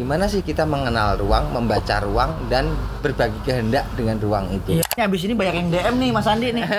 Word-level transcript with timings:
gimana 0.00 0.24
sih 0.24 0.40
kita 0.40 0.64
mengenal 0.64 1.14
ruang, 1.14 1.52
membaca 1.52 2.00
ruang 2.00 2.32
dan 2.48 2.72
berbagi 2.98 3.36
kehendak 3.44 3.84
dengan 3.92 4.16
ruang 4.16 4.48
itu. 4.48 4.80
Iya. 4.80 4.84
Ini 4.90 5.02
abis 5.04 5.20
ini 5.22 5.34
banyak 5.34 5.54
yang 5.54 5.68
DM 5.68 5.94
nih 5.98 6.10
Mas 6.10 6.24
Andi 6.24 6.48
nih. 6.50 6.64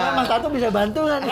Nah, 0.00 0.16
Mas 0.16 0.26
Tato 0.26 0.48
bisa 0.48 0.66
bantu 0.68 1.06
kan? 1.06 1.22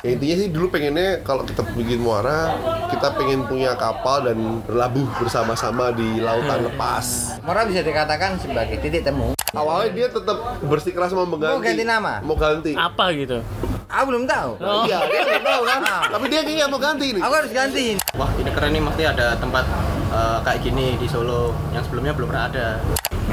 Ya, 0.00 0.08
intinya 0.08 0.36
sih 0.36 0.48
dulu 0.48 0.66
pengennya 0.68 1.20
kalau 1.20 1.42
kita 1.42 1.60
bikin 1.68 1.98
muara 1.98 2.54
kita 2.88 3.12
pengen 3.12 3.44
punya 3.44 3.74
kapal 3.74 4.22
dan 4.22 4.38
berlabuh 4.62 5.04
bersama-sama 5.18 5.90
di 5.90 6.16
lautan 6.18 6.64
lepas 6.64 7.36
Mora 7.42 7.66
bisa 7.66 7.82
dikatakan 7.82 8.38
sebagai 8.38 8.78
titik 8.78 9.02
temu. 9.02 9.34
awalnya 9.50 9.90
dia 9.92 10.08
tetap 10.08 10.36
bersikeras 10.62 11.10
mau 11.10 11.26
mengganti 11.26 11.52
Mau 11.52 11.60
ganti 11.60 11.84
nama? 11.84 12.12
mau 12.22 12.36
ganti 12.36 12.72
Apa 12.72 13.10
gitu? 13.12 13.42
Aku 13.86 14.04
belum 14.10 14.26
tahu. 14.26 14.50
iya 14.84 14.98
dia 15.06 15.20
nggak 15.22 15.42
tahu 15.42 15.62
kan 15.62 15.80
Ah. 15.80 16.02
tapi 16.12 16.26
dia 16.26 16.40
kayaknya 16.42 16.66
mau 16.66 16.78
ganti 16.78 17.06
nih 17.14 17.22
Aku 17.22 17.34
harus 17.34 17.52
ganti. 17.52 17.86
Wah 18.12 18.30
ini 18.34 18.50
keren 18.50 18.70
nih 18.70 18.82
mesti 18.82 19.02
ada 19.04 19.26
tempat 19.36 19.64
eh, 20.10 20.38
kayak 20.42 20.60
gini 20.60 20.98
di 20.98 21.06
Solo 21.06 21.54
yang 21.70 21.82
sebelumnya 21.82 22.10
belum 22.10 22.28
pernah 22.28 22.44
ada. 22.48 22.66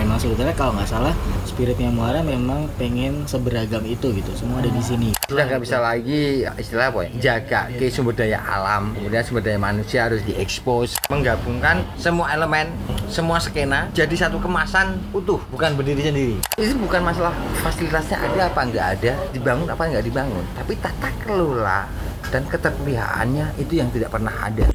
Memang 0.03 0.20
sebetulnya 0.20 0.52
kalau 0.52 0.75
nggak 0.75 0.91
salah 0.91 1.16
spiritnya 1.48 1.88
Muara 1.88 2.20
memang 2.20 2.67
pengen 2.75 3.23
seberagam 3.23 3.88
itu 3.88 4.11
gitu. 4.11 4.31
Semua 4.35 4.59
ada 4.59 4.67
di 4.67 4.84
sini. 4.84 5.09
Sudah 5.31 5.48
nggak 5.48 5.63
bisa 5.63 5.80
lagi 5.80 6.44
istilah 6.59 6.91
apa 6.91 7.07
ya? 7.07 7.09
Jaga 7.17 7.71
ke 7.71 7.88
sumber 7.88 8.11
daya 8.11 8.44
alam, 8.44 8.91
kemudian 8.94 9.23
sumber 9.23 9.41
daya 9.47 9.55
manusia 9.55 10.11
harus 10.11 10.20
diekspos, 10.27 10.99
menggabungkan 11.08 11.88
semua 11.95 12.35
elemen, 12.35 12.67
semua 13.08 13.39
skena 13.39 13.88
jadi 13.95 14.27
satu 14.27 14.44
kemasan 14.44 14.99
utuh, 15.16 15.39
bukan 15.47 15.80
berdiri 15.80 16.03
sendiri. 16.03 16.35
Ini 16.59 16.75
bukan 16.75 16.99
masalah 16.99 17.31
fasilitasnya 17.63 18.20
ada 18.20 18.52
apa 18.52 18.59
nggak 18.67 18.88
ada, 18.99 19.13
dibangun 19.31 19.72
apa 19.72 19.81
nggak 19.88 20.03
dibangun, 20.03 20.44
tapi 20.59 20.75
tata 20.83 21.09
kelola 21.23 21.88
dan 22.29 22.43
keterpihakannya 22.47 23.57
itu 23.59 23.73
yang 23.81 23.89
tidak 23.89 24.13
pernah 24.13 24.31
ada. 24.45 24.69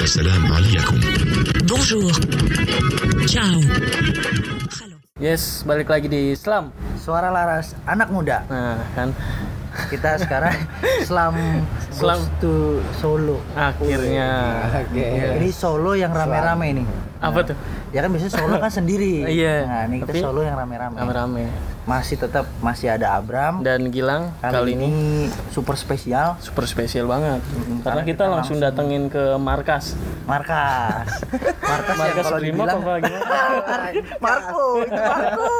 Assalamualaikum. 0.00 0.96
Bonjour. 1.68 2.12
Ciao. 3.28 3.60
Yes, 5.20 5.60
balik 5.68 5.92
lagi 5.92 6.08
di 6.08 6.32
Islam. 6.32 6.72
Suara 6.96 7.28
Laras, 7.28 7.76
anak 7.84 8.08
muda. 8.08 8.40
Nah, 8.48 8.80
kan 8.96 9.12
kita 9.92 10.16
sekarang 10.24 10.56
Islam 11.04 11.36
Islam 11.92 12.20
to 12.40 12.80
Solo. 12.96 13.36
Akhirnya. 13.52 14.28
Okay. 14.88 15.36
Ini 15.36 15.48
Solo 15.52 15.92
yang 15.92 16.16
rame-rame 16.16 16.66
ini 16.72 17.09
apa 17.20 17.38
tuh? 17.44 17.56
Ya 17.92 18.00
kan 18.00 18.10
biasanya 18.10 18.32
Solo 18.32 18.56
kan 18.56 18.72
sendiri. 18.72 19.14
Iya, 19.38 19.54
Nah, 19.62 19.82
ini 19.86 19.96
kita 20.00 20.08
tapi 20.08 20.20
Solo 20.20 20.40
yang 20.40 20.56
rame-rame. 20.56 20.96
Rame-rame. 20.96 21.44
Masih 21.84 22.16
tetap 22.16 22.48
masih 22.60 22.88
ada 22.88 23.14
Abram. 23.14 23.60
Dan 23.60 23.88
Gilang 23.88 24.32
Kali, 24.38 24.72
ini, 24.72 24.88
super 25.50 25.74
spesial 25.74 26.36
super 26.38 26.64
spesial 26.64 27.04
banget. 27.04 27.40
Mm, 27.42 27.80
Karena 27.80 27.82
karena 27.82 28.02
kita 28.02 28.08
kita 28.10 28.24
langsung 28.26 28.56
langsung- 28.56 28.60
datengin 28.62 29.04
ke 29.06 29.24
markas. 29.36 29.96
markas. 30.24 31.08
markas, 31.70 31.90
yang 31.90 31.98
Markas 31.98 32.24
kalau 32.24 32.38
Brimob 32.38 32.56
dibilang 32.66 32.78
apa 32.78 32.92
gimana? 33.00 33.26
Marco, 34.24 34.64
itu 34.80 35.00
Marco. 35.00 35.58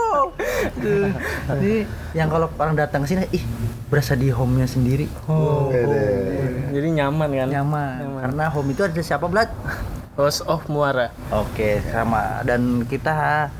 Ini 1.56 1.74
yang 2.12 2.28
kalau 2.28 2.46
orang 2.54 2.74
datang 2.74 3.02
ke 3.02 3.08
sini, 3.08 3.26
ih 3.30 3.44
berasa 3.90 4.14
di 4.14 4.30
home-nya 4.30 4.64
sendiri. 4.64 5.10
Oh, 5.26 5.68
Jadi 6.70 6.88
nyaman 6.94 7.28
kan? 7.34 7.48
nyaman. 7.50 7.98
Karena 8.22 8.44
home 8.48 8.70
itu 8.70 8.82
ada 8.86 9.02
siapa, 9.02 9.26
Blat? 9.26 9.50
Host 10.20 10.44
of 10.44 10.68
Muara. 10.68 11.08
Oke, 11.32 11.80
sama. 11.88 12.44
Dan 12.44 12.84
kita 12.84 13.08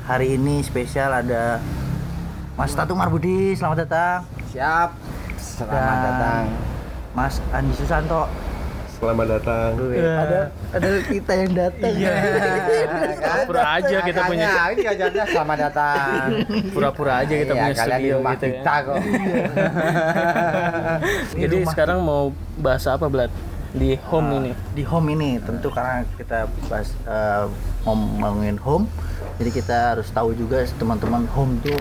hari 0.05 0.37
ini 0.37 0.61
spesial 0.61 1.09
ada 1.11 1.57
Mas 2.53 2.69
Tatu 2.71 2.93
Marbudi, 2.93 3.57
selamat 3.57 3.77
datang. 3.81 4.19
Siap. 4.53 4.93
Selamat 5.41 5.73
Dan 5.73 6.05
datang. 6.05 6.43
Mas 7.11 7.41
Andi 7.49 7.73
Susanto. 7.73 8.29
selamat 8.93 9.27
datang 9.33 9.73
Ada 9.97 10.39
ada 10.71 10.89
kita 11.01 11.33
yang 11.33 11.51
datang. 11.57 11.93
Iya. 11.97 12.13
Pura-pura 13.17 13.63
aja 13.73 13.97
kita 14.05 14.21
punya 14.21 14.49
ini 14.69 14.83
ajarnya 14.85 15.23
selamat 15.25 15.57
datang. 15.59 16.25
pura-pura 16.69 17.13
aja 17.17 17.33
kita 17.33 17.49
Iya, 17.49 17.61
punya 17.65 17.73
kalian 17.73 17.97
di 17.97 18.05
studio 18.05 18.17
rumah 18.21 18.33
gitu 18.37 18.45
kita 18.45 18.61
ya. 18.69 18.85
kok. 18.85 18.97
Ini 21.33 21.41
Jadi 21.41 21.55
rumah 21.57 21.71
sekarang 21.73 21.99
mau 22.05 22.23
bahas 22.55 22.85
apa, 22.85 23.05
Blat? 23.09 23.33
Di 23.71 23.95
home 24.03 24.27
Uh, 24.27 24.37
ini. 24.37 24.51
di 24.71 24.83
home 24.83 25.07
ini 25.11 25.29
tentu 25.37 25.67
karena 25.67 26.03
kita 26.13 26.39
bahas 26.65 26.91
uh, 27.03 27.47
ngomongin 27.81 28.55
home 28.57 28.85
jadi 29.35 29.49
kita 29.49 29.77
harus 29.91 30.07
tahu 30.07 30.33
juga 30.33 30.59
teman-teman 30.71 31.23
home 31.29 31.55
tuh 31.59 31.79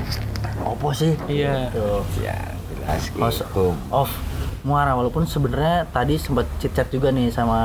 apa 0.60 0.88
sih 0.92 1.12
Iya. 1.26 1.68
tuh 1.70 2.06
Ya, 2.16 2.38
jelas 2.70 3.02
House 3.12 3.42
gitu. 3.42 3.74
of 3.90 4.06
Muara 4.60 4.92
walaupun 4.92 5.24
sebenarnya 5.24 5.88
tadi 5.88 6.14
sempat 6.14 6.44
chit-chat 6.56 6.88
juga 6.88 7.08
nih 7.08 7.28
sama 7.28 7.58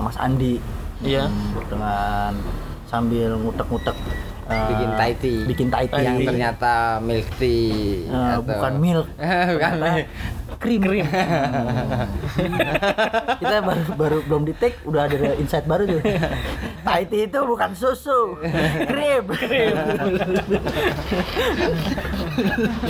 Mas 0.00 0.16
Andi 0.16 0.58
Iya. 0.98 1.30
Hmm, 1.30 1.54
dengan 1.68 2.32
sambil 2.84 3.36
ngutek-ngutek 3.36 3.94
uh, 4.48 4.66
Bikin 4.66 4.90
Thai 4.92 5.12
tea. 5.14 5.38
bikin 5.44 5.68
Thai 5.68 5.86
tea 5.86 6.02
yang 6.02 6.18
ternyata 6.20 6.74
milk 6.98 7.28
tea 7.36 8.08
Uh, 8.08 8.16
atau- 8.34 8.42
bukan 8.44 8.72
milk 8.76 9.06
bukan. 9.54 9.72
Krim. 10.58 10.82
Krim. 10.82 11.06
Kita 13.40 13.56
baru 13.62 13.82
baru 13.94 14.18
belum 14.26 14.42
di 14.44 14.54
take 14.58 14.76
udah 14.84 15.06
ada 15.06 15.38
insight 15.38 15.64
baru 15.64 15.86
tuh. 15.86 16.02
Tea 17.08 17.30
itu 17.30 17.38
bukan 17.46 17.70
susu 17.78 18.34
krim. 18.90 19.24
Krim. 19.30 19.76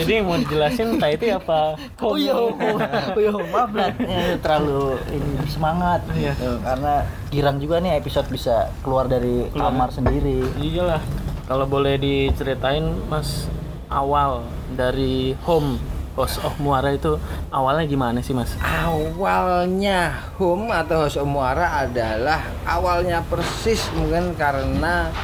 Jadi 0.01 0.13
mau 0.25 0.41
dijelasin 0.41 0.97
Thai 0.97 1.21
itu 1.21 1.29
apa? 1.29 1.77
oh 2.01 2.17
iya 2.17 2.33
oh, 2.33 2.57
oh 2.57 3.21
iya 3.21 3.31
maaf 3.53 3.71
lah. 3.77 3.93
Terlalu 4.43 4.97
ini 5.13 5.45
semangat. 5.53 6.01
Tuh, 6.09 6.57
karena 6.65 7.05
girang 7.29 7.61
juga 7.61 7.85
nih 7.85 8.01
episode 8.01 8.33
bisa 8.33 8.73
keluar 8.81 9.05
dari 9.07 9.45
kamar 9.53 9.93
sendiri. 9.93 10.41
Iyalah. 10.57 11.05
Kalau 11.49 11.65
boleh 11.65 11.97
diceritain 11.97 12.85
Mas 13.09 13.49
awal 13.89 14.45
dari 14.77 15.33
home 15.49 15.81
Host 16.19 16.43
of 16.43 16.59
Muara 16.59 16.91
itu 16.91 17.15
awalnya 17.49 17.87
gimana 17.87 18.19
sih 18.19 18.35
Mas? 18.35 18.59
awalnya 18.59 20.11
home 20.35 20.67
atau 20.69 21.07
house 21.07 21.15
of 21.15 21.25
muara 21.25 21.79
adalah 21.79 22.43
awalnya 22.67 23.23
persis 23.23 23.87
mungkin 23.95 24.35
karena 24.35 25.15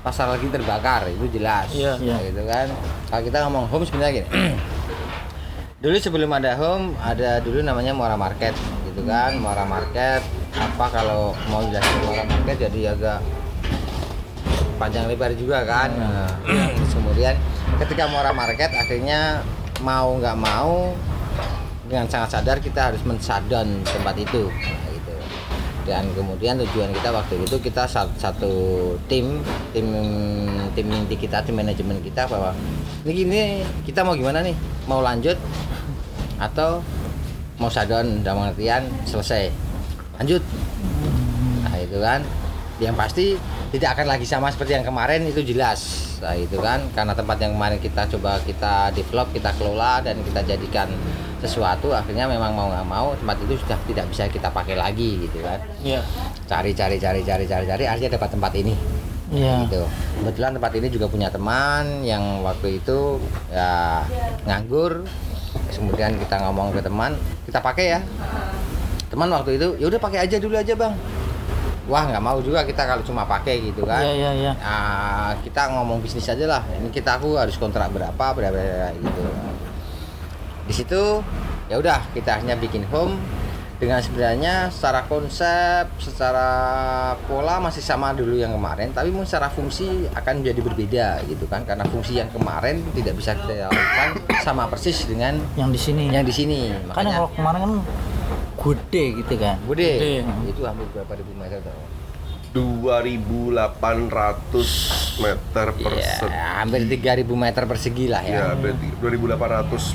pasar 0.00 0.26
lagi 0.26 0.48
terbakar 0.48 1.06
itu 1.06 1.30
jelas 1.30 1.70
Iya. 1.70 1.94
Iya. 1.96 2.16
gitu 2.26 2.42
kan 2.44 2.66
kalau 3.06 3.22
kita 3.22 3.38
ngomong 3.44 3.64
home 3.68 3.84
sebenarnya 3.84 4.12
gini 4.18 4.28
dulu 5.84 5.96
sebelum 5.96 6.30
ada 6.32 6.56
home 6.56 6.98
ada 6.98 7.38
dulu 7.38 7.62
namanya 7.62 7.94
Muara 7.94 8.16
Market 8.16 8.52
gitu 8.84 9.06
kan 9.06 9.38
Muara 9.38 9.62
Market 9.62 10.24
apa 10.50 10.86
kalau 10.90 11.30
mau 11.46 11.62
jelasin 11.62 11.98
Muara 12.02 12.24
Market 12.26 12.66
jadi 12.66 12.92
agak 12.92 13.22
panjang 14.76 15.06
lebar 15.06 15.30
juga 15.36 15.62
kan 15.62 15.92
Nah, 15.92 16.28
terus 16.74 16.92
kemudian 16.98 17.36
ketika 17.78 18.08
Muara 18.08 18.32
Market 18.32 18.72
akhirnya 18.72 19.44
mau 19.80 20.16
nggak 20.20 20.36
mau 20.38 20.92
dengan 21.90 22.06
sangat 22.06 22.38
sadar 22.38 22.62
kita 22.62 22.92
harus 22.92 23.02
mensadon 23.02 23.82
tempat 23.82 24.14
itu 24.14 24.46
Nah, 24.46 24.88
gitu. 24.94 25.14
dan 25.88 26.04
kemudian 26.14 26.54
tujuan 26.60 26.94
kita 26.94 27.10
waktu 27.10 27.34
itu 27.42 27.56
kita 27.58 27.82
satu, 27.88 28.52
tim 29.10 29.42
tim 29.74 29.88
tim 30.76 30.86
inti 30.86 31.16
kita 31.18 31.42
tim 31.42 31.58
manajemen 31.58 31.98
kita 31.98 32.30
bahwa 32.30 32.54
ini 33.02 33.10
gini 33.10 33.40
kita 33.88 34.06
mau 34.06 34.14
gimana 34.14 34.44
nih? 34.44 34.54
Mau 34.86 35.02
lanjut 35.02 35.34
atau 36.38 36.84
mau 37.58 37.72
sadon? 37.72 38.22
Dalam 38.22 38.52
artian 38.52 38.86
selesai. 39.08 39.50
Lanjut. 40.20 40.44
Nah 41.64 41.74
itu 41.80 41.98
kan. 41.98 42.20
Yang 42.80 42.94
pasti 42.96 43.26
tidak 43.70 43.94
akan 43.94 44.06
lagi 44.10 44.26
sama 44.26 44.50
seperti 44.50 44.74
yang 44.74 44.82
kemarin 44.82 45.22
itu 45.30 45.46
jelas. 45.46 46.10
Nah 46.18 46.34
itu 46.34 46.58
kan 46.58 46.90
karena 46.90 47.14
tempat 47.14 47.38
yang 47.38 47.54
kemarin 47.54 47.78
kita 47.78 48.02
coba 48.18 48.42
kita 48.42 48.90
develop 48.90 49.30
kita 49.30 49.54
kelola 49.54 50.02
dan 50.02 50.18
kita 50.26 50.42
jadikan 50.42 50.90
sesuatu 51.40 51.94
akhirnya 51.94 52.28
memang 52.28 52.52
mau 52.52 52.68
nggak 52.68 52.84
mau 52.84 53.16
tempat 53.16 53.40
itu 53.48 53.56
sudah 53.64 53.78
tidak 53.88 54.06
bisa 54.12 54.28
kita 54.28 54.50
pakai 54.50 54.74
lagi 54.74 55.24
gitu 55.24 55.40
kan. 55.40 55.62
Iya. 55.80 56.02
cari 56.50 56.74
cari 56.74 56.98
cari 56.98 57.22
cari 57.22 57.44
cari 57.46 57.64
cari 57.64 57.84
akhirnya 57.86 58.10
dapat 58.18 58.30
tempat 58.34 58.52
ini. 58.58 58.74
Iya. 59.30 59.70
gitu. 59.70 59.86
Kebetulan 60.18 60.50
tempat 60.58 60.72
ini 60.74 60.86
juga 60.90 61.06
punya 61.06 61.30
teman 61.30 62.02
yang 62.02 62.42
waktu 62.42 62.82
itu 62.82 63.22
ya 63.54 64.02
nganggur 64.50 65.06
Terus 65.50 65.82
kemudian 65.82 66.14
kita 66.14 66.46
ngomong 66.46 66.74
ke 66.74 66.82
teman 66.82 67.14
kita 67.46 67.62
pakai 67.62 67.86
ya. 67.94 68.00
Teman 69.06 69.30
waktu 69.30 69.58
itu 69.58 69.78
ya 69.78 69.86
udah 69.86 70.00
pakai 70.02 70.26
aja 70.26 70.36
dulu 70.42 70.58
aja 70.58 70.74
bang 70.74 70.94
wah 71.88 72.04
nggak 72.04 72.22
mau 72.22 72.38
juga 72.44 72.66
kita 72.66 72.82
kalau 72.84 73.00
cuma 73.00 73.24
pakai 73.24 73.72
gitu 73.72 73.86
kan. 73.88 74.02
Iya 74.02 74.12
iya 74.12 74.30
iya. 74.36 74.52
Nah, 74.58 75.32
kita 75.40 75.70
ngomong 75.72 76.02
bisnis 76.04 76.28
aja 76.28 76.44
lah. 76.44 76.62
Ini 76.68 76.90
kita 76.92 77.16
aku 77.16 77.38
harus 77.40 77.56
kontrak 77.56 77.88
berapa 77.94 78.12
berapa, 78.12 78.52
berapa 78.52 78.92
gitu. 78.98 79.22
Di 80.68 80.74
situ 80.76 81.02
ya 81.70 81.78
udah 81.78 82.02
kita 82.12 82.42
hanya 82.42 82.58
bikin 82.58 82.84
home. 82.90 83.16
Dengan 83.80 83.96
sebenarnya 84.04 84.68
secara 84.68 85.08
konsep 85.08 85.88
secara 85.96 86.48
pola 87.24 87.56
masih 87.64 87.80
sama 87.80 88.12
dulu 88.12 88.36
yang 88.36 88.52
kemarin. 88.52 88.92
Tapi 88.92 89.08
mungkin 89.08 89.24
secara 89.24 89.48
fungsi 89.48 90.04
akan 90.12 90.44
menjadi 90.44 90.60
berbeda 90.60 91.06
gitu 91.24 91.48
kan. 91.48 91.64
Karena 91.64 91.88
fungsi 91.88 92.20
yang 92.20 92.28
kemarin 92.28 92.84
tidak 92.92 93.16
bisa 93.16 93.32
kita 93.40 93.72
lakukan 93.72 94.08
sama 94.44 94.68
persis 94.68 95.08
dengan 95.08 95.40
Yang 95.56 95.70
di 95.72 95.80
sini. 95.80 96.02
yang 96.12 96.28
di 96.28 96.34
sini. 96.36 96.60
Kan 96.68 96.76
yang 96.76 96.84
makanya 96.92 97.12
kalau 97.16 97.30
kemarin 97.32 97.60
kan 97.64 97.72
gede 98.60 99.04
gitu 99.16 99.34
kan. 99.34 99.56
gede 99.66 99.90
Gede. 99.96 100.14
itu 100.46 100.60
hampir 100.62 100.84
berapa 100.90 101.12
ribu 101.14 101.32
meter 101.34 101.58
tuh 101.60 101.72
2.800 102.50 103.70
meter 105.18 105.66
Iya, 105.76 106.18
se- 106.18 106.28
hampir 106.28 106.80
3000 106.84 107.24
meter 107.32 107.62
persegi 107.64 108.06
lah 108.06 108.20
ya. 108.20 108.52
ya 108.52 108.54
berarti 108.54 108.88
2.800 108.98 109.94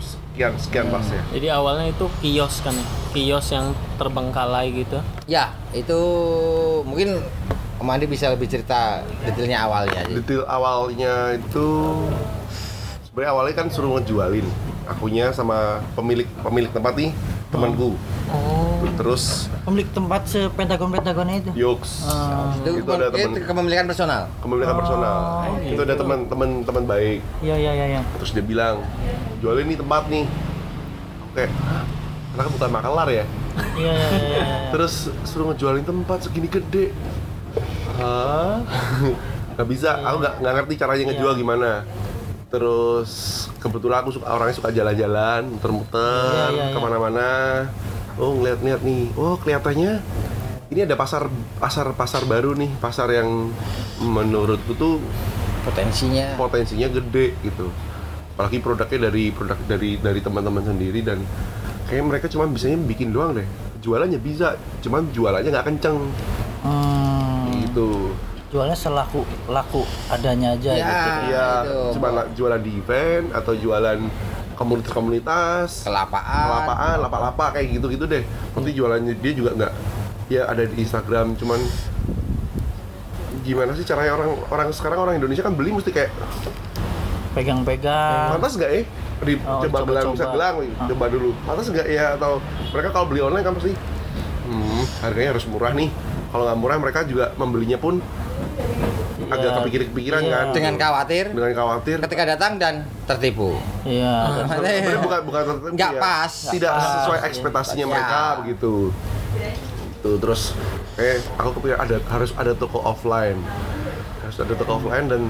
sekian 0.00 0.52
sekian 0.56 0.86
pas 0.88 1.04
ya 1.04 1.22
Jadi 1.30 1.46
awalnya 1.50 1.86
itu 1.86 2.06
kios 2.18 2.60
kan 2.60 2.72
ya? 2.72 2.86
Kios 3.10 3.50
yang 3.50 3.66
terbengkalai 3.96 4.70
gitu. 4.72 5.02
Ya, 5.26 5.50
itu 5.72 5.98
mungkin 6.82 7.18
Om 7.76 7.88
Andi 7.88 8.06
bisa 8.06 8.28
lebih 8.28 8.46
cerita 8.46 9.02
detailnya 9.20 9.60
awalnya. 9.60 10.00
aja. 10.00 10.14
detail 10.14 10.46
awalnya 10.46 11.12
itu 11.34 11.66
sebenarnya 13.02 13.30
awalnya 13.30 13.54
kan 13.56 13.66
suruh 13.66 13.90
ngejualin 13.92 14.46
akunya 14.86 15.30
sama 15.30 15.82
pemilik 15.92 16.28
pemilik 16.38 16.70
tempat 16.70 16.94
nih 16.94 17.10
temanku 17.50 17.98
Oh. 18.30 18.78
terus 18.94 19.50
Pemilik 19.60 19.90
tempat 19.90 20.22
sepentagon-pentagonnya 20.24 21.36
itu. 21.40 21.50
Yoks 21.58 22.06
Itu, 22.56 22.70
itu 22.78 22.86
ada 22.88 23.10
itu 23.10 23.18
teman 23.18 23.42
kepemilikan 23.42 23.84
personal. 23.84 24.22
kepemilikan 24.38 24.74
personal 24.76 25.18
itu 25.60 25.80
ada 25.80 25.94
teman-teman 25.94 26.48
teman 26.62 26.84
baik 26.84 27.20
Iya 27.40 27.56
iya 27.56 27.72
iya 27.74 27.86
iya. 27.88 28.00
terus 28.16 28.30
dia 28.30 28.40
bilang 28.40 28.86
jualin 29.38 29.66
nih 29.66 29.76
tempat 29.76 30.02
nih 30.06 30.24
oke 31.26 31.44
karena 32.30 32.40
kan 32.40 32.52
bukan 32.52 32.70
makelar 32.70 33.08
ya 33.08 33.24
Iya 33.74 33.92
iya 33.92 34.08
iya. 34.08 34.28
iya. 34.30 34.44
terus 34.72 34.94
suruh 35.26 35.50
ngejualin 35.50 35.82
tempat 35.82 36.18
segini 36.22 36.46
gede 36.46 36.94
Hah? 37.96 38.62
Gak 39.58 39.68
bisa, 39.68 39.92
aku 39.98 40.24
nggak 40.24 40.34
nggak 40.40 40.52
ngerti 40.56 40.74
caranya 40.74 41.04
ngejual 41.04 41.32
gimana 41.34 41.84
terus 42.50 43.10
kebetulan 43.56 44.02
aku 44.02 44.10
suka 44.12 44.26
orangnya 44.26 44.56
suka 44.58 44.70
jalan-jalan 44.70 45.46
muter-muter 45.48 46.50
Iya, 46.50 46.52
iya, 46.52 46.64
iya. 46.66 46.74
ke 46.74 46.78
mana-mana. 46.78 47.28
Oh 48.18 48.34
ngeliat-ngeliat 48.34 48.82
nih. 48.82 49.04
Oh 49.14 49.38
kelihatannya 49.38 50.02
ini 50.68 50.80
ada 50.82 50.94
pasar 50.94 51.30
pasar 51.56 51.94
pasar 51.94 52.26
baru 52.26 52.52
nih. 52.52 52.70
Pasar 52.76 53.06
yang 53.08 53.54
menurutku 53.98 54.74
tuh 54.74 54.98
Potensinya. 55.62 56.34
potensinya 56.34 56.90
gede 56.90 57.38
gitu. 57.40 57.70
Apalagi 58.34 58.58
produknya 58.58 59.06
dari 59.06 59.30
produk 59.30 59.58
dari 59.64 59.96
dari 59.96 60.20
teman-teman 60.20 60.64
sendiri 60.64 61.00
dan 61.00 61.22
kayak 61.86 62.02
mereka 62.02 62.26
cuma 62.26 62.44
bisanya 62.44 62.82
bikin 62.82 63.14
doang 63.14 63.32
deh. 63.32 63.46
Jualannya 63.80 64.18
bisa 64.18 64.58
cuman 64.80 65.06
jualannya 65.10 65.48
nggak 65.48 65.66
kenceng. 65.66 65.98
Hmm. 66.60 67.48
gitu 67.56 68.12
Jualnya 68.50 68.74
selaku 68.74 69.22
laku 69.46 69.82
adanya 70.08 70.52
aja 70.52 70.70
Ya. 70.72 70.82
gitu. 70.82 71.10
Iya, 71.24 71.48
itu. 71.62 71.78
cuma 71.94 72.08
la- 72.10 72.30
jualan 72.30 72.58
di 72.58 72.72
event 72.74 73.30
atau 73.30 73.54
jualan 73.54 73.98
komunitas-komunitas 74.54 75.86
Kelapaan. 75.86 76.44
kelapaan 76.44 76.96
lapak-lapak 77.00 77.48
kayak 77.54 77.66
gitu-gitu 77.72 78.04
deh 78.04 78.20
nanti 78.52 78.70
jualannya 78.70 79.14
dia 79.16 79.32
juga 79.32 79.50
nggak 79.54 79.72
ya 80.28 80.44
ada 80.44 80.62
di 80.62 80.76
Instagram 80.76 81.32
cuman 81.34 81.56
gimana 83.40 83.72
sih 83.72 83.82
caranya 83.82 84.12
orang 84.12 84.30
orang 84.46 84.68
sekarang 84.70 85.00
orang 85.00 85.14
Indonesia 85.16 85.40
kan 85.40 85.54
beli 85.54 85.72
mesti 85.72 85.88
kayak 85.88 86.12
Pegang-pegang. 87.30 88.34
pantas 88.34 88.52
nggak 88.54 88.70
eh 88.74 88.84
di 89.20 89.34
Oh, 89.38 89.62
coba 89.62 89.78
gelang 89.80 90.04
coba-coba. 90.04 90.12
bisa 90.12 90.26
gelang 90.28 90.54
Ah. 90.74 90.86
coba 90.86 91.04
dulu 91.06 91.28
pantas 91.40 91.66
nggak 91.68 91.86
ya 91.86 92.06
atau 92.16 92.32
mereka 92.68 92.88
kalau 92.90 93.06
beli 93.06 93.20
online 93.22 93.40
kan 93.42 93.54
pasti 93.54 93.72
hmm, 94.42 94.82
harganya 95.00 95.30
harus 95.30 95.44
murah 95.46 95.72
nih 95.72 95.88
kalau 96.28 96.44
nggak 96.44 96.58
murah 96.58 96.76
mereka 96.76 97.00
juga 97.02 97.32
membelinya 97.34 97.78
pun 97.78 98.02
agak 99.30 99.46
Iya. 99.46 99.56
kepikir-kepikiran 99.62 100.22
Iya. 100.22 100.32
kan 100.32 100.46
Dengan 100.50 100.74
khawatir 100.74 101.24
dengan 101.30 101.52
khawatir 101.54 101.96
ketika 102.02 102.24
datang 102.26 102.52
dan 102.58 102.74
tertipu. 103.06 103.54
Iya. 103.82 104.14
sebenarnya 104.44 104.98
bukan 104.98 105.20
bukan 105.22 105.42
tertentu 105.46 105.74
Nggak 105.78 105.92
ya. 105.92 106.00
pas. 106.00 106.32
tidak 106.50 106.72
pas, 106.72 106.84
sesuai 106.98 107.18
iya. 107.18 107.28
ekspektasinya 107.28 107.84
Ya. 107.84 107.90
mereka 107.90 108.20
begitu 108.42 108.72
tuh 110.00 110.16
terus 110.16 110.56
eh 110.96 111.20
aku 111.36 111.60
kepikir 111.60 111.76
ada 111.76 111.96
harus 112.08 112.32
ada 112.32 112.52
toko 112.52 112.80
offline 112.80 113.36
harus 114.20 114.36
ada 114.40 114.54
toko 114.56 114.80
offline 114.80 115.06
dan 115.06 115.22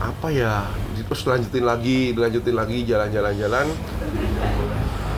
apa 0.00 0.28
ya 0.28 0.64
terus 1.04 1.22
lanjutin 1.24 1.62
lagi 1.62 2.16
lanjutin 2.16 2.56
lagi 2.56 2.82
jalan-jalan 2.82 3.36
jalan 3.36 3.66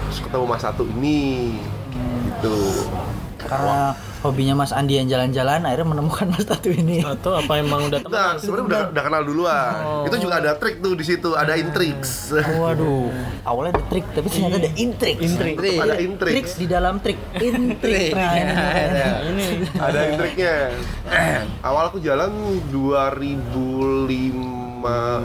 terus 0.04 0.18
ketemu 0.20 0.44
mas 0.44 0.58
satu 0.60 0.82
ini 0.90 1.54
gitu 2.26 2.82
Karena 3.38 3.94
hobinya 4.16 4.54
Mas 4.54 4.70
Andi 4.70 4.96
yang 4.96 5.06
jalan-jalan, 5.06 5.62
akhirnya 5.62 5.86
menemukan 5.88 6.26
Mas 6.28 6.44
Tatu 6.44 6.68
ini. 6.68 7.00
Atau 7.00 7.32
apa 7.32 7.56
emang 7.56 7.86
udah 7.86 7.98
Nah, 8.02 8.06
teman? 8.06 8.34
sebenarnya 8.38 8.66
udah, 8.66 8.80
udah 8.90 9.02
kenal 9.02 9.22
duluan. 9.22 9.72
Itu 10.04 10.14
juga 10.18 10.34
ada 10.38 10.50
trik 10.54 10.78
tuh 10.78 10.92
di 10.92 11.02
situ, 11.02 11.28
ada 11.32 11.52
intriks. 11.54 12.30
Waduh, 12.32 13.08
awalnya 13.42 13.76
ada 13.76 13.82
trik, 13.86 14.04
tapi 14.10 14.26
ternyata 14.26 14.56
ada 14.58 14.70
intrik. 14.74 15.16
Intrik. 15.18 15.78
Ada 15.78 15.94
intriks. 15.98 16.34
Triks 16.34 16.52
di 16.56 16.66
dalam 16.66 16.94
trik. 16.98 17.18
Intrik. 17.34 18.10
Trik. 18.10 18.12
Nah, 18.12 19.20
ini 19.24 19.44
ada 19.86 19.98
intriknya. 20.06 20.54
Awal 21.68 21.82
aku 21.88 21.98
jalan 21.98 22.30
2005 22.70 24.66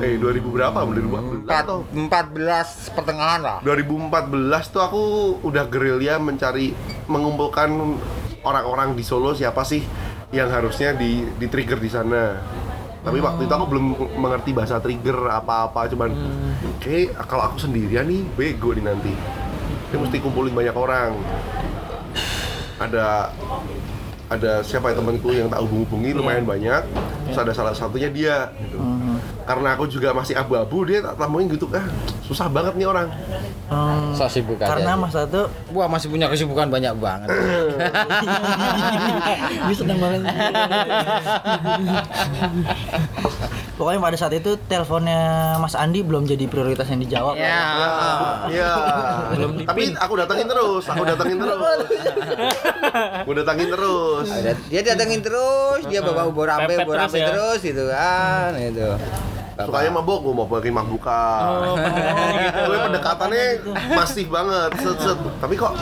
eh 0.02 0.16
2000 0.18 0.48
berapa? 0.48 0.78
2014 0.82 1.44
Empat, 1.44 1.62
atau 1.62 1.78
14 1.92 2.92
pertengahan 2.92 3.42
lah. 3.42 3.58
2014 3.62 4.68
tuh 4.68 4.82
aku 4.82 5.02
udah 5.44 5.64
gerilya 5.68 6.18
mencari 6.18 6.74
mengumpulkan 7.06 7.70
orang-orang 8.44 8.98
di 8.98 9.04
Solo 9.06 9.34
siapa 9.38 9.62
sih 9.66 9.82
yang 10.32 10.50
harusnya 10.50 10.96
di 10.96 11.28
di 11.38 11.46
trigger 11.48 11.78
di 11.78 11.90
sana. 11.92 12.40
Tapi 13.02 13.18
waktu 13.18 13.50
itu 13.50 13.54
aku 13.54 13.66
belum 13.66 13.86
mengerti 14.22 14.54
bahasa 14.54 14.78
trigger 14.78 15.26
apa-apa, 15.26 15.90
cuman 15.90 16.14
kayak 16.78 17.18
kalau 17.26 17.50
aku 17.50 17.58
sendirian 17.58 18.06
nih 18.06 18.22
bego 18.38 18.78
nih 18.78 18.86
nanti. 18.86 19.14
Dia 19.90 19.98
mesti 19.98 20.22
kumpulin 20.22 20.54
banyak 20.54 20.76
orang. 20.78 21.18
Ada 22.78 23.34
ada 24.32 24.52
siapa 24.64 24.94
ya 24.94 25.02
temanku 25.02 25.34
yang 25.34 25.50
tak 25.50 25.66
hubung-hubungi 25.66 26.14
lumayan 26.14 26.46
banyak. 26.46 26.86
Terus 27.26 27.38
ada 27.42 27.52
salah 27.58 27.74
satunya 27.74 28.08
dia 28.14 28.54
gitu. 28.62 28.78
Karena 29.42 29.74
aku 29.74 29.90
juga 29.90 30.14
masih 30.14 30.38
abu-abu 30.38 30.86
dia 30.86 31.02
tak 31.02 31.18
tamuin 31.18 31.50
gitu 31.50 31.66
ah 31.74 31.84
susah 32.24 32.48
banget 32.48 32.78
nih 32.78 32.88
orang. 32.88 33.10
Hmm, 33.68 34.14
So 34.14 34.28
sibuk 34.28 34.60
aja. 34.60 34.76
karena 34.76 34.94
dia. 34.94 35.02
Mas 35.02 35.16
Tatu 35.16 35.48
Wah 35.72 35.88
masih 35.88 36.08
punya 36.08 36.28
kesibukan 36.28 36.68
banyak 36.68 36.94
banget. 36.96 37.28
dia 39.66 39.76
senang 39.76 39.98
banget. 39.98 40.22
Pokoknya 43.76 43.98
pada 43.98 44.14
saat 44.14 44.34
itu 44.38 44.62
teleponnya 44.70 45.58
Mas 45.58 45.74
Andi 45.74 46.06
belum 46.06 46.30
jadi 46.30 46.46
prioritas 46.46 46.86
yang 46.86 47.02
dijawab. 47.02 47.34
ya. 47.34 47.58
Iya. 48.46 48.72
Tapi 49.66 49.82
aku 49.98 50.14
datangin 50.22 50.46
terus, 50.46 50.84
aku 50.86 51.02
datangin 51.02 51.38
terus. 51.42 51.80
aku 53.26 53.32
datangin 53.34 53.68
terus. 53.74 54.28
Dia 54.70 54.82
datengin 54.86 55.22
terus, 55.26 55.82
dia 55.90 56.06
bawa 56.06 56.30
rampe, 56.30 56.78
Pepet 56.78 56.86
ubor 56.86 56.94
terus 56.94 57.10
rampe 57.10 57.18
ya? 57.18 57.28
terus 57.34 57.60
gitu 57.66 57.84
kan, 57.90 58.52
itu. 58.54 58.86
Sukanya 59.68 59.92
mabok, 59.98 60.20
gue 60.26 60.34
mau 60.34 60.48
bikin 60.48 60.74
mabukan. 60.74 61.42
Gue 62.66 62.78
pendekatannya 62.90 63.46
masih 63.94 64.26
banget, 64.32 64.70
set, 64.80 64.98
set. 65.02 65.20
Tapi 65.38 65.54
kok 65.60 65.74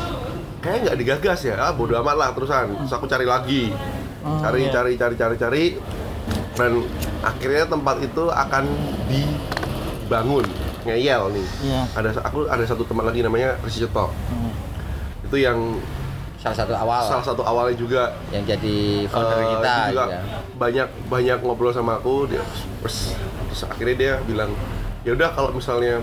kayak 0.60 0.78
nggak 0.88 0.98
digagas 1.00 1.40
ya? 1.46 1.56
Ah, 1.56 1.72
bodo 1.72 1.96
amat 2.00 2.16
lah 2.16 2.30
terusan. 2.36 2.76
Terus 2.76 2.94
aku 2.94 3.06
cari 3.08 3.26
lagi, 3.28 3.72
cari, 4.22 4.68
cari, 4.68 4.92
cari, 5.00 5.16
cari, 5.16 5.36
cari. 5.40 5.66
Dan 6.60 6.84
akhirnya 7.24 7.64
tempat 7.72 8.04
itu 8.04 8.28
akan 8.28 8.64
dibangun, 9.08 10.44
ngeyel 10.84 11.32
nih. 11.32 11.48
Iya. 11.64 11.82
Ada 11.96 12.10
aku 12.20 12.52
ada 12.52 12.64
satu 12.68 12.84
teman 12.84 13.08
lagi 13.08 13.24
namanya 13.24 13.56
Risi 13.64 13.80
Cetok. 13.80 14.12
Itu 15.24 15.40
yang 15.40 15.80
Salah 16.40 16.56
satu 16.56 16.72
awal. 16.72 17.04
Salah 17.04 17.26
satu 17.26 17.42
awalnya 17.44 17.76
juga. 17.76 18.16
Yang 18.32 18.56
jadi 18.56 18.78
founder 19.12 19.38
Eh, 19.38 19.48
kita 19.52 19.74
juga 19.92 20.04
gitu. 20.08 20.24
banyak 20.56 20.88
banyak 21.12 21.38
ngobrol 21.44 21.72
sama 21.72 22.00
aku. 22.00 22.32
Dia 22.32 22.40
terus, 22.80 23.12
terus 23.52 23.62
akhirnya 23.68 23.96
dia 23.96 24.14
bilang 24.24 24.52
ya 25.04 25.12
udah 25.16 25.30
kalau 25.32 25.52
misalnya 25.52 26.00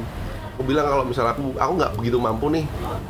aku 0.56 0.62
bilang 0.64 0.84
kalau 0.84 1.04
misalnya 1.04 1.32
aku 1.36 1.56
aku 1.56 1.72
nggak 1.76 1.92
begitu 1.96 2.16
mampu 2.20 2.46
nih 2.52 2.64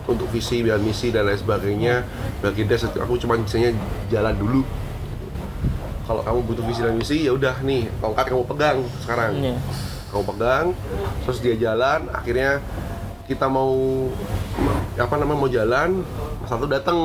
untuk 0.06 0.26
visi 0.30 0.62
dan 0.62 0.78
misi 0.82 1.10
dan 1.10 1.26
lain 1.26 1.34
sebagainya. 1.34 2.06
Bagi 2.38 2.62
dia 2.62 2.78
aku 2.78 3.18
cuma 3.18 3.34
bisanya 3.34 3.74
jalan 4.06 4.34
dulu. 4.38 4.62
Kalau 6.06 6.22
kamu 6.22 6.40
butuh 6.46 6.62
visi 6.62 6.80
dan 6.86 6.94
misi 6.94 7.26
ya 7.26 7.34
udah 7.34 7.58
nih 7.66 7.90
tongkat 7.98 8.30
kamu 8.30 8.46
pegang 8.46 8.78
sekarang. 9.02 9.34
Iya. 9.42 9.58
kamu 10.06 10.22
pegang 10.32 10.66
terus 11.26 11.42
dia 11.42 11.58
jalan 11.58 12.06
akhirnya 12.14 12.62
kita 13.26 13.50
mau 13.50 13.74
apa 14.96 15.14
namanya 15.18 15.36
mau 15.36 15.50
jalan 15.50 16.06
satu 16.46 16.64
datang 16.64 16.98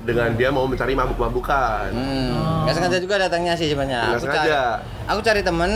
dengan 0.00 0.32
dia 0.32 0.48
mau 0.48 0.64
mencari 0.64 0.94
mabuk-mabukan 0.94 1.90
Hmm, 1.90 2.64
nggak 2.64 2.74
sengaja 2.74 2.98
juga 2.98 3.16
datangnya 3.18 3.52
sih 3.52 3.68
sebenarnya. 3.68 4.14
Aku 4.14 4.22
sengaja. 4.22 4.38
cari, 4.38 4.52
aku 5.06 5.20
cari 5.20 5.40
temen 5.42 5.70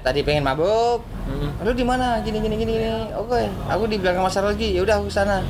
tadi 0.00 0.20
pengen 0.22 0.42
mabuk. 0.42 1.00
Lu 1.58 1.72
di 1.72 1.82
mana? 1.82 2.22
Gini 2.22 2.38
gini 2.38 2.54
gini 2.54 2.72
gini. 2.72 2.88
Oke, 3.12 3.44
aku 3.66 3.82
di 3.86 3.98
belakang 3.98 4.22
pasar 4.22 4.46
lagi. 4.46 4.70
Ya 4.70 4.80
udah 4.80 4.96
aku 4.96 5.10
sana. 5.10 5.42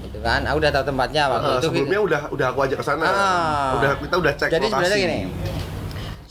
Gitu 0.00 0.18
kan. 0.18 0.42
Aku 0.44 0.56
udah 0.56 0.70
tahu 0.72 0.84
tempatnya 0.84 1.22
waktu 1.28 1.46
Eh, 1.46 1.52
itu. 1.52 1.64
sebelumnya 1.68 2.00
udah 2.00 2.20
udah 2.30 2.46
aku 2.48 2.58
ajak 2.64 2.78
ke 2.78 2.86
sana 2.86 3.04
Ah. 3.04 3.76
udah 3.76 3.90
kita 4.00 4.16
udah 4.16 4.32
cek 4.32 4.48
Jadi 4.48 4.64
lokasi 4.64 4.72
sebenarnya 4.72 4.98
gini. 4.98 5.18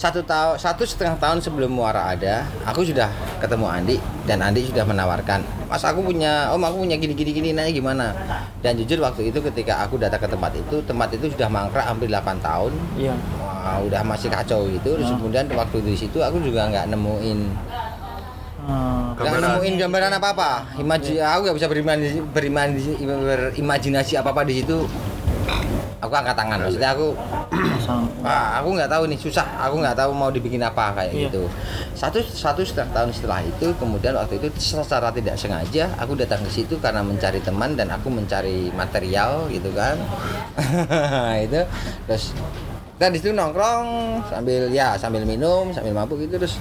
Satu 0.01 0.25
tahun 0.25 0.58
satu 0.58 0.81
setengah 0.81 1.22
tahun 1.22 1.46
sebelum 1.46 1.70
muara 1.70 2.10
ada 2.10 2.50
aku 2.65 2.81
sudah 2.81 3.13
ketemu 3.38 3.70
Andi 3.70 3.96
dan 4.25 4.41
Andi 4.41 4.65
sudah 4.65 4.81
menawarkan 4.81 5.46
mas 5.70 5.86
aku 5.86 6.01
punya 6.01 6.50
om 6.50 6.60
aku 6.60 6.84
punya 6.84 7.00
gini 7.00 7.15
gini 7.15 7.31
gini 7.31 7.50
nanya 7.55 7.72
gimana? 7.72 8.12
Dan 8.60 8.75
jujur 8.75 9.00
waktu 9.00 9.31
itu 9.31 9.39
ketika 9.39 9.79
aku 9.88 9.96
datang 9.96 10.20
ke 10.20 10.27
tempat 10.27 10.51
itu 10.51 10.84
tempat 10.84 11.15
itu 11.15 11.31
sudah 11.31 11.48
mangkrak 11.48 11.88
hampir 11.88 12.12
8 12.12 12.43
tahun. 12.43 12.75
Iya. 13.00 13.15
Wah, 13.39 13.79
udah 13.79 14.03
masih 14.03 14.27
kacau 14.27 14.67
gitu. 14.67 15.00
Terus 15.00 15.15
kemudian 15.15 15.48
waktu 15.55 15.79
di 15.79 15.96
situ 15.96 16.20
aku 16.20 16.43
juga 16.43 16.67
nggak 16.67 16.91
nemuin. 16.91 17.39
Hmm. 18.62 19.17
nggak 19.17 19.41
nemuin 19.41 19.74
gambaran 19.74 20.22
apa 20.22 20.27
apa 20.38 20.51
imaji 20.77 21.17
aku 21.17 21.50
nggak 21.50 21.58
bisa 21.58 21.65
berimajinasi, 21.65 22.20
berimajinasi, 22.29 22.91
berimajinasi 23.01 24.13
apa 24.22 24.29
apa 24.38 24.46
di 24.46 24.62
situ 24.62 24.86
aku 26.01 26.13
angkat 26.17 26.34
tangan 26.36 26.58
maksudnya 26.60 26.91
aku 26.98 27.13
aku 28.58 28.70
nggak 28.74 28.89
tahu 28.89 29.03
nih 29.08 29.20
susah. 29.20 29.46
Aku 29.70 29.77
nggak 29.81 29.98
tahu 29.98 30.12
mau 30.15 30.34
dibikin 30.34 30.62
apa 30.63 30.91
kayak 30.98 31.13
Iya. 31.13 31.29
gitu. 31.29 31.43
Satu 31.93 32.20
satu 32.25 32.62
setengah 32.65 32.89
tahun 32.96 33.10
setelah 33.13 33.41
itu, 33.46 33.67
kemudian 33.77 34.17
waktu 34.17 34.41
itu 34.41 34.48
secara 34.58 35.13
tidak 35.13 35.38
sengaja 35.38 35.86
aku 36.00 36.17
datang 36.17 36.41
ke 36.41 36.50
situ 36.50 36.75
karena 36.81 37.05
mencari 37.05 37.38
teman 37.43 37.77
dan 37.77 37.91
aku 37.93 38.10
mencari 38.10 38.74
material 38.74 39.46
gitu 39.53 39.70
kan. 39.77 39.96
itu 41.46 41.62
terus 42.10 42.34
kita 42.98 43.10
di 43.10 43.17
situ 43.17 43.31
nongkrong 43.34 43.86
sambil 44.29 44.70
ya 44.70 44.93
sambil 44.93 45.25
minum 45.25 45.74
sambil 45.74 45.93
mabuk 45.93 46.22
gitu 46.22 46.38
terus 46.41 46.58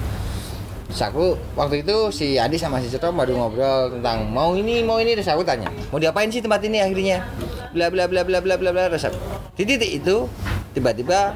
Terus 0.90 1.06
aku 1.06 1.38
waktu 1.54 1.86
itu 1.86 2.10
si 2.10 2.34
Adi 2.34 2.58
sama 2.58 2.82
si 2.82 2.90
Cetro 2.90 3.14
baru 3.14 3.38
ngobrol 3.38 3.94
tentang 3.94 4.26
mau 4.26 4.58
ini 4.58 4.82
mau 4.82 4.98
ini 4.98 5.14
terus 5.14 5.30
aku 5.30 5.46
tanya 5.46 5.70
mau 5.94 6.02
diapain 6.02 6.26
sih 6.26 6.42
tempat 6.42 6.66
ini 6.66 6.82
akhirnya 6.82 7.22
bla 7.70 7.86
bla 7.88 8.04
bla 8.06 8.22
bla 8.24 8.38
bla 8.40 8.56
bla 8.56 8.70
bla 8.70 8.82
aku- 8.90 9.14
di 9.54 9.62
titik 9.62 10.02
itu 10.02 10.26
tiba-tiba 10.72 11.34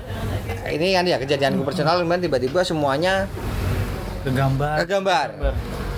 ini 0.66 0.94
kan 0.94 1.04
ya 1.04 1.16
kejadianku 1.18 1.62
personal 1.62 2.00
kemudian 2.00 2.22
tiba-tiba 2.22 2.60
semuanya 2.62 3.26
Kegambar. 4.24 4.80
kegambar 4.82 5.28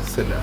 Sedap. 0.02 0.42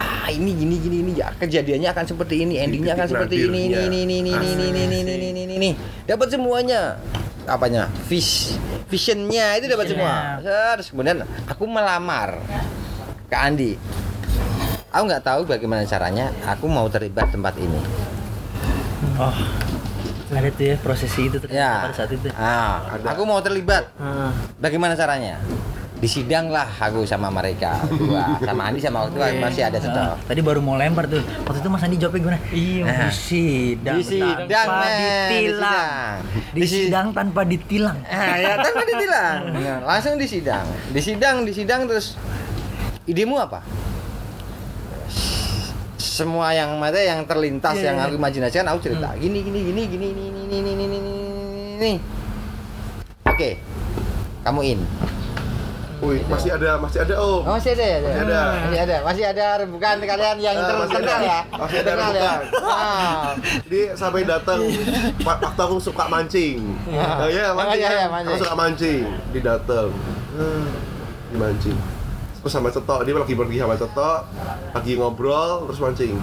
ah 0.00 0.26
ini 0.28 0.50
gini 0.56 0.76
gini 0.80 0.96
ini 1.04 1.12
ya 1.14 1.30
kejadiannya 1.36 1.88
akan 1.92 2.04
seperti 2.04 2.42
ini 2.42 2.58
endingnya 2.58 2.96
akan 2.96 3.06
seperti 3.06 3.46
ini 3.46 3.68
ini 3.68 3.76
ini 3.86 3.98
ini 4.08 4.16
ini 4.18 4.32
ini 4.32 4.48
ini 4.50 4.88
ini 4.90 4.98
ini 4.98 5.42
ini 5.44 5.54
ini 5.56 5.70
dapat 6.04 6.32
semuanya 6.32 6.96
apanya 7.46 7.86
vis 8.08 8.56
visionnya 8.88 9.56
itu 9.60 9.68
dapat 9.68 9.86
semua 9.88 10.40
terus 10.40 10.90
kemudian 10.90 11.22
aku 11.46 11.64
melamar 11.64 12.40
ke 13.28 13.36
Andi 13.36 13.72
aku 14.90 15.02
nggak 15.06 15.22
tahu 15.22 15.40
bagaimana 15.46 15.86
caranya 15.86 16.34
aku 16.48 16.66
mau 16.66 16.88
terlibat 16.90 17.30
tempat 17.30 17.54
ini 17.60 17.78
Oh. 19.20 19.34
Ada 20.30 20.48
tuh 20.48 20.64
ya 20.64 20.74
prosesi 20.78 21.26
itu 21.26 21.36
ya 21.44 21.84
pada 21.84 21.92
saat 21.92 22.10
itu. 22.10 22.30
ah 22.32 22.86
aku 23.04 23.26
mau 23.26 23.42
terlibat 23.42 23.90
Ah, 23.96 24.30
bagaimana 24.56 24.94
caranya 24.94 25.42
disidang 25.98 26.48
lah 26.48 26.64
aku 26.70 27.02
sama 27.02 27.28
mereka 27.28 27.76
berdua 27.84 28.38
sama 28.48 28.62
Andi 28.64 28.78
sama 28.78 29.04
waktu 29.04 29.18
itu 29.18 29.36
masih 29.36 29.62
ada 29.66 29.76
Ah, 29.76 29.82
setor 29.82 30.04
tadi 30.24 30.40
baru 30.40 30.62
mau 30.62 30.78
lempar 30.78 31.04
tuh. 31.04 31.20
Waktu 31.44 31.58
itu 31.58 31.68
Mas 31.68 31.82
Andi 31.82 31.96
jawabnya 31.98 32.20
gimana? 32.22 32.38
Iya, 32.48 32.82
Nah. 32.86 33.10
disidang, 33.10 33.96
Disidang, 33.98 34.38
tanpa 34.48 34.80
men, 34.80 34.96
ditilang. 35.28 36.16
disidang. 36.30 36.56
Disidang 36.56 37.06
tanpa 37.12 37.40
ditilang. 37.44 37.98
Ah, 38.08 38.34
ya 38.38 38.54
tanpa 38.56 38.82
ditilang. 38.86 39.38
Nah, 39.52 39.78
langsung 39.84 40.14
disidang. 40.14 40.64
Disidang, 40.88 41.36
disidang 41.42 41.80
terus 41.84 42.14
idemu 43.04 43.34
apa? 43.36 43.60
Semua 46.10 46.50
yang 46.50 46.74
mata 46.74 46.98
yang 46.98 47.22
terlintas 47.22 47.78
Iya, 47.78 47.86
yang 47.86 47.96
iya. 47.96 48.04
aku 48.04 48.14
imajinasikan 48.18 48.66
aku 48.66 48.82
cerita. 48.82 49.14
Gini 49.14 49.38
gini 49.40 49.60
gini 49.62 49.82
gini 49.86 50.06
ini 50.10 50.24
ini 50.26 50.42
ini 50.42 50.56
ini 50.58 50.70
ini 50.74 50.84
ini 50.90 51.12
ini. 51.78 51.92
Oke. 53.24 53.62
Kamu 54.42 54.60
in. 54.66 54.82
Wih, 56.00 56.24
masih 56.26 56.50
ada, 56.50 56.80
masih 56.80 57.04
ada 57.04 57.14
om. 57.14 57.44
Oh, 57.44 57.54
masih 57.54 57.76
ada 57.76 57.84
ya? 57.84 57.98
Masih 58.00 58.22
ada. 58.24 58.40
Masih 58.64 58.80
ada. 58.80 58.96
Masih 59.04 59.24
ada 59.26 59.46
bukan 59.68 59.96
kalian 60.00 60.36
yang 60.40 60.56
Ah, 60.56 60.64
masih 60.72 60.96
internal 60.96 61.12
ada. 61.14 61.20
ya. 61.22 61.40
Masih 61.52 61.78
ada 61.78 61.90
ya. 61.90 61.94
rebukan. 61.94 62.40
Ah. 62.58 63.28
Dia 63.68 63.84
sampai 63.94 64.22
datang 64.24 64.60
wa- 65.20 65.40
waktu 65.40 65.60
aku 65.60 65.76
suka 65.78 66.04
mancing. 66.08 66.58
Iya. 66.88 67.04
Oh 67.14 67.28
iya, 67.28 67.46
mancing. 67.52 67.70
Oh, 67.70 67.76
iya, 67.76 67.86
kan? 67.86 67.94
iya, 67.94 68.06
mancing. 68.08 68.32
Aku 68.32 68.42
suka 68.42 68.54
mancing. 68.56 69.02
Dia 69.30 69.42
datang. 69.46 69.88
Hmm, 70.32 70.66
Di 71.28 71.36
mancing. 71.36 71.78
Terus 72.40 72.52
sama 72.56 72.72
Cetok, 72.72 73.04
dia 73.04 73.12
lagi 73.12 73.36
pergi 73.36 73.56
sama 73.60 73.76
Cetok, 73.76 74.20
lagi 74.72 74.92
ngobrol, 74.96 75.68
terus 75.68 75.80
mancing. 75.80 76.16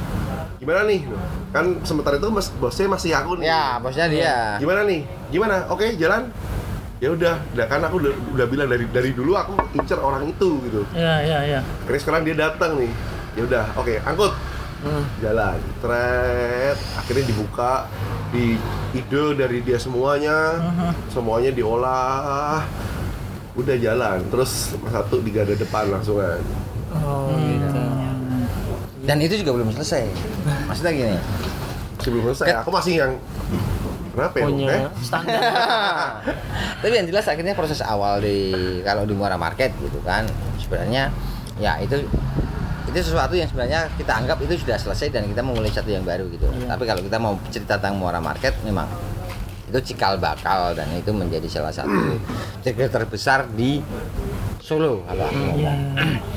Gimana 0.58 0.90
nih? 0.90 1.06
Kan 1.54 1.86
sementara 1.86 2.18
itu 2.18 2.30
mas, 2.34 2.50
bosnya 2.58 2.90
masih 2.90 3.14
aku 3.14 3.38
nih. 3.38 3.54
Ya, 3.54 3.78
bosnya 3.78 4.10
dia. 4.10 4.58
Gimana 4.58 4.82
nih? 4.90 5.06
Gimana? 5.30 5.70
Oke, 5.70 5.94
jalan. 5.94 6.34
Ya 6.98 7.14
udah, 7.14 7.38
udah 7.54 7.66
kan 7.70 7.86
aku 7.86 8.02
udah, 8.02 8.14
udah 8.34 8.46
bilang 8.50 8.66
dari 8.74 8.90
dari 8.90 9.14
dulu 9.14 9.38
aku 9.38 9.54
incer 9.78 10.02
orang 10.02 10.26
itu 10.26 10.58
gitu. 10.66 10.82
Iya, 10.98 11.16
iya, 11.22 11.40
iya. 11.46 11.60
Akhirnya 11.86 12.02
sekarang 12.02 12.22
dia 12.26 12.34
datang 12.34 12.82
nih. 12.82 12.90
Ya 13.38 13.42
udah, 13.46 13.64
oke, 13.78 14.02
angkut. 14.02 14.34
Jalan, 15.22 15.58
tret, 15.82 16.78
akhirnya 16.98 17.26
dibuka, 17.26 17.90
di 18.30 18.58
ide 18.94 19.26
dari 19.34 19.66
dia 19.66 19.82
semuanya, 19.82 20.62
semuanya 21.10 21.50
diolah, 21.50 22.62
udah 23.58 23.76
jalan. 23.76 24.18
Terus 24.30 24.52
satu 24.88 25.20
di 25.20 25.30
garda 25.30 25.54
depan 25.54 25.90
langsungan. 25.90 26.40
oh 26.94 27.34
gitu. 27.36 27.82
Dan 29.04 29.18
itu 29.20 29.40
juga 29.40 29.52
belum 29.56 29.72
selesai. 29.72 30.04
Maksudnya 30.68 30.92
gini. 30.94 31.18
Sebelum 31.98 32.24
selesai, 32.30 32.62
aku 32.62 32.70
masih 32.70 32.94
yang 33.02 33.12
kenapa 34.14 34.36
ya? 34.38 34.46
Punya 34.46 34.68
Eh? 34.70 34.82
standar. 35.02 35.42
Tapi 36.82 36.94
yang 36.94 37.08
jelas 37.08 37.26
akhirnya 37.26 37.54
proses 37.54 37.82
awal 37.82 38.22
di 38.22 38.54
kalau 38.82 39.04
di 39.04 39.14
Muara 39.14 39.36
Market 39.36 39.74
gitu 39.78 39.98
kan 40.02 40.24
sebenarnya 40.58 41.10
ya 41.58 41.82
itu 41.82 42.06
itu 42.88 42.98
sesuatu 43.04 43.34
yang 43.34 43.50
sebenarnya 43.50 43.90
kita 43.98 44.14
anggap 44.14 44.38
itu 44.40 44.56
sudah 44.58 44.78
selesai 44.78 45.12
dan 45.12 45.28
kita 45.28 45.42
memulai 45.42 45.68
satu 45.68 45.90
yang 45.90 46.06
baru 46.06 46.30
gitu. 46.30 46.48
Tapi 46.64 46.84
kalau 46.86 47.02
kita 47.02 47.18
mau 47.18 47.34
cerita 47.50 47.76
tentang 47.76 47.98
Muara 47.98 48.22
Market 48.22 48.54
memang 48.64 48.88
itu 49.68 49.80
cikal 49.94 50.16
bakal 50.16 50.72
dan 50.72 50.88
itu 50.96 51.12
menjadi 51.12 51.48
salah 51.52 51.76
satu 51.76 52.16
trigger 52.64 52.88
terbesar 52.88 53.52
di 53.52 53.84
Solo 54.64 55.04
kalau 55.08 55.24
aku 55.28 55.40
ngomong. 55.44 55.80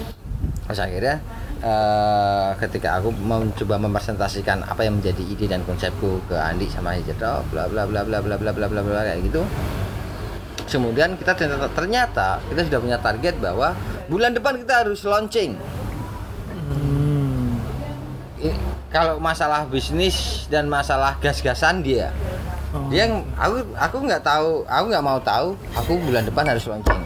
Terus 0.71 0.81
akhirnya 0.87 1.17
eh, 1.63 2.51
ketika 2.63 3.03
aku 3.03 3.11
mencoba 3.11 3.75
mempresentasikan 3.79 4.63
apa 4.67 4.87
yang 4.87 5.03
menjadi 5.03 5.23
ide 5.23 5.47
dan 5.51 5.67
konsepku 5.67 6.23
ke 6.31 6.39
Andi 6.39 6.71
sama 6.71 6.95
Hijrah, 6.95 7.43
bla 7.51 7.67
bla 7.67 7.87
bla 7.87 8.07
bla 8.07 8.23
bla 8.23 8.39
bla 8.39 8.51
bla 8.55 8.67
bla 8.71 8.81
bla 8.83 9.03
kayak 9.03 9.23
gitu. 9.27 9.43
Kemudian 10.71 11.19
kita 11.19 11.35
ternyata, 11.35 11.67
ternyata 11.75 12.29
kita 12.47 12.61
sudah 12.71 12.79
punya 12.79 12.99
target 13.03 13.35
bahwa 13.43 13.75
bulan 14.07 14.31
depan 14.31 14.63
kita 14.63 14.87
harus 14.87 15.03
launching. 15.03 15.59
I- 18.39 18.59
kalau 18.91 19.19
masalah 19.19 19.67
bisnis 19.67 20.47
dan 20.51 20.71
masalah 20.71 21.19
gas-gasan 21.19 21.83
dia, 21.83 22.15
dia 22.87 23.07
yang- 23.07 23.27
aku 23.35 23.67
aku 23.75 23.97
nggak 24.07 24.23
tahu, 24.23 24.63
aku 24.63 24.85
nggak 24.91 25.05
mau 25.05 25.19
tahu. 25.19 25.59
Aku 25.75 25.99
bulan 26.07 26.23
depan 26.23 26.47
harus 26.47 26.63
launching. 26.71 27.03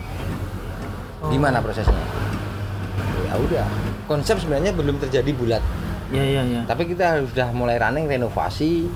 Gimana 1.32 1.64
prosesnya? 1.64 2.04
Ya 3.24 3.34
udah. 3.40 3.66
Konsep 4.04 4.36
sebenarnya 4.36 4.76
belum 4.76 5.00
terjadi 5.00 5.32
bulat, 5.32 5.64
Iya, 6.12 6.24
iya, 6.24 6.42
iya. 6.44 6.60
tapi 6.68 6.84
kita 6.84 7.24
sudah 7.24 7.48
mulai 7.56 7.80
running 7.80 8.04
renovasi, 8.04 8.92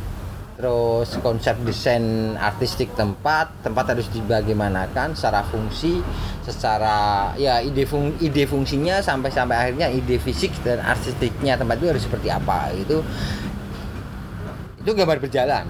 terus 0.61 1.17
konsep 1.25 1.57
desain 1.65 2.37
artistik 2.37 2.93
tempat, 2.93 3.49
tempat 3.65 3.97
harus 3.97 4.05
dibagaimanakan 4.13 5.17
secara 5.17 5.41
fungsi, 5.49 6.05
secara 6.45 7.33
ya 7.41 7.65
ide 7.65 7.89
fung, 7.89 8.13
ide 8.21 8.45
fungsinya 8.45 9.01
sampai 9.01 9.33
sampai 9.33 9.57
akhirnya 9.57 9.89
ide 9.89 10.21
fisik 10.21 10.53
dan 10.61 10.85
artistiknya 10.85 11.57
tempat 11.57 11.81
itu 11.81 11.89
harus 11.89 12.05
seperti 12.05 12.29
apa 12.29 12.69
itu 12.77 13.01
itu 14.85 14.91
gambar 14.93 15.25
berjalan. 15.25 15.65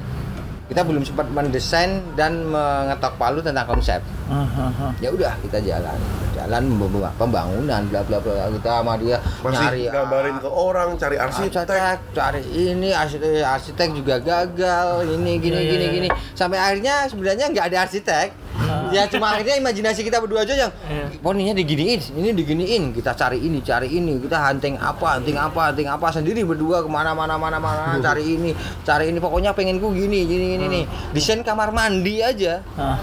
Kita 0.68 0.84
belum 0.84 1.00
sempat 1.00 1.32
mendesain 1.32 2.04
dan 2.12 2.44
mengetok 2.44 3.16
palu 3.16 3.40
tentang 3.40 3.64
konsep. 3.64 4.04
Ah, 4.28 4.44
ah, 4.44 4.68
ah. 4.68 4.92
ya 5.00 5.08
udah 5.08 5.32
kita 5.40 5.64
jalan. 5.64 5.96
Jalan 6.36 6.76
pembangunan 7.16 7.82
bla 7.88 8.04
bla 8.04 8.20
bla. 8.20 8.52
Kita 8.52 8.84
sama 8.84 9.00
dia 9.00 9.16
Masih 9.40 9.64
nyari 9.64 9.82
gambarin 9.88 10.36
ke 10.38 10.48
orang, 10.48 10.88
cari 11.00 11.16
arsitek. 11.16 11.64
arsitek. 11.64 11.98
cari 12.12 12.42
ini 12.44 12.92
arsitek 12.92 13.32
arsitek 13.40 13.88
juga 13.96 14.20
gagal 14.20 15.08
ini 15.08 15.32
gini 15.40 15.56
Iya, 15.56 15.64
gini. 15.66 15.82
iya, 15.82 15.88
gini 15.90 16.08
sampai 16.36 16.60
akhirnya 16.60 17.08
sebenarnya 17.08 17.48
nggak 17.48 17.66
ada 17.72 17.78
arsitek 17.88 18.26
ya 18.90 19.02
cuma 19.06 19.32
akhirnya 19.32 19.56
imajinasi 19.56 20.00
kita 20.00 20.18
berdua 20.18 20.42
aja 20.42 20.54
yang 20.56 20.72
Iya. 20.84 21.06
poninya 21.18 21.52
diginiin 21.52 22.00
ini 22.12 22.30
diginiin 22.32 22.82
kita 22.90 23.12
cari 23.12 23.38
ini 23.38 23.58
cari 23.60 23.88
ini 23.90 24.16
kita 24.18 24.38
hunting 24.38 24.74
apa 24.74 25.18
hunting 25.18 25.36
apa 25.36 25.60
hunting 25.68 25.86
apa 25.86 26.06
sendiri 26.08 26.42
berdua 26.42 26.80
ke 26.80 26.88
mana 26.88 27.12
mana 27.12 27.34
mana 27.34 27.56
mana 27.56 27.96
cari 27.98 28.24
ini 28.30 28.50
cari 28.82 29.08
ini 29.08 29.18
pokoknya 29.18 29.52
pengenku 29.52 29.90
gini 29.90 30.24
gini 30.24 30.44
gini 30.54 30.66
nih 30.66 30.84
desain 31.10 31.40
kamar 31.40 31.70
mandi 31.70 32.20
aja. 32.20 32.60
Ah. 32.74 32.96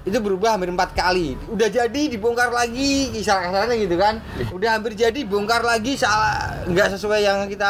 itu 0.00 0.16
berubah 0.16 0.56
hampir 0.56 0.72
empat 0.72 0.96
kali. 0.96 1.36
Udah 1.46 1.68
jadi 1.68 2.02
dibongkar 2.08 2.48
lagi 2.48 3.12
kisah 3.12 3.36
kasarnya 3.44 3.76
gitu 3.76 4.00
kan. 4.00 4.16
Udah 4.48 4.80
hampir 4.80 4.96
jadi 4.96 5.20
bongkar 5.28 5.60
lagi 5.60 5.92
salah 5.92 6.56
nggak 6.64 6.96
sesuai 6.96 7.20
yang 7.20 7.44
kita 7.44 7.68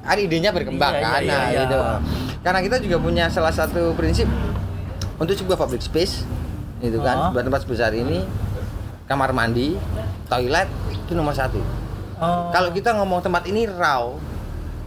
kan 0.00 0.16
idenya 0.16 0.54
berkembang 0.54 0.94
Iya, 0.94 1.02
kan 1.02 1.20
iya, 1.20 1.32
nah, 1.34 1.44
iya. 1.50 1.60
gitu. 1.66 1.80
Karena 2.40 2.60
kita 2.62 2.76
juga 2.78 2.96
punya 3.02 3.24
salah 3.26 3.50
satu 3.50 3.92
prinsip 3.98 4.30
untuk 5.20 5.36
sebuah 5.36 5.60
public 5.60 5.84
space 5.84 6.24
itu 6.80 6.96
kan 6.98 7.28
Oh. 7.28 7.30
dua 7.30 7.44
tempat 7.44 7.60
sebesar 7.62 7.92
ini 7.92 8.24
kamar 9.04 9.30
mandi 9.30 9.76
toilet 10.26 10.64
itu 10.88 11.12
nomor 11.12 11.36
satu. 11.36 11.60
Oh. 12.16 12.48
kalau 12.48 12.68
kita 12.70 12.92
ngomong 12.92 13.20
tempat 13.20 13.44
ini 13.44 13.64
raw 13.64 14.12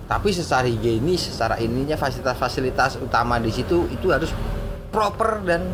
tapi 0.04 0.30
secara 0.30 0.66
higienis 0.66 1.34
secara 1.34 1.58
ininya 1.58 1.96
fasilitas-fasilitas 1.96 2.98
utama 2.98 3.38
di 3.38 3.50
situ 3.50 3.90
itu 3.90 4.10
harus 4.10 4.30
proper 4.90 5.42
dan 5.42 5.70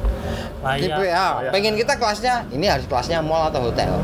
ya 1.12 1.24
pengen 1.51 1.75
kita 1.75 1.96
kelasnya 1.96 2.48
ini 2.50 2.68
harus 2.68 2.84
kelasnya 2.86 3.20
mall 3.20 3.48
atau 3.48 3.68
hotel 3.68 3.96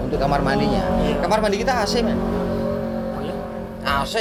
untuk 0.00 0.18
kamar 0.18 0.42
mandinya. 0.42 0.82
Kamar 1.18 1.38
mandi 1.38 1.56
kita 1.56 1.74
AC 1.76 2.02
men 2.02 2.18
AC 3.84 4.14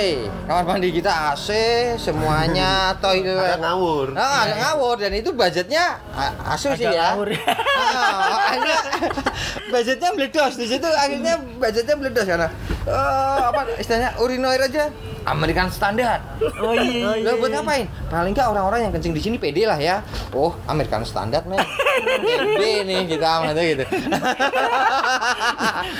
kamar 0.43 0.63
mandi 0.67 0.91
kita 0.91 1.31
AC 1.31 1.47
semuanya 1.95 2.91
Agak 2.93 2.99
toilet 2.99 3.59
ngawur. 3.63 4.07
Nah, 4.11 4.43
agak 4.43 4.57
ngawur 4.59 4.95
dan 4.99 5.11
itu 5.15 5.31
budgetnya 5.31 5.97
asu 6.43 6.75
sih 6.75 6.83
Agak 6.83 6.93
ya. 6.93 7.03
ngawur. 7.15 7.27
Ah, 7.31 8.51
akhirnya 8.51 8.77
budgetnya 9.71 10.09
meledos 10.13 10.53
di 10.59 10.65
situ 10.67 10.87
akhirnya 10.87 11.33
budgetnya 11.57 11.95
meledos 11.95 12.25
karena 12.27 12.47
eh, 12.87 13.39
apa 13.49 13.61
istilahnya 13.79 14.15
urinoir 14.19 14.61
aja 14.67 14.91
American 15.23 15.71
standar. 15.71 16.19
Oh 16.59 16.75
iya. 16.75 17.15
Lah 17.23 17.33
buat 17.39 17.51
ngapain? 17.51 17.87
Paling 18.11 18.35
nggak 18.35 18.47
orang-orang 18.51 18.79
yang 18.87 18.91
kencing 18.91 19.15
di 19.15 19.21
sini 19.23 19.39
pede 19.39 19.63
lah 19.63 19.79
ya. 19.79 20.03
Oh, 20.35 20.51
American 20.67 21.07
standar 21.07 21.47
men. 21.47 21.63
Pede 21.63 22.83
nih 22.83 23.07
kita 23.07 23.27
amat 23.39 23.55
gitu. 23.55 23.85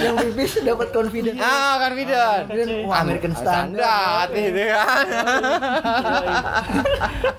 Yang 0.04 0.16
pipis 0.20 0.52
dapat 0.64 0.88
confidence. 0.92 1.40
ah, 1.40 1.80
confident. 1.80 2.44
Wah, 2.88 2.98
American 3.04 3.34
standard. 3.36 4.28
gitu 4.36 4.62
kan. 4.68 5.06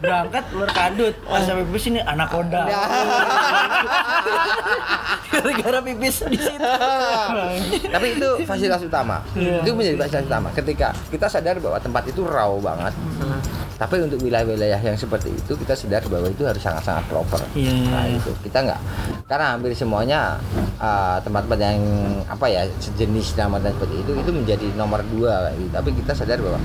Berangkat 0.01 0.45
luar 0.57 0.71
kadut. 0.73 1.15
Pas 1.25 1.43
sampai 1.45 1.65
pipis 1.69 1.85
ini 1.93 2.01
anaconda. 2.01 2.65
Ya. 2.65 2.81
Gara-gara 5.35 5.79
pipis 5.83 6.17
di 6.31 6.39
situ. 6.39 6.63
Tapi 7.95 8.07
itu 8.17 8.29
fasilitas 8.47 8.83
utama. 8.87 9.21
Itu 9.35 9.71
menjadi 9.75 9.97
fasilitas 9.99 10.26
utama. 10.31 10.49
Ketika 10.55 10.88
kita 11.11 11.26
sadar 11.26 11.59
bahwa 11.59 11.79
tempat 11.79 12.03
itu 12.07 12.23
raw 12.23 12.55
banget. 12.59 12.95
Tapi 13.75 14.07
untuk 14.07 14.23
wilayah-wilayah 14.23 14.79
yang 14.79 14.95
seperti 14.95 15.35
itu 15.35 15.53
kita 15.59 15.75
sadar 15.75 16.07
bahwa 16.07 16.31
itu 16.31 16.47
harus 16.47 16.62
sangat-sangat 16.62 17.05
proper. 17.11 17.43
Iya. 17.59 17.75
Nah 17.91 18.07
itu 18.07 18.31
kita 18.47 18.62
nggak 18.62 18.81
karena 19.26 19.57
hampir 19.59 19.75
semuanya 19.75 20.38
uh, 20.79 21.19
tempat-tempat 21.19 21.59
yang 21.59 21.83
apa 22.31 22.47
ya 22.47 22.62
sejenis 22.79 23.35
nama 23.35 23.59
dan 23.59 23.75
seperti 23.75 23.99
itu 24.07 24.12
itu 24.14 24.31
menjadi 24.31 24.67
nomor 24.79 25.03
dua 25.11 25.50
gitu. 25.59 25.75
Tapi 25.75 25.91
kita 25.91 26.12
sadar 26.14 26.38
bahwa 26.38 26.61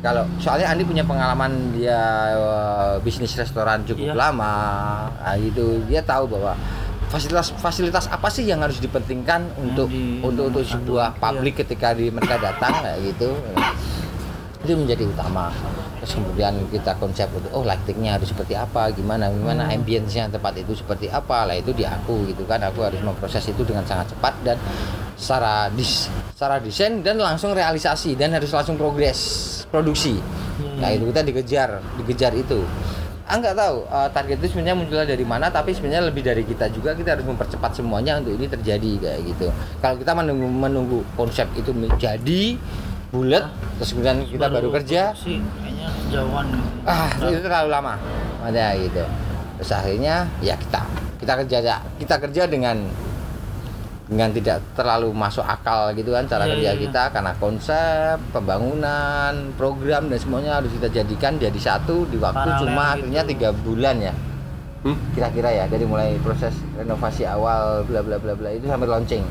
kalau 0.00 0.24
soalnya 0.36 0.68
Andi 0.68 0.84
punya 0.84 1.04
pengalaman 1.04 1.72
dia 1.72 1.96
uh, 2.36 2.96
bisnis 3.00 3.36
restoran 3.36 3.84
cukup 3.84 4.12
Iya. 4.12 4.16
lama, 4.16 4.56
nah, 5.16 5.32
gitu 5.40 5.80
dia 5.88 6.04
tahu 6.04 6.28
bahwa 6.28 6.52
fasilitas 7.14 7.54
fasilitas 7.54 8.04
apa 8.10 8.26
sih 8.26 8.42
yang 8.42 8.58
harus 8.58 8.82
dipentingkan 8.82 9.46
untuk 9.62 9.86
di 9.86 10.18
untuk 10.18 10.50
untuk 10.50 10.66
sebuah 10.66 11.14
satu, 11.14 11.22
publik 11.22 11.62
ketika 11.62 11.94
di 11.94 12.10
mereka 12.10 12.42
datang 12.42 12.74
kayak 12.82 12.98
gitu? 13.14 13.30
Itu 14.66 14.74
menjadi 14.74 15.06
utama. 15.06 15.54
Terus 16.02 16.18
kemudian 16.18 16.58
kita 16.74 16.98
konsep 16.98 17.30
untuk 17.30 17.54
oh 17.54 17.62
lightingnya 17.62 18.18
harus 18.18 18.34
seperti 18.34 18.58
apa 18.58 18.90
gimana 18.90 19.30
gimana 19.30 19.70
ambience-nya 19.70 20.26
tempat 20.26 20.58
itu 20.58 20.74
seperti 20.74 21.06
apa 21.06 21.46
lah 21.46 21.54
itu 21.54 21.70
di 21.70 21.86
aku 21.86 22.26
gitu 22.26 22.42
kan. 22.50 22.58
Aku 22.66 22.82
harus 22.82 22.98
memproses 22.98 23.46
itu 23.46 23.62
dengan 23.62 23.86
sangat 23.86 24.10
cepat 24.10 24.34
dan 24.42 24.58
secara 25.14 25.70
dis 25.70 26.10
secara 26.34 26.58
desain 26.58 26.98
dan 26.98 27.22
langsung 27.22 27.54
realisasi 27.54 28.18
dan 28.18 28.34
harus 28.34 28.50
langsung 28.50 28.74
progres 28.74 29.62
produksi. 29.70 30.18
Nah 30.82 30.90
itu 30.90 31.06
kita 31.14 31.22
dikejar 31.22 31.70
dikejar 32.02 32.32
itu 32.34 32.66
ah 33.24 33.36
nggak 33.40 33.56
tahu. 33.56 33.76
Eh, 33.88 34.08
target 34.12 34.36
itu 34.40 34.46
sebenarnya 34.52 34.76
munculnya 34.76 35.06
dari 35.08 35.24
mana 35.24 35.48
tapi 35.48 35.72
sebenarnya 35.72 36.08
lebih 36.08 36.22
dari 36.24 36.44
kita 36.44 36.68
juga. 36.72 36.92
Kita 36.92 37.16
harus 37.16 37.26
mempercepat 37.26 37.72
semuanya 37.76 38.20
untuk 38.20 38.36
ini 38.36 38.46
terjadi 38.48 38.90
kayak 39.00 39.20
gitu. 39.34 39.46
Kalau 39.80 39.96
kita 39.96 40.12
menunggu 40.12 40.48
menunggu 40.48 40.98
konsep 41.16 41.48
itu 41.56 41.72
menjadi 41.72 42.56
bulat 43.14 43.46
terus 43.78 43.94
kemudian 43.94 44.26
kita 44.26 44.50
baru, 44.50 44.74
kerja 44.74 45.14
sih 45.14 45.38
kayaknya 45.38 45.86
jauhan. 46.10 46.46
ah 46.82 47.06
itu 47.14 47.40
terlalu 47.40 47.68
lama. 47.70 47.94
Ada 48.42 48.74
gitu. 48.80 49.04
Terus 49.62 49.70
akhirnya 49.70 50.26
ya 50.42 50.58
kita 50.58 50.82
kita 51.22 51.32
kerja 51.44 51.58
kita 51.96 52.14
kerja 52.20 52.42
dengan 52.50 52.76
dengan 54.04 54.28
tidak 54.30 54.60
terlalu 54.72 55.08
masuk 55.10 55.40
akal 55.40 55.88
gitu 55.90 56.10
kan 56.10 56.24
cara 56.24 56.44
Iya, 56.44 56.52
kerja 56.52 56.62
iya, 56.62 56.72
iya. 56.72 56.82
kita 56.82 57.02
karena 57.08 57.32
konsep 57.34 58.16
pembangunan 58.30 59.32
program 59.54 60.06
dan 60.06 60.18
semuanya 60.18 60.60
harus 60.60 60.68
kita 60.70 60.92
jadikan 60.92 61.34
jadi 61.34 61.56
satu 61.56 62.04
di 62.04 62.16
waktu 62.16 62.36
Paralel 62.46 62.60
cuma 62.62 62.84
gitu. 62.84 62.92
akhirnya 63.00 63.22
tiga 63.26 63.48
bulan 63.54 63.96
ya 64.02 64.14
Hmm? 64.84 65.00
kira-kira 65.10 65.48
ya 65.48 65.64
dari 65.64 65.88
mulai 65.88 66.20
proses 66.20 66.52
renovasi 66.74 67.24
awal 67.24 67.80
bla 67.82 68.04
bla 68.04 68.20
bla 68.20 68.36
bla 68.36 68.52
itu 68.52 68.68
sampai 68.68 68.84
launching 68.84 69.24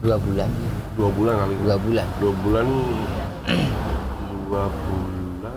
dua 0.00 0.18
bulan 0.18 0.50
Dua 0.98 1.06
bulan 1.08 1.34
kali. 1.38 1.54
dua 1.56 1.76
bulan 1.78 2.06
Dua 2.18 2.32
bulan. 2.36 2.66
dua 4.42 4.64
bulan. 4.66 5.56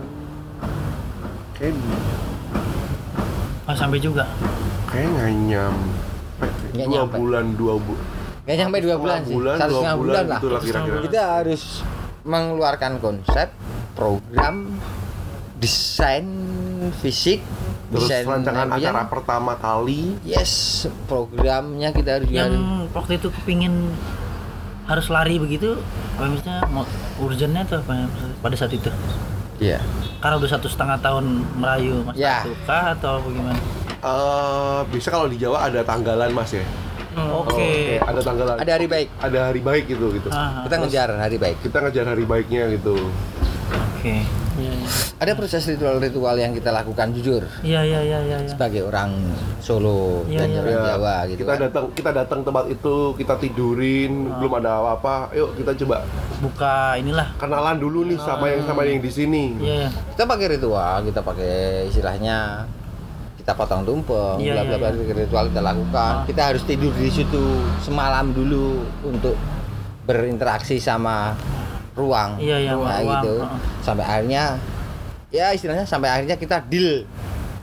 Kayak 1.54 1.74
Oh, 3.64 3.74
sampai 3.74 3.98
juga. 3.98 4.30
kayak 4.86 5.10
nggak 5.10 5.32
nyampe. 5.48 5.93
Nggak 6.74 6.86
dua 6.86 6.96
nyampe. 7.00 7.16
bulan 7.16 7.46
dua 7.54 7.74
bulan. 7.78 8.06
Nggak 8.44 8.58
nyampe 8.58 8.78
dua 8.80 8.96
bulan 8.98 9.20
sih, 9.22 9.34
bulan, 9.34 9.56
satu 9.56 9.72
setengah 9.72 9.96
bulan, 9.96 10.04
bulan 10.04 10.24
lah. 10.26 10.40
itulah 10.40 10.60
kira-kira. 10.60 11.00
Kita 11.02 11.22
harus 11.38 11.64
mengeluarkan 12.24 12.92
konsep, 12.98 13.48
program, 13.94 14.56
desain 15.56 16.26
fisik, 17.00 17.40
Terus 17.88 18.04
desain 18.04 18.26
rancangan 18.26 18.68
ambient. 18.70 18.90
acara 18.90 19.02
pertama 19.08 19.54
kali 19.56 20.18
Yes, 20.22 20.84
programnya 21.06 21.92
kita 21.92 22.20
harus 22.20 22.28
Yang 22.28 22.58
juga 22.58 22.92
waktu 22.92 23.12
itu 23.16 23.28
kepingin 23.32 23.74
harus 24.84 25.08
lari 25.08 25.40
begitu, 25.40 25.80
apa 26.14 26.28
misalnya 26.28 26.68
mau 26.68 26.84
urgentnya 27.18 27.64
tuh 27.64 27.80
apa 27.80 28.12
pada 28.42 28.56
saat 28.58 28.74
itu? 28.74 28.92
Iya. 29.58 29.80
Karena 30.20 30.36
udah 30.36 30.50
satu 30.50 30.68
setengah 30.68 31.00
tahun 31.00 31.24
merayu 31.56 32.04
mas 32.04 32.16
Ya. 32.16 32.44
satu 32.44 32.52
kah 32.66 32.86
atau 32.92 33.24
bagaimana? 33.24 33.60
Eh, 34.04 34.80
bisa 34.92 35.08
kalau 35.08 35.32
di 35.32 35.40
Jawa 35.40 35.72
ada 35.72 35.80
tanggalan 35.80 36.28
mas 36.30 36.52
ya. 36.52 36.66
Oke. 37.16 38.02
ada 38.02 38.20
tanggalan. 38.20 38.58
Ada 38.58 38.72
hari 38.76 38.88
baik. 38.90 39.08
Ada 39.18 39.40
hari 39.48 39.62
baik 39.62 39.84
gitu 39.88 40.12
gitu. 40.12 40.28
Ah, 40.28 40.66
Kita 40.66 40.76
ngejar 40.78 41.10
hari 41.14 41.38
baik. 41.38 41.58
Kita 41.62 41.78
ngejar 41.80 42.06
hari 42.10 42.26
baiknya 42.26 42.68
gitu. 42.70 43.00
Oke. 43.96 44.28
Ada 45.18 45.34
proses 45.34 45.66
ritual-ritual 45.66 46.36
yang 46.36 46.54
kita 46.54 46.70
lakukan 46.70 47.10
jujur 47.10 47.42
Iya 47.66 47.82
iya 47.82 48.00
iya 48.04 48.20
iya. 48.22 48.38
iya. 48.38 48.46
sebagai 48.46 48.86
orang 48.86 49.18
Solo 49.58 50.22
Iya, 50.30 50.46
dan 50.46 50.48
iya. 50.48 50.60
orang 50.62 50.70
Ya, 50.70 50.84
Jawa 50.86 51.16
gitu 51.26 51.40
kita 51.42 51.50
kan. 51.50 51.62
datang 51.64 51.86
kita 51.90 52.10
datang 52.14 52.40
tempat 52.44 52.66
itu 52.70 52.94
kita 53.18 53.34
tidurin 53.40 54.30
belum 54.30 54.54
ada 54.54 54.78
apa-apa 54.78 55.34
yuk 55.34 55.58
kita 55.58 55.74
coba 55.82 56.06
Buka 56.38 57.02
inilah. 57.02 57.34
kenalan 57.34 57.82
dulu 57.82 58.06
nih 58.06 58.20
sama 58.20 58.46
yang 58.46 58.62
sama 58.62 58.86
yang 58.86 59.02
di 59.02 59.10
sini 59.10 59.58
Iya. 59.58 59.74
iya. 59.80 59.90
Kita 60.12 60.24
pakai 60.28 60.46
ritual, 60.52 60.98
kita 61.02 61.20
pakai 61.24 61.56
istilahnya 61.90 62.38
kita 63.44 63.60
potong 63.60 63.84
tumpeng, 63.84 64.40
Iya, 64.40 64.64
bla 64.64 64.80
bla 64.80 64.88
iya, 64.88 65.04
bla 65.04 65.16
ritual 65.20 65.46
kita 65.52 65.60
lakukan. 65.60 66.14
Kita 66.32 66.42
harus 66.48 66.64
tidur 66.64 66.96
di 66.96 67.12
situ 67.12 67.44
semalam 67.84 68.32
dulu 68.32 68.80
untuk 69.04 69.36
berinteraksi 70.08 70.80
sama 70.80 71.36
ruang. 71.92 72.40
Iya, 72.40 72.56
iya, 72.64 72.72
Nah, 72.72 72.80
ruang, 73.04 73.04
gitu. 73.20 73.34
heeh. 73.44 73.60
Sampai 73.84 74.04
akhirnya 74.08 74.44
ya 75.28 75.52
istilahnya 75.52 75.84
sampai 75.84 76.08
akhirnya 76.08 76.40
kita 76.40 76.64
deal 76.72 77.04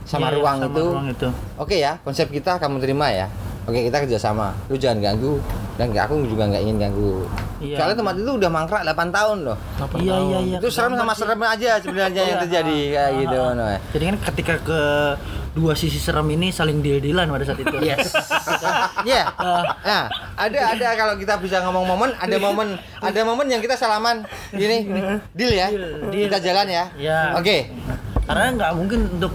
sama 0.05 0.29
Iya, 0.29 0.29
iya, 0.29 0.37
ruang 0.37 0.57
sama 0.61 0.69
itu. 0.69 0.85
ruang 0.85 1.09
itu. 1.09 1.29
Oke 1.57 1.77
ya, 1.81 1.97
konsep 2.05 2.29
kita 2.29 2.61
kamu 2.61 2.77
terima 2.85 3.09
ya. 3.09 3.33
Oke, 3.65 3.81
kita 3.81 4.05
kerjasama. 4.05 4.53
Lu 4.69 4.77
jangan 4.77 5.01
ganggu 5.01 5.41
dan 5.81 5.97
aku 5.97 6.29
juga 6.29 6.45
nggak 6.45 6.61
ingin 6.61 6.77
ganggu. 6.77 7.25
Iya. 7.57 7.77
Soalnya 7.81 7.97
tempat 7.97 8.15
itu 8.21 8.33
udah 8.37 8.51
mangkrak 8.53 8.83
8 8.85 9.09
tahun 9.09 9.39
loh. 9.49 9.57
Iya 9.97 10.17
iya 10.29 10.39
iya. 10.45 10.59
itu 10.61 10.69
serem 10.69 10.93
sama 10.93 11.13
serem 11.17 11.41
aja 11.41 11.81
sebenarnya 11.81 12.21
yang 12.21 12.37
Iya, 12.37 12.43
terjadi 12.45 12.79
kayak 12.93 13.11
gitu. 13.17 13.41
Jadi 13.97 14.05
kan 14.05 14.17
ketika 14.29 14.55
ke 14.61 14.81
dua 15.51 15.75
sisi 15.75 15.99
serem 15.99 16.27
ini 16.31 16.55
saling 16.55 16.79
deal-dealan 16.79 17.27
pada 17.27 17.45
saat 17.47 17.61
itu. 17.61 17.77
Yes. 17.83 18.13
Iya. 19.01 19.25
Nah, 19.81 20.05
ada 20.37 20.61
ada 20.77 20.89
kalau 20.93 21.15
kita 21.17 21.41
bisa 21.41 21.65
ngomong 21.65 21.89
momen, 21.89 22.11
ada 22.21 22.37
momen 22.37 22.77
ada 23.01 23.21
momen 23.25 23.47
yang 23.49 23.65
kita 23.65 23.73
salaman 23.75 24.29
gini, 24.53 24.85
deal 25.33 25.53
ya. 25.57 25.69
Deal. 26.13 26.29
Kita 26.29 26.39
jalan 26.39 26.67
ya. 26.69 26.85
Iya. 27.01 27.19
Oke. 27.41 27.73
Karena 28.29 28.53
nggak 28.55 28.73
mungkin 28.77 29.09
untuk 29.17 29.33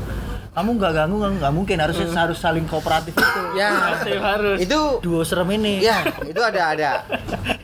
kamu 0.56 0.69
nggak 0.80 0.93
ganggu 0.95 1.15
nggak 1.19 1.51
mungkin 1.51 1.78
harusnya 1.84 2.08
harus 2.15 2.39
saling 2.39 2.63
kooperatif 2.69 3.12
itu. 3.12 3.41
Ya. 3.60 3.75
Harus. 4.32 4.58
Itu 4.63 5.04
Duo 5.04 5.19
serem 5.28 5.51
ini. 5.60 5.84
ya, 5.84 5.99
itu 6.23 6.39
ada 6.39 6.62
ada. 6.71 6.91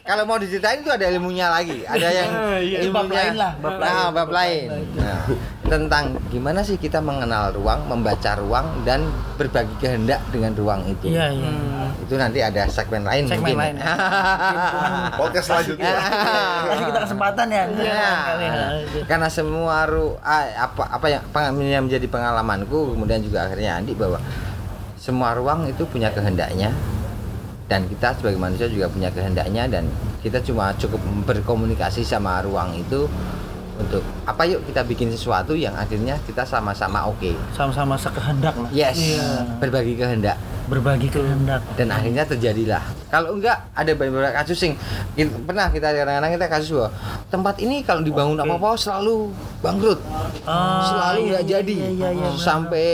Kalau 0.03 0.27
mau 0.27 0.35
diceritain 0.35 0.83
itu 0.83 0.91
ada 0.91 1.07
ilmunya 1.07 1.47
lagi. 1.47 1.87
Ada 1.87 2.07
yang 2.11 2.29
iya. 2.67 2.77
ilmunya. 2.83 2.91
Bab 2.91 3.07
lain 3.15 3.35
lah, 3.39 3.51
bab 3.63 3.77
lain. 3.79 3.87
Nah, 3.95 4.07
bab 4.11 4.29
lain. 4.29 4.67
Nah, 4.99 5.19
tentang 5.71 6.19
gimana 6.27 6.59
sih 6.59 6.75
kita 6.75 6.99
mengenal 6.99 7.55
ruang, 7.55 7.87
membaca 7.87 8.35
ruang 8.35 8.83
dan 8.83 9.07
berbagi 9.39 9.71
kehendak 9.79 10.19
dengan 10.27 10.51
ruang 10.51 10.83
itu. 10.83 11.15
Iya 11.15 11.31
iya. 11.31 11.51
Itu 12.03 12.19
nanti 12.19 12.43
ada 12.43 12.67
segmen 12.67 13.07
lain 13.07 13.31
Segmen 13.31 13.55
mungkin. 13.55 13.79
lain. 13.79 13.87
podcast 15.19 15.47
selanjutnya 15.47 15.95
Kasih 16.67 16.85
kita 16.91 16.99
kesempatan 17.07 17.47
ya. 17.47 17.63
Ya. 17.79 18.11
Kali 18.35 18.45
ya. 18.51 18.67
Karena 19.07 19.31
semua 19.31 19.87
ru 19.87 20.19
apa 20.19 20.91
apa 20.91 21.07
yang 21.39 21.55
yang 21.63 21.83
menjadi 21.87 22.03
pengalamanku 22.11 22.91
kemudian 22.91 23.23
juga 23.23 23.47
akhirnya 23.47 23.79
Andi 23.79 23.95
bahwa 23.95 24.19
semua 24.99 25.31
ruang 25.39 25.71
itu 25.71 25.87
punya 25.87 26.11
kehendaknya 26.11 26.75
dan 27.71 27.87
kita 27.87 28.11
sebagai 28.19 28.35
manusia 28.35 28.67
juga 28.67 28.91
punya 28.91 29.07
kehendaknya 29.07 29.71
dan 29.71 29.87
kita 30.19 30.43
cuma 30.43 30.75
cukup 30.75 30.99
berkomunikasi 31.23 32.03
sama 32.03 32.43
ruang 32.43 32.75
itu 32.75 33.07
untuk 33.81 34.03
apa 34.29 34.45
yuk 34.45 34.61
kita 34.69 34.85
bikin 34.85 35.09
sesuatu 35.09 35.57
yang 35.57 35.73
akhirnya 35.73 36.15
kita 36.23 36.45
sama-sama 36.45 37.09
oke? 37.09 37.33
Sama-sama 37.57 37.97
sekehendak 37.97 38.55
lah. 38.55 38.69
yes. 38.69 38.97
Iya. 38.97 39.57
berbagi 39.57 39.97
kehendak. 39.97 40.37
Berbagi 40.69 41.11
kehendak. 41.11 41.59
dan 41.75 41.91
akhirnya 41.91 42.23
terjadilah. 42.23 42.79
Kalau 43.11 43.35
enggak 43.35 43.59
ada 43.75 43.91
beberapa 43.91 44.31
kasus 44.31 44.55
yang 44.63 45.27
pernah 45.43 45.67
kita 45.67 45.91
kadang-kadang 45.91 46.31
kita 46.31 46.47
kasus 46.47 46.69
bahwa 46.71 46.89
tempat 47.27 47.55
ini 47.59 47.83
kalau 47.83 47.99
dibangun 47.99 48.39
apa 48.39 48.55
apa 48.55 48.79
selalu 48.79 49.35
bangkrut. 49.59 49.99
Ah, 50.47 50.85
selalu 50.87 51.19
iya, 51.19 51.27
nggak 51.27 51.43
iya, 51.43 51.51
jadi. 51.59 51.75
iya, 51.75 51.89
iya, 51.91 52.09
iya, 52.15 52.29
sampai 52.39 52.87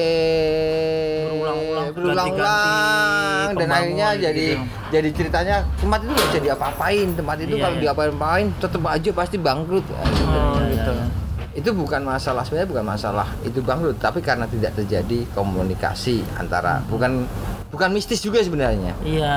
Berulang-ulang, 1.47 1.87
berulang-ulang 1.93 3.47
dan 3.53 3.67
akhirnya 3.69 4.07
pembangun 4.09 4.23
jadi 4.23 4.45
gitu. 4.49 4.63
jadi 4.89 5.09
ceritanya 5.13 5.55
tempat 5.75 5.99
itu 5.99 6.11
nggak 6.11 6.27
bisa 6.27 6.41
diapa-apain 6.43 7.07
tempat 7.13 7.35
itu 7.39 7.53
Iya, 7.53 7.61
kalau 7.61 7.73
iya. 7.73 7.83
diapa-apain 7.83 8.45
tetap 8.57 8.81
aja 8.83 9.09
pasti 9.11 9.37
bangkrut 9.37 9.85
Oh, 9.87 10.59
gitu. 10.67 10.93
itu 11.55 11.69
bukan 11.71 12.01
masalah 12.03 12.43
sebenarnya 12.43 12.69
bukan 12.69 12.85
masalah 12.85 13.27
itu 13.41 13.59
bangkrut 13.59 13.97
tapi 13.97 14.19
karena 14.19 14.45
tidak 14.45 14.75
terjadi 14.75 15.25
komunikasi 15.31 16.21
antara 16.35 16.83
bukan 16.85 17.25
bukan 17.67 17.89
mistis 17.89 18.19
juga 18.19 18.39
sebenarnya 18.39 18.93
Iya, 19.01 19.35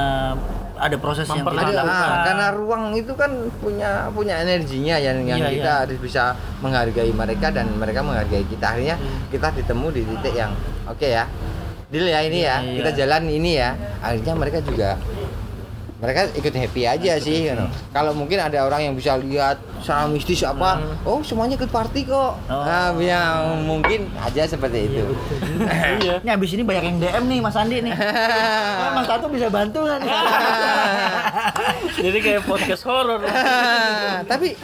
ada 0.77 0.96
proses 0.96 1.25
yang 1.27 1.42
tidak 1.42 1.61
ada 1.61 1.73
dilakukan. 1.73 1.96
ah, 2.05 2.16
karena 2.25 2.46
ruang 2.53 2.85
itu 2.94 3.12
kan 3.12 3.31
punya 3.59 3.90
punya 4.11 4.35
energinya 4.38 4.96
yang 4.96 5.25
yang 5.25 5.38
Iya, 5.38 5.49
kita 5.51 5.64
iya. 5.66 5.81
harus 5.81 5.99
bisa 5.99 6.23
menghargai 6.59 7.11
mereka 7.11 7.49
dan 7.49 7.73
mereka 7.75 8.01
menghargai 8.01 8.44
kita 8.44 8.66
akhirnya 8.68 8.96
kita 9.29 9.49
ditemu 9.53 9.87
di 9.90 10.03
titik 10.07 10.35
yang 10.35 10.53
oke 10.87 11.03
ya 11.03 11.25
deal 11.90 12.07
ya 12.07 12.20
ini 12.22 12.40
ya 12.40 12.57
Iya, 12.57 12.64
iya. 12.64 12.76
kita 12.79 12.90
jalan 12.96 13.22
ini 13.26 13.50
ya 13.57 13.70
akhirnya 14.00 14.35
mereka 14.35 14.59
juga 14.61 14.90
mereka 16.00 16.33
ikut 16.33 16.55
happy 16.57 16.88
aja 16.88 17.20
sih 17.20 17.44
you 17.44 17.53
know. 17.53 17.68
kalau 17.92 18.16
mungkin 18.16 18.40
ada 18.40 18.64
orang 18.64 18.81
yang 18.81 18.94
bisa 18.96 19.20
lihat 19.20 19.61
secara 19.79 20.09
mistis 20.09 20.40
apa 20.40 20.81
oh 21.05 21.20
semuanya 21.20 21.55
ikut 21.55 21.68
party 21.68 22.09
kok 22.09 22.40
Oh. 22.48 22.64
nah, 22.64 22.88
yang 22.96 23.61
mungkin 23.62 24.09
aja 24.16 24.48
seperti 24.48 24.88
itu 24.88 25.05
Iya. 26.00 26.24
Ini 26.24 26.31
abis 26.33 26.50
ini 26.55 26.62
banyak 26.62 26.85
yang 26.87 26.96
DM 26.98 27.24
nih 27.26 27.38
Mas 27.38 27.53
Andi 27.53 27.85
nih. 27.85 27.92
Wah, 28.81 28.90
Mas 28.96 29.05
Tato 29.05 29.29
bisa 29.29 29.53
bantu 29.53 29.85
kan? 29.85 30.00
Jadi 32.00 32.18
kayak 32.18 32.42
podcast 32.44 32.83
horor. 32.83 33.20
tapi 34.24 34.57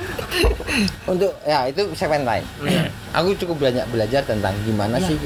untuk 1.04 1.36
ya 1.42 1.66
itu 1.66 1.84
segmen 1.92 2.24
lain 2.24 2.44
aku 3.12 3.36
cukup 3.36 3.56
banyak 3.62 3.84
belajar 3.86 4.22
tentang 4.22 4.56
gimana 4.62 4.96
sih 4.98 5.16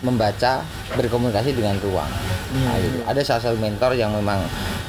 membaca 0.00 0.62
berkomunikasi 0.94 1.52
dengan 1.52 1.74
ruang 1.78 2.10
Nah, 2.48 2.80
gitu. 2.80 3.04
ada 3.04 3.20
salah 3.20 3.42
satu 3.42 3.56
mentor 3.56 3.92
yang 3.92 4.08
memang 4.10 4.40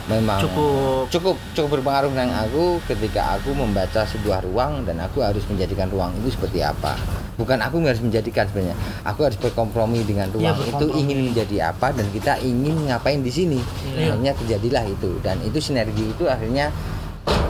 memang 0.08 0.40
Cukup. 0.40 1.12
cukup 1.12 1.36
cukup 1.52 1.70
berpengaruh 1.76 2.08
dengan 2.08 2.32
aku 2.40 2.80
ketika 2.88 3.36
aku 3.36 3.52
membaca 3.52 4.02
sebuah 4.02 4.42
ruang 4.42 4.82
dan 4.82 4.96
aku 4.98 5.20
harus 5.20 5.44
menjadikan 5.46 5.86
ruang 5.86 6.16
itu 6.18 6.32
seperti 6.32 6.64
apa 6.64 6.96
bukan 7.36 7.60
aku 7.60 7.84
harus 7.84 8.00
menjadikan 8.00 8.48
sebenarnya 8.48 8.74
aku 9.04 9.20
harus 9.22 9.38
berkompromi 9.38 10.02
dengan 10.02 10.32
ruang 10.32 10.50
itu 10.50 10.64
berkompromi. 10.72 10.98
ingin 10.98 11.20
menjadi 11.28 11.56
apa 11.70 11.92
dan 11.92 12.08
kita 12.10 12.40
ingin 12.40 12.88
ngapain 12.88 13.20
di 13.20 13.30
sini 13.30 13.60
Iya. 13.92 14.16
akhirnya 14.16 14.32
terjadilah 14.36 14.84
itu 14.88 15.12
dan 15.20 15.36
itu 15.44 15.60
sinergi 15.60 16.06
itu 16.08 16.24
akhirnya 16.26 16.72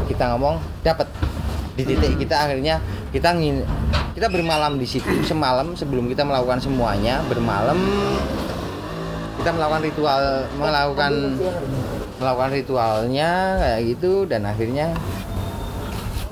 kita 0.06 0.26
ngomong 0.28 0.58
dapat 0.82 1.06
di 1.80 1.84
titik 1.88 2.20
kita 2.20 2.36
akhirnya 2.36 2.84
kita 3.15 3.32
ngin 3.32 3.63
kita 4.12 4.28
bermalam 4.28 4.76
di 4.76 4.84
situ 4.84 5.08
semalam 5.24 5.72
sebelum 5.80 6.12
kita 6.12 6.28
melakukan 6.28 6.60
semuanya 6.60 7.24
bermalam. 7.32 7.80
Kita 9.39 9.56
melakukan 9.56 9.88
ritual 9.88 10.24
melakukan 10.60 11.39
melakukan 12.20 12.52
ritualnya 12.52 13.56
kayak 13.56 13.80
gitu 13.96 14.28
dan 14.28 14.44
akhirnya 14.44 14.92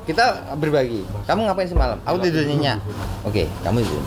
kita 0.04 0.52
berbagi. 0.60 1.08
Kamu 1.24 1.48
ngapain 1.48 1.72
semalam? 1.72 1.96
Aku 2.04 2.20
tidur 2.20 2.44
nyenyak. 2.44 2.84
Oke 3.24 3.48
kamu 3.64 3.88
tidur. 3.88 4.04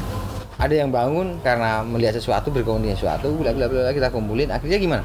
Ada 0.61 0.85
yang 0.85 0.92
bangun 0.92 1.40
karena 1.40 1.81
melihat 1.81 2.20
sesuatu 2.20 2.53
berkomunikasi 2.53 3.00
sesuatu 3.00 3.33
bla 3.33 3.57
bla 3.57 3.64
bla 3.64 3.88
kita 3.96 4.12
kumpulin. 4.12 4.53
Akhirnya 4.53 4.76
gimana? 4.76 5.05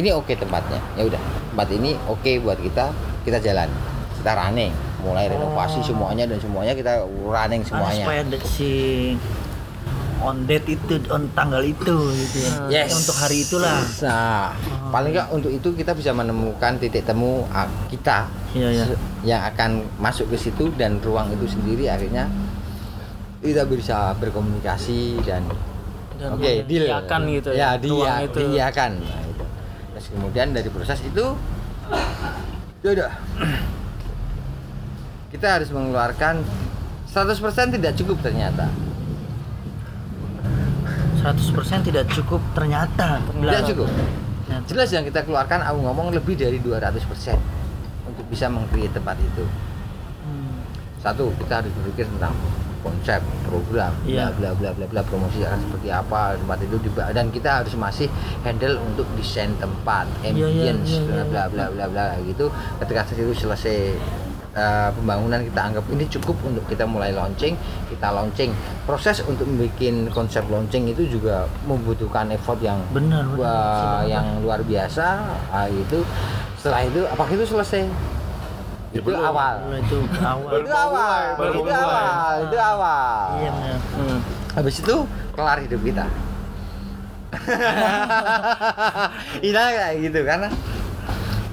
Ini 0.00 0.16
oke 0.16 0.32
tempatnya. 0.32 0.80
Ya 0.96 1.04
udah 1.04 1.20
tempat 1.52 1.68
ini 1.76 1.92
oke 2.08 2.40
buat 2.40 2.56
kita 2.56 2.88
kita 3.28 3.36
jalan 3.44 3.68
kita 4.20 4.32
running 4.32 4.72
mulai 5.00 5.26
renovasi 5.26 5.80
semuanya 5.80 6.24
dan 6.24 6.36
semuanya 6.36 6.72
kita 6.72 6.92
running 7.24 7.64
semuanya 7.64 8.04
supaya 8.04 8.20
ada 8.22 8.38
si 8.44 8.70
on 10.20 10.44
date 10.44 10.68
itu 10.70 11.00
on 11.08 11.32
tanggal 11.32 11.64
itu 11.64 11.96
gitu 12.12 12.36
ya. 12.44 12.84
Yes. 12.84 12.92
Untuk 12.92 13.16
hari 13.16 13.40
itulah. 13.40 13.80
Nah, 14.04 14.52
paling 14.92 15.16
nggak 15.16 15.32
untuk 15.32 15.48
itu 15.48 15.72
kita 15.72 15.96
bisa 15.96 16.12
menemukan 16.12 16.76
titik 16.76 17.02
temu 17.02 17.48
ah, 17.48 17.64
kita 17.88 18.28
Iya, 18.52 18.68
iya. 18.68 18.84
se- 18.84 19.00
yang 19.22 19.40
akan 19.46 19.70
masuk 19.96 20.28
ke 20.28 20.36
situ 20.36 20.68
dan 20.74 21.00
ruang 21.00 21.32
itu 21.32 21.48
sendiri 21.48 21.88
akhirnya 21.88 22.28
kita 23.40 23.64
bisa 23.64 24.12
berkomunikasi 24.20 25.24
dan, 25.24 25.48
Dan 26.20 26.36
oke 26.36 26.68
deal 26.68 26.84
mengiyakan 26.84 27.20
gitu 27.30 27.48
ya 27.50 27.56
ya, 27.56 27.70
dia 27.78 27.88
ruang 27.88 28.18
itu. 28.20 28.36
diiyakan 28.36 28.90
nah, 29.00 29.22
itu. 29.24 29.44
terus 29.90 30.06
kemudian 30.12 30.46
dari 30.52 30.68
proses 30.68 31.00
itu 31.00 31.24
ya 32.82 32.90
udah 32.92 33.12
kita 35.40 35.56
harus 35.56 35.72
mengeluarkan 35.72 36.44
100% 37.08 37.72
tidak 37.72 37.96
cukup 37.96 38.20
ternyata 38.20 38.68
100% 41.16 41.80
tidak 41.80 42.04
cukup 42.12 42.44
ternyata. 42.52 43.24
tidak 43.24 43.64
cukup 43.64 43.88
Ternyata. 43.88 44.66
jelas 44.66 44.88
yang 44.90 45.04
kita 45.08 45.24
keluarkan 45.24 45.64
aku 45.64 45.80
ngomong 45.80 46.12
lebih 46.12 46.36
dari 46.36 46.60
200% 46.60 47.40
untuk 48.04 48.24
bisa 48.28 48.52
meng-create 48.52 48.92
tempat 48.92 49.16
itu 49.16 49.48
Hmm. 50.20 50.60
satu 51.00 51.32
kita 51.40 51.64
harus 51.64 51.72
berpikir 51.72 52.04
tentang 52.06 52.36
konsep 52.80 53.24
program 53.42 53.96
Iya. 54.04 54.36
bla 54.36 54.52
bla 54.52 54.76
bla 54.76 54.84
bla 54.84 55.00
promosi 55.00 55.40
akan 55.40 55.56
seperti 55.62 55.88
apa 55.88 56.36
tempat 56.36 56.60
itu 56.60 56.76
diba- 56.78 57.08
dan 57.08 57.28
kita 57.28 57.64
harus 57.64 57.72
masih 57.74 58.12
handle 58.40 58.76
untuk 58.82 59.08
desain 59.16 59.56
tempat 59.56 60.04
Iya, 60.20 60.28
iya, 60.28 60.44
ambience 60.76 60.90
iya, 60.90 61.00
iya, 61.00 61.24
bla 61.24 61.48
bla 61.48 61.64
bla 61.64 61.64
bla 61.70 61.86
bla 61.88 62.04
gitu 62.22 62.52
ketika 62.76 63.08
itu 63.10 63.32
selesai 63.34 63.96
uh, 64.52 64.88
pembangunan 64.92 65.40
kita 65.42 65.60
anggap 65.62 65.84
ini 65.88 66.04
cukup 66.08 66.34
untuk 66.42 66.62
kita 66.64 66.84
mulai 66.84 67.10
launching 67.10 67.54
kita 67.86 68.06
launching 68.08 68.50
proses 68.82 69.20
untuk 69.22 69.44
membuat 69.44 70.10
konsep 70.10 70.42
launching 70.46 70.86
itu 70.86 71.06
juga 71.08 71.44
membutuhkan 71.64 72.28
effort 72.30 72.58
yang 72.58 72.78
Benar, 72.90 73.24
benar. 73.26 73.36
wah, 73.36 74.00
yang 74.04 74.40
luar 74.40 74.60
biasa 74.60 75.06
ah, 75.48 75.66
itu 75.66 76.02
setelah 76.56 76.80
itu 76.82 77.00
apakah 77.06 77.30
itu 77.30 77.44
selesai 77.46 77.84
Ya, 78.90 78.98
itu 78.98 79.06
belum. 79.06 79.22
awal 79.22 79.54
itu 79.78 79.96
awal. 80.18 80.50
itu 80.58 80.68
awal 80.68 81.20
baru 81.38 81.52
itu 81.52 81.60
mulai. 81.62 81.78
awal 81.78 82.32
itu 82.42 82.56
awal 82.58 83.22
Iya 83.38 83.50
benar. 83.54 83.78
Hmm. 83.94 84.18
habis 84.50 84.74
itu 84.82 84.94
kelar 85.30 85.58
hidup 85.62 85.80
kita 85.80 86.04
Iya 89.40 89.62
kayak 89.70 89.94
gitu 90.02 90.18
karena 90.26 90.48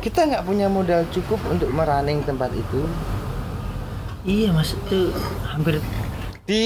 kita 0.08 0.24
nggak 0.24 0.48
punya 0.48 0.72
modal 0.72 1.04
cukup 1.12 1.36
untuk 1.52 1.68
merunning 1.68 2.24
tempat 2.24 2.48
itu. 2.56 2.88
Iya 4.24 4.56
mas 4.56 4.72
itu 4.72 5.12
hampir 5.44 5.84
di 6.48 6.64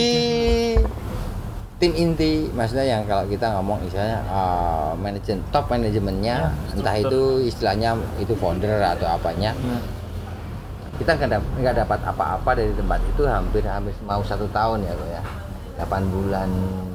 tim 1.78 1.90
inti 1.94 2.46
maksudnya 2.54 2.86
yang 2.86 3.02
kalau 3.10 3.26
kita 3.26 3.50
ngomong 3.58 3.82
istilahnya 3.82 4.22
uh, 4.30 4.94
manajemen 4.94 5.42
top 5.50 5.66
manajemennya 5.70 6.54
entah 6.74 6.94
itu 6.96 7.42
istilahnya 7.42 7.98
itu 8.22 8.38
founder 8.38 8.78
atau 8.78 9.10
apanya. 9.10 9.58
Kita 11.02 11.18
nggak 11.18 11.42
nggak 11.58 11.76
dapat 11.82 12.00
apa-apa 12.06 12.50
dari 12.54 12.78
tempat 12.78 13.02
itu 13.02 13.26
hampir 13.26 13.66
hampir 13.66 13.94
mau 14.06 14.22
satu 14.22 14.46
tahun 14.54 14.86
ya 14.86 14.94
kok 14.94 15.10
ya. 15.10 15.22
8 15.82 16.14
bulan 16.14 16.50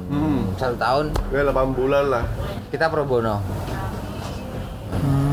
Hmm. 0.07 0.47
satu 0.55 0.79
tahun. 0.79 1.11
Ya 1.35 1.43
8 1.43 1.75
bulan 1.75 2.03
lah. 2.07 2.23
kita 2.71 2.87
pro 2.87 3.03
bono. 3.03 3.43
Hmm, 4.95 5.26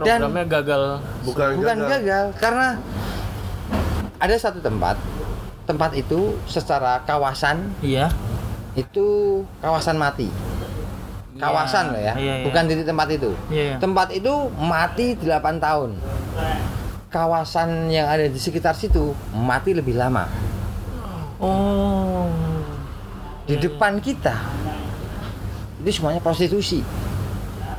Dan- 0.00 0.22
Programnya 0.22 0.46
gagal. 0.46 0.82
Bukan, 1.22 1.46
bukan 1.56 1.76
gagal. 1.80 1.90
gagal 2.00 2.24
karena 2.36 2.68
ada 4.16 4.34
satu 4.34 4.58
tempat 4.58 4.98
tempat 5.62 5.92
itu 5.92 6.34
secara 6.44 7.02
kawasan 7.02 7.70
iya 7.78 8.08
itu 8.72 9.06
kawasan 9.58 9.94
mati 9.94 10.26
kawasan 11.34 11.92
loh 11.92 12.00
ya 12.00 12.14
Iya, 12.14 12.34
iya. 12.34 12.44
bukan 12.44 12.62
titik 12.66 12.82
tempat 12.84 13.08
itu 13.10 13.30
Iya, 13.46 13.62
iya. 13.64 13.76
tempat 13.78 14.10
itu 14.10 14.32
mati 14.56 15.14
8 15.14 15.28
tahun 15.58 15.90
kawasan 17.08 17.88
yang 17.88 18.06
ada 18.06 18.26
di 18.26 18.36
sekitar 18.36 18.74
situ 18.74 19.14
mati 19.30 19.70
lebih 19.70 19.94
lama 19.94 20.26
oh 21.38 22.26
di 23.44 23.54
depan 23.54 23.96
kita 23.98 24.34
itu 25.78 25.90
semuanya 25.94 26.18
prostitusi 26.18 26.82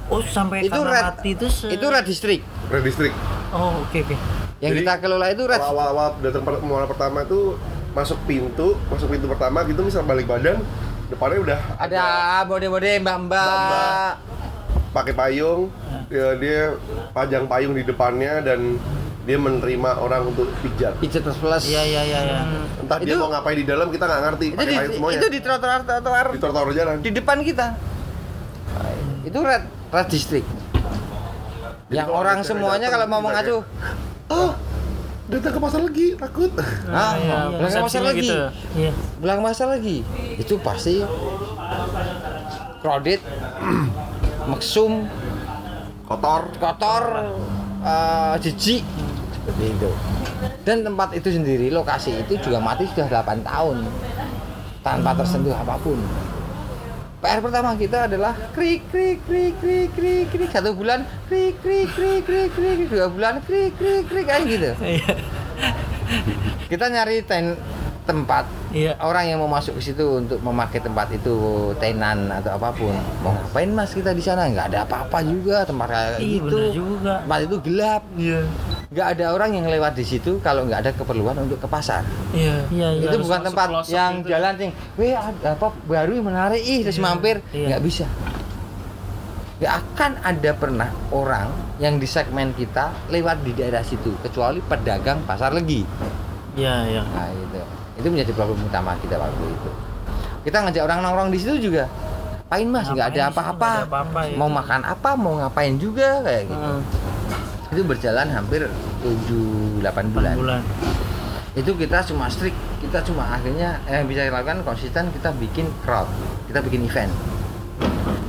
oh 0.09 0.21
sampai 0.21 0.57
itu 0.63 0.79
red 0.79 1.03
mati 1.05 1.29
itu 1.31 1.47
se- 1.47 1.69
itu 1.69 1.85
red 1.85 2.03
district 2.03 2.43
Red 2.67 2.83
District. 2.83 3.15
oh 3.49 3.81
oke 3.81 3.97
oke 3.99 4.15
yang 4.59 4.73
Jadi, 4.73 4.79
kita 4.81 4.93
kelola 4.99 5.25
itu 5.27 5.43
red 5.43 5.57
Awal-awal 5.57 6.19
datang 6.19 6.43
per- 6.43 6.59
muara 6.59 6.83
pertama 6.83 7.23
itu 7.23 7.55
masuk 7.89 8.19
pintu, 8.23 8.77
masuk 8.85 9.07
pintu 9.07 9.25
pertama 9.25 9.63
gitu 9.63 9.81
misal 9.81 10.03
balik 10.03 10.25
badan 10.25 10.59
depannya 11.07 11.39
udah 11.41 11.59
Ada 11.79 12.03
bode-bode 12.45 12.91
mbak-mbak. 12.99 13.39
Mbak-mbak. 13.41 14.13
pakai 14.89 15.13
payung 15.13 15.69
ya, 16.07 16.33
dia 16.35 16.73
pajang 17.11 17.45
payung 17.45 17.73
di 17.73 17.81
depannya 17.81 18.41
dan 18.41 18.77
dia 19.21 19.37
menerima 19.37 19.91
orang 19.95 20.27
untuk 20.27 20.49
pijat 20.59 20.97
Pijat 20.97 21.21
plus 21.21 21.37
plus. 21.37 21.63
Iya 21.65 21.81
iya 21.83 22.01
iya 22.03 22.19
iya. 22.23 22.39
entah 22.79 22.97
dia 22.97 23.09
Itu- 23.09 23.21
mau 23.21 23.29
ngapain 23.31 23.55
di 23.55 23.65
dalam 23.65 23.87
kita 23.87 24.03
nggak 24.03 24.21
ngerti 24.23 24.45
Itu 24.45 24.55
pakai 24.55 24.65
di, 24.65 24.75
payung 24.75 24.93
semuanya 24.95 25.15
itu 25.15 25.27
di 25.29 25.39
trotoar 25.39 25.79
trotoar 25.83 26.25
di 26.27 26.37
trotoar 26.37 26.67
jalan 26.71 26.95
di 26.99 27.11
depan 27.11 27.37
kita. 27.39 27.67
Itu 29.23 29.39
red 29.39 29.63
red 29.89 30.07
district. 30.09 30.47
Jadi 31.89 31.97
Yang 31.97 32.09
orang 32.13 32.39
semuanya 32.45 32.87
datang, 32.93 33.01
kalau 33.01 33.05
mau 33.09 33.21
mengacu, 33.25 33.57
oh 34.29 34.51
datang 35.29 35.53
ke 35.53 35.59
pasar 35.61 35.81
lagi 35.85 36.07
takut 36.17 36.49
ah, 36.89 37.13
iya, 37.21 37.37
belakang 37.53 37.61
masar 37.61 37.81
persepsinya 37.85 38.09
lagi, 38.09 38.21
gitu. 38.25 38.35
Iya. 38.73 38.91
belakang 39.21 39.43
masar 39.45 39.67
lagi. 39.69 39.97
Itu 40.41 40.53
pasti 40.61 40.95
crowded, 42.81 43.21
maksum, 44.53 45.05
kotor 46.05 46.49
kotor, 46.57 47.03
eh, 47.85 48.35
jijik 48.41 48.85
seperti 49.33 49.63
itu. 49.73 49.91
Dan 50.65 50.85
tempat 50.85 51.09
itu 51.17 51.29
sendiri, 51.33 51.73
lokasi 51.73 52.25
itu 52.25 52.37
juga 52.37 52.61
mati 52.61 52.85
sudah 52.89 53.09
8 53.09 53.41
tahun 53.41 53.77
tanpa 54.85 55.11
tersentuh 55.17 55.53
apa 55.53 55.75
pun. 55.81 55.97
PR 57.19 57.43
pertama 57.43 57.75
kita 57.75 58.07
adalah 58.07 58.31
krik 58.55 58.87
krik 58.87 59.19
krik 59.27 59.53
krik 59.59 59.91
krik 59.91 60.25
krik. 60.31 60.49
Satu 60.55 60.71
bulan 60.71 61.03
krik 61.27 61.59
krik 61.59 61.91
krik 61.91 62.23
krik 62.23 62.49
krik 62.55 62.87
dua 62.87 63.11
bulan 63.11 63.43
krik 63.43 63.75
krik 63.75 64.07
krik. 64.07 64.23
Kayak 64.23 64.41
gitu. 64.47 64.69
Kita 66.71 66.85
nyari 66.87 67.19
ten 67.27 67.59
tempat. 68.07 68.47
Iya. 68.69 68.97
orang 69.01 69.25
yang 69.29 69.37
mau 69.41 69.49
masuk 69.49 69.77
ke 69.77 69.91
situ 69.91 70.05
untuk 70.17 70.39
memakai 70.41 70.81
tempat 70.81 71.09
itu 71.13 71.35
tenan 71.77 72.31
atau 72.31 72.55
apa 72.55 72.71
pun. 72.71 72.95
Mau 73.21 73.35
ngapain 73.35 73.69
mas? 73.69 73.91
Kita 73.91 74.15
di 74.15 74.23
sana. 74.23 74.47
Nggak 74.47 74.71
ada 74.73 74.79
apa-apa 74.87 75.19
juga. 75.21 75.67
Tempat 75.67 75.87
kayak 75.91 76.09
Iya 76.17 76.39
gitu. 76.39 76.59
juga. 76.71 77.19
tempat 77.21 77.39
itu 77.43 77.55
gelap. 77.67 78.03
Iya. 78.15 78.41
Nggak 78.89 79.07
ada 79.13 79.25
orang 79.31 79.53
yang 79.53 79.65
lewat 79.65 79.93
di 79.93 80.01
situ 80.01 80.41
kalau 80.41 80.65
nggak 80.65 80.81
ada 80.81 80.91
keperluan 80.91 81.37
untuk 81.37 81.61
ke 81.61 81.67
pasar 81.67 82.01
Iya 82.31 82.65
iya 82.69 82.87
iya. 82.91 83.05
itu 83.05 83.21
bukan 83.21 83.41
tempat 83.43 83.67
yang 83.85 84.19
gitu. 84.19 84.33
jalan 84.33 84.53
cing 84.55 84.71
weh 84.97 85.13
apa 85.13 85.67
baru 85.85 86.17
menarik 86.19 86.57
ih 86.59 86.81
terus 86.81 86.97
mampir 86.97 87.37
Iya. 87.49 87.69
nggak 87.69 87.81
bisa 87.81 88.09
nggak 89.59 89.73
akan 89.75 90.11
ada 90.23 90.51
pernah 90.53 90.89
orang 91.11 91.47
yang 91.77 91.95
di 91.95 92.07
segmen 92.07 92.49
kita 92.51 92.89
lewat 93.07 93.43
di 93.43 93.53
daerah 93.53 93.83
situ 93.83 94.09
kecuali 94.19 94.57
pedagang 94.59 95.21
pasar 95.23 95.51
legi 95.51 95.85
Iya 96.49 96.75
iya. 96.89 97.01
Nah 97.05 97.29
itu, 97.29 97.61
itu 97.95 98.07
menjadi 98.09 98.31
problem 98.33 98.59
utama 98.59 98.97
kita 98.97 99.15
waktu 99.15 99.47
itu. 99.47 99.69
Kita 100.43 100.59
ngajak 100.59 100.81
orang 100.81 100.99
nongkrong 100.99 101.29
di 101.29 101.39
situ 101.39 101.55
juga. 101.61 101.85
Pain 102.49 102.65
mas, 102.65 102.89
nggak 102.89 103.15
ada 103.15 103.29
apa-apa. 103.29 103.71
ya. 104.25 104.35
Mau 104.35 104.49
makan 104.49 104.81
apa, 104.81 105.13
mau 105.13 105.37
ngapain 105.37 105.77
juga 105.77 106.19
kayak 106.19 106.49
gitu. 106.49 106.57
Hmm, 106.59 106.81
Itu 107.69 107.81
berjalan 107.85 108.27
hampir 108.33 108.65
7-8 109.05 110.13
bulan. 110.13 110.33
bulan. 110.35 110.61
Itu 111.53 111.77
kita 111.77 112.01
cuma 112.05 112.25
strict, 112.29 112.57
kita 112.81 113.01
cuma 113.05 113.29
akhirnya 113.29 113.77
yang 113.85 114.05
bisa 114.09 114.25
dilakukan 114.25 114.65
konsisten 114.65 115.09
kita 115.13 115.29
bikin 115.37 115.69
crowd, 115.85 116.09
kita 116.49 116.61
bikin 116.65 116.85
event. 116.85 117.13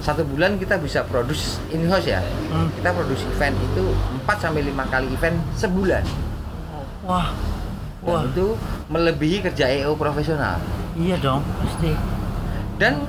Satu 0.00 0.24
bulan 0.24 0.57
kita 0.57 0.81
bisa 0.81 1.05
produce 1.05 1.61
in 1.72 1.85
house 1.88 2.09
ya. 2.09 2.20
Hmm. 2.53 2.68
Kita 2.72 2.92
produce 2.92 3.24
event 3.29 3.57
itu 3.61 3.85
4 4.24 4.40
sampai 4.40 4.64
5 4.64 4.92
kali 4.92 5.09
event 5.12 5.37
sebulan. 5.57 6.05
Wah. 7.05 7.33
Dan 8.00 8.16
Wah. 8.16 8.24
itu 8.24 8.46
melebihi 8.88 9.44
kerja 9.44 9.68
EO 9.68 9.92
profesional. 9.96 10.57
Iya 10.96 11.16
dong 11.20 11.44
pasti. 11.61 11.92
Dan 12.81 13.05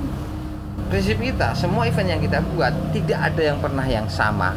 prinsip 0.92 1.16
kita, 1.16 1.56
semua 1.56 1.88
event 1.88 2.08
yang 2.12 2.20
kita 2.20 2.44
buat 2.52 2.72
tidak 2.92 3.32
ada 3.32 3.42
yang 3.52 3.58
pernah 3.60 3.84
yang 3.88 4.04
sama. 4.12 4.52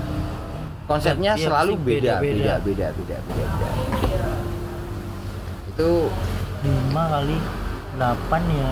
Konsepnya 0.86 1.34
Iya, 1.34 1.50
selalu 1.50 1.74
beda, 1.78 2.22
beda, 2.22 2.22
beda-beda. 2.22 2.56
beda, 2.62 2.88
beda, 2.94 3.18
beda, 3.26 3.46
beda. 3.50 4.30
Itu 5.68 5.90
lima 6.62 7.04
kali 7.10 7.38
8 7.98 8.06
ya 8.54 8.72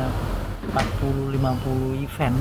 40 0.69 1.33
50 1.33 1.97
event. 1.99 2.37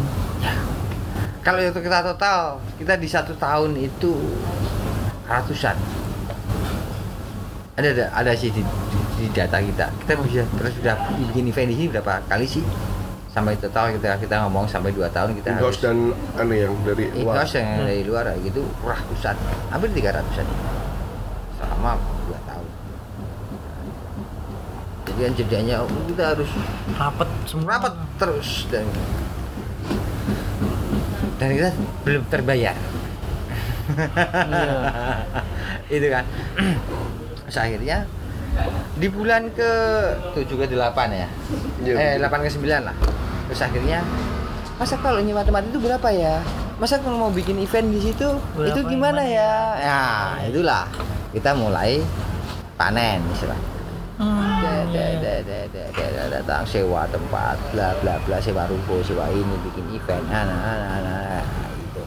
kalau 1.40 1.58
itu 1.58 1.80
kita 1.80 1.98
total, 2.04 2.40
kita 2.76 2.94
di 2.94 3.08
satu 3.08 3.32
tahun 3.35 3.74
itu 3.76 4.12
ratusan. 5.24 5.74
Ada 7.72 7.88
ada, 7.90 8.04
ada 8.12 8.32
sih 8.32 8.48
di, 8.48 8.61
di- 8.61 9.08
di 9.18 9.26
data 9.32 9.56
kita. 9.56 9.88
Kita 10.04 10.12
bisa 10.20 10.44
terus 10.54 10.76
sudah 10.76 10.94
bikin 11.18 11.48
event 11.48 11.68
di 11.68 11.76
sini 11.76 11.88
berapa 11.88 12.20
kali 12.26 12.44
sih? 12.44 12.62
Sampai 13.32 13.56
total 13.56 13.96
kita 13.96 14.20
kita 14.20 14.44
ngomong 14.44 14.68
sampai 14.68 14.92
dua 14.92 15.08
tahun 15.08 15.32
kita 15.40 15.56
Ingos 15.56 15.80
dan 15.80 16.12
aneh 16.36 16.68
yang 16.68 16.76
dari 16.84 17.08
luar 17.16 17.48
yang 17.48 17.80
dari 17.80 18.04
luar 18.04 18.28
gitu 18.44 18.60
ratusan, 18.84 19.32
hampir 19.72 19.88
tiga 19.96 20.20
ratusan 20.20 20.44
selama 21.56 21.96
dua 22.28 22.36
tahun. 22.44 22.68
Jadi 25.08 25.20
kan 25.24 25.32
jedanya 25.32 25.80
oh, 25.80 25.88
kita 26.12 26.36
harus 26.36 26.50
semua. 27.48 27.80
rapat 27.80 27.96
terus 28.20 28.68
dan 28.68 28.84
dan 31.40 31.48
kita 31.56 31.72
belum 32.04 32.22
terbayar. 32.28 32.76
Itu 35.96 36.06
kan. 36.12 36.24
Akhirnya 37.52 38.08
di 38.96 39.08
bulan 39.08 39.48
ke 39.56 39.70
7 40.36 40.44
ke 40.44 40.66
8 40.68 40.76
ya. 41.12 41.28
Iya, 41.84 41.94
eh. 41.96 42.12
8 42.20 42.44
ke 42.44 42.50
9 42.52 42.84
lah. 42.84 42.96
Terus 43.50 43.61
akhirnya 43.62 43.98
masa 44.76 44.94
kalau 44.98 45.18
nyewa 45.22 45.42
tempat 45.42 45.62
itu 45.66 45.78
berapa 45.78 46.09
ya? 46.11 46.42
Masa 46.76 46.98
kalau 46.98 47.16
mau 47.16 47.31
bikin 47.31 47.62
event 47.62 47.88
di 47.88 48.00
situ 48.02 48.26
Berapa 48.59 48.74
itu 48.74 48.81
gimana 48.90 49.22
gimana 49.22 49.22
ya? 49.22 49.52
Ya, 49.78 50.02
itulah 50.50 50.85
kita 51.31 51.55
mulai 51.55 52.02
panen 52.74 53.22
istilahnya. 53.31 53.70
Hmm, 54.12 54.38
Da- 54.62 54.87
da- 54.92 55.18
da- 55.18 55.42
da- 55.42 55.68
da- 55.72 55.90
da- 55.90 56.12
da- 56.14 56.31
datang 56.31 56.62
sewa 56.62 57.02
tempat 57.09 57.57
bla 57.72 57.90
bla 57.98 58.14
bla 58.22 58.38
sewa 58.38 58.68
ruko 58.68 59.00
sewa 59.02 59.26
ini 59.26 59.57
bikin 59.66 59.83
event 59.90 60.22
nah, 60.31 60.46
nah, 60.46 60.59
nah, 60.62 60.98
nah, 61.00 61.20
nah, 61.26 61.42
gitu. 61.81 62.02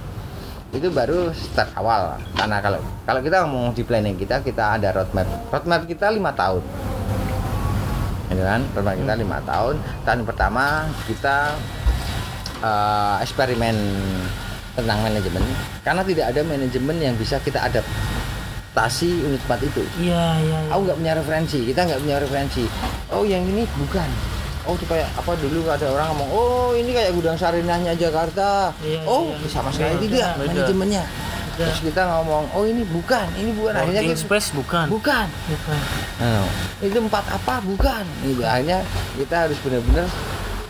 itu 0.80 0.88
baru 0.93 1.34
start 1.36 1.76
awal 1.76 2.15
karena 2.38 2.62
kalau 2.62 2.80
kalau 3.04 3.19
kita 3.19 3.43
ngomong 3.43 3.74
di 3.74 3.84
planning 3.84 4.15
kita 4.15 4.39
kita 4.39 4.80
ada 4.80 4.95
roadmap 4.95 5.28
roadmap 5.50 5.82
kita 5.89 6.08
lima 6.08 6.32
tahun 6.32 6.62
Gitu 8.29 8.43
kan? 8.43 8.61
Roadmap 8.73 8.95
kita 8.97 9.13
lima 9.17 9.38
tahun. 9.43 9.75
Tahun 10.05 10.19
pertama 10.25 10.65
kita 11.05 11.38
eh, 12.63 13.15
eksperimen 13.23 13.75
tentang 14.75 14.99
manajemen. 15.01 15.43
Karena 15.81 16.01
tidak 16.03 16.25
ada 16.35 16.41
manajemen 16.43 16.95
yang 16.99 17.15
bisa 17.15 17.39
kita 17.39 17.63
adaptasi 17.63 19.09
unit 19.23 19.39
tempat 19.47 19.59
itu. 19.63 19.83
Iya 20.03 20.23
iya. 20.43 20.57
iya. 20.67 20.69
aku 20.75 20.81
nggak 20.91 20.97
punya 20.99 21.13
referensi. 21.15 21.59
Kita 21.63 21.79
nggak 21.88 21.99
punya 22.03 22.17
referensi. 22.19 22.63
Oh 23.09 23.23
yang 23.23 23.43
ini 23.47 23.63
bukan. 23.79 24.09
Oh 24.65 24.73
itu 24.73 24.85
kayak 24.89 25.05
apa 25.13 25.38
dulu 25.38 25.61
ada 25.69 25.85
orang 25.93 26.09
ngomong 26.09 26.29
oh 26.33 26.73
ini 26.73 26.89
kayak 26.89 27.13
gudang 27.13 27.38
sarinahnya 27.38 27.93
Jakarta. 27.93 28.73
Iya, 28.81 29.05
oh 29.05 29.29
iya. 29.29 29.47
sama 29.47 29.69
sekali 29.69 30.01
Beda, 30.01 30.09
tidak 30.09 30.29
manajemennya 30.41 31.05
Beda. 31.56 31.65
terus 31.65 31.80
kita 31.82 32.02
ngomong 32.06 32.52
oh 32.52 32.63
ini 32.63 32.84
bukan 32.84 33.28
ini 33.34 33.52
bukan 33.52 33.74
akhirnya 33.74 34.04
Working 34.04 34.12
kita, 34.13 34.28
space 34.28 34.48
bukan. 34.52 34.86
bukan 34.88 35.28
Bukan. 35.48 35.80
Nah, 36.18 36.44
itu 36.80 36.98
empat 37.02 37.26
apa 37.30 37.56
bukan 37.62 38.04
gitu 38.22 38.44
akhirnya 38.44 38.84
kita 39.15 39.36
harus 39.41 39.58
benar-benar 39.60 40.06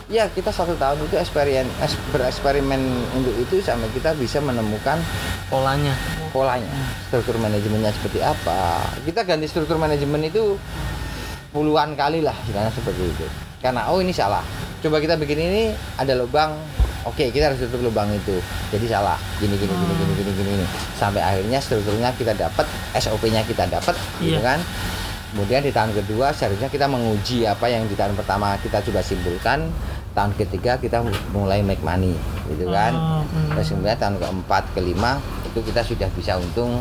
ya 0.06 0.24
kita 0.28 0.48
satu 0.48 0.74
tahun 0.74 1.02
itu 1.02 1.16
eksperimen 1.16 1.66
es- 1.80 1.98
bereksperimen 2.08 2.78
untuk 3.12 3.34
itu 3.36 3.58
sampai 3.58 3.90
kita 3.90 4.14
bisa 4.14 4.38
menemukan 4.38 5.02
Polanya. 5.46 5.94
polanya 6.30 6.70
struktur 7.04 7.34
manajemennya 7.36 7.90
seperti 7.90 8.18
apa 8.18 8.78
kita 9.02 9.22
ganti 9.22 9.46
struktur 9.46 9.74
manajemen 9.76 10.22
itu 10.22 10.54
puluhan 11.50 11.94
kali 11.94 12.20
lah 12.20 12.34
istilahnya 12.40 12.70
seperti 12.70 13.02
itu 13.04 13.26
karena 13.58 13.88
oh 13.88 13.98
ini 13.98 14.10
salah 14.10 14.46
coba 14.78 14.98
kita 14.98 15.16
bikin 15.16 15.38
ini 15.40 15.62
ada 15.96 16.14
lubang 16.14 16.54
oke 17.06 17.30
kita 17.30 17.48
harus 17.48 17.62
tutup 17.62 17.80
lubang 17.80 18.10
itu. 18.10 18.36
Jadi 18.68 18.86
salah. 18.86 19.14
Gini 19.38 19.54
gini 19.54 19.70
gini 19.70 19.94
gini 19.94 20.12
gini 20.12 20.30
gini, 20.32 20.50
gini. 20.52 20.66
sampai 20.94 21.22
akhirnya 21.22 21.56
strukturnya 21.56 22.10
kita 22.12 22.34
dapat 22.34 22.66
SOP-nya 22.92 23.40
kita 23.42 23.64
dapat 23.66 23.94
gitu 24.18 24.34
Iya. 24.34 24.42
kan? 24.42 24.58
Kemudian 25.26 25.60
di 25.60 25.70
tahun 25.70 25.92
kedua 25.92 26.32
seharusnya 26.32 26.66
kita 26.66 26.86
menguji 26.86 27.44
apa 27.44 27.66
yang 27.66 27.84
di 27.84 27.94
tahun 27.94 28.14
pertama 28.14 28.58
kita 28.58 28.82
coba 28.82 29.00
simpulkan. 29.00 29.68
Tahun 30.12 30.32
ketiga 30.34 30.80
kita 30.80 31.04
mulai 31.30 31.60
make 31.60 31.80
money 31.80 32.16
gitu 32.48 32.66
kan? 32.66 32.96
Oh, 32.96 33.20
hmm. 33.22 33.52
terus 33.52 33.68
kemudian 33.68 33.96
tahun 33.96 34.16
keempat 34.16 34.64
kelima 34.72 35.20
itu 35.44 35.60
kita 35.62 35.84
sudah 35.84 36.08
bisa 36.10 36.40
untung 36.40 36.80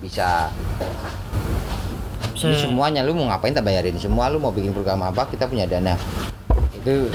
bisa 0.00 0.48
ini 2.36 2.52
Se- 2.52 2.64
semuanya 2.64 3.00
lu 3.00 3.12
mau 3.12 3.28
ngapain 3.28 3.52
tak 3.52 3.64
bayarin? 3.64 3.96
Semua 3.96 4.28
lu 4.28 4.40
mau 4.40 4.52
bikin 4.52 4.72
program 4.72 5.04
apa 5.04 5.28
kita 5.28 5.44
punya 5.44 5.64
dana 5.64 5.96
itu 6.86 7.10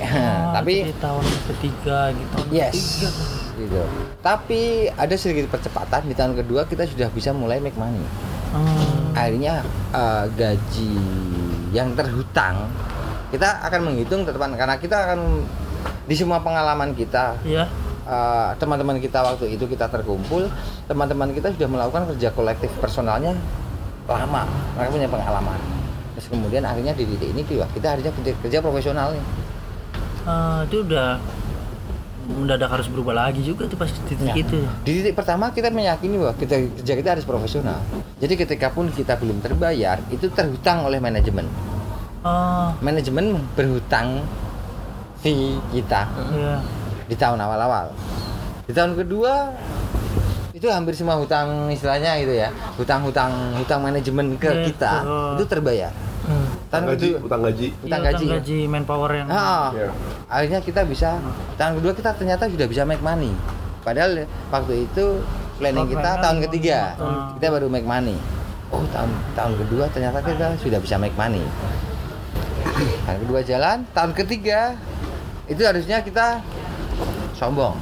Oh, 0.00 0.50
tapi 0.56 0.82
di 0.82 0.96
tahun 0.96 1.22
ketiga 1.46 2.10
gitu. 2.10 2.32
Tahun 2.32 2.46
yes 2.50 2.72
ketiga. 2.72 3.10
gitu 3.54 3.82
tapi 4.18 4.60
ada 4.90 5.14
sedikit 5.14 5.46
percepatan 5.48 6.02
di 6.02 6.14
tahun 6.14 6.32
kedua 6.34 6.64
kita 6.64 6.82
sudah 6.84 7.06
bisa 7.08 7.30
mulai 7.30 7.60
make 7.60 7.76
money 7.76 8.00
Hmm. 8.50 9.14
akhirnya 9.14 9.62
eh, 9.92 10.24
gaji 10.32 10.94
yang 11.70 11.94
terhutang 11.94 12.66
kita 13.30 13.46
akan 13.62 13.86
menghitung 13.86 14.26
tetepan 14.26 14.58
karena 14.58 14.74
kita 14.74 14.96
akan 15.06 15.46
di 16.02 16.14
semua 16.14 16.40
pengalaman 16.40 16.90
kita 16.90 17.38
Iya. 17.40 17.70
eh, 18.02 18.50
teman-teman 18.56 18.98
kita 18.98 19.22
waktu 19.22 19.54
itu 19.54 19.68
kita 19.68 19.86
terkumpul 19.86 20.50
teman-teman 20.84 21.30
kita 21.30 21.54
sudah 21.54 21.68
melakukan 21.68 22.10
kerja 22.10 22.32
kolektif 22.32 22.74
personalnya 22.74 23.38
lama 24.08 24.42
mereka 24.74 24.90
punya 24.90 25.06
pengalaman 25.06 25.58
terus 26.20 26.28
kemudian 26.28 26.60
akhirnya 26.68 26.92
di 26.92 27.08
titik 27.08 27.32
ini 27.32 27.40
wah, 27.56 27.64
kita 27.72 27.96
harusnya 27.96 28.12
kerja, 28.12 28.32
kerja 28.44 28.58
profesional 28.60 29.16
nih 29.16 29.24
Eh, 30.20 30.60
itu 30.68 30.84
udah 30.84 31.16
mendadak 32.30 32.70
harus 32.70 32.86
berubah 32.92 33.26
lagi 33.26 33.40
juga 33.42 33.64
tuh 33.66 33.80
pas 33.80 33.88
titik 33.88 34.20
Ya. 34.20 34.36
itu. 34.36 34.60
Di 34.84 35.00
titik 35.00 35.16
pertama 35.16 35.48
kita 35.50 35.72
meyakini 35.72 36.20
bahwa 36.20 36.36
kita 36.36 36.60
kerja 36.78 36.92
kita 36.94 37.08
harus 37.16 37.24
profesional. 37.24 37.80
Jadi 38.20 38.36
ketika 38.36 38.68
pun 38.70 38.92
kita 38.92 39.16
belum 39.16 39.40
terbayar, 39.40 39.98
itu 40.12 40.28
terhutang 40.30 40.84
oleh 40.86 41.00
manajemen. 41.00 41.48
Oh, 42.20 42.68
Manajemen 42.84 43.40
berhutang 43.56 44.20
fee 45.24 45.56
kita 45.72 46.04
iya. 46.36 46.60
di 47.08 47.16
tahun 47.16 47.40
awal-awal. 47.40 47.96
Di 48.68 48.76
tahun 48.76 48.92
kedua 48.92 49.48
itu 50.52 50.68
hampir 50.68 50.92
semua 50.92 51.16
hutang 51.16 51.72
istilahnya 51.72 52.20
gitu 52.20 52.36
ya, 52.36 52.52
hutang-hutang 52.76 53.56
hutang 53.56 53.80
manajemen 53.80 54.36
ke 54.36 54.52
Iya, 54.52 54.64
kita 54.68 54.92
itu 55.40 55.44
terbayar. 55.48 56.09
Tahun 56.70 56.86
gaji 56.86 57.08
kedua 57.12 57.26
utang 57.26 57.42
gaji 57.42 57.66
Iya, 57.82 57.98
gaji. 58.00 58.24
ya? 58.24 58.32
gaji 58.38 58.58
manpower 58.64 59.10
yang 59.12 59.26
Ah, 59.26 59.68
Iya. 59.70 59.90
akhirnya 60.26 60.60
kita 60.60 60.80
bisa 60.84 61.18
tahun 61.54 61.72
kedua 61.76 61.92
kita 61.92 62.10
ternyata 62.14 62.46
sudah 62.46 62.66
bisa 62.66 62.82
make 62.84 63.00
money 63.00 63.34
padahal 63.80 64.22
waktu 64.48 64.86
itu 64.86 65.18
planning 65.56 65.82
Oh, 65.82 65.90
kita 65.90 66.10
tahun 66.20 66.38
ketiga 66.46 66.94
kedua. 66.94 67.34
kita 67.34 67.46
baru 67.50 67.66
make 67.66 67.84
money 67.84 68.14
oh 68.70 68.86
tahun 68.88 69.10
tahun 69.34 69.52
kedua 69.58 69.84
ternyata 69.88 70.18
kita 70.20 70.46
sudah 70.56 70.78
bisa 70.78 70.94
make 70.94 71.16
money 71.16 71.42
tahun 73.02 73.18
kedua 73.20 73.40
jalan 73.42 73.82
tahun 73.90 74.12
ketiga 74.14 74.78
itu 75.46 75.58
harusnya 75.60 75.98
kita 76.00 76.38
sombong 77.34 77.74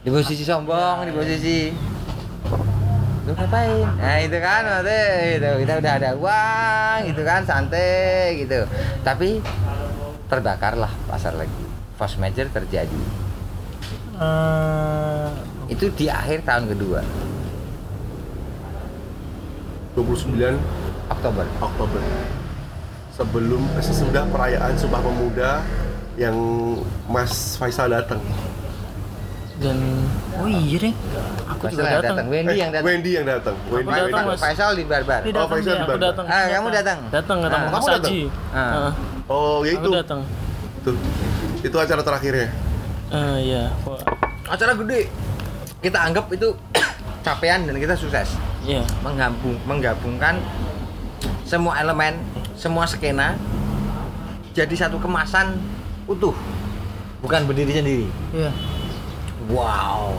di 0.00 0.08
posisi 0.08 0.40
sombong 0.40 1.02
di 1.02 1.12
posisi 1.12 1.56
lu 3.30 3.34
ngapain? 3.38 3.86
Nah 3.94 4.16
itu 4.18 4.38
kan 4.42 4.62
maksudnya 4.66 5.06
gitu. 5.38 5.50
Kita 5.62 5.72
udah 5.78 5.92
ada 6.02 6.10
uang 6.18 6.98
gitu 7.06 7.22
kan 7.22 7.40
santai 7.46 8.42
gitu. 8.42 8.60
Tapi 9.06 9.38
terbakarlah 10.26 10.90
pasar 11.06 11.38
lagi. 11.38 11.64
Force 11.94 12.18
major 12.18 12.50
terjadi. 12.50 13.02
Eh, 14.20 15.28
itu 15.70 15.86
di 15.94 16.10
akhir 16.10 16.42
tahun 16.42 16.74
kedua. 16.74 17.00
29 19.94 20.58
Oktober. 21.06 21.46
Oktober. 21.62 22.02
Sebelum 23.14 23.62
eh, 23.78 23.84
sesudah 23.84 24.26
perayaan 24.26 24.74
Sumpah 24.74 25.02
Pemuda 25.02 25.62
yang 26.18 26.36
Mas 27.06 27.54
Faisal 27.56 27.94
datang 27.94 28.20
Dan 29.60 29.76
oh 30.34 30.48
iya 30.48 30.76
deh. 30.80 30.94
aku 31.44 31.62
Faisal 31.62 31.70
juga 31.70 31.84
yang 31.84 31.92
datang. 31.94 32.16
datang 32.16 32.26
Wendy 32.26 32.56
yang 32.56 32.70
datang 32.70 32.86
Wendy 32.86 33.10
yang 33.12 33.26
datang 33.26 33.54
Wendy 33.68 33.90
datang, 33.90 34.08
Wendy. 34.16 34.24
Mas. 34.26 34.40
Faisal 34.40 34.70
di 34.72 34.84
barbar 34.84 35.20
Dia 35.20 35.28
Oh, 35.28 35.34
datang 35.34 35.50
Faisal 35.50 35.68
dia. 35.68 35.76
di 35.76 35.84
Bandung. 35.86 36.08
datang. 36.08 36.26
Ah, 36.26 36.44
kamu 36.48 36.68
datang? 36.72 36.98
Datang 37.10 37.38
ketemu 37.38 37.60
Ah, 37.60 37.68
Mas 37.68 37.76
kamu 37.78 37.88
datang? 37.92 38.12
Ah. 38.50 38.56
Heeh. 38.56 38.92
oh 39.28 39.58
ya 39.60 39.70
Aku 39.70 39.76
itu 39.76 39.88
datang. 39.92 40.20
tuh 40.80 40.94
itu 41.60 41.76
acara 41.76 42.00
terakhirnya 42.02 42.48
Eh, 43.10 43.36
iya. 43.44 43.64
Wah, 43.82 44.00
acara 44.48 44.72
gede 44.74 45.00
kita 45.78 45.98
anggap 46.00 46.24
itu 46.30 46.48
capaian 47.26 47.60
dan 47.60 47.76
kita 47.76 47.92
sukses 47.94 48.32
Iya. 48.62 48.80
menggabung 49.00 49.60
menggabungkan 49.62 50.40
semua 51.42 51.76
elemen 51.76 52.16
semua 52.54 52.84
skena 52.84 53.36
jadi 54.50 54.72
satu 54.78 54.96
kemasan 54.96 55.52
utuh 56.06 56.32
bukan 57.20 57.44
berdiri 57.44 57.72
sendiri 57.74 58.06
Iya. 58.32 58.48
Wow. 59.50 60.14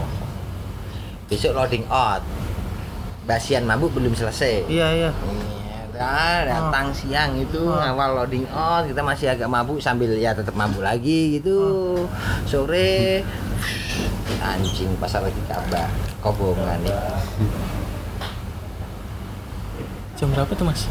Besok 1.28 1.56
loading 1.56 1.88
out. 1.88 2.20
Basian 3.24 3.64
mabuk 3.64 3.96
belum 3.96 4.12
selesai. 4.12 4.68
Iya, 4.68 4.88
iya. 4.92 5.12
Iya, 5.92 6.50
datang 6.50 6.90
siang 6.90 7.38
itu 7.38 7.62
awal 7.70 8.18
loading 8.18 8.48
out 8.50 8.90
kita 8.90 9.06
masih 9.06 9.30
agak 9.30 9.46
mabuk 9.46 9.78
sambil 9.78 10.10
ya 10.18 10.34
tetap 10.34 10.56
mabuk 10.56 10.82
lagi 10.82 11.38
gitu. 11.38 11.94
Sore. 12.44 13.22
Anjing 14.42 14.98
pasar 14.98 15.22
lagi 15.22 15.38
kabar. 15.46 15.86
Kobongan 16.20 16.82
nih? 16.82 16.96
Jam 20.18 20.30
berapa 20.34 20.52
tuh, 20.54 20.66
Mas? 20.66 20.86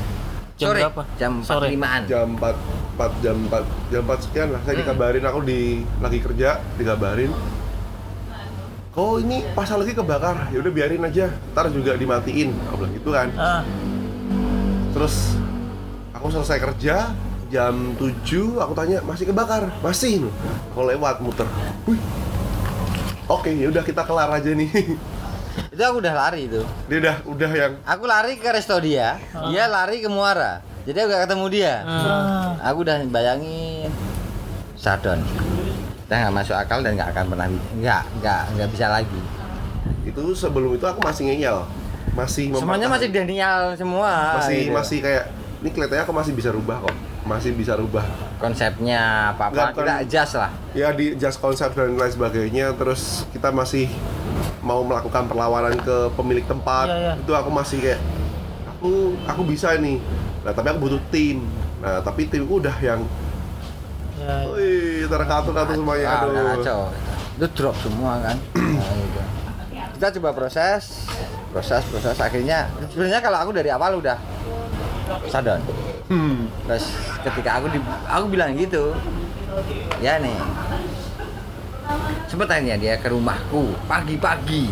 Jam 0.54 0.70
sore. 0.70 0.80
berapa? 0.84 1.02
jam 1.16 1.32
Sore. 1.40 1.72
45an 1.72 2.00
jam 2.04 2.28
4 2.36 2.52
4 3.00 3.24
jam 3.24 3.36
4 3.48 3.64
jam 3.90 4.02
4 4.04 4.24
sekian 4.28 4.48
lah. 4.52 4.60
Saya 4.62 4.74
Hmm. 4.76 4.80
dikabarin 4.84 5.24
aku 5.24 5.40
di 5.40 5.60
lagi 5.98 6.18
kerja 6.20 6.60
dikabarin 6.76 7.32
kok 9.00 9.16
ini 9.24 9.38
pasal 9.56 9.80
lagi 9.80 9.96
kebakar. 9.96 10.52
Ya 10.52 10.60
udah 10.60 10.72
biarin 10.72 11.00
aja. 11.00 11.32
Ntar 11.56 11.72
juga 11.72 11.96
dimatiin. 11.96 12.52
Aku 12.68 12.84
bilang 12.84 12.92
gitu 12.92 13.10
kan. 13.16 13.28
Ah, 13.40 13.62
terus 14.92 15.32
aku 16.12 16.28
selesai 16.28 16.60
kerja 16.60 17.16
jam 17.48 17.96
7 17.96 18.60
aku 18.60 18.72
tanya 18.76 19.00
masih 19.00 19.24
kebakar? 19.32 19.72
Masih. 19.80 20.28
Nih 20.28 20.32
aku 20.76 20.80
lewat 20.84 21.24
muter. 21.24 21.48
Wih. 21.88 22.00
oke 23.30 23.46
ya 23.46 23.70
udah 23.72 23.82
kita 23.86 24.04
kelar 24.04 24.28
aja 24.28 24.52
nih. 24.52 24.68
Itu 25.74 25.82
aku 25.82 25.98
udah 25.98 26.14
lari 26.14 26.46
itu. 26.46 26.62
Dia 26.86 26.98
udah 27.02 27.16
udah 27.26 27.50
yang 27.50 27.72
aku 27.82 28.04
lari 28.06 28.38
ke 28.38 28.48
resto 28.52 28.78
dia. 28.78 29.18
Dia 29.50 29.66
lari 29.66 29.98
ke 29.98 30.06
muara. 30.06 30.62
Jadi 30.86 30.96
aku 30.96 31.08
gak 31.10 31.22
ketemu 31.26 31.46
dia. 31.50 31.74
Ah. 31.84 32.70
aku 32.70 32.86
udah 32.86 32.96
bayangin. 33.10 33.90
Sadon 34.78 35.20
kita 36.10 36.26
nggak 36.26 36.42
masuk 36.42 36.58
akal 36.58 36.82
dan 36.82 36.98
nggak 36.98 37.14
akan 37.14 37.24
pernah 37.30 37.46
nggak 37.78 38.02
nggak 38.18 38.42
nggak 38.58 38.68
bisa 38.74 38.90
lagi. 38.90 39.22
Itu 40.02 40.34
sebelum 40.34 40.74
itu 40.74 40.82
aku 40.82 40.98
masih 41.06 41.30
ngeyel. 41.30 41.62
Masih 42.18 42.50
semuanya 42.50 42.90
masih 42.90 43.14
Daniel 43.14 43.78
semua 43.78 44.42
masih 44.42 44.66
gitu. 44.66 44.74
masih 44.74 44.98
kayak 45.06 45.30
ini 45.62 45.70
kelihatannya 45.70 46.02
aku 46.02 46.10
masih 46.10 46.32
bisa 46.34 46.50
rubah 46.50 46.82
kok. 46.82 46.96
Masih 47.22 47.54
bisa 47.54 47.78
rubah. 47.78 48.02
Konsepnya 48.42 49.30
apa 49.38 49.54
apa 49.54 49.70
kita 49.70 49.92
adjust 50.02 50.34
lah. 50.34 50.50
Ya 50.74 50.90
di 50.90 51.14
just 51.14 51.38
konsep 51.38 51.70
dan 51.78 51.94
lain 51.94 52.10
sebagainya. 52.10 52.74
Terus 52.74 53.22
kita 53.30 53.54
masih 53.54 53.86
mau 54.66 54.82
melakukan 54.82 55.30
perlawanan 55.30 55.78
ke 55.78 56.10
pemilik 56.18 56.42
tempat. 56.42 56.90
Iya, 56.90 56.98
iya. 56.98 57.12
itu 57.22 57.32
aku 57.38 57.54
masih 57.54 57.78
kayak 57.86 58.02
aku 58.66 59.14
aku 59.30 59.46
bisa 59.46 59.78
nih. 59.78 60.02
Nah 60.42 60.50
tapi 60.50 60.74
aku 60.74 60.90
butuh 60.90 61.02
tim. 61.14 61.46
Nah 61.78 62.02
tapi 62.02 62.26
timku 62.26 62.58
udah 62.58 62.74
yang 62.82 62.98
Ya, 62.98 63.06
ya. 63.06 63.29
Wih 64.54 65.06
terkatur-katur 65.06 65.74
semuanya. 65.78 66.06
Ah, 66.08 66.22
udah 66.26 66.42
aduh. 66.42 66.52
kacau. 66.56 66.80
Itu 67.36 67.46
drop 67.56 67.76
semua 67.80 68.12
kan? 68.22 68.36
Nah, 68.80 68.96
gitu. 68.96 69.20
kita 69.98 70.06
coba 70.20 70.30
proses 70.32 71.04
proses 71.52 71.82
proses. 71.90 72.16
Akhirnya 72.16 72.70
sebenarnya 72.88 73.20
kalau 73.20 73.38
aku 73.44 73.50
dari 73.52 73.68
awal 73.68 74.00
udah 74.00 74.16
sadon 75.26 75.60
hmm. 76.06 76.46
terus 76.70 76.94
ketika 77.26 77.58
aku 77.58 77.66
di, 77.74 77.78
aku 78.06 78.26
bilang 78.30 78.54
gitu 78.54 78.94
ya 79.98 80.22
nih 80.22 80.38
sempet 82.30 82.46
tanya 82.46 82.78
dia 82.78 82.94
ke 82.94 83.10
rumahku 83.10 83.74
pagi-pagi. 83.90 84.70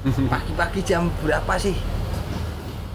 Pagi-pagi 0.32 0.80
jam 0.80 1.12
berapa 1.20 1.60
sih 1.60 1.76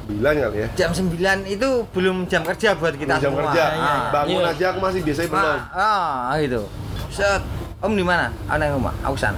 bilang 0.06 0.38
kali 0.38 0.58
ya 0.62 0.68
jam 0.76 0.92
9 0.94 1.18
itu 1.46 1.70
belum 1.90 2.16
jam 2.26 2.42
kerja 2.42 2.74
buat 2.74 2.94
kita 2.94 3.18
jam 3.18 3.34
semua 3.34 3.50
kerja 3.50 3.64
Ah. 3.74 4.02
bangun 4.14 4.38
Iya. 4.40 4.54
aja 4.54 4.66
aku 4.70 4.80
masih 4.80 5.02
biasanya 5.02 5.30
belum 5.30 5.58
Ah, 5.68 6.30
ah, 6.30 6.36
gitu. 6.38 6.62
Set, 7.10 7.42
Om 7.80 7.94
di 7.94 8.04
mana? 8.04 8.28
Ada 8.46 8.66
yang 8.66 8.78
rumah. 8.78 8.94
Aku 9.02 9.16
sana. 9.16 9.38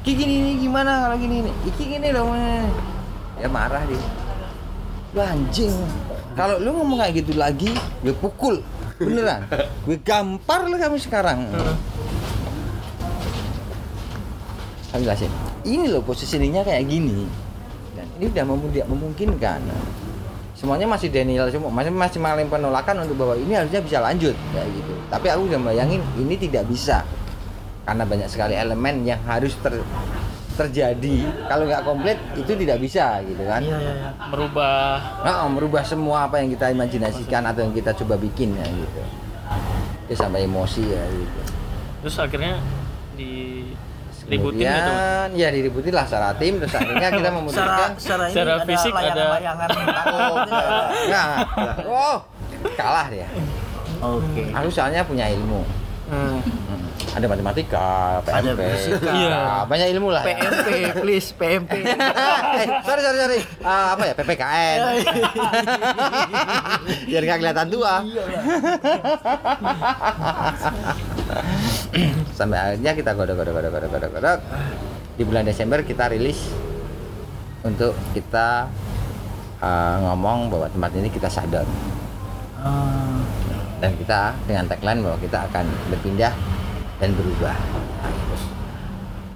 Gini 0.00 0.22
ini 0.22 0.52
gimana 0.60 1.02
kalau 1.02 1.16
gini 1.16 1.40
ini? 1.40 1.52
Iki 1.64 1.82
gini 1.88 2.08
dong. 2.08 2.30
Ya 3.34 3.48
marah 3.48 3.82
dia. 3.84 3.98
Lu 5.10 5.20
anjing. 5.20 5.72
Kalau 6.32 6.58
lu 6.58 6.70
ngomong 6.72 6.98
kayak 6.98 7.14
gitu 7.20 7.32
lagi, 7.34 7.70
gue 8.00 8.14
pukul. 8.14 8.60
Beneran. 8.96 9.46
gue 9.86 9.98
gampar 9.98 10.64
lu 10.64 10.76
kamu 10.76 10.96
sekarang. 10.96 11.48
Saya 14.86 15.00
jelasin. 15.02 15.32
Ini 15.64 15.90
loh 15.90 16.02
positioningnya 16.02 16.62
kayak 16.62 16.84
gini. 16.86 17.26
Ini 18.18 18.26
tidak 18.30 18.46
memungkinkan. 18.86 19.60
Semuanya 20.54 20.86
masih 20.86 21.10
Daniel 21.10 21.50
semua 21.50 21.66
masih 21.68 21.90
masih 21.90 22.18
mengalami 22.22 22.46
penolakan 22.46 23.02
untuk 23.02 23.18
bahwa 23.18 23.34
ini 23.34 23.58
harusnya 23.58 23.82
bisa 23.82 23.98
lanjut 23.98 24.34
kayak 24.54 24.68
gitu. 24.70 24.94
Tapi 25.10 25.26
aku 25.28 25.50
udah 25.50 25.60
bayangin 25.60 26.00
ini 26.14 26.34
tidak 26.38 26.64
bisa. 26.70 27.02
Karena 27.84 28.06
banyak 28.06 28.30
sekali 28.30 28.54
elemen 28.54 29.02
yang 29.04 29.20
harus 29.26 29.58
ter- 29.60 29.84
terjadi. 30.54 31.26
Kalau 31.50 31.66
nggak 31.66 31.82
komplit 31.82 32.18
itu 32.38 32.54
tidak 32.54 32.78
bisa 32.80 33.18
gitu 33.26 33.42
kan? 33.44 33.60
Iya, 33.60 33.76
iya, 33.76 33.92
iya. 33.92 34.10
Merubah. 34.30 34.94
Nah, 35.26 35.50
merubah 35.50 35.82
semua 35.82 36.30
apa 36.30 36.38
yang 36.40 36.54
kita 36.54 36.70
imajinasikan 36.70 37.42
atau 37.50 37.66
yang 37.66 37.74
kita 37.74 37.90
coba 37.98 38.14
bikin 38.16 38.54
ya 38.54 38.66
gitu. 38.70 39.02
Itu 40.08 40.14
sampai 40.14 40.46
emosi 40.46 40.82
ya 40.86 41.02
gitu. 41.12 41.40
Terus 42.06 42.16
akhirnya 42.22 42.62
ributin 44.24 44.64
gitu. 44.64 44.90
Kemudian, 44.90 45.28
ya 45.34 45.48
diributin 45.48 45.92
lah 45.92 46.04
secara 46.04 46.32
tim 46.34 46.56
terus 46.56 46.72
akhirnya 46.72 47.08
kita 47.08 47.20
Secara, 47.22 47.34
memutuskan 47.34 47.88
secara 47.96 48.22
ini 48.22 48.32
Secara 48.32 48.50
ada 48.50 48.64
fisik 48.64 48.92
ada- 48.92 49.04
layangan-layangan 49.04 49.68
Oh, 50.14 50.36
nah, 51.06 51.26
oh 51.84 52.16
kalah 52.74 53.06
dia 53.08 53.28
Oke. 54.00 54.42
aku 54.50 54.68
soalnya 54.68 55.00
punya 55.02 55.28
ilmu 55.28 55.62
Hmm. 56.04 56.36
Hmm. 56.36 56.84
Ada 57.16 57.24
matematika, 57.24 58.20
Ada 58.20 58.52
PMP, 58.52 58.60
fisika. 58.76 59.08
Iya. 59.08 59.64
banyak 59.64 59.88
ilmu 59.88 60.12
lah. 60.12 60.20
ya. 60.20 60.36
PMP, 60.36 60.68
please, 61.00 61.32
PMP. 61.32 61.72
eh, 62.60 62.66
sorry 62.84 63.00
sorry 63.00 63.18
sorry. 63.18 63.40
Ah, 63.64 63.96
apa 63.96 64.02
ya 64.02 64.12
PPKN? 64.12 64.78
Biar 67.08 67.22
nggak 67.24 67.38
kelihatan 67.40 67.68
tua. 67.72 68.04
Sampai 72.38 72.58
akhirnya 72.58 72.92
kita 72.92 73.10
godok 73.14 73.34
godok 73.38 73.54
godok 73.54 73.70
godok 73.72 73.90
godok 73.90 74.10
godok. 74.18 74.38
Di 75.14 75.22
bulan 75.22 75.46
Desember 75.46 75.78
kita 75.86 76.10
rilis 76.10 76.50
untuk 77.64 77.94
kita 78.12 78.68
ah, 79.62 79.96
ngomong 80.10 80.52
bahwa 80.52 80.66
tempat 80.68 80.90
ini 80.98 81.08
kita 81.08 81.30
sadar 81.30 81.64
Ah, 82.64 83.20
dan 83.76 83.92
kita 84.00 84.32
dengan 84.48 84.64
tagline 84.64 85.04
bahwa 85.04 85.20
kita 85.20 85.44
akan 85.52 85.68
berpindah 85.92 86.32
dan 86.96 87.12
berubah. 87.12 87.52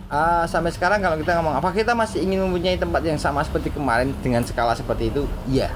Ah, 0.09 0.49
sampai 0.49 0.73
sekarang 0.73 1.05
kalau 1.05 1.21
kita 1.21 1.37
ngomong 1.37 1.61
apa 1.61 1.69
kita 1.77 1.93
masih 1.93 2.25
ingin 2.25 2.41
mempunyai 2.49 2.81
tempat 2.81 3.05
yang 3.05 3.21
sama 3.21 3.45
seperti 3.45 3.69
kemarin 3.69 4.17
dengan 4.25 4.41
skala 4.41 4.73
seperti 4.73 5.13
itu? 5.13 5.29
Iya. 5.45 5.69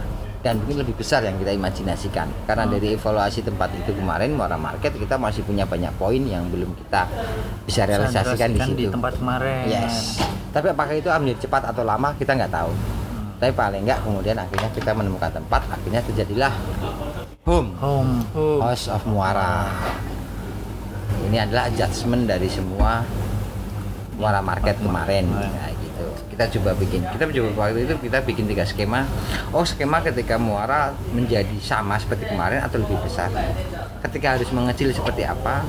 Dan 0.43 0.59
mungkin 0.59 0.83
lebih 0.83 0.99
besar 0.99 1.23
yang 1.23 1.39
kita 1.39 1.55
imajinasikan. 1.55 2.27
Karena 2.51 2.67
dari 2.67 2.99
evaluasi 2.99 3.47
tempat 3.47 3.71
itu 3.79 3.95
kemarin 3.95 4.35
Muara 4.35 4.59
Market 4.59 4.91
kita 4.99 5.15
masih 5.15 5.47
punya 5.47 5.63
banyak 5.63 5.95
poin 5.95 6.19
yang 6.19 6.51
belum 6.51 6.75
kita 6.83 7.07
bisa 7.63 7.87
realisasikan 7.87 8.51
di 8.51 8.61
situ. 8.61 8.91
tempat 8.91 9.15
kemarin. 9.23 9.71
Yes. 9.71 10.19
Tapi 10.51 10.75
apakah 10.75 10.99
itu 10.99 11.09
menjadi 11.09 11.47
cepat 11.47 11.71
atau 11.71 11.87
lama 11.87 12.11
kita 12.19 12.35
nggak 12.35 12.53
tahu. 12.53 12.75
Tapi 13.39 13.53
paling 13.55 13.83
nggak 13.87 14.07
kemudian 14.07 14.39
akhirnya 14.39 14.71
kita 14.71 14.91
menemukan 14.95 15.31
tempat, 15.31 15.63
akhirnya 15.71 16.03
terjadilah 16.07 16.55
home. 17.43 17.75
Home. 17.83 18.23
House 18.63 18.87
of 18.87 19.03
Muara. 19.07 19.67
Ini 21.27 21.47
adalah 21.47 21.67
adjustment 21.71 22.27
dari 22.27 22.47
semua 22.47 23.03
Muara 24.15 24.39
Market 24.39 24.79
kemarin. 24.79 25.27
Nah, 25.27 25.71
gitu. 25.75 25.82
Kita 26.33 26.49
coba 26.49 26.73
bikin. 26.81 27.05
Kita 27.05 27.29
coba 27.29 27.69
waktu 27.69 27.85
itu 27.85 27.95
kita 28.01 28.25
bikin 28.25 28.49
tiga 28.49 28.65
skema. 28.65 29.05
Oh, 29.53 29.69
skema 29.69 30.01
ketika 30.01 30.41
Muara 30.41 30.97
menjadi 31.13 31.61
sama 31.61 32.01
seperti 32.01 32.33
kemarin 32.33 32.65
atau 32.65 32.81
lebih 32.81 32.97
besar. 33.05 33.29
Ketika 34.01 34.41
harus 34.41 34.49
mengecil 34.49 34.97
seperti 34.97 35.29
apa. 35.29 35.61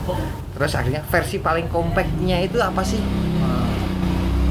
Terus 0.55 0.72
akhirnya 0.80 1.03
versi 1.03 1.43
paling 1.43 1.68
compactnya 1.68 2.39
itu 2.47 2.64
apa 2.64 2.80
sih? 2.80 3.03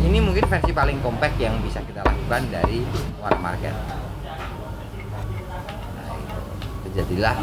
Ini 0.05 0.21
mungkin 0.21 0.45
versi 0.45 0.77
paling 0.77 1.01
compact 1.01 1.41
yang 1.41 1.57
bisa 1.65 1.81
kita 1.81 2.05
lakukan 2.05 2.45
dari 2.53 2.85
Muara 3.17 3.39
Market. 3.41 3.73
Nah, 5.97 6.13
itu. 6.13 6.39
Terjadilah 6.93 7.35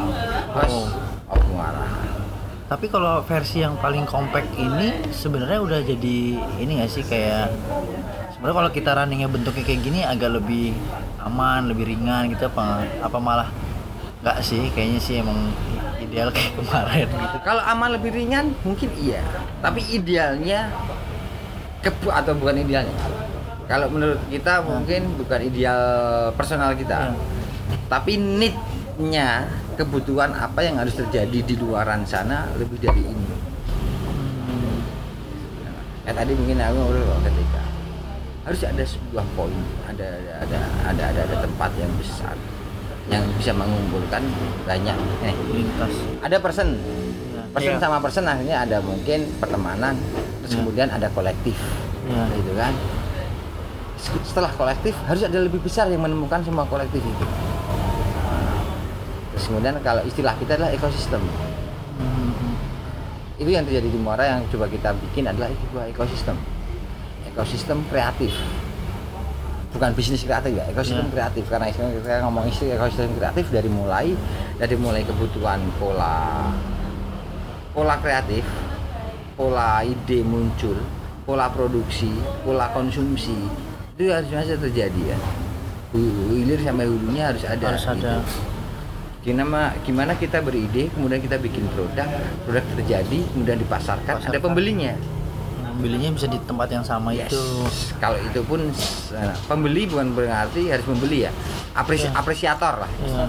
House 0.53 0.93
of 1.25 1.41
Muara. 1.49 1.89
Tapi 2.69 2.85
kalau 2.85 3.25
versi 3.25 3.65
yang 3.65 3.81
paling 3.81 4.05
compact 4.05 4.53
ini 4.53 5.09
sebenarnya 5.09 5.57
udah 5.57 5.81
jadi 5.81 6.17
ini 6.61 6.71
nggak 6.77 6.91
sih 6.93 7.01
kayak 7.01 7.49
sebenarnya 8.39 8.55
kalau 8.55 8.71
kita 8.71 8.89
runningnya 8.95 9.27
bentuknya 9.27 9.63
kayak 9.67 9.81
gini 9.83 9.99
agak 10.07 10.31
lebih 10.31 10.71
aman, 11.19 11.67
lebih 11.67 11.91
ringan 11.91 12.31
gitu 12.31 12.47
apa 12.47 12.87
apa 13.03 13.17
malah 13.19 13.51
nggak 14.23 14.39
sih 14.39 14.71
kayaknya 14.71 14.99
sih 15.03 15.19
emang 15.19 15.51
ideal 15.99 16.31
kayak 16.31 16.55
kemarin 16.55 17.07
gitu. 17.11 17.37
Kalau 17.43 17.59
aman 17.67 17.99
lebih 17.99 18.15
ringan 18.15 18.55
mungkin 18.63 18.87
iya, 18.95 19.19
tapi 19.59 19.83
idealnya 19.91 20.71
kebu 21.83 22.07
atau 22.07 22.31
bukan 22.39 22.63
idealnya. 22.63 22.95
Kalau 23.67 23.91
menurut 23.91 24.23
kita 24.31 24.63
mungkin 24.63 25.19
bukan 25.19 25.39
ideal 25.43 25.83
personal 26.39 26.79
kita, 26.79 27.11
tapi 27.91 28.15
need-nya 28.15 29.51
kebutuhan 29.75 30.31
apa 30.31 30.63
yang 30.63 30.79
harus 30.79 30.95
terjadi 30.95 31.43
di 31.43 31.55
luaran 31.59 32.07
sana 32.07 32.47
lebih 32.55 32.79
dari 32.79 33.03
ini. 33.03 33.27
Ya, 36.07 36.15
tadi 36.15 36.33
mungkin 36.33 36.57
aku 36.57 36.77
ngobrol 36.81 37.19
ketika 37.21 37.68
harus 38.49 38.65
ada 38.65 38.81
sebuah 38.81 39.25
poin, 39.37 39.53
ada 39.85 40.09
ada 40.09 40.33
ada 40.41 40.59
ada, 40.89 41.03
ada, 41.13 41.21
ada 41.21 41.35
tempat 41.45 41.69
yang 41.77 41.93
besar 42.01 42.33
yang 43.05 43.21
bisa 43.37 43.53
mengumpulkan 43.53 44.25
banyak 44.65 44.97
eh, 45.21 45.37
lintas. 45.53 45.93
ada 46.25 46.41
person. 46.41 46.73
Person 47.53 47.77
Iya. 47.77 47.81
sama 47.81 48.01
person 48.01 48.25
akhirnya 48.25 48.65
ada 48.65 48.81
mungkin 48.81 49.29
pertemanan 49.37 49.93
terus 50.41 50.57
kemudian 50.57 50.89
ada 50.89 51.13
kolektif 51.13 51.53
Iya. 52.09 52.25
gitu 52.41 52.57
kan. 52.57 52.73
Setelah 54.25 54.49
kolektif 54.57 54.97
harus 55.05 55.21
ada 55.21 55.37
lebih 55.45 55.61
besar 55.61 55.85
yang 55.93 56.01
menemukan 56.01 56.41
semua 56.41 56.65
kolektif 56.65 57.05
itu. 57.05 57.25
Terus 59.37 59.45
kemudian 59.45 59.77
kalau 59.85 60.01
istilah 60.09 60.33
kita 60.41 60.57
adalah 60.57 60.73
ekosistem. 60.73 61.21
Itu 63.37 63.49
yang 63.49 63.61
terjadi 63.69 63.93
di 63.93 63.99
Muara 64.01 64.25
yang 64.25 64.41
coba 64.49 64.65
kita 64.65 64.97
bikin 65.05 65.29
adalah 65.29 65.53
sebuah 65.53 65.85
ekosistem 65.93 66.33
ekosistem 67.39 67.79
kreatif 67.87 68.35
bukan 69.71 69.95
bisnis 69.95 70.27
kreatif 70.27 70.51
ya 70.51 70.67
ekosistem 70.67 71.07
Ya. 71.07 71.13
kreatif 71.15 71.47
karena 71.47 71.71
kita 71.71 72.19
ngomong 72.27 72.51
istilah 72.51 72.75
ekosistem 72.75 73.15
kreatif 73.15 73.47
dari 73.47 73.71
mulai 73.71 74.11
dari 74.59 74.75
mulai 74.75 75.07
kebutuhan 75.07 75.63
pola 75.79 76.51
pola 77.71 77.95
kreatif 78.03 78.43
pola 79.39 79.79
ide 79.87 80.19
muncul 80.19 80.75
pola 81.23 81.47
produksi 81.47 82.11
pola 82.43 82.67
konsumsi 82.75 83.39
itu 83.95 84.11
harus 84.11 84.27
masih 84.27 84.59
terjadi 84.59 85.15
ya 85.15 85.17
hilir 85.95 86.59
sampai 86.59 86.85
hulunya 86.85 87.31
harus 87.31 87.47
ada 87.47 87.71
Harus 87.71 87.87
ada. 87.87 88.19
gimana 89.23 89.71
gimana 89.87 90.11
kita 90.13 90.43
beride 90.43 90.91
kemudian 90.91 91.23
kita 91.23 91.39
bikin 91.39 91.63
produk 91.71 92.07
produk 92.43 92.65
terjadi 92.75 93.19
kemudian 93.31 93.57
dipasarkan, 93.57 94.13
ada 94.19 94.27
Pasarkan. 94.27 94.43
Pembelinya 95.79 96.11
belinya 96.11 96.19
bisa 96.19 96.27
di 96.27 96.39
tempat 96.43 96.67
yang 96.67 96.83
sama 96.83 97.09
Yes. 97.09 97.31
itu. 97.31 97.43
kalau 97.97 98.19
itu 98.19 98.39
pun 98.43 98.59
eh, 99.15 99.35
pembeli 99.47 99.87
bukan 99.87 100.11
berarti 100.11 100.67
harus 100.67 100.83
membeli 100.85 101.23
ya 101.23 101.31
Apresi- 101.71 102.05
Iya. 102.05 102.19
apresiator 102.19 102.73
lah 102.77 102.91
Iya. 102.99 103.23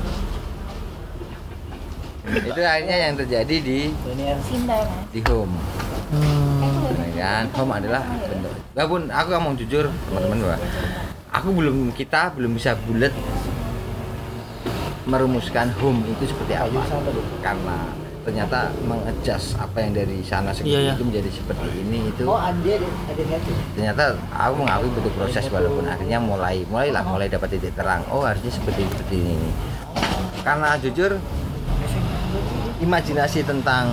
itu 2.43 2.61
akhirnya 2.61 2.97
yang 3.01 3.15
terjadi 3.17 3.57
di 3.57 3.79
di 5.09 5.21
home 5.25 5.55
Hmm. 6.11 6.91
Ya 7.15 7.39
kan 7.39 7.47
home 7.55 7.71
adalah 7.73 8.03
bentuk 8.03 8.51
walaupun 8.75 9.03
aku 9.07 9.29
ngomong 9.31 9.55
jujur 9.55 9.87
teman-teman 10.11 10.39
bahwa 10.43 10.59
aku 11.31 11.49
belum 11.55 11.77
kita 11.95 12.35
belum 12.35 12.59
bisa 12.59 12.75
bulat 12.83 13.15
merumuskan 15.07 15.71
home 15.79 16.03
itu 16.05 16.27
seperti 16.27 16.59
apa 16.59 16.83
karena 17.39 17.79
ternyata 18.21 18.69
mengadjust 18.85 19.57
apa 19.57 19.81
yang 19.81 19.93
dari 19.97 20.21
sana 20.21 20.53
seperti 20.53 20.77
Iya, 20.77 20.81
iya. 20.81 20.93
itu 20.95 21.05
menjadi 21.09 21.31
seperti 21.33 21.67
ini 21.81 21.99
itu. 22.13 22.23
Ternyata 23.75 24.05
aku 24.33 24.53
mengakui 24.61 24.89
butuh 24.93 25.13
proses 25.17 25.45
walaupun 25.49 25.85
akhirnya 25.89 26.19
mulai 26.21 26.63
mulailah 26.69 27.03
mulai 27.05 27.27
dapat 27.33 27.57
titik 27.57 27.73
terang. 27.75 28.05
Oh 28.13 28.23
harusnya 28.25 28.53
seperti 28.53 28.85
seperti 28.87 29.17
ini. 29.25 29.51
Karena 30.45 30.77
jujur 30.81 31.17
imajinasi 32.81 33.45
tentang 33.45 33.89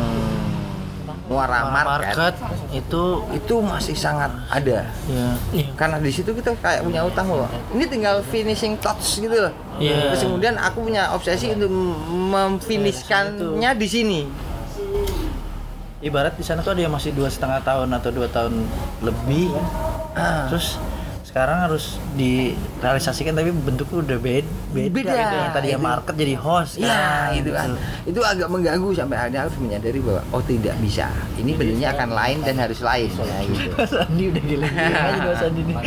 muara 1.28 1.68
market, 1.68 2.16
market 2.16 2.36
itu 2.72 3.04
itu 3.36 3.56
masih 3.60 3.96
sangat 4.00 4.32
ada. 4.48 4.88
Ya 5.08 5.68
karena 5.76 6.00
di 6.00 6.12
situ 6.12 6.32
kita 6.32 6.56
kayak 6.60 6.88
punya 6.88 7.04
utang 7.04 7.28
loh. 7.28 7.48
Ini 7.76 7.86
tinggal 7.88 8.24
finishing 8.32 8.80
touch 8.80 9.20
gitu 9.20 9.36
loh. 9.36 9.54
Iya. 9.78 10.10
terus 10.10 10.26
kemudian 10.26 10.58
aku 10.58 10.90
punya 10.90 11.14
obsesi 11.14 11.54
untuk 11.54 11.70
memfinishkannya 12.34 13.72
di 13.78 13.88
sini. 13.88 14.20
Ibarat 16.02 16.38
di 16.40 16.46
sana 16.46 16.64
tuh 16.64 16.74
ada 16.78 16.82
yang 16.82 16.94
masih 16.94 17.12
dua 17.14 17.28
setengah 17.28 17.62
tahun 17.62 17.90
atau 17.94 18.10
dua 18.10 18.28
tahun 18.32 18.66
lebih. 19.04 19.52
Ah. 20.18 20.50
terus 20.50 20.82
sekarang 21.38 21.70
harus 21.70 22.02
direalisasikan 22.18 23.38
tapi 23.38 23.54
bentuknya 23.54 24.02
udah 24.02 24.18
beda 24.18 24.50
beda, 24.74 24.90
Beda, 24.90 25.14
gitu. 25.14 25.36
yang 25.38 25.54
tadi 25.54 25.70
itu. 25.70 25.78
market 25.78 26.16
jadi 26.18 26.34
host 26.34 26.74
Iya 26.82 26.98
kan, 26.98 27.30
itu 27.38 27.52
kan 27.54 27.70
gitu. 27.78 28.10
itu 28.10 28.20
agak 28.26 28.50
mengganggu 28.50 28.90
sampai 28.98 29.16
akhirnya 29.22 29.42
harus 29.46 29.56
menyadari 29.62 30.00
bahwa 30.02 30.22
oh 30.34 30.42
tidak 30.42 30.74
bisa. 30.82 31.14
Ini 31.38 31.52
bentuknya 31.54 31.94
akan 31.94 32.10
lain 32.10 32.38
dan 32.42 32.56
harus 32.58 32.80
lain. 32.82 33.10
Ya 33.14 33.40
gitu. 33.46 33.70
Mas 33.78 33.94
Andi 33.94 34.24
udah 34.34 34.44
gila 34.50 34.66
aja 34.66 35.22
Mas 35.30 35.42
Andi. 35.46 35.62
Nih 35.62 35.78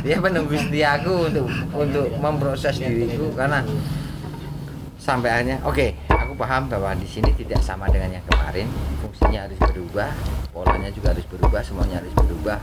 dia 0.00 0.16
menunggu 0.16 0.56
setia 0.56 0.88
aku 0.96 1.14
untuk 1.28 1.46
untuk 1.76 2.06
memproses 2.16 2.80
diriku 2.80 3.36
karena 3.36 3.60
sampai 4.96 5.28
akhirnya 5.28 5.60
oke 5.60 5.86
aku 6.08 6.32
paham 6.40 6.72
bahwa 6.72 6.96
di 6.96 7.04
sini 7.04 7.36
tidak 7.36 7.60
sama 7.60 7.84
dengan 7.92 8.16
yang 8.16 8.24
kemarin. 8.32 8.64
Fungsinya 9.04 9.44
harus 9.44 9.60
berubah 9.60 10.08
polanya 10.56 10.88
juga 10.88 11.12
harus 11.12 11.28
berubah 11.28 11.60
semuanya 11.60 12.00
harus 12.00 12.16
berubah 12.16 12.56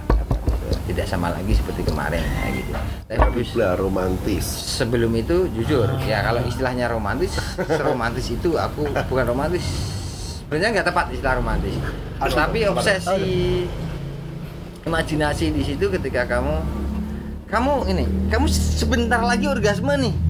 tidak 0.87 1.05
sama 1.07 1.31
lagi 1.31 1.55
seperti 1.55 1.87
kemarin 1.87 2.21
ya, 2.23 2.45
gitu. 2.55 2.71
Tapi 3.07 3.41
lah 3.55 3.73
romantis. 3.79 4.45
sebelum 4.77 5.11
itu 5.15 5.47
jujur 5.51 5.87
ya 6.03 6.23
kalau 6.23 6.43
istilahnya 6.43 6.91
romantis 6.91 7.39
seromantis 7.67 8.27
itu 8.31 8.55
aku 8.59 8.87
bukan 9.07 9.25
romantis. 9.31 9.63
Sebenarnya 10.43 10.79
nggak 10.79 10.87
tepat 10.91 11.05
istilah 11.11 11.35
romantis. 11.39 11.73
Tapi 12.19 12.59
obsesi 12.67 13.67
imajinasi 14.87 15.51
di 15.51 15.63
situ 15.67 15.91
ketika 15.91 16.23
kamu 16.23 16.63
kamu 17.47 17.73
ini 17.91 18.05
kamu 18.31 18.47
sebentar 18.51 19.19
lagi 19.23 19.47
orgasme 19.47 19.91
nih 19.99 20.26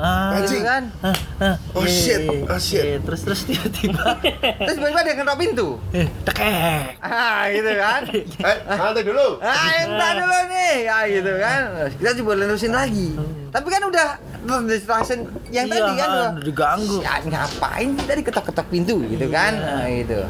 Ah, 0.00 0.32
Anjing. 0.32 0.48
gitu 0.56 0.64
kan 0.64 0.82
ah, 0.98 1.16
ah, 1.38 1.56
Oh, 1.70 1.84
shit. 1.84 2.24
Oh, 2.24 2.56
shit. 2.56 2.80
iya. 2.80 2.96
Terus 2.98 3.20
terus 3.20 3.40
tiba-tiba 3.44 4.16
terus 4.56 4.74
tiba-tiba 4.74 5.00
dia 5.02 5.14
ketok 5.14 5.36
pintu 5.36 5.68
eh, 5.92 6.08
tekek. 6.22 6.96
ah 6.98 7.44
gitu 7.46 7.70
kan 7.74 8.02
Eh, 8.48 8.56
santai 8.66 9.04
dulu. 9.04 9.28
ah 9.38 9.70
entar 9.78 10.12
dulu 10.16 10.38
nih 10.48 10.74
ya 10.82 10.98
gitu 11.06 11.32
kan 11.36 11.60
kita 11.92 12.10
coba 12.16 12.32
lerusin 12.34 12.72
lagi 12.72 13.12
tapi 13.50 13.66
kan 13.66 13.82
udah 13.86 14.08
terdistraction 14.46 15.18
yang 15.50 15.66
Iya, 15.66 15.74
tadi 15.74 15.92
kan 15.98 16.08
ah, 16.08 16.14
udah 16.14 16.30
diganggu. 16.42 16.98
Ya, 17.02 17.14
ngapain 17.26 17.88
sih 17.98 18.06
tadi 18.06 18.22
ketok-ketok 18.22 18.66
pintu 18.70 18.96
gitu 19.10 19.26
kan 19.28 19.52
nah, 19.58 19.86
gitu 19.90 20.22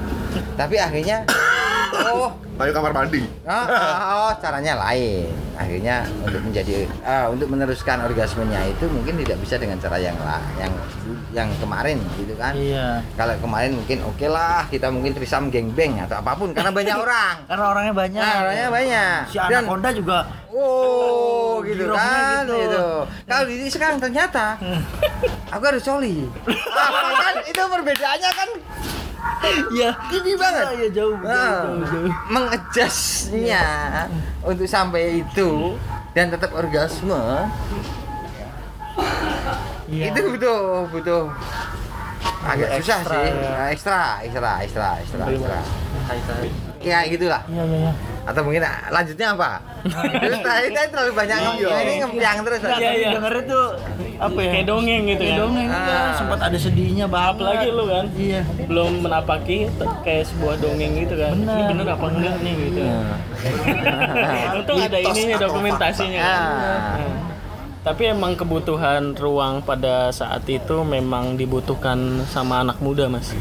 tapi 0.56 0.76
akhirnya 0.80 1.28
oh 2.10 2.32
Ayo 2.60 2.76
kamar 2.76 2.92
mandi. 2.92 3.24
Ah, 3.48 3.64
ah, 3.64 4.12
oh, 4.28 4.32
caranya 4.36 4.76
lain. 4.76 5.32
Akhirnya 5.56 6.04
untuk 6.20 6.44
menjadi 6.44 6.84
ah, 7.00 7.32
untuk 7.32 7.48
meneruskan 7.48 8.04
orgasmenya 8.04 8.68
itu 8.68 8.84
mungkin 8.92 9.16
tidak 9.24 9.40
bisa 9.40 9.56
dengan 9.56 9.80
cara 9.80 9.96
yang 9.96 10.12
lah, 10.20 10.44
yang 10.60 10.68
yang 11.32 11.48
kemarin 11.56 11.96
gitu 12.20 12.36
kan. 12.36 12.52
Iya. 12.52 13.00
Kalau 13.16 13.32
kemarin 13.40 13.80
mungkin 13.80 14.04
oke 14.04 14.28
lah 14.28 14.68
kita 14.68 14.92
mungkin 14.92 15.16
trisam 15.16 15.48
gengbeng 15.48 16.04
atau 16.04 16.20
apa 16.20 16.36
pun 16.36 16.52
karena 16.52 16.68
banyak 16.68 16.96
orang. 17.08 17.36
Karena 17.48 17.64
orangnya 17.64 17.94
banyak. 17.96 18.20
Nah, 18.20 18.36
orangnya 18.44 18.68
banyak. 18.68 19.20
Si 19.32 19.36
anaconda 19.40 19.88
juga 19.96 20.18
Oh, 20.50 21.62
gitu 21.62 21.86
kan, 21.88 22.42
gitu. 22.42 22.58
gitu. 22.58 22.86
Kalau 23.24 23.46
ini 23.46 23.66
sekarang 23.66 23.98
ternyata 23.98 24.58
aku 25.54 25.62
harus 25.64 25.82
coli. 25.82 26.26
Ah, 26.68 26.90
kan 27.14 27.34
itu 27.42 27.62
perbedaannya 27.62 28.30
kan 28.32 28.48
Iya. 29.70 29.90
Gini 30.10 30.32
banget. 30.34 30.64
Iya 30.74 30.88
jauh, 30.92 31.14
jauh, 31.14 31.28
Ah, 31.28 31.62
jauh, 31.62 31.84
jauh. 31.86 32.10
mengadjustnya 32.26 33.64
untuk 34.40 34.64
sampai 34.64 35.22
itu 35.22 35.76
dan 36.10 36.28
tetap 36.28 36.50
orgasme 36.50 37.46
Iya. 39.86 40.04
itu 40.08 40.20
butuh 40.30 40.86
butuh 40.88 41.22
agak 42.40 42.78
susah 42.78 43.00
sih 43.02 43.22
ya. 43.42 43.70
Ekstra 43.70 44.00
ekstra 44.22 44.50
ekstra 44.62 44.88
ekstra 44.98 45.24
ekstra 45.26 46.36
ya 46.80 46.98
gitulah 47.04 47.42
Iya, 47.44 47.62
iya, 47.64 47.78
iya. 47.86 47.92
Atau 48.20 48.40
mungkin 48.44 48.62
ah, 48.62 48.84
lanjutnya 48.92 49.32
apa 49.32 49.64
terus 50.20 50.38
tadi 50.46 50.68
terlalu 50.70 51.12
banyak 51.16 51.36
ngomong 51.40 51.78
ini 51.80 51.94
ngempiang 52.04 52.38
terus 52.44 52.60
Iya, 52.60 52.76
Iya, 52.76 52.90
iya. 52.92 53.10
Dengernya 53.16 53.42
tuh 53.48 53.66
apa 54.20 54.38
ya? 54.38 54.50
Kayak 54.52 54.66
dongeng 54.68 55.02
gitu 55.08 55.22
kan. 55.24 55.36
dongeng 55.40 55.68
iya. 55.72 55.96
Ah. 55.96 56.12
sempat 56.12 56.38
ada 56.40 56.58
sedihnya 56.60 57.06
banget. 57.08 57.32
Apalagi 57.40 57.68
lu 57.70 57.84
kan. 57.88 58.04
Iya. 58.12 58.40
Belum 58.68 58.90
menapaki 59.00 59.58
kayak 60.02 60.24
sebuah 60.28 60.54
dongeng 60.60 60.92
gitu 60.98 61.14
kan. 61.16 61.32
Bener. 61.34 61.56
Ini 61.56 61.64
bener 61.66 61.86
apa 61.88 62.06
enggak 62.06 62.36
nih 62.40 62.54
gitu. 62.60 62.80
Untung 64.56 64.78
ada 64.78 64.98
ininya 65.00 65.36
dokumentasinya. 65.40 66.20
kan. 66.20 66.28
Ah. 66.28 66.52
Nah. 67.00 67.18
Tapi 67.80 68.02
emang 68.06 68.36
kebutuhan 68.36 69.16
ruang 69.16 69.64
pada 69.64 70.12
saat 70.12 70.44
itu 70.44 70.84
memang 70.84 71.40
dibutuhkan 71.40 71.96
sama 72.28 72.60
anak 72.60 72.76
muda, 72.78 73.08
Mas. 73.08 73.32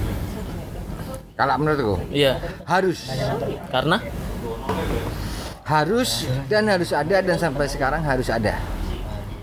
kalau 1.36 1.55
menurutku 1.55 1.95
Iya. 2.09 2.36
harus 2.63 3.07
Karena 3.69 3.95
harus 5.70 6.26
dan 6.50 6.66
harus 6.66 6.89
ada 6.89 7.22
dan 7.22 7.38
sampai 7.38 7.70
sekarang 7.70 8.02
harus 8.02 8.30
ada 8.34 8.58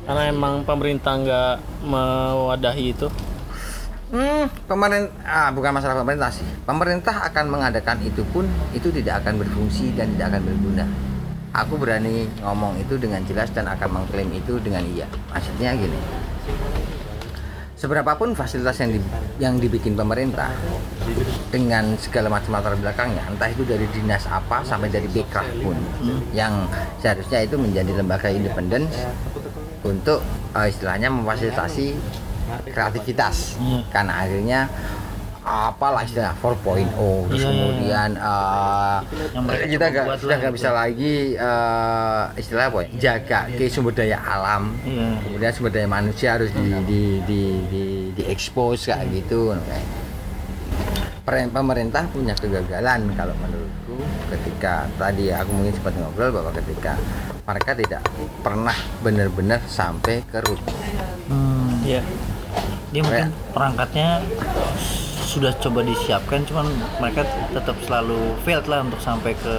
karena 0.07 0.31
emang 0.31 0.63
pemerintah 0.63 1.19
nggak 1.19 1.83
mewadahi 1.83 2.95
itu. 2.95 3.11
Hmm, 4.07 4.47
pemerintah 4.71 5.11
ah, 5.27 5.51
bukan 5.51 5.75
masalah 5.75 5.99
pemerintah 5.99 6.31
sih. 6.31 6.47
Pemerintah 6.63 7.27
akan 7.27 7.51
mengadakan 7.51 7.99
itu 8.07 8.23
pun 8.31 8.47
itu 8.71 8.95
tidak 8.95 9.27
akan 9.27 9.43
berfungsi 9.43 9.99
dan 9.99 10.15
tidak 10.15 10.31
akan 10.31 10.43
berguna. 10.47 10.87
Aku 11.51 11.75
berani 11.75 12.31
ngomong 12.39 12.79
itu 12.79 12.95
dengan 13.03 13.19
jelas 13.27 13.51
dan 13.51 13.67
akan 13.67 13.99
mengklaim 13.99 14.31
itu 14.31 14.63
dengan 14.63 14.87
iya. 14.87 15.11
Maksudnya 15.35 15.75
gini. 15.75 15.99
Seberapapun 17.77 18.33
fasilitas 18.33 18.81
yang 18.81 18.91
di, 18.97 19.01
yang 19.37 19.55
dibikin 19.61 19.93
pemerintah 19.93 20.49
dengan 21.53 21.93
segala 22.01 22.33
macam 22.33 22.57
latar 22.57 22.72
belakangnya, 22.72 23.20
entah 23.29 23.53
itu 23.53 23.68
dari 23.68 23.85
dinas 23.93 24.24
apa 24.33 24.64
sampai 24.64 24.89
dari 24.89 25.05
bekraf 25.12 25.45
pun, 25.61 25.77
yang 26.33 26.64
seharusnya 27.05 27.45
itu 27.45 27.61
menjadi 27.61 28.01
lembaga 28.01 28.33
independen 28.33 28.89
untuk 29.85 30.24
eh, 30.57 30.72
istilahnya 30.72 31.12
memfasilitasi 31.12 31.87
kreativitas 32.72 33.59
Iya. 33.61 33.81
karena 33.93 34.12
akhirnya 34.24 34.61
apalah 35.47 36.03
istilah 36.03 36.34
4.0 36.34 36.90
terus 37.24 37.38
Iya, 37.38 37.47
iya, 37.47 37.47
kemudian 37.47 38.11
Yang 39.30 39.44
mereka 39.47 39.64
kita 39.64 39.86
buat 40.03 40.18
sudah 40.18 40.36
nggak 40.36 40.51
gitu. 40.51 40.59
bisa 40.59 40.70
lagi 40.72 41.14
eh, 41.32 42.22
istilah 42.36 42.64
apa 42.66 42.78
ya 42.82 42.88
jaga 42.99 43.38
ke 43.49 43.64
sumber 43.66 43.94
daya 43.94 44.18
alam 44.18 44.74
Iya. 44.82 45.07
kemudian 45.22 45.51
sumber 45.53 45.70
daya 45.70 45.86
manusia 45.86 46.34
harus 46.34 46.51
di 46.51 46.66
di 46.82 47.03
di 47.22 47.40
di, 47.64 47.84
di 48.11 48.22
expose 48.26 48.90
kayak 48.90 49.07
gitu 49.12 49.55
Peren- 51.22 51.51
pemerintah 51.51 52.07
punya 52.07 52.34
kegagalan 52.34 53.11
kalau 53.12 53.34
menurutku 53.36 53.99
ketika 54.28 54.86
tadi 54.94 55.30
aku 55.30 55.51
mungkin 55.53 55.74
sempat 55.74 55.94
ngobrol 55.97 56.30
bahwa 56.32 56.51
ketika 56.55 56.94
mereka 57.44 57.70
tidak 57.72 58.03
pernah 58.40 58.74
benar-benar 59.01 59.62
sampai 59.64 60.22
ke 60.24 60.38
root 60.40 60.59
Hmm. 61.26 61.82
Iya. 61.82 62.03
Dia 62.88 63.03
mungkin 63.03 63.26
perangkatnya 63.51 64.22
sudah 65.27 65.53
coba 65.59 65.83
disiapkan, 65.83 66.47
cuman 66.47 66.70
mereka 67.03 67.27
tetap 67.51 67.74
selalu 67.83 68.39
failed 68.47 68.70
lah 68.70 68.87
untuk 68.87 69.03
sampai 69.03 69.35
ke 69.35 69.57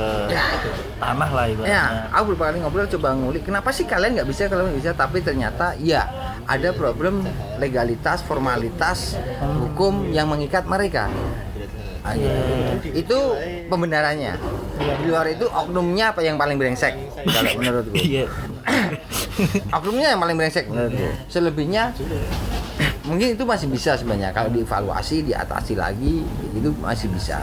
tanah 0.97 1.29
lah 1.29 1.45
ibaratnya. 1.51 1.75
Ya, 1.75 1.85
aku 2.15 2.33
beberapa 2.33 2.55
kali 2.55 2.57
ngobrol 2.63 2.87
coba 2.87 3.09
ngulik 3.19 3.43
kenapa 3.43 3.75
sih 3.75 3.83
kalian 3.83 4.15
nggak 4.15 4.27
bisa 4.31 4.47
kalian 4.47 4.71
nggak 4.71 4.79
bisa 4.79 4.91
tapi 4.95 5.19
ternyata 5.19 5.75
ya 5.75 6.07
ada 6.47 6.71
problem 6.71 7.27
legalitas 7.59 8.23
formalitas 8.23 9.19
hukum 9.43 10.07
yang 10.15 10.31
mengikat 10.31 10.63
mereka. 10.63 11.11
Gitu. 12.15 12.95
Itu 12.95 13.17
pembenarannya. 13.67 14.39
Di 14.79 15.05
luar 15.11 15.27
itu 15.27 15.43
oknumnya 15.51 16.15
apa 16.15 16.23
yang 16.23 16.39
paling 16.39 16.55
brengsek 16.55 16.95
kalau 17.27 17.51
menurutku. 17.59 17.91
Iya. 17.99 18.31
oknumnya 19.75 20.15
yang 20.15 20.21
paling 20.23 20.39
brengsek 20.39 20.71
menurutku. 20.71 21.03
Selebihnya 21.27 21.91
mungkin 23.07 23.33
itu 23.33 23.43
masih 23.47 23.67
bisa 23.71 23.95
sebenarnya. 23.95 24.35
Kalau 24.35 24.51
dievaluasi, 24.51 25.23
diatasi 25.23 25.73
lagi 25.79 26.21
itu 26.53 26.69
masih 26.83 27.07
bisa. 27.09 27.41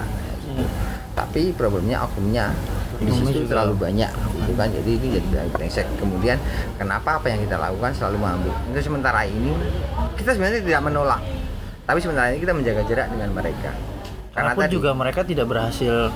Tapi 1.17 1.51
problemnya 1.57 2.05
oknumnya 2.05 2.53
di 3.01 3.11
situ 3.11 3.49
terlalu 3.49 3.75
banyak. 3.75 4.13
Itu 4.45 4.53
kan 4.55 4.69
jadi 4.71 4.91
ini 4.95 5.07
jadi 5.19 5.49
brengsek. 5.51 5.87
Kemudian 5.99 6.39
kenapa 6.77 7.19
apa 7.19 7.27
yang 7.33 7.43
kita 7.43 7.57
lakukan 7.59 7.97
selalu 7.97 8.23
mengambil. 8.23 8.53
Untuk 8.71 8.85
sementara 8.85 9.25
ini 9.27 9.57
kita 10.21 10.37
sebenarnya 10.37 10.61
tidak 10.63 10.83
menolak. 10.85 11.23
Tapi 11.85 11.99
sementara 12.01 12.33
ini 12.33 12.39
kita 12.41 12.53
menjaga 12.55 12.83
jarak 12.87 13.07
dengan 13.11 13.31
mereka. 13.35 13.71
Karena 14.35 14.51
Walaupun 14.53 14.63
tadi 14.67 14.75
juga 14.75 14.91
mereka 14.93 15.21
tidak 15.23 15.47
berhasil 15.47 16.11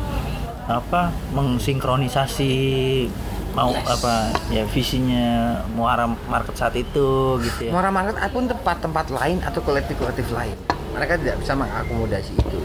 apa 0.68 1.14
mengsinkronisasi 1.32 2.52
mau 3.58 3.74
apa 3.74 4.30
ya 4.54 4.62
visinya 4.70 5.58
muara 5.74 6.06
market 6.30 6.54
saat 6.54 6.78
itu 6.78 7.42
gitu 7.42 7.66
ya. 7.66 7.70
Muara 7.74 7.90
Market 7.90 8.14
ataupun 8.22 8.46
tempat-tempat 8.46 9.10
lain 9.10 9.42
atau 9.42 9.58
kolektif-kolektif 9.66 10.30
lain 10.30 10.54
mereka 10.94 11.18
tidak 11.18 11.42
bisa 11.42 11.58
mengakomodasi 11.58 12.38
itu 12.38 12.58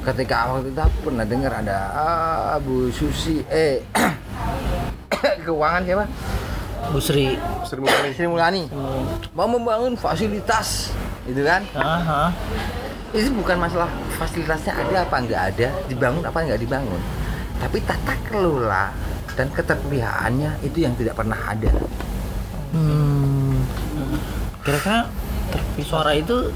ketika 0.00 0.56
waktu 0.56 0.72
itu 0.72 0.80
aku 0.80 0.96
pernah 1.12 1.24
dengar 1.28 1.52
ada 1.60 1.78
ah, 1.92 2.56
Bu 2.56 2.88
Susi 2.88 3.44
eh 3.52 3.84
keuangan 5.44 5.84
siapa 5.84 6.04
Bu 6.90 6.98
Sri. 6.98 7.36
Sering 7.68 7.84
mulai. 7.84 8.10
Sri 8.16 8.24
Mulyani 8.24 8.64
mau 9.36 9.44
membangun 9.44 10.00
fasilitas 10.00 10.96
gitu 11.28 11.44
kan 11.44 11.60
Aha. 11.76 12.32
itu 13.12 13.28
bukan 13.36 13.60
masalah 13.60 13.92
fasilitasnya 14.16 14.72
ada 14.72 15.04
apa 15.04 15.16
nggak 15.20 15.42
ada 15.54 15.68
dibangun 15.92 16.24
apa 16.24 16.40
nggak 16.40 16.60
dibangun 16.64 17.00
tapi 17.60 17.84
tata 17.84 18.16
kelola 18.24 18.88
dan 19.32 19.46
keterpeliharannya 19.48 20.50
itu 20.60 20.78
yang 20.80 20.94
tidak 20.94 21.14
pernah 21.14 21.38
ada 21.46 21.70
Hmm. 22.70 23.66
Kira-kira 24.62 25.10
suara 25.80 26.14
itu 26.14 26.54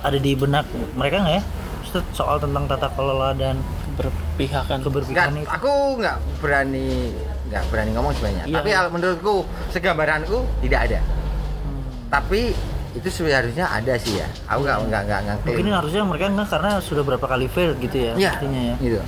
ada 0.00 0.16
di 0.16 0.32
benak 0.32 0.66
mereka 0.92 1.22
nggak 1.22 1.36
ya? 1.36 1.42
Ustaz, 1.82 2.02
soal 2.12 2.36
tentang 2.36 2.66
tata 2.66 2.90
kelola 2.90 3.30
dan 3.32 3.62
Berpihakan. 3.92 4.80
Nggak, 4.80 4.82
keberpihakan 4.82 5.32
itu. 5.36 5.46
aku 5.46 5.70
nggak 5.94 6.16
berani 6.40 7.12
nggak 7.46 7.62
berani 7.68 7.90
ngomong 7.92 8.12
sebenarnya 8.12 8.44
Iya. 8.44 8.56
tapi 8.56 8.70
kalau 8.72 8.90
menurutku 8.90 9.34
segambaranku 9.68 10.38
tidak 10.58 10.80
ada 10.82 11.00
tapi 12.08 12.56
itu 12.92 13.08
seharusnya 13.08 13.68
ada 13.68 13.92
sih 13.94 14.16
ya 14.16 14.26
aku 14.46 14.64
nggak 14.64 14.78
nggak 14.82 15.02
nggak 15.04 15.20
nggak 15.22 15.36
Mungkin 15.44 15.66
harusnya 15.70 16.02
mereka 16.02 16.24
nggak 16.26 16.48
karena 16.48 16.70
sudah 16.78 17.02
berapa 17.02 17.22
kali 17.22 17.46
fail 17.46 17.76
gitu 17.78 17.96
ya, 18.00 18.12
Iya, 18.14 18.30
artinya 18.34 18.60
ya. 18.64 18.74
gitu. 18.80 18.98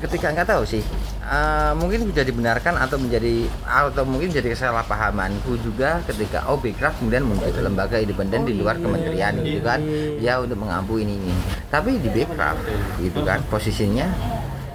Ketika 0.00 0.26
nggak 0.28 0.48
tahu 0.48 0.62
sih, 0.64 0.82
eh, 1.24 1.72
mungkin 1.74 2.04
bisa 2.06 2.20
dibenarkan 2.22 2.76
atau 2.76 3.00
menjadi 3.00 3.48
atau 3.64 4.04
mungkin 4.04 4.28
jadi 4.28 4.52
kesalahpahamanku 4.52 5.56
juga 5.60 6.04
ketika 6.04 6.44
oh 6.46 6.60
Bekraf 6.60 7.00
kemudian 7.00 7.24
muncul 7.24 7.48
lembaga 7.56 7.96
independen 7.96 8.44
di 8.44 8.54
luar 8.54 8.76
kementerian 8.76 9.34
gitu 9.40 9.60
kan, 9.60 9.80
ya 10.20 10.38
untuk 10.38 10.60
mengampu 10.60 11.00
ini 11.00 11.16
ini. 11.16 11.34
Tapi 11.68 11.96
di 11.98 12.08
Bekraf 12.12 12.60
gitu 13.00 13.24
kan 13.24 13.40
posisinya 13.48 14.06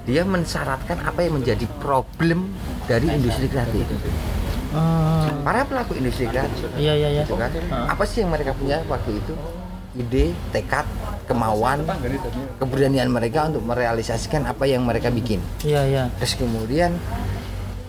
dia 0.04 0.26
mensyaratkan 0.26 1.06
apa 1.06 1.22
yang 1.22 1.38
menjadi 1.38 1.70
problem 1.78 2.50
dari 2.90 3.06
industri 3.08 3.46
kreatif. 3.46 3.86
Hmm. 4.70 5.42
para 5.42 5.66
pelaku 5.66 5.98
industri 5.98 6.30
kreatif 6.30 6.70
Iya 6.78 6.94
iya 6.94 7.10
iya. 7.10 7.22
gitu 7.26 7.34
kan 7.42 7.50
Ah. 7.74 7.90
apa 7.90 8.06
sih 8.06 8.22
yang 8.22 8.30
mereka 8.30 8.54
punya 8.54 8.86
waktu 8.86 9.18
itu 9.18 9.34
ide 9.98 10.38
tekad 10.54 10.86
kemauan 11.30 11.86
keberanian 12.58 13.08
mereka 13.08 13.46
untuk 13.46 13.62
merealisasikan 13.64 14.44
apa 14.44 14.66
yang 14.66 14.82
mereka 14.82 15.08
bikin. 15.08 15.38
Iya 15.62 15.82
iya. 15.86 16.04
terus 16.18 16.34
kemudian 16.34 16.98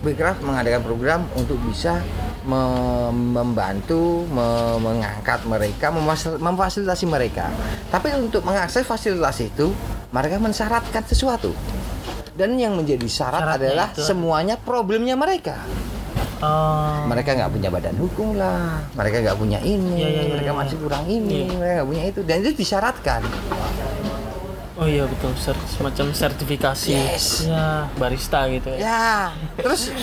Bekraf 0.01 0.41
mengadakan 0.41 0.81
program 0.81 1.21
untuk 1.37 1.61
bisa 1.61 2.01
me- 2.41 3.13
membantu 3.13 4.25
me- 4.25 4.81
mengangkat 4.81 5.45
mereka 5.45 5.93
memfasilitasi 6.41 7.05
mereka. 7.05 7.53
Tapi 7.89 8.09
untuk 8.17 8.41
mengakses 8.41 8.81
fasilitas 8.81 9.37
itu 9.39 9.69
mereka 10.09 10.41
mensyaratkan 10.41 11.05
sesuatu. 11.05 11.53
Dan 12.33 12.57
yang 12.57 12.73
menjadi 12.73 13.05
syarat 13.05 13.45
Syaratnya 13.45 13.61
adalah 13.61 13.87
itu- 13.93 14.01
semuanya 14.01 14.57
problemnya 14.57 15.13
mereka 15.13 15.61
Oh. 16.41 17.05
mereka 17.05 17.33
nggak 17.33 17.49
punya 17.49 17.69
badan 17.69 17.95
hukum 17.95 18.33
lah 18.33 18.81
mereka 18.91 19.21
nggak 19.21 19.37
punya 19.37 19.59
ini 19.59 19.93
Iya, 19.95 20.07
iya, 20.07 20.21
iya, 20.21 20.31
mereka 20.31 20.51
iya. 20.51 20.57
masih 20.57 20.75
kurang 20.77 21.05
ini 21.05 21.37
Iya. 21.43 21.53
mereka 21.53 21.73
nggak 21.75 21.87
punya 21.87 22.03
itu 22.07 22.19
dan 22.21 22.35
itu 22.39 22.51
disyaratkan 22.55 23.21
Oh 24.73 24.89
iya 24.89 25.05
betul, 25.05 25.29
Ser- 25.35 25.67
semacam 25.69 26.09
sertifikasi 26.09 26.89
Yes. 26.89 27.45
ya 27.45 27.85
barista 27.93 28.49
gitu 28.49 28.73
ya. 28.73 28.79
ya 28.81 29.05
terus 29.53 29.93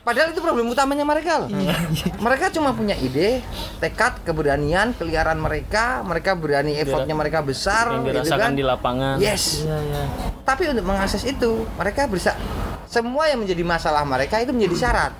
padahal 0.00 0.30
itu 0.30 0.38
problem 0.38 0.70
utamanya 0.70 1.02
mereka 1.02 1.42
loh 1.42 1.50
Iya, 1.50 1.74
mereka 2.16 2.46
cuma 2.48 2.70
punya 2.70 2.94
ide 2.94 3.42
tekad 3.76 4.22
keberanian 4.22 4.94
keliaran 4.94 5.34
mereka 5.36 6.06
mereka 6.06 6.38
berani 6.38 6.78
effortnya 6.78 7.12
mereka 7.12 7.42
besar 7.42 7.90
Yang 7.90 7.98
gitu 7.98 8.14
dirasakan 8.22 8.38
kan 8.38 8.52
di 8.54 8.62
lapangan. 8.62 9.14
yes 9.18 9.66
Iya 9.66 9.74
iya. 9.82 10.02
tapi 10.44 10.70
untuk 10.70 10.86
mengakses 10.86 11.26
itu 11.26 11.66
mereka 11.74 12.06
bisa 12.06 12.38
semua 12.86 13.26
yang 13.26 13.42
menjadi 13.42 13.60
masalah 13.60 14.06
mereka 14.06 14.38
itu 14.38 14.54
menjadi 14.54 14.76
syarat 14.78 15.12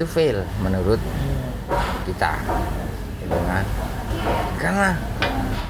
itu 0.00 0.08
fail 0.08 0.40
menurut 0.64 0.96
kita. 2.08 2.40
Gitu 3.20 3.36
kan? 3.44 3.64
Karena 4.56 4.88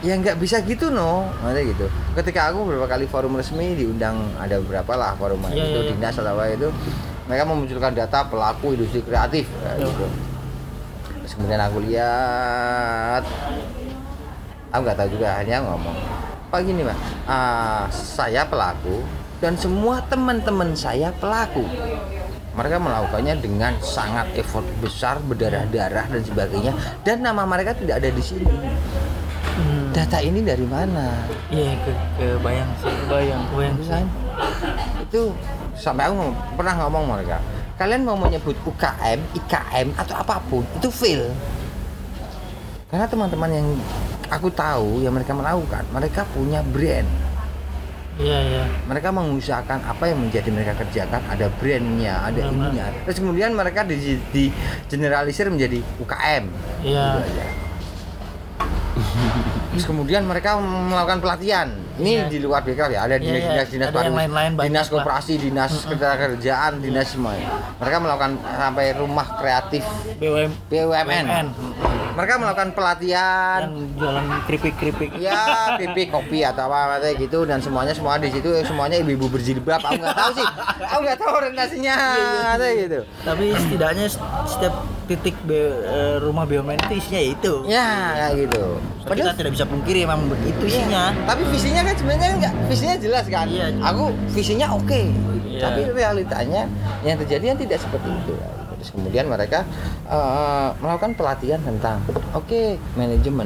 ya 0.06 0.14
nggak 0.14 0.38
bisa 0.38 0.62
gitu 0.62 0.86
no. 0.94 1.26
Ada 1.42 1.58
gitu. 1.66 1.90
Ketika 2.14 2.54
aku 2.54 2.62
beberapa 2.62 2.86
kali 2.86 3.10
forum 3.10 3.34
resmi 3.34 3.74
diundang 3.74 4.30
ada 4.38 4.62
beberapa 4.62 4.94
lah 4.94 5.18
forum 5.18 5.42
Iya, 5.50 5.50
itu 5.50 5.58
iya, 5.58 5.82
iya. 5.82 5.90
dinas 5.98 6.14
atau 6.14 6.30
apa 6.38 6.46
itu 6.46 6.70
mereka 7.26 7.42
memunculkan 7.42 7.90
data 7.90 8.22
pelaku 8.30 8.78
industri 8.78 9.02
kreatif 9.02 9.50
kayak 9.66 9.82
Iya. 9.82 9.86
gitu. 9.90 10.06
Terus 11.26 11.32
kemudian 11.34 11.60
aku 11.66 11.78
lihat 11.90 13.22
aku 14.70 14.80
nggak 14.86 14.98
tahu 15.02 15.08
juga 15.10 15.42
hanya 15.42 15.58
ngomong 15.66 15.98
pak 16.54 16.62
gini 16.62 16.86
pak. 16.86 16.98
Ah, 17.26 17.90
saya 17.90 18.46
pelaku 18.46 19.02
dan 19.42 19.58
semua 19.58 19.98
teman-teman 20.06 20.70
saya 20.78 21.10
pelaku 21.18 21.66
mereka 22.60 22.76
melakukannya 22.76 23.40
dengan 23.40 23.72
sangat 23.80 24.28
effort 24.36 24.68
besar 24.78 25.16
berdarah-darah 25.18 26.04
dan 26.06 26.20
sebagainya 26.20 26.72
dan 27.00 27.24
nama 27.24 27.42
mereka 27.42 27.72
tidak 27.72 28.04
ada 28.04 28.12
di 28.12 28.20
sini 28.20 28.52
Hmm. 29.50 29.92
data 29.92 30.20
ini 30.20 30.40
dari 30.40 30.64
mana 30.64 31.26
Iya 31.50 31.76
ke 31.82 31.92
sih. 32.80 32.94
Bayang. 33.10 33.42
Kebayang 33.50 33.74
Itu 33.74 33.82
sih. 33.82 33.92
kan 33.92 34.04
itu 35.00 35.20
sampai 35.74 36.02
aku 36.06 36.14
ngom- 36.14 36.38
pernah 36.54 36.74
ngomong 36.78 37.04
mereka 37.10 37.36
kalian 37.74 38.04
mau 38.04 38.14
menyebut 38.14 38.56
UKM, 38.62 39.20
IKM 39.34 39.88
atau 39.96 40.14
apa 40.16 40.40
pun 40.46 40.64
itu 40.76 40.88
fail 40.88 41.28
karena 42.88 43.04
teman-teman 43.04 43.50
yang 43.50 43.68
aku 44.28 44.48
tahu 44.48 45.00
yang 45.00 45.12
mereka 45.12 45.32
melakukan 45.32 45.84
mereka 45.88 46.24
punya 46.30 46.60
brand 46.62 47.08
Iya 48.20 48.38
iya. 48.44 48.64
mereka 48.84 49.08
mengusahakan 49.08 49.80
apa 49.80 50.04
yang 50.04 50.20
menjadi 50.20 50.52
mereka 50.52 50.76
kerjakan 50.76 51.24
ada 51.24 51.48
brandnya 51.56 52.20
ada 52.20 52.40
Benar, 52.44 52.68
ininya 52.68 52.84
terus 53.08 53.16
kemudian 53.16 53.56
mereka 53.56 53.80
di, 53.82 53.96
di 54.28 54.52
generalisir 54.86 55.48
menjadi 55.48 55.80
UKM 55.96 56.44
Iya. 56.84 57.06
Gitu 57.16 57.32
aja. 57.32 57.44
terus 59.72 59.86
kemudian 59.86 60.28
mereka 60.28 60.60
melakukan 60.60 61.24
pelatihan 61.24 61.68
ini 61.96 62.12
Iya. 62.12 62.24
di 62.26 62.38
luar 62.38 62.60
BKR 62.60 62.90
ya 62.90 63.00
ada 63.02 63.16
Iya, 63.16 63.26
iya. 63.32 63.40
dinas 63.50 63.68
dinas 63.68 63.88
Ada 63.88 64.00
yang 64.02 64.16
lain-lain 64.16 64.50
banyak 64.54 64.66
dinas 64.68 64.86
koperasi 64.86 65.32
dinas 65.36 65.72
ketenagakerjaan 65.82 66.72
dinas 66.78 67.08
semuanya 67.08 67.48
mereka 67.76 67.96
melakukan 67.98 68.32
sampai 68.52 68.86
rumah 68.92 69.26
kreatif. 69.34 69.82
BUM 70.16 70.50
BUMN 70.68 71.24
BUMN. 71.24 71.46
mereka 72.10 72.34
melakukan 72.36 72.70
pelatihan. 72.70 73.60
Yang 73.64 73.96
jualan 73.96 74.26
keripik-keripik. 74.44 75.10
ya 75.16 75.40
pipi 75.76 76.02
kopi 76.06 76.42
atau 76.42 76.68
apa 76.68 77.00
kayak 77.00 77.16
gitu. 77.18 77.42
Dan 77.42 77.58
semuanya 77.58 77.94
semua 77.94 78.18
di 78.18 78.28
situ 78.28 78.50
semuanya 78.62 79.00
ibu-ibu 79.00 79.30
berjilbab. 79.30 79.80
Aku 79.80 79.96
nggak 79.96 80.12
tahu 80.14 80.30
sih. 80.36 80.46
Aku 80.82 81.00
nggak 81.00 81.16
tahu 81.16 81.30
orientasinya 81.32 81.96
kayak 82.54 82.74
gitu. 82.82 83.00
Tapi 83.24 83.44
setidaknya 83.54 84.06
setiap 84.44 84.74
titik 85.06 85.36
B- 85.42 85.54
eh, 85.80 86.16
rumah 86.20 86.44
BUMN 86.44 86.76
itu 86.84 86.94
isinya 86.98 87.18
ya 87.18 87.28
itu. 87.30 87.52
ya 87.64 87.86
kayak 88.12 88.34
gitu. 88.44 88.64
So, 89.00 89.06
kita 89.10 89.32
tidak 89.32 89.52
bisa 89.52 89.64
pungkiri 89.64 90.00
memang 90.04 90.28
begitu 90.28 90.62
isinya. 90.68 91.10
tapi 91.24 91.42
visinya 91.48 91.79
kan 91.82 91.94
sebenarnya 91.94 92.28
nggak 92.38 92.54
visinya 92.66 92.96
jelas 92.96 93.24
kan? 93.26 93.46
Iya. 93.46 93.66
aku 93.80 94.04
visinya 94.30 94.66
oke. 94.72 95.02
Iya. 95.50 95.66
tapi 95.66 95.80
realitanya 95.90 96.62
yang 97.02 97.18
terjadi 97.18 97.52
kan 97.52 97.58
tidak 97.58 97.78
seperti 97.78 98.08
itu. 98.08 98.34
Terus 98.80 98.96
kemudian 98.96 99.28
mereka 99.28 99.60
eh, 100.08 100.68
melakukan 100.80 101.12
pelatihan 101.12 101.60
tentang 101.60 102.00
oke 102.32 102.62
manajemen. 102.94 103.44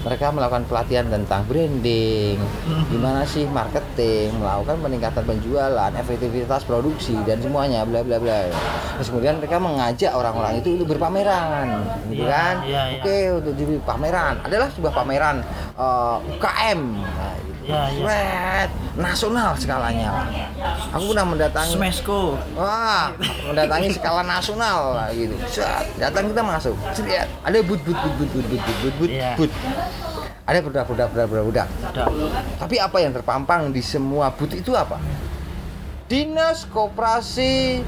Mereka 0.00 0.32
melakukan 0.32 0.64
pelatihan 0.64 1.04
tentang 1.04 1.44
branding 1.44 2.40
gimana 2.88 3.24
sih 3.24 3.44
marketing 3.44 4.32
melakukan 4.40 4.80
peningkatan 4.80 5.24
penjualan 5.26 5.92
efektivitas 5.92 6.64
produksi 6.64 7.12
dan 7.28 7.44
semuanya 7.44 7.84
bla 7.84 8.00
bla 8.00 8.16
bla. 8.16 8.48
Terus 8.96 9.12
kemudian 9.12 9.36
mereka 9.36 9.60
mengajak 9.60 10.16
orang-orang 10.16 10.64
itu 10.64 10.80
untuk 10.80 10.96
berpameran 10.96 11.84
gitu 12.08 12.24
Iya, 12.24 12.32
kan? 12.32 12.54
iya, 12.64 12.82
iya. 12.88 13.00
oke 13.04 13.16
untuk 13.42 13.52
jadi 13.52 13.74
pameran. 13.84 14.34
Adalah 14.40 14.68
sebuah 14.72 14.92
pameran 14.96 15.36
eh, 15.76 16.16
UKM. 16.32 16.80
Nah, 16.94 17.36
iya. 17.64 17.80
Sret, 17.90 18.70
nasional 18.94 19.50
skalanya 19.56 20.08
lah. 20.12 20.26
Aku 20.94 21.10
pernah 21.10 21.26
mendatangi 21.26 21.72
Smesco. 21.74 22.36
Wah, 22.54 23.10
mendatangi 23.48 23.88
skala 23.92 24.22
nasional 24.22 24.94
lah 24.94 25.08
gitu. 25.10 25.34
Set, 25.48 25.88
datang 25.96 26.28
kita 26.28 26.44
masuk. 26.44 26.76
Lihat, 27.02 27.28
ada 27.42 27.58
but 27.60 27.80
but 27.82 27.96
but 27.96 28.12
but 28.14 28.28
but 28.30 28.44
but 28.44 28.60
but 28.60 28.76
but 28.80 28.94
but, 29.00 29.10
Iya. 29.10 29.32
but. 29.40 29.50
Ada 30.44 30.60
budak-budak. 30.60 31.08
Ada. 31.08 32.04
Tapi 32.60 32.76
apa 32.76 32.96
yang 33.00 33.16
terpampang 33.16 33.72
di 33.72 33.80
semua 33.80 34.28
but 34.28 34.52
itu 34.52 34.76
apa? 34.76 35.00
Dinas 36.04 36.68
Koperasi 36.68 37.80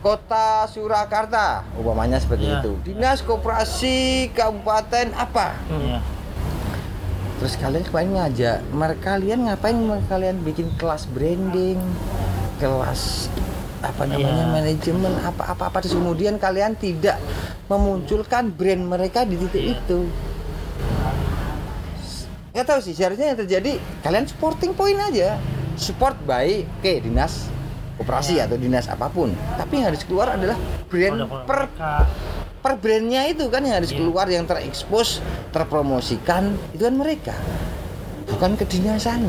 Kota 0.00 0.64
Surakarta, 0.66 1.62
umpamanya 1.76 2.18
seperti 2.18 2.50
Iya. 2.50 2.64
itu. 2.64 2.72
Dinas 2.82 3.22
Koperasi 3.22 4.26
Kabupaten 4.34 5.12
apa? 5.14 5.54
Iya. 5.70 6.00
Terus 7.40 7.54
kalian 7.56 7.82
ngapain 7.88 8.10
ngajak? 8.12 8.58
Mereka 8.68 9.00
kalian 9.16 9.40
ngapain 9.48 9.76
mereka 9.76 10.20
kalian 10.20 10.36
bikin 10.44 10.68
kelas 10.76 11.08
branding, 11.08 11.80
kelas 12.60 13.32
apa 13.80 14.04
namanya 14.04 14.44
Iya. 14.44 14.52
manajemen 14.52 15.12
apa 15.24 15.56
apa 15.56 15.72
apa 15.72 15.76
terus 15.80 15.96
kemudian 15.96 16.36
kalian 16.36 16.76
tidak 16.76 17.16
memunculkan 17.64 18.52
brand 18.52 18.84
mereka 18.84 19.24
di 19.24 19.40
titik 19.40 19.80
itu. 19.80 20.04
Nggak 22.52 22.66
tahu 22.66 22.80
sih 22.84 22.92
seharusnya 22.92 23.32
yang 23.32 23.38
terjadi 23.40 23.80
kalian 24.04 24.28
supporting 24.28 24.76
point 24.76 25.00
aja 25.00 25.40
support 25.80 26.12
baik 26.28 26.68
oke 26.82 26.92
dinas 27.00 27.48
operasi 27.96 28.36
atau 28.36 28.60
dinas 28.60 28.84
apa 28.90 29.08
pun 29.08 29.32
tapi 29.56 29.80
yang 29.80 29.94
harus 29.94 30.04
keluar 30.04 30.36
adalah 30.36 30.58
brand 30.92 31.24
per 31.48 31.70
per 32.60 32.76
brandnya 32.76 33.24
itu 33.24 33.48
kan 33.48 33.64
yang 33.64 33.80
harus 33.80 33.90
Iya. 33.90 33.98
keluar 33.98 34.26
yang 34.28 34.44
terekspos 34.44 35.24
terpromosikan 35.48 36.52
itu 36.70 36.82
kan 36.82 36.94
mereka 36.94 37.34
bukan 38.28 38.52
kedinasan 38.54 39.24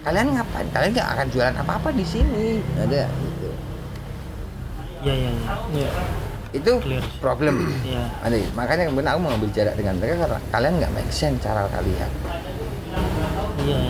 kalian 0.00 0.30
ngapain 0.32 0.66
kalian 0.70 0.90
nggak 0.94 1.08
akan 1.12 1.26
jualan 1.28 1.54
apa 1.54 1.72
apa 1.74 1.88
di 1.90 2.06
sini 2.06 2.62
ada 2.78 3.10
gitu. 3.10 3.48
Iya 5.02 5.14
iya. 5.14 5.30
Iya. 5.74 5.90
itu 6.54 6.72
Clear. 6.78 7.04
problem 7.18 7.66
Iya. 7.84 8.06
ada 8.22 8.36
makanya 8.54 8.86
kemudian 8.86 9.10
aku 9.10 9.20
mengambil 9.20 9.48
jarak 9.50 9.74
dengan 9.74 9.94
mereka 9.98 10.14
karena 10.22 10.38
kalian 10.48 10.74
nggak 10.78 10.92
make 10.94 11.10
sense 11.10 11.38
cara 11.40 11.66
kalian 11.68 12.10
Iya. 13.58 13.82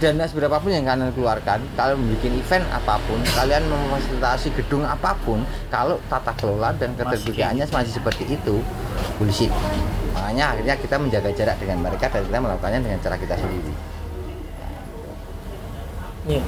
Dana 0.00 0.24
seberapapun 0.24 0.72
yang 0.72 0.88
kalian 0.88 1.12
keluarkan 1.12 1.60
kalian 1.76 2.00
membuat 2.00 2.32
event 2.32 2.64
apa 2.72 2.96
pun 3.04 3.20
kalian 3.36 3.62
memfasilitasi 3.68 4.48
gedung 4.56 4.88
apa 4.88 5.12
pun 5.20 5.44
kalau 5.68 6.00
tata 6.08 6.32
kelola 6.40 6.72
dan 6.80 6.96
keterbukaannya 6.96 7.68
masih 7.68 7.92
seperti 8.00 8.24
itu 8.32 8.64
bullshit. 9.20 9.52
Makanya 10.16 10.56
akhirnya 10.56 10.74
kita 10.80 10.96
menjaga 10.96 11.30
jarak 11.36 11.56
dengan 11.60 11.84
mereka 11.84 12.08
dan 12.08 12.24
kita 12.24 12.38
melakukannya 12.40 12.80
dengan 12.80 12.98
cara 13.04 13.16
kita 13.20 13.34
sendiri. 13.36 13.72
Iya. 16.28 16.42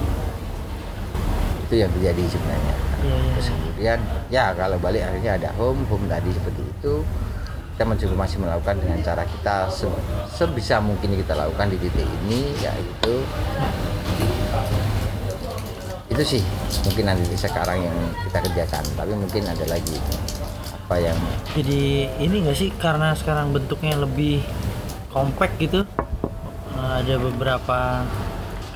itu 1.65 1.81
yang 1.81 1.91
terjadi 1.97 2.23
sebenarnya. 2.29 2.75
Iya, 3.01 3.17
iya, 3.17 3.31
terus 3.33 3.49
kemudian 3.49 3.99
ya 4.29 4.45
kalau 4.53 4.77
balik 4.77 5.03
akhirnya 5.09 5.33
ada 5.41 5.51
home 5.57 5.81
home 5.89 6.05
tadi 6.05 6.29
seperti 6.29 6.63
itu 6.69 6.95
kita 7.83 8.15
masih 8.15 8.39
melakukan 8.39 8.79
dengan 8.79 8.99
cara 9.03 9.27
kita 9.27 9.67
se- 9.67 10.03
sebisa 10.31 10.79
mungkin 10.79 11.19
kita 11.19 11.35
lakukan 11.35 11.67
di 11.67 11.77
titik 11.83 12.07
ini 12.23 12.55
yaitu 12.63 13.15
itu 16.07 16.23
sih 16.39 16.43
mungkin 16.87 17.11
nanti 17.11 17.35
sekarang 17.35 17.83
yang 17.83 17.99
kita 18.23 18.39
kerjakan 18.39 18.85
tapi 18.95 19.13
mungkin 19.19 19.43
ada 19.51 19.65
lagi 19.67 19.99
apa 20.87 20.97
yang 21.03 21.19
Jadi 21.59 22.07
ini 22.23 22.37
nggak 22.47 22.59
sih 22.59 22.71
karena 22.79 23.17
sekarang 23.19 23.51
bentuknya 23.51 23.99
lebih 23.99 24.45
compact 25.11 25.59
gitu 25.59 25.83
eh, 26.79 26.93
ada 27.03 27.19
beberapa 27.19 28.07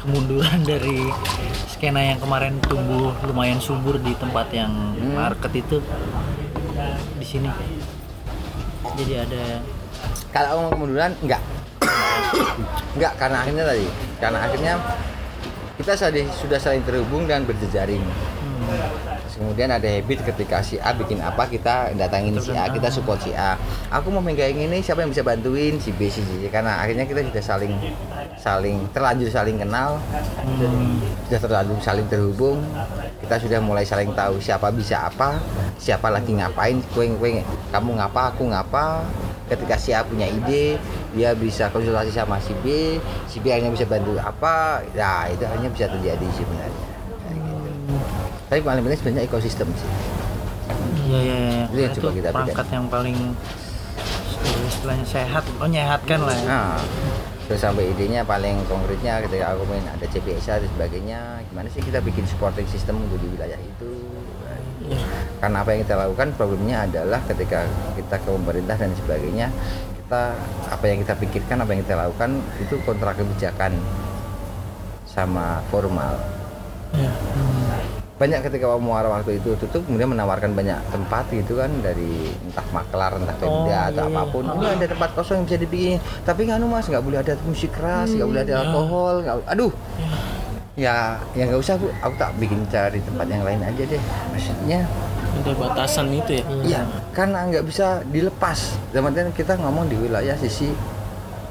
kemunduran 0.02 0.66
dari 0.70 1.06
skena 1.70 2.02
yang 2.02 2.18
kemarin 2.18 2.58
tumbuh 2.66 3.14
lumayan 3.22 3.62
subur 3.62 4.02
di 4.02 4.16
tempat 4.18 4.50
yang 4.50 4.72
market 5.14 5.52
itu 5.54 5.78
di 7.20 7.26
sini. 7.26 7.50
Jadi 8.96 9.12
ada 9.12 9.60
kalau 10.32 10.48
ngomong 10.56 10.72
kemunduran 10.72 11.12
enggak. 11.20 11.42
Enggak 12.96 13.12
karena 13.20 13.36
akhirnya 13.44 13.64
tadi. 13.68 13.86
Karena 14.16 14.38
akhirnya 14.40 14.72
kita 15.76 15.92
sudah 15.92 16.24
sudah 16.32 16.58
saling 16.60 16.84
terhubung 16.88 17.28
dan 17.28 17.44
berjejaring. 17.44 18.00
Terus 18.00 19.15
kemudian 19.36 19.68
ada 19.68 19.84
habit 19.84 20.24
ketika 20.24 20.64
si 20.64 20.80
A 20.80 20.96
bikin 20.96 21.20
apa 21.20 21.44
kita 21.46 21.92
datangin 21.92 22.40
si 22.40 22.56
A 22.56 22.72
kita 22.72 22.88
support 22.88 23.20
si 23.20 23.36
A. 23.36 23.60
Aku 23.92 24.08
mau 24.08 24.24
megang 24.24 24.56
ini 24.56 24.80
siapa 24.80 25.04
yang 25.04 25.12
bisa 25.12 25.20
bantuin? 25.22 25.76
Si 25.76 25.92
B 25.92 26.08
si 26.08 26.24
C 26.24 26.48
karena 26.48 26.80
akhirnya 26.80 27.04
kita 27.04 27.20
sudah 27.28 27.44
saling 27.44 27.72
saling 28.40 28.76
terlanjur 28.96 29.28
saling 29.28 29.60
kenal. 29.60 30.00
Sudah 31.28 31.40
terlanjur 31.44 31.78
saling 31.84 32.06
terhubung. 32.08 32.64
Kita 33.20 33.36
sudah 33.36 33.60
mulai 33.60 33.84
saling 33.84 34.10
tahu 34.16 34.40
siapa 34.40 34.72
bisa 34.72 35.06
apa 35.06 35.36
siapa 35.76 36.08
lagi 36.08 36.32
ngapain 36.32 36.80
kueng 36.96 37.20
kueng 37.20 37.44
kamu 37.70 38.00
ngapa 38.00 38.32
aku 38.32 38.48
ngapa. 38.48 39.04
Ketika 39.46 39.78
si 39.78 39.94
A 39.94 40.02
punya 40.02 40.26
ide 40.26 40.80
dia 41.14 41.30
bisa 41.38 41.70
konsultasi 41.70 42.10
sama 42.10 42.42
si 42.42 42.50
B 42.64 42.98
si 43.30 43.38
B 43.38 43.52
akhirnya 43.52 43.70
bisa 43.70 43.86
bantu 43.86 44.16
apa. 44.18 44.82
Ya 44.96 45.28
itu 45.28 45.44
hanya 45.46 45.68
bisa 45.70 45.86
terjadi 45.86 46.26
sebenarnya. 46.34 46.84
Kayak. 46.86 46.95
Tapi 48.46 48.60
paling 48.62 48.82
penting 48.86 48.98
sebenarnya 49.02 49.24
ekosistem 49.26 49.68
sih 49.74 49.90
Iya 51.06 51.20
iya 51.22 51.36
iya. 51.38 51.64
Itu 51.70 51.78
yang 51.78 51.92
Itu 51.94 52.00
coba 52.02 52.10
kita 52.18 52.28
perangkat 52.34 52.66
yang 52.74 52.86
paling 52.90 53.16
istilahnya 54.66 55.06
sehat, 55.06 55.44
oh 55.62 55.68
nyehatkan 55.70 56.20
lah 56.26 56.34
ya. 56.34 56.46
nah 56.46 56.70
terus 57.46 57.62
sampai 57.62 57.94
idenya 57.94 58.26
paling 58.26 58.58
konkretnya 58.66 59.22
ketika 59.22 59.54
aku 59.54 59.62
main 59.70 59.86
ada 59.86 60.02
CPSA 60.02 60.58
dan 60.58 60.70
sebagainya 60.74 61.18
gimana 61.46 61.70
sih 61.70 61.78
kita 61.78 62.02
bikin 62.02 62.26
supporting 62.26 62.66
system 62.66 62.98
untuk 63.06 63.22
di 63.22 63.30
wilayah 63.30 63.54
itu 63.54 63.90
karena 65.38 65.62
apa 65.62 65.70
yang 65.74 65.80
kita 65.86 65.94
lakukan 65.94 66.28
problemnya 66.34 66.76
adalah 66.90 67.22
ketika 67.22 67.62
kita 67.94 68.18
ke 68.18 68.28
pemerintah 68.34 68.74
dan 68.74 68.90
sebagainya 68.98 69.46
kita 70.02 70.22
apa 70.74 70.84
yang 70.90 70.98
kita 71.06 71.14
pikirkan 71.22 71.56
apa 71.62 71.70
yang 71.70 71.80
kita 71.86 71.94
lakukan 71.94 72.30
itu 72.58 72.74
kontra 72.82 73.14
kebijakan 73.14 73.78
sama 75.06 75.62
formal 75.70 76.18
Iya. 76.94 77.10
Banyak 78.16 78.40
ketika 78.48 78.72
Muara 78.80 79.12
waktu 79.12 79.36
itu 79.36 79.52
tutup 79.60 79.84
kemudian 79.84 80.08
menawarkan 80.08 80.56
banyak 80.56 80.80
tempat 80.88 81.28
gitu 81.28 81.60
kan 81.60 81.68
dari 81.84 82.32
entah 82.48 82.64
maklar 82.72 83.12
entah 83.20 83.36
Oh, 83.36 83.40
pemda 83.44 83.68
iya, 83.68 83.80
atau 83.92 84.04
iya. 84.08 84.16
apa 84.16 84.22
pun. 84.32 84.44
Ini 84.56 84.66
ada 84.72 84.86
tempat 84.88 85.10
kosong 85.12 85.34
yang 85.36 85.44
bisa 85.44 85.58
dibikin. 85.60 85.98
Tapi 86.24 86.48
kan 86.48 86.64
mas 86.64 86.88
nggak 86.88 87.04
boleh 87.04 87.18
ada 87.20 87.36
musik 87.44 87.76
keras 87.76 88.08
nggak 88.16 88.24
boleh 88.24 88.42
ada 88.48 88.54
alkohol 88.64 89.14
nggak 89.20 89.36
aduh. 89.52 89.72
Ya 90.80 91.20
ya 91.36 91.44
nggak 91.44 91.60
usah 91.60 91.76
bu. 91.76 91.92
Aku 92.00 92.14
tak 92.16 92.32
bikin 92.40 92.64
cari 92.72 93.04
tempat 93.04 93.26
yang 93.28 93.44
lain 93.44 93.60
aja 93.60 93.82
deh. 93.84 94.02
Maksudnya 94.32 94.80
ada 95.36 95.52
batasan 95.52 96.08
itu 96.08 96.40
ya? 96.40 96.44
Iya, 96.64 96.80
karena 97.12 97.44
nggak 97.52 97.64
bisa 97.68 98.00
dilepas. 98.08 98.80
Zaman 98.96 99.12
kita 99.36 99.60
ngomong 99.60 99.92
di 99.92 99.96
wilayah 100.00 100.36
sisi 100.40 100.72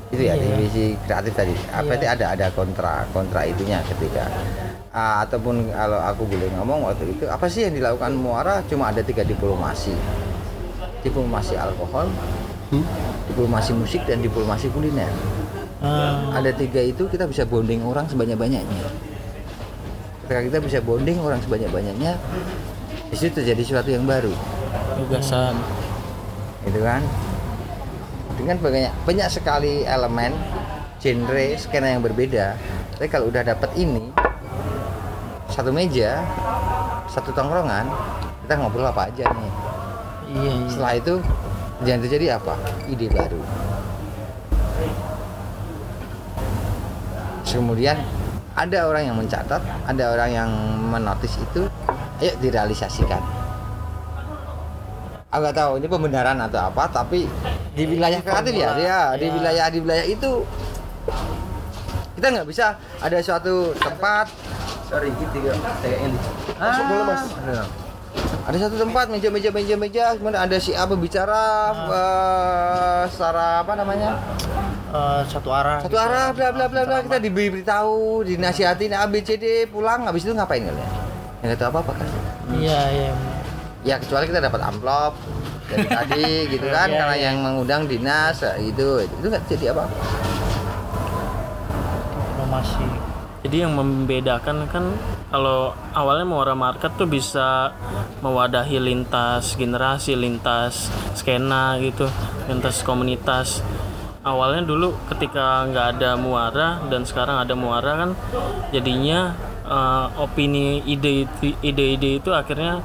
itu 0.10 0.22
ya, 0.22 0.34
Iya. 0.34 0.58
di 0.58 0.66
sisi 0.70 0.86
kreatif 1.06 1.34
tadi. 1.38 1.54
Apa 1.70 1.94
Iya. 1.94 1.98
itu 2.02 2.06
ada 2.10 2.26
ada 2.34 2.48
kontra 2.54 3.06
kontra 3.14 3.46
itunya 3.46 3.82
ketika 3.86 4.26
ah, 4.96 5.28
ataupun 5.28 5.68
kalau 5.76 6.00
aku 6.00 6.24
boleh 6.24 6.48
ngomong 6.56 6.88
waktu 6.88 7.12
itu 7.12 7.28
apa 7.28 7.52
sih 7.52 7.68
yang 7.68 7.76
dilakukan 7.76 8.16
Muara? 8.16 8.64
Cuma 8.72 8.96
ada 8.96 9.04
tiga 9.04 9.28
diplomasi. 9.28 9.92
Diplomasi 11.04 11.60
alkohol 11.60 12.08
diplomasi 13.30 13.78
musik 13.78 14.02
dan 14.10 14.24
diplomasi 14.24 14.72
kuliner. 14.74 15.12
Ah, 15.84 16.34
ada 16.34 16.50
tiga 16.56 16.80
itu 16.82 17.06
kita 17.12 17.28
bisa 17.28 17.44
bonding 17.46 17.84
orang 17.84 18.10
sebanyak 18.10 18.40
banyaknya 18.40 18.88
ketika 20.26 20.42
kita 20.42 20.58
bisa 20.58 20.80
bonding 20.82 21.22
orang 21.22 21.38
sebanyak 21.38 21.70
banyaknya 21.70 22.18
di 23.14 23.16
situ 23.16 23.46
terjadi 23.46 23.62
sesuatu 23.62 23.94
yang 23.94 24.10
baru. 24.10 24.34
Gagasan. 25.06 25.54
Gitu 26.66 26.82
kan? 26.82 27.06
Dengan 28.34 28.58
banyak 28.58 28.92
banyak 29.06 29.28
sekali 29.30 29.86
elemen 29.86 30.34
genre 30.98 31.46
skena 31.62 31.94
yang 31.94 32.02
berbeda. 32.02 32.58
Tapi 32.98 33.06
kalau 33.06 33.30
udah 33.30 33.46
dapat 33.46 33.70
ini 33.78 34.10
satu 35.56 35.72
meja 35.72 36.20
satu 37.08 37.32
tongkrongan 37.32 37.88
kita 38.44 38.60
ngobrol 38.60 38.92
apa 38.92 39.08
aja 39.08 39.24
nih. 39.32 39.52
Iya 40.36 40.52
iya. 40.52 40.68
setelah 40.68 40.94
itu 41.00 41.14
yang 41.88 42.00
terjadi 42.04 42.26
apa? 42.36 42.54
Ide 42.92 43.08
baru. 43.08 43.42
Kemudian 47.48 47.96
ada 48.52 48.80
orang 48.84 49.04
yang 49.08 49.16
mencatat 49.16 49.64
ada 49.64 50.04
orang 50.12 50.30
yang 50.36 50.50
menotis 50.92 51.40
itu 51.40 51.72
ayo 52.20 52.36
direalisasikan. 52.44 53.24
Aku 55.32 55.40
nggak 55.40 55.56
tahu 55.56 55.72
ini 55.80 55.88
pembenaran 55.88 56.36
atau 56.44 56.68
apa 56.68 56.84
tapi 56.92 57.32
di 57.76 57.84
wilayah 57.88 58.20
kreatif 58.20 58.60
ya 58.60 58.70
dia 58.76 59.00
di 59.16 59.28
wilayah 59.32 59.66
di 59.72 59.80
wilayah 59.80 60.06
itu 60.08 60.32
kita 62.16 62.28
nggak 62.32 62.48
bisa 62.48 62.80
ada 63.04 63.18
suatu 63.20 63.76
tempat. 63.76 64.32
Sorry 64.88 65.12
gitu 65.12 65.38
ya 65.44 65.54
kayak 65.84 66.00
ini. 66.08 66.20
Masuk 66.56 66.84
dulu, 66.88 67.04
Mas. 67.12 67.24
ada. 67.44 67.58
ada 68.46 68.58
satu 68.62 68.76
tempat 68.80 69.06
meja 69.12 69.28
meja 69.28 69.50
meja 69.52 69.76
meja. 69.76 70.06
Kemudian 70.16 70.40
ada 70.40 70.58
si 70.62 70.72
A 70.72 70.88
berbicara 70.88 71.44
eh, 71.92 73.02
secara 73.12 73.68
apa 73.68 73.74
namanya? 73.76 74.16
Eh, 74.96 75.22
satu 75.28 75.52
arah. 75.52 75.84
satu 75.84 76.00
arah 76.00 76.32
bla 76.32 76.56
bla 76.56 76.72
bla 76.72 76.82
bla. 76.88 76.98
Kita 77.04 77.20
diberitahu 77.20 78.24
dinasihatin 78.24 78.96
A 78.96 79.04
B 79.12 79.20
C 79.20 79.36
D 79.36 79.68
pulang. 79.68 80.08
Habis 80.08 80.24
itu 80.24 80.32
ngapain 80.32 80.64
kalian? 80.64 80.92
Yang 81.44 81.48
nggak 81.52 81.60
tahu 81.60 81.70
apa 81.76 81.80
apa 81.84 81.94
kan? 82.00 82.08
Iya 82.56 82.82
iya. 82.96 83.14
ya 83.86 83.96
kecuali 84.02 84.26
kita 84.26 84.42
dapat 84.42 84.62
amplop 84.66 85.14
dari 85.68 85.86
tadi 85.92 86.32
gitu 86.56 86.68
kan. 86.72 86.88
Iya, 86.88 86.98
karena 87.04 87.16
iya. 87.20 87.26
yang 87.28 87.36
mengundang 87.44 87.84
dinas 87.92 88.40
ya, 88.40 88.56
itu 88.56 89.04
itu. 89.04 89.14
Nggak 89.20 89.44
jadi 89.52 89.76
apa 89.76 89.84
apa 89.92 89.98
Diplomasi. 92.62 92.88
Jadi 93.46 93.62
yang 93.62 93.78
membedakan 93.78 94.66
kan 94.74 94.90
kalau 95.30 95.70
awalnya 95.94 96.26
Muara 96.26 96.58
Market 96.58 96.98
tuh 96.98 97.06
bisa 97.06 97.78
mewadahi 98.26 98.82
lintas 98.82 99.54
generasi, 99.54 100.18
lintas 100.18 100.90
skena 101.14 101.78
gitu, 101.78 102.10
lintas 102.50 102.82
komunitas. 102.82 103.62
Awalnya 104.26 104.66
dulu 104.66 104.98
ketika 105.14 105.62
nggak 105.70 105.88
ada 106.00 106.18
Muara 106.18 106.82
dan 106.90 107.06
sekarang 107.06 107.38
ada 107.38 107.54
Muara 107.54 107.92
kan 108.02 108.10
jadinya 108.74 109.38
eh, 109.62 110.06
opini 110.18 110.82
ide 110.82 111.30
ide-ide 111.62 112.18
itu 112.18 112.34
akhirnya 112.34 112.82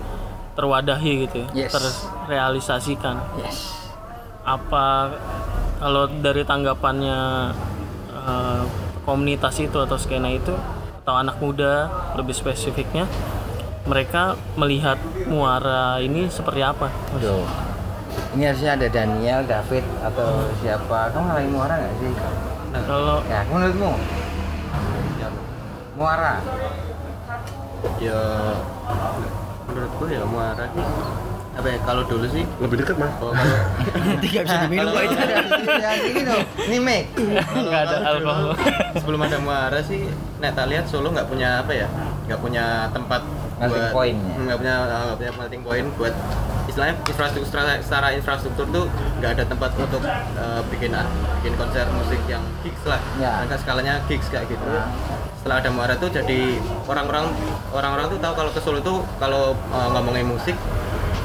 terwadahi 0.53 1.25
gitu 1.25 1.49
ya, 1.49 1.65
Yes. 1.65 1.73
terrealisasikan 1.73 3.17
yes 3.41 3.81
apa 4.45 5.15
kalau 5.79 6.09
dari 6.21 6.43
tanggapannya 6.45 7.21
eh, 8.13 8.63
komunitas 9.05 9.57
itu 9.61 9.77
atau 9.81 9.97
skena 9.97 10.31
itu 10.33 10.53
atau 11.05 11.15
anak 11.17 11.41
muda 11.41 11.89
lebih 12.15 12.37
spesifiknya 12.37 13.09
mereka 13.89 14.37
melihat 14.55 15.01
muara 15.27 15.99
ini 15.99 16.29
seperti 16.29 16.61
apa 16.61 16.93
Mas? 17.17 17.25
Tuh. 17.25 17.49
ini 18.37 18.47
harusnya 18.47 18.77
ada 18.79 18.87
Daniel 18.87 19.41
David 19.49 19.85
atau 20.05 20.47
siapa? 20.61 21.11
Kamu 21.11 21.35
lagi 21.35 21.49
muara 21.51 21.75
nggak 21.81 21.95
sih? 21.99 22.13
Nah, 22.71 22.83
kalau 22.87 23.19
ya 23.27 23.41
menurutmu? 23.49 23.91
Muara? 25.99 26.35
Ya 27.99 28.21
menurutku 29.67 30.05
ya 30.07 30.23
muara 30.29 30.65
sih 30.71 30.85
apa 31.61 31.69
ya 31.69 31.79
kalau 31.83 32.03
dulu 32.03 32.27
sih 32.27 32.45
Lebih 32.57 32.77
dekat, 32.79 32.97
Mas. 32.97 33.13
oh, 33.19 33.31
kalau 33.31 33.45
Nanti 34.07 34.27
nggak 34.27 34.45
bisa 34.45 34.57
diminum 34.63 34.91
kok 34.91 35.03
itu. 35.03 35.17
yang 35.77 36.01
ini 36.03 36.21
tuh 36.23 36.41
ini 36.63 36.79
make 36.79 37.07
nggak 37.15 37.83
ada 37.85 37.97
alkohol 38.09 38.51
sebelum 38.95 39.21
ada 39.21 39.39
muara 39.39 39.81
sih 39.81 40.09
nek 40.39 40.53
tak 40.53 40.67
lihat 40.67 40.85
Solo 40.85 41.09
nggak 41.11 41.27
punya 41.27 41.61
apa 41.61 41.73
ya 41.75 41.87
nggak 42.25 42.41
punya 42.41 42.65
tempat 42.91 43.23
Melting 43.61 43.77
buat- 43.77 43.93
point 43.93 44.17
ya? 44.19 44.35
nggak 44.41 44.57
punya 44.57 44.75
nggak 44.81 45.19
punya 45.19 45.33
melting 45.37 45.63
point 45.63 45.89
buat 45.95 46.15
istilahnya 46.65 46.95
infrastruktur 47.03 47.51
secara, 47.77 48.07
infrastruktur 48.11 48.67
tuh 48.67 48.85
nggak 49.19 49.31
ada 49.33 49.45
tempat 49.45 49.71
untuk 49.77 50.01
eh, 50.01 50.61
bikin 50.71 50.97
bikin 51.37 51.53
konser 51.55 51.85
musik 51.93 52.21
yang 52.25 52.41
gigs 52.61 52.85
lah 52.85 52.97
Ya. 53.17 53.43
Mereka 53.43 53.57
skalanya 53.59 54.01
gigs 54.07 54.27
kayak 54.27 54.49
gitu 54.49 54.65
Nah. 54.65 54.89
setelah 55.35 55.57
ada 55.59 55.69
muara 55.69 55.95
tuh 55.95 56.09
jadi 56.09 56.57
orang-orang 56.85 57.33
orang-orang 57.71 58.07
tuh 58.09 58.19
tahu 58.19 58.33
kalau 58.35 58.51
ke 58.51 58.61
Solo 58.61 58.81
tuh 58.81 59.05
kalau 59.19 59.53
eh, 59.53 59.89
ngomongin 59.91 60.25
musik 60.27 60.57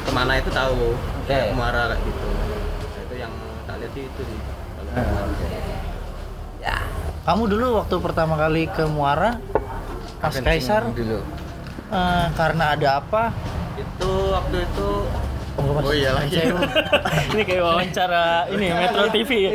ke 0.05 0.11
mana 0.13 0.31
itu 0.37 0.49
tahu 0.53 0.93
Oke. 0.93 1.27
kayak 1.27 1.57
muara 1.57 1.83
kayak 1.91 2.01
gitu 2.05 2.27
Nah, 2.29 3.01
itu 3.01 3.15
yang 3.17 3.33
tak 3.65 3.75
lihat 3.81 3.91
sih 3.91 4.03
itu 4.05 4.21
sih 4.21 4.39
kalau 4.95 5.33
ya 6.61 6.77
Kamu 7.25 7.43
dulu 7.49 7.65
waktu 7.81 7.95
pertama 8.05 8.37
kali 8.37 8.69
ke 8.69 8.85
Muara, 8.85 9.41
Kencing 10.21 10.45
Kaisar, 10.45 10.93
dulu 10.93 11.25
eh, 11.89 12.25
karena 12.37 12.77
ada 12.77 13.01
apa? 13.01 13.33
Itu 13.81 14.29
waktu 14.29 14.61
itu 14.61 14.89
Oh. 15.55 15.79
Oh 15.79 15.93
iya 15.95 16.11
lagi. 16.11 16.35
Ini 17.31 17.41
kayak 17.47 17.63
wawancara 17.63 18.43
ini 18.51 18.75
Metro 18.75 19.07
TV 19.07 19.31
ya. 19.39 19.51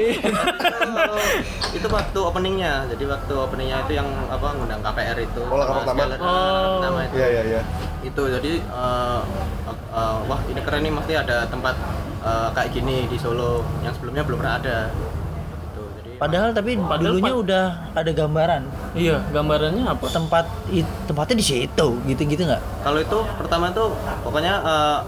itu 1.77 1.87
waktu 1.93 2.19
openingnya. 2.19 2.89
Jadi 2.89 3.05
waktu 3.05 3.33
openingnya 3.37 3.85
itu 3.85 3.93
yang 4.01 4.09
apa 4.33 4.49
ngundang 4.57 4.81
KPR 4.81 5.19
itu. 5.21 5.43
Oh, 5.45 5.61
Pertama. 5.61 6.03
Oh. 6.17 6.81
Pertama 6.81 6.99
itu. 7.05 7.15
Iya 7.21 7.29
iya 7.29 7.43
iya. 7.45 7.61
Itu 8.03 8.23
jadi 8.27 8.53
eh, 8.59 9.21
eh, 9.69 10.17
wah 10.25 10.41
ini 10.47 10.61
keren 10.61 10.81
nih 10.81 10.93
mesti 10.93 11.13
ada 11.15 11.45
tempat 11.47 11.75
eh, 12.21 12.49
kayak 12.51 12.71
gini 12.71 13.05
di 13.07 13.17
Solo 13.17 13.61
yang 13.81 13.93
sebelumnya 13.93 14.23
belum 14.23 14.39
pernah 14.39 14.57
ada. 14.57 14.79
Gitu. 14.89 15.83
Jadi 15.95 16.11
Padahal 16.17 16.49
tapi 16.51 16.73
Padahal 16.75 17.01
dulunya 17.07 17.29
pa- 17.29 17.41
udah 17.41 17.65
ada 17.93 18.11
gambaran 18.11 18.63
Iya, 18.93 19.17
gambarannya 19.31 19.85
apa? 19.87 20.07
tempat 20.11 20.45
i- 20.69 20.89
tempatnya 21.05 21.37
di 21.37 21.47
situ, 21.47 21.87
gitu-gitu 22.05 22.43
nggak? 22.43 22.63
Kalau 22.81 22.99
itu 22.99 23.19
pertama 23.37 23.69
tuh 23.71 23.93
pokoknya 24.21 24.55
eh, 24.59 24.99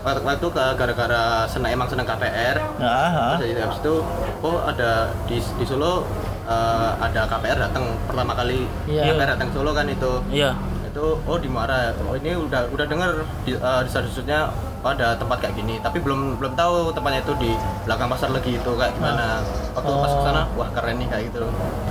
waktu 0.00 0.20
waktu 0.22 0.46
ke 0.48 0.64
gara-gara 0.74 1.22
senang 1.44 1.70
emang 1.70 1.86
senang 1.86 2.04
KPR. 2.04 2.56
Nah, 2.78 2.88
ah. 2.88 3.36
Terus 3.36 3.50
dari 3.50 3.60
habis 3.60 3.78
itu 3.78 3.94
oh 4.40 4.56
ada 4.62 4.90
di 5.24 5.36
di 5.36 5.64
Solo 5.64 6.08
eh, 6.44 6.90
ada 6.98 7.20
KPR 7.26 7.58
datang 7.62 7.84
pertama 8.02 8.32
kali 8.32 8.64
Iya. 8.86 9.04
KPR 9.06 9.28
datang 9.36 9.48
Solo 9.52 9.70
kan 9.70 9.84
itu. 9.86 10.12
Iya. 10.28 10.56
Itu 10.98 11.14
oh 11.22 11.38
di 11.38 11.46
Muara. 11.46 11.94
Oh 12.10 12.18
ini 12.18 12.34
udah 12.34 12.66
udah 12.74 12.86
dengar 12.90 13.22
di 13.46 13.54
uh, 13.54 13.86
desas-desusnya 13.86 14.50
oh, 14.82 14.90
ada 14.90 15.14
tempat 15.14 15.38
kayak 15.38 15.54
gini, 15.54 15.78
tapi 15.78 16.02
belum 16.02 16.42
belum 16.42 16.58
tahu 16.58 16.90
tempatnya 16.90 17.22
itu 17.22 17.38
di 17.38 17.54
belakang 17.86 18.10
pasar 18.10 18.34
lagi 18.34 18.58
itu 18.58 18.70
kayak 18.74 18.98
gimana. 18.98 19.38
Waktu 19.78 19.90
pas 19.94 20.10
ke 20.10 20.22
sana 20.26 20.42
wah 20.58 20.68
keren 20.74 20.98
nih 20.98 21.06
kayak 21.06 21.22
gitu. 21.30 21.38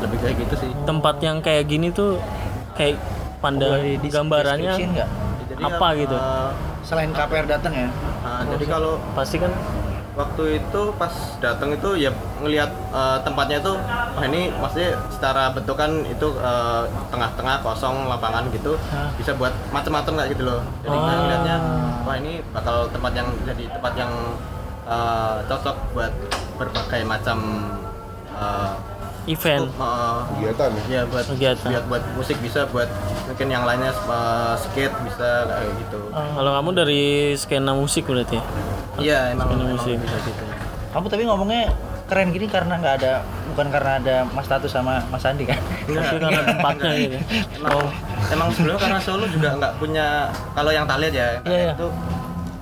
Lebih 0.03 0.17
kayak 0.19 0.35
gitu 0.43 0.55
sih. 0.59 0.71
Tempat 0.83 1.23
yang 1.23 1.39
kayak 1.39 1.63
gini 1.71 1.87
tuh 1.95 2.19
kayak 2.75 2.99
pandang 3.39 3.79
Boleh 3.79 3.95
di- 3.95 4.11
gambarannya? 4.11 4.73
Jadi 4.75 5.63
apa 5.63 5.87
ya, 5.95 5.99
gitu? 6.03 6.17
eh, 6.19 6.49
Selain 6.83 7.11
KPR 7.15 7.47
datang 7.47 7.73
ya? 7.73 7.87
nah, 8.27 8.43
jadi 8.43 8.65
kalau 8.67 8.99
Pasti 9.15 9.39
kan 9.39 9.51
waktu 10.17 10.43
itu 10.57 10.81
pas 10.93 11.13
datang 11.37 11.69
itu 11.71 11.89
ya 11.95 12.09
ngelihat 12.39 12.67
eh, 12.89 13.17
tempatnya 13.21 13.57
itu 13.59 13.73
wah 14.11 14.25
ini 14.25 14.49
maksudnya 14.51 14.97
secara 15.07 15.53
bentukan 15.53 16.01
itu 16.03 16.27
eh, 16.35 16.81
tengah-tengah 17.07 17.61
kosong 17.61 18.09
lapangan 18.09 18.49
gitu 18.49 18.73
bisa 19.13 19.31
buat 19.31 19.53
macam-macam 19.69 20.13
kayak 20.17 20.29
gitu 20.33 20.43
loh 20.43 20.61
jadi 20.81 20.89
Oh. 20.91 21.05
saya 21.05 21.17
ngeliatnya 21.19 21.55
wah 22.01 22.15
ini 22.15 22.33
bakal 22.49 22.89
tempat 22.89 23.11
yang 23.13 23.29
jadi 23.45 23.63
tempat 23.71 23.93
yang 23.95 24.11
eh, 24.85 25.37
cocok 25.45 25.77
buat 25.93 26.13
berbagai 26.57 27.01
macam 27.05 27.37
eh, 28.33 28.73
event. 29.27 29.67
eh, 29.67 30.19
Kegiatan 30.31 30.69
ya. 30.71 30.83
ya 30.89 31.01
buat 31.05 31.25
Kegiatan. 31.27 31.67
buat 31.67 31.83
buat 31.91 32.03
musik 32.15 32.37
bisa 32.39 32.65
buat 32.67 32.89
mungkin 33.27 33.47
yang 33.47 33.63
lainnya 33.63 33.93
eh, 33.93 34.53
skate 34.57 34.97
bisa 35.03 35.45
kayak 35.45 35.73
gitu 35.77 35.99
Kalau 36.09 36.51
kamu 36.53 36.69
dari 36.73 37.03
skena 37.35 37.71
musik 37.71 38.07
berarti 38.07 38.39
ya? 38.39 38.45
Iya 38.99 39.19
emang, 39.33 39.47
emang 39.53 39.73
bisa 39.75 39.89
gitu 39.93 40.43
Kamu 40.87 41.05
tapi 41.07 41.23
ngomongnya 41.27 41.69
keren 42.07 42.31
gini 42.31 42.47
karena 42.47 42.79
nggak 42.79 42.95
ada, 43.03 43.13
bukan 43.51 43.67
karena 43.67 43.91
ada 43.99 44.15
Mas 44.31 44.47
Tatu 44.47 44.65
sama 44.65 45.03
Mas 45.11 45.27
Andi 45.27 45.43
kan? 45.43 45.59
Tapi 45.83 46.17
karena 46.23 46.41
tempatnya 46.47 46.91
gitu. 46.95 47.17
emang, 47.59 47.83
emang 48.31 48.47
sebelumnya 48.55 48.79
karena 48.79 48.99
Solo 49.03 49.27
juga 49.27 49.49
nggak 49.59 49.73
punya 49.77 50.31
kalau 50.55 50.71
yang 50.71 50.87
tak 50.87 51.03
lihat 51.03 51.13
ya 51.13 51.27
tak 51.37 51.51
Iya, 51.51 51.59
iya. 51.59 51.73
itu 51.75 51.87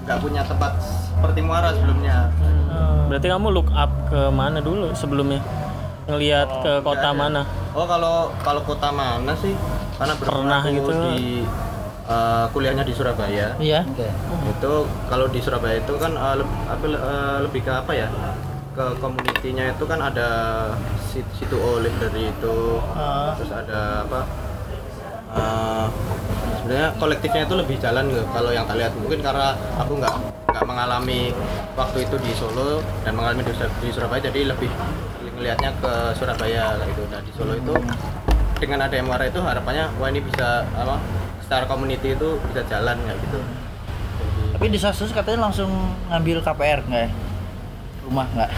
nggak 0.05 0.19
punya 0.19 0.41
tempat 0.43 0.71
seperti 0.81 1.39
Muara 1.45 1.69
sebelumnya 1.73 2.17
Berarti 3.05 3.27
kamu 3.29 3.47
look 3.53 3.69
up 3.69 3.93
ke 4.09 4.33
mana 4.33 4.57
dulu 4.59 4.89
sebelumnya? 4.97 5.37
Ngelihat 6.09 6.49
ke 6.65 6.73
kota 6.81 7.13
mana? 7.13 7.45
oh 7.77 7.85
kalau 7.85 8.33
kalau 8.41 8.61
kota 8.65 8.89
mana 8.89 9.31
sih 9.37 9.53
karena 9.95 10.13
Pernah 10.17 10.61
gitu. 10.67 10.89
di 10.89 11.45
eh, 12.05 12.45
kuliahnya 12.49 12.81
di 12.81 12.93
Surabaya. 12.93 13.53
Iya. 13.57 13.81
itu 14.47 14.73
kalau 15.05 15.25
di 15.27 15.39
Surabaya 15.39 15.77
itu 15.77 15.93
kan 15.95 16.11
leb- 16.13 16.57
apa, 16.65 16.85
eh, 16.85 17.37
lebih 17.41 17.61
ke 17.61 17.71
apa 17.71 17.91
ya? 17.91 18.07
Ke 18.71 18.91
community-nya 18.99 19.71
itu 19.71 19.83
kan 19.83 19.99
ada 19.99 20.27
sit- 21.05 21.31
situ 21.33 21.55
O 21.55 21.79
library 21.79 22.29
itu. 22.29 22.57
Ah. 22.91 23.31
terus 23.35 23.51
ada 23.51 24.03
apa? 24.03 24.19
Eh, 25.31 25.85
sebenarnya 26.57 26.89
kolektifnya 26.95 27.41
itu 27.43 27.55
lebih 27.55 27.75
jalan 27.77 28.07
gitu 28.07 28.23
kalau 28.29 28.49
yang 28.49 28.63
tak 28.63 28.77
lihat. 28.77 28.91
Mungkin 28.95 29.19
karena 29.19 29.47
aku 29.75 29.99
nggak 29.99 30.15
nggak 30.47 30.65
mengalami 30.65 31.35
waktu 31.75 32.03
itu 32.03 32.15
di 32.17 32.31
Solo 32.31 32.79
dan 33.03 33.11
mengalami 33.11 33.43
di, 33.43 33.51
Sur- 33.51 33.75
di 33.79 33.89
Surabaya 33.91 34.23
jadi 34.23 34.47
lebih 34.47 34.71
ngelihatnya 35.35 35.71
ke 35.83 35.93
Surabaya 36.15 36.79
gitu. 36.85 37.03
Nah 37.11 37.19
di 37.19 37.31
Solo 37.35 37.53
itu 37.53 37.73
dengan 38.55 38.79
ada 38.81 38.95
MWR 38.95 39.27
itu 39.27 39.39
harapannya 39.41 39.91
wah 39.99 40.07
ini 40.07 40.23
bisa 40.23 40.63
apa 40.73 40.95
secara 41.45 41.69
community 41.69 42.17
itu 42.17 42.41
bisa 42.49 42.65
jalan 42.65 42.97
kayak 43.05 43.19
gitu 43.21 43.39
Tapi 44.57 44.65
di 44.71 44.79
Sasus 44.81 45.13
katanya 45.13 45.51
langsung 45.51 45.69
ngambil 46.09 46.41
KPR 46.41 46.81
nggak 46.89 47.01
ya? 47.05 47.11
Rumah 48.05 48.27
nggak? 48.37 48.51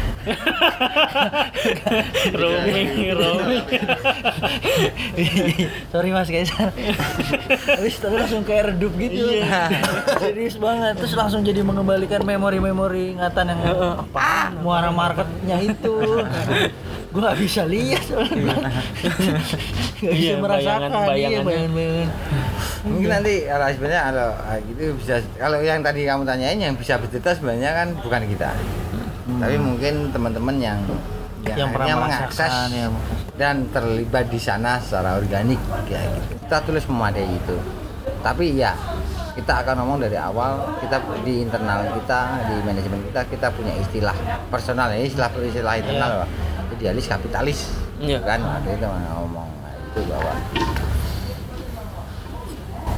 roaming, 2.38 3.16
roaming. 3.16 3.66
Sorry 5.96 6.12
Mas 6.12 6.28
Kaisar. 6.28 6.76
Habis 7.66 7.96
tapi 7.98 8.16
langsung 8.20 8.44
kayak 8.44 8.76
redup 8.76 8.92
gitu. 9.00 9.24
Serius 10.20 10.60
banget. 10.60 11.00
Terus 11.00 11.16
langsung 11.16 11.48
jadi 11.48 11.64
mengembalikan 11.64 12.28
memori-memori 12.28 13.16
ingatan 13.16 13.56
yang 13.56 14.04
apa 14.04 14.52
muara 14.60 14.92
marketnya 14.92 15.64
itu. 15.64 15.96
Gue 17.08 17.22
gak 17.22 17.40
bisa 17.40 17.62
lihat 17.64 18.04
soalnya. 18.04 18.56
Gak 19.98 20.12
bisa 20.12 20.28
Iya, 20.28 20.34
merasakan 20.38 20.90
iya 20.92 21.00
bayangan-bayangannya. 21.08 21.42
bayangan-bayangan. 21.42 22.10
Mungkin 22.84 23.10
nanti 23.10 23.34
kalau 23.44 23.66
sebenarnya 23.70 24.02
kalau 24.06 24.30
ah, 24.38 24.58
gitu 24.62 24.82
bisa 24.96 25.14
kalau 25.36 25.58
yang 25.60 25.80
tadi 25.82 26.02
kamu 26.04 26.24
tanyain 26.24 26.60
yang 26.60 26.76
bisa 26.76 26.94
bercerita 26.96 27.32
sebenarnya 27.32 27.72
kan 27.74 27.88
bukan 27.98 28.22
kita. 28.28 28.50
Tapi 29.28 29.56
mungkin 29.58 29.94
teman-teman 30.10 30.56
yang 30.58 30.80
Yang 31.48 31.70
pernah 31.72 31.88
akhirnya 31.88 31.96
merasakan 32.28 32.68
ya. 32.70 32.88
dan 33.34 33.56
terlibat 33.72 34.26
di 34.28 34.36
sana 34.38 34.78
secara 34.78 35.16
organik 35.16 35.60
kayak 35.88 36.12
gitu. 36.12 36.34
Kita 36.44 36.58
tulis 36.62 36.84
memadai 36.86 37.24
itu. 37.26 37.56
Tapi 38.20 38.46
ya 38.54 38.76
kita 39.32 39.64
akan 39.64 39.80
ngomong 39.80 40.02
dari 40.02 40.18
awal 40.18 40.76
kita 40.78 40.98
di 41.22 41.40
internal 41.40 41.88
kita 41.94 42.20
di 42.44 42.56
manajemen 42.60 43.00
kita 43.06 43.22
kita 43.28 43.48
punya 43.50 43.70
istilah 43.78 44.18
personal 44.50 44.90
ya 44.90 45.00
istilah 45.00 45.30
istilah 45.32 45.76
internal 45.78 46.12
Iya. 46.18 46.26
Idealis 46.70 47.06
kapitalis 47.06 47.60
Iya. 47.98 48.20
kan 48.22 48.40
ada 48.42 48.68
itu 48.68 48.86
ngomong 48.86 49.50
nah, 49.58 49.74
itu 49.74 50.02
bahwa 50.06 50.34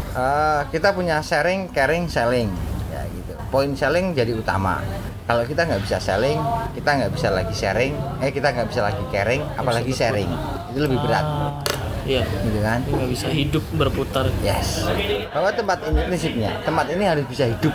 Eh, 0.10 0.62
kita 0.68 0.92
punya 0.92 1.22
sharing, 1.22 1.70
caring, 1.70 2.10
selling, 2.10 2.50
ya 2.90 3.06
gitu. 3.08 3.32
Poin 3.48 3.72
selling 3.72 4.12
jadi 4.12 4.34
utama. 4.34 4.82
Kalau 5.24 5.46
kita 5.46 5.64
nggak 5.64 5.86
bisa 5.86 6.02
selling, 6.02 6.42
kita 6.74 6.90
nggak 6.90 7.14
bisa 7.14 7.30
lagi 7.30 7.54
sharing, 7.54 7.94
eh 8.20 8.34
kita 8.34 8.50
nggak 8.50 8.68
bisa 8.68 8.82
lagi 8.82 9.00
caring, 9.08 9.46
apalagi 9.54 9.94
sharing. 9.94 10.28
Itu 10.74 10.80
lebih 10.82 10.98
berat, 11.00 11.24
Ah, 11.24 11.62
Iya. 12.10 12.26
gitu 12.26 12.60
kan? 12.66 12.80
Ini 12.82 12.94
nggak 12.98 13.12
bisa 13.14 13.28
hidup 13.30 13.64
berputar. 13.78 14.26
Yes. 14.42 14.82
Bahwa 15.30 15.54
tempat 15.54 15.78
ini 15.86 16.02
prinsipnya, 16.10 16.58
tempat 16.66 16.90
ini 16.90 17.04
harus 17.06 17.26
bisa 17.30 17.46
hidup 17.46 17.70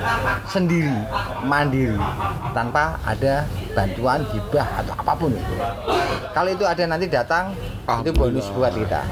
sendiri, 0.51 0.91
mandiri, 1.47 1.95
tanpa 2.51 2.99
ada 3.07 3.47
bantuan 3.78 4.26
hibah 4.35 4.66
atau 4.82 4.95
apa 4.99 5.12
pun 5.14 5.30
itu. 5.30 5.55
Kalau 6.35 6.51
itu 6.51 6.64
ada 6.66 6.82
nanti 6.91 7.07
datang, 7.07 7.55
itu 8.03 8.11
bonus 8.11 8.51
buat 8.51 8.74
kita. 8.74 9.07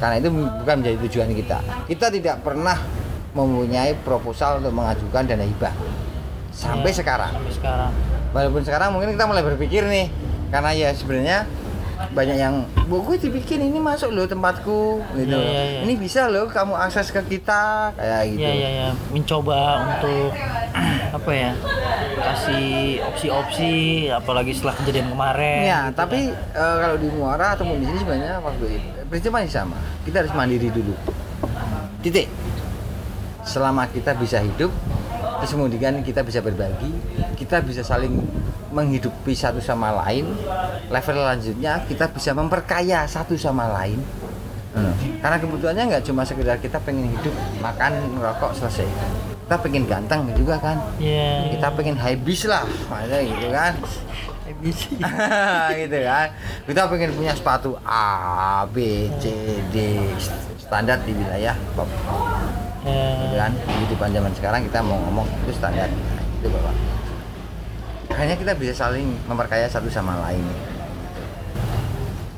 Karena 0.00 0.16
itu 0.16 0.28
bukan 0.32 0.74
menjadi 0.80 0.96
tujuan 1.04 1.28
kita. 1.36 1.58
Kita 1.84 2.06
tidak 2.08 2.40
pernah 2.40 2.80
mempunyai 3.36 3.92
proposal 4.08 4.64
untuk 4.64 4.72
mengajukan 4.72 5.28
dana 5.28 5.44
hibah 5.44 5.74
sampai 6.48 6.90
Iya. 6.90 7.04
sekarang. 7.04 7.32
sekarang. 7.52 7.92
Walaupun 8.32 8.62
sekarang 8.64 8.88
mungkin 8.96 9.12
kita 9.12 9.24
mulai 9.28 9.44
berpikir 9.44 9.84
nih, 9.84 10.08
karena 10.48 10.70
ya 10.72 10.88
sebenarnya 10.96 11.44
banyak 12.08 12.36
yang, 12.38 12.62
bu 12.86 13.02
gue 13.02 13.18
dibikin 13.18 13.58
ini 13.58 13.78
masuk 13.82 14.14
loh 14.14 14.24
tempatku, 14.24 15.02
gitu. 15.18 15.34
Iya, 15.34 15.50
iya, 15.50 15.62
iya. 15.66 15.80
Ini 15.84 15.94
bisa 15.98 16.30
loh 16.30 16.46
kamu 16.46 16.78
akses 16.78 17.10
ke 17.10 17.20
kita, 17.26 17.92
kayak 17.98 18.22
gitu. 18.32 18.42
Iya 18.42 18.52
iya 18.54 18.68
iya, 18.70 18.88
mencoba 19.10 19.58
untuk 19.82 20.30
apa 21.18 21.30
ya? 21.34 21.52
Kasih 22.18 23.02
opsi-opsi 23.02 23.72
apalagi 24.10 24.54
setelah 24.54 24.74
kejadian 24.78 25.10
kemarin. 25.10 25.60
Ya, 25.66 25.80
gitu 25.90 25.98
tapi 25.98 26.18
kan. 26.30 26.60
eh, 26.60 26.76
kalau 26.82 26.96
di 26.98 27.08
Muara 27.10 27.46
atau 27.58 27.64
di 27.66 27.86
sini 27.86 27.98
sebenarnya 27.98 28.34
waktu 28.42 28.64
itu 28.78 28.88
prinsip 29.08 29.30
masih 29.32 29.52
sama. 29.52 29.76
Kita 30.04 30.22
harus 30.22 30.32
mandiri 30.36 30.68
dulu. 30.70 30.94
Titik. 32.04 32.28
Selama 33.42 33.88
kita 33.88 34.12
bisa 34.14 34.44
hidup, 34.44 34.68
terus 35.38 35.52
kemudian 35.54 36.02
kita 36.02 36.20
bisa 36.26 36.42
berbagi, 36.42 36.90
kita 37.38 37.62
bisa 37.62 37.82
saling 37.86 38.12
menghidupi 38.74 39.32
satu 39.32 39.62
sama 39.62 39.94
lain. 40.04 40.28
Level 40.88 41.18
lanjutnya 41.24 41.84
kita 41.88 42.10
bisa 42.12 42.34
memperkaya 42.36 43.06
satu 43.08 43.38
sama 43.38 43.70
lain. 43.80 44.00
Hmm. 44.76 44.94
Karena 45.18 45.36
kebutuhannya 45.40 45.84
nggak 45.94 46.04
cuma 46.06 46.22
sekedar 46.22 46.60
kita 46.60 46.78
pengen 46.84 47.10
hidup, 47.10 47.34
makan, 47.58 47.98
merokok, 48.14 48.52
selesai. 48.54 48.86
Kita 49.48 49.56
pengen 49.64 49.88
ganteng 49.88 50.28
juga 50.36 50.60
kan. 50.60 50.76
Iya. 51.00 51.56
Kita 51.56 51.72
pengen 51.72 51.96
high 51.96 52.20
bis 52.20 52.44
lah, 52.44 52.68
maksudnya 52.90 53.20
gitu 53.24 53.48
kan. 53.48 53.74
gitu 55.78 55.98
kan 56.02 56.28
kita 56.66 56.90
pengen 56.90 57.14
punya 57.14 57.32
sepatu 57.36 57.78
A 57.86 58.66
B 58.66 59.06
C 59.22 59.30
D 59.70 60.02
standar 60.58 60.98
di 61.06 61.14
wilayah 61.14 61.54
pop 61.78 61.86
gitu 62.86 63.36
kan 63.36 63.52
kehidupan 63.54 64.08
zaman 64.14 64.32
sekarang 64.38 64.60
kita 64.66 64.78
mau 64.82 64.98
ngomong 65.08 65.26
itu 65.46 65.52
standar. 65.54 65.90
Nah, 65.90 66.24
itu 66.42 66.48
bapak 66.50 66.74
hanya 68.18 68.34
kita 68.34 68.52
bisa 68.58 68.74
saling 68.74 69.14
memperkaya 69.30 69.70
satu 69.70 69.86
sama 69.86 70.18
lain. 70.26 70.42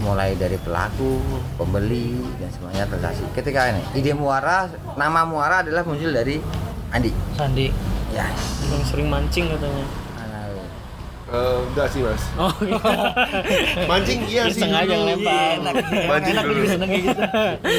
Mulai 0.04 0.36
dari 0.36 0.60
pelaku 0.60 1.20
pembeli 1.56 2.20
dan 2.36 2.52
semuanya 2.52 2.84
transaksi. 2.84 3.24
Ketika 3.32 3.72
ini 3.72 3.80
ide 3.96 4.12
muara 4.12 4.68
nama 4.96 5.24
muara 5.24 5.64
adalah 5.64 5.80
muncul 5.84 6.12
dari 6.12 6.36
Andi. 6.92 7.12
Sandi. 7.32 7.72
yes. 8.12 8.68
Yang 8.68 8.84
sering 8.92 9.08
mancing 9.08 9.48
katanya. 9.48 9.84
Eh, 11.30 11.58
enggak 11.70 11.86
sih 11.94 12.00
mas. 12.02 12.22
Oh. 12.34 12.50
Iya 12.58 13.86
mancing 13.86 14.20
iya 14.26 14.42
sih 14.50 14.66
Iseng 14.66 14.74
aja 14.74 14.90
dulu. 14.90 14.98
ngelempar. 15.06 15.54
mancing 16.10 16.34
Enak 16.34 16.44
dulu. 16.50 16.62
kayak 16.66 17.02
gitu. 17.06 17.22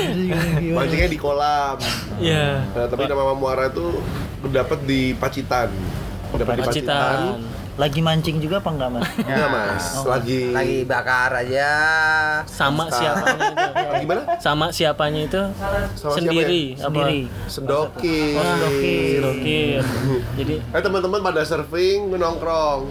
mancingnya 0.79 1.09
di 1.11 1.19
kolam. 1.19 1.75
Iya. 2.15 2.63
Nah, 2.71 2.85
tapi 2.87 3.03
nama 3.11 3.35
muara 3.35 3.67
itu 3.67 3.99
dapat 4.47 4.79
di 4.87 5.11
Pacitan. 5.19 5.67
Dapat 6.31 6.55
di 6.55 6.63
Pacitan. 6.63 6.95
Pacitan 6.95 7.60
Lagi 7.73 7.99
mancing 7.99 8.37
juga 8.37 8.59
apa 8.59 8.69
enggak, 8.69 8.89
Mas? 8.91 9.07
enggak 9.17 9.47
mas 9.49 9.83
Oh. 9.93 10.05
lagi 10.05 10.51
lagi 10.51 10.77
bakar 10.83 11.31
aja 11.33 11.69
sama 12.43 12.85
Pasta. 12.85 12.99
siapanya 12.99 13.47
itu 13.47 13.65
gimana 14.01 14.21
sama 14.37 14.65
siapanya 14.69 15.21
itu 15.23 15.41
Sama 15.93 16.13
sendiri 16.13 16.63
apa 16.73 16.83
Sendiri. 16.83 17.19
sedokir 17.47 18.33
Oh, 18.33 18.43
sedokir. 18.45 19.17
Dokir. 19.21 19.79
jadi 20.37 20.55
eh 20.61 20.81
teman-teman 20.81 21.19
pada 21.21 21.41
surfing 21.41 22.11
nongkrong 22.11 22.81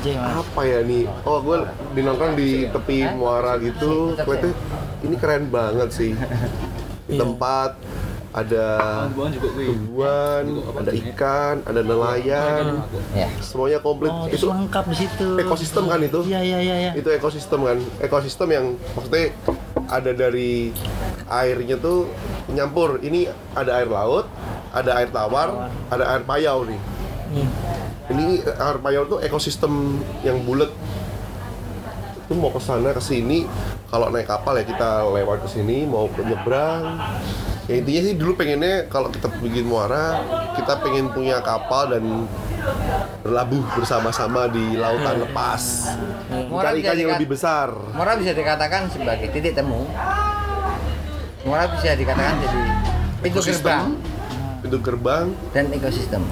Mas. 0.00 0.34
apa 0.38 0.60
ya 0.62 0.80
nih 0.80 1.04
oh 1.22 1.38
gue 1.40 1.58
di 1.92 2.00
nongkrong 2.00 2.32
di 2.34 2.48
tepi 2.66 2.98
muara 3.12 3.58
gitu 3.58 4.14
kelihatan 4.16 4.54
ini 5.02 5.14
keren 5.16 5.44
banget 5.48 5.88
sih 5.90 6.12
di 6.12 6.22
Iya. 7.10 7.26
tempat 7.26 7.70
ada 8.30 8.66
tumbuhan 9.10 10.44
ada 10.78 10.92
ikan 10.94 11.56
ada 11.66 11.80
nelayan. 11.82 12.86
ya. 13.10 13.26
Semuanya 13.42 13.82
komplit. 13.82 14.14
Oh, 14.14 14.30
itu 14.30 14.46
lengkap 14.46 14.84
di 14.86 14.96
situ. 15.02 15.28
ekosistem 15.34 15.90
kan 15.90 15.98
itu? 15.98 16.22
Iya, 16.30 16.40
iya, 16.46 16.58
iya, 16.62 16.76
iya. 16.78 16.92
itu 16.94 17.10
ekosistem 17.10 17.66
kan. 17.66 17.78
Ekosistem 17.98 18.48
yang 18.54 18.66
maksudnya 18.94 19.34
ada 19.90 20.10
dari 20.14 20.70
airnya 21.26 21.74
tuh 21.82 22.06
nyampur. 22.54 23.02
Ini 23.02 23.26
ada 23.58 23.82
air 23.82 23.90
laut 23.90 24.30
ada 24.70 25.02
air 25.02 25.10
tawar 25.10 25.66
ada 25.90 26.04
air 26.14 26.22
payau 26.22 26.62
nih. 26.62 26.80
Hmm. 27.30 27.46
ini 28.10 28.42
air 28.42 28.78
payau 28.82 29.06
tuh 29.10 29.18
ekosistem 29.22 29.98
yang 30.22 30.38
bulat. 30.46 30.70
Itu 32.26 32.38
mau 32.38 32.54
ke 32.54 32.62
sana 32.62 32.94
ke 32.94 33.02
sini 33.02 33.46
kalau 33.90 34.06
naik 34.06 34.30
kapal 34.30 34.54
ya 34.54 34.62
kita 34.62 35.02
lewat 35.02 35.42
ke 35.42 35.48
sini 35.50 35.82
mau 35.82 36.06
nyebrang. 36.06 36.94
Ya 37.66 37.78
intinya 37.78 38.02
sih 38.06 38.14
dulu 38.18 38.38
pengennya 38.38 38.86
kalau 38.90 39.10
kita 39.10 39.30
bikin 39.42 39.66
muara 39.66 40.22
kita 40.58 40.78
pengen 40.82 41.10
punya 41.10 41.38
kapal 41.42 41.90
dan 41.90 42.26
berlabuh 43.22 43.62
bersama-sama 43.74 44.46
di 44.46 44.78
lautan 44.78 45.22
lepas. 45.26 45.94
Muara 46.50 46.70
ikan-ikan 46.74 46.94
bisa 46.94 47.02
yang 47.02 47.10
lebih 47.18 47.28
besar. 47.34 47.68
Muara 47.94 48.14
bisa 48.14 48.32
dikatakan 48.34 48.90
sebagai 48.90 49.26
titik 49.34 49.58
temu. 49.58 49.86
Muara 51.42 51.66
bisa 51.74 51.94
dikatakan 51.98 52.34
jadi 52.42 52.62
pintu 53.22 53.40
gerbang. 53.42 53.86
Pintu 54.62 54.78
gerbang. 54.82 55.26
Dan 55.50 55.64
ekosistem. 55.74 56.22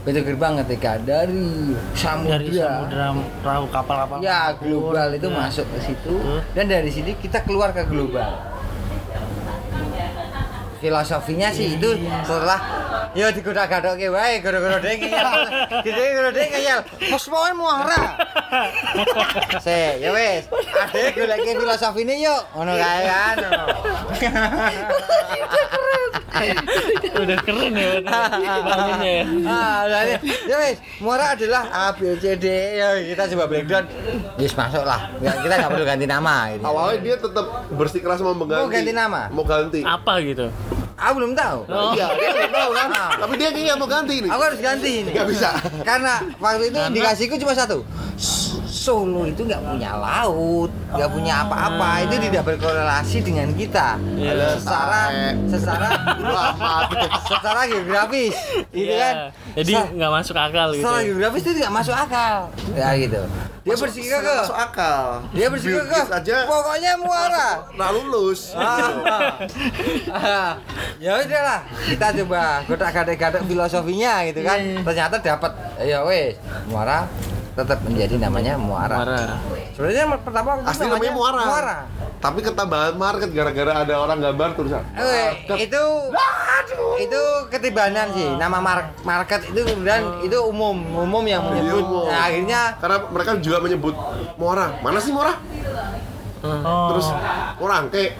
Pintu 0.00 0.24
gerbang 0.24 0.56
ketika 0.64 0.96
dari 0.96 1.76
samudra, 1.92 2.40
Dari 2.40 2.56
samudra 2.56 3.12
perahu 3.44 3.66
kapal-kapal. 3.68 4.18
ya 4.20 4.50
global 4.56 5.08
itu 5.12 5.28
Ya. 5.28 5.36
masuk 5.36 5.66
ke 5.68 5.78
situ 5.84 6.12
Betul. 6.16 6.40
dan 6.56 6.64
dari 6.66 6.88
sini 6.88 7.12
kita 7.14 7.44
keluar 7.44 7.70
ke 7.70 7.84
global. 7.84 8.40
Filosofinya 10.80 11.52
sih 11.52 11.76
itu 11.76 11.92
setelah 12.24 12.56
ya 13.12 13.28
digoda-gadoke 13.36 14.08
wae 14.08 14.40
gara-gara 14.40 14.80
dhek 14.80 14.96
ngeyel. 14.98 15.28
Gitu 15.84 16.00
gara 16.00 16.30
dhek 16.32 16.48
ngeyel. 16.48 16.80
Mos 17.12 17.24
pokoke 17.28 17.52
muara. 17.52 18.00
Se, 19.64 20.00
ya 20.00 20.08
wis. 20.10 20.48
Ade 20.48 21.12
goleke 21.12 21.52
filosofine 21.52 22.16
yuk. 22.16 22.42
Ngono 22.56 22.72
kae 22.72 23.00
kan. 23.04 23.36
udah 27.12 27.36
keren 27.42 27.72
ya 27.72 27.90
bangunnya 28.60 29.10
ya 29.12 29.24
Ah, 29.44 29.78
udah 29.84 30.00
nih. 30.04 30.18
ya 30.46 30.56
wis. 30.60 30.76
Muara 30.98 31.34
adalah 31.34 31.62
A 31.66 31.84
B 31.92 32.14
C 32.16 32.34
D. 32.34 32.46
Ya 32.76 32.88
kita 33.04 33.28
coba 33.30 33.44
breakdown. 33.46 33.84
Yes 34.36 34.54
masuk 34.54 34.82
lah. 34.82 35.10
Nggak, 35.16 35.36
kita 35.40 35.54
nggak 35.56 35.70
perlu 35.70 35.84
ganti 35.84 36.06
nama 36.06 36.34
gitu. 36.50 36.62
awalnya 36.62 36.98
dia 37.00 37.16
tetap 37.16 37.46
bersikeras 37.70 38.18
mau 38.20 38.32
mengganti 38.32 38.62
Mau 38.62 38.70
ganti 38.70 38.92
nama? 38.92 39.20
mau 39.28 39.44
ganti 39.44 39.80
apa 39.82 40.12
gitu 40.22 40.46
Aku 40.94 41.12
belum 41.16 41.32
tahu. 41.32 41.58
Oh. 41.66 41.92
iya 41.92 42.12
dia 42.12 42.28
nggak 42.30 42.52
tahu 42.52 42.70
kan 42.74 42.88
Ah. 42.90 43.10
tapi 43.18 43.34
dia 43.34 43.48
kayaknya 43.50 43.74
mau 43.74 43.88
ganti 43.88 44.14
nih 44.20 44.30
Aku 44.30 44.42
harus 44.42 44.60
ganti 44.60 44.90
ini. 45.00 45.10
Nggak 45.10 45.28
bisa. 45.28 45.50
Karena 45.80 46.14
waktu 46.36 46.64
itu 46.68 46.78
indikasiku 46.78 47.34
cuma 47.36 47.52
satu. 47.52 47.80
Solo 48.80 49.28
itu 49.28 49.44
nggak 49.44 49.60
punya 49.60 49.92
laut, 49.92 50.72
nggak 50.88 51.10
punya 51.12 51.44
apa-apa. 51.44 52.08
Itu 52.08 52.16
tidak 52.16 52.48
berkorelasi 52.48 53.20
dengan 53.20 53.52
kita. 53.52 54.00
Iya. 54.16 54.56
Secara 54.56 55.00
secara 55.44 55.88
secara 57.28 57.60
geografis, 57.68 58.32
gitu 58.72 58.88
Iya. 58.88 59.04
kan? 59.04 59.14
jadi 59.50 59.74
nggak 59.92 60.12
masuk 60.14 60.32
akal 60.32 60.70
gitu 60.70 60.80
secara 60.80 61.00
geografis 61.04 61.42
itu 61.42 61.52
tidak 61.60 61.72
masuk 61.76 61.92
akal. 61.92 62.36
Ya 62.72 62.88
gitu. 62.96 63.20
Dia 63.60 63.76
bersikeras 63.76 64.24
ke 64.24 64.32
masuk 64.40 64.56
akal 64.56 65.04
dia 65.36 65.46
Gates 65.52 66.08
ke 66.08 66.16
aja 66.16 66.36
pokoknya 66.48 66.92
muara. 66.96 67.48
nah 67.76 67.92
lulus 67.92 68.56
Ah, 68.56 68.88
ya 71.04 71.20
udahlah 71.20 71.60
kita 71.84 72.06
coba 72.24 72.64
godak 72.64 72.90
gadek 72.90 73.16
gadek 73.20 73.42
filosofinya 73.44 74.24
gitu 74.24 74.40
kan 74.40 74.58
ternyata 74.80 75.20
dapat 75.20 75.52
ya 75.76 76.00
wes 76.02 76.40
muara 76.72 77.04
tetap 77.50 77.78
menjadi 77.82 78.14
namanya 78.16 78.54
muara, 78.54 79.02
Muara. 79.02 79.20
sebenarnya 79.74 80.04
pertama 80.22 80.48
waktu 80.56 80.66
asli 80.70 80.86
namanya 80.86 81.12
muara. 81.12 81.42
muara. 81.44 81.76
Tapi 82.20 82.38
ketambahan 82.40 82.94
market 82.94 83.30
gara-gara 83.32 83.72
ada 83.80 83.94
orang 83.96 84.18
gambar 84.20 84.48
tulisan. 84.52 84.84
Eh, 84.94 85.30
itu 85.58 85.82
itu 87.00 87.20
ketibanan 87.48 88.12
sih. 88.12 88.28
Nama 88.36 88.58
mar- 88.60 88.92
market 89.02 89.40
itu 89.48 89.60
kemudian 89.64 90.20
itu 90.20 90.36
umum 90.42 90.76
umum 90.94 91.24
yang 91.24 91.42
menyebut. 91.42 91.80
umum. 91.80 92.06
Nah, 92.06 92.28
akhirnya 92.28 92.60
karena 92.76 92.98
mereka 93.08 93.30
juga 93.40 93.58
menyebut 93.58 93.94
muara. 94.36 94.76
Mana 94.80 95.00
sih 95.00 95.10
muara 95.10 95.34
Oh. 96.40 96.88
terus 96.88 97.06
orang 97.60 97.92
ke 97.92 98.16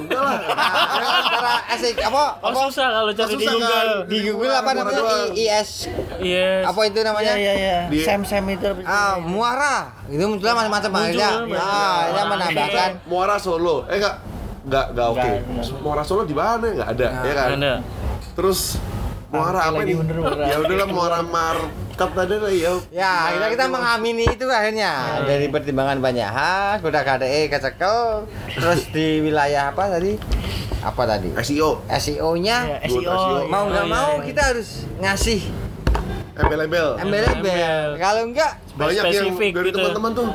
enggak 0.00 0.22
lah. 0.24 0.40
Nah, 0.40 1.20
cara 1.28 1.52
asik 1.68 2.00
apa? 2.00 2.40
Oh 2.40 2.48
apa? 2.48 2.58
susah 2.66 2.86
kalau 2.90 3.12
cari 3.12 3.28
di 3.28 3.34
susah 3.36 3.52
kan? 3.52 3.60
Google 3.60 3.92
di 4.08 4.18
Google 4.24 4.54
apa 4.54 4.70
namanya? 4.72 4.98
doang. 4.98 5.28
I- 5.30 5.48
IS 5.52 5.70
yes 6.18 6.62
apa 6.64 6.80
itu 6.82 6.98
namanya? 7.02 7.32
Iya, 7.36 7.36
iya, 7.36 7.52
iya. 7.54 7.78
Di- 7.92 8.04
Sam-sam 8.04 8.48
itu? 8.48 8.68
Ah, 8.82 9.20
muara. 9.20 9.92
Itu 10.06 10.24
munculnya 10.24 10.56
macam-macam 10.56 10.90
banyak. 10.90 11.32
Ah, 11.52 11.98
dia 12.08 12.24
menambahkan. 12.24 12.90
Muara 13.04 13.36
Solo. 13.36 13.84
Eh 13.84 14.00
enggak. 14.00 14.16
Enggak 14.64 14.86
enggak 14.92 15.06
oke. 15.12 15.30
Muara 15.78 16.02
Solo 16.02 16.22
di 16.24 16.32
mana? 16.32 16.64
Enggak 16.64 16.88
ada 16.96 17.06
Nah, 17.10 17.24
ya 17.24 17.32
kan? 17.32 17.48
ada. 17.54 17.72
Terus 18.32 18.60
muara 19.28 19.60
apa 19.68 19.84
lagi 19.84 19.92
nih 19.92 19.96
ya 20.48 20.56
udahlah 20.56 20.88
muara 20.88 21.20
market 21.20 22.10
tadi 22.16 22.36
lah 22.40 22.52
ya 22.52 22.72
Ya, 22.88 23.12
akhirnya 23.28 23.48
kita 23.52 23.64
mengamini 23.68 24.24
itu 24.24 24.46
akhirnya 24.48 24.92
dari 25.28 25.46
pertimbangan 25.52 25.98
banyak 26.00 26.28
hal, 26.28 26.80
udah 26.80 27.02
KDE 27.04 27.52
kecekel, 27.52 28.24
terus 28.56 28.88
di 28.88 29.20
wilayah 29.20 29.74
apa 29.74 29.98
tadi? 29.98 30.16
Apa 30.80 31.02
tadi? 31.04 31.28
SEO 31.42 31.82
SEO-nya 31.90 32.56
Iya, 32.64 32.78
SEO. 32.88 33.12
SEO. 33.12 33.40
mau 33.50 33.66
nggak 33.68 33.84
iya, 33.84 33.92
mau 33.92 34.10
iya. 34.16 34.24
kita 34.30 34.42
harus 34.54 34.68
ngasih 35.02 35.40
embel-embel 36.38 36.88
embel-embel. 37.02 37.34
Embel. 37.42 37.88
Kalau 37.98 38.22
enggak, 38.30 38.52
banyak 38.78 39.04
yang 39.10 39.26
dari 39.34 39.68
gitu. 39.68 39.76
teman-teman 39.76 40.10
tuh 40.14 40.28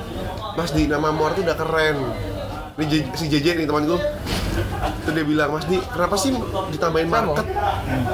Mas 0.53 0.69
di 0.75 0.83
nama 0.85 1.09
muara 1.09 1.33
tuh 1.33 1.47
udah 1.47 1.57
keren 1.57 1.97
ini 2.77 3.05
si 3.13 3.25
JJ 3.29 3.63
nih 3.63 3.65
teman 3.69 3.85
gue 3.85 3.99
itu 4.83 5.09
dia 5.09 5.23
bilang 5.23 5.49
Mas 5.49 5.63
di 5.63 5.77
kenapa 5.81 6.13
sih 6.15 6.29
ditambahin 6.69 7.07
market 7.07 7.45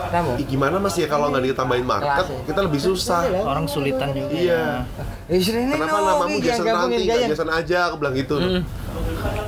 kamu. 0.09 0.29
Ih, 0.35 0.45
gimana 0.47 0.75
Mas 0.77 0.93
ya 0.93 1.05
kalau 1.05 1.27
nggak 1.27 1.41
ditambahin 1.47 1.83
market 1.83 2.07
Kelas 2.19 2.27
ya. 2.27 2.37
kita 2.45 2.59
lebih 2.61 2.79
susah 2.79 3.19
Orang 3.41 3.65
sulitan 3.65 4.07
juga. 4.09 4.29
iya 4.29 4.61
Eh, 5.25 5.37
sini 5.37 5.71
kenapa 5.71 5.95
no, 5.95 6.25
namamu 6.25 6.35
Jason 6.39 6.63
nggak 6.63 6.99
gaya. 6.99 7.27
Jason 7.27 7.47
aja 7.47 7.77
aku 7.87 7.93
bilang 7.97 8.13
gitu 8.13 8.35
Hmm. 8.39 8.61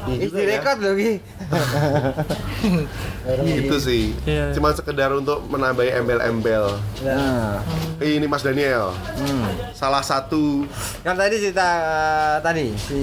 Iya 0.03 0.28
di 0.28 0.36
ya. 0.36 0.43
record 0.51 0.78
loh, 0.80 0.93
Ki. 0.93 1.11
gitu 3.53 3.76
sih 3.78 4.11
Iya. 4.24 4.51
cuma 4.51 4.72
sekedar 4.72 5.09
untuk 5.11 5.39
menambahi 5.45 5.89
embel-embel 5.93 6.76
Nah, 7.01 7.59
Eh, 7.97 8.15
ini 8.15 8.26
Mas 8.26 8.41
Daniel 8.41 8.91
hmm. 9.15 9.72
salah 9.72 10.01
satu 10.01 10.65
Kan 11.01 11.15
tadi 11.15 11.36
cerita 11.38 11.63
eh, 11.63 12.36
tadi 12.41 12.65
si 12.76 12.99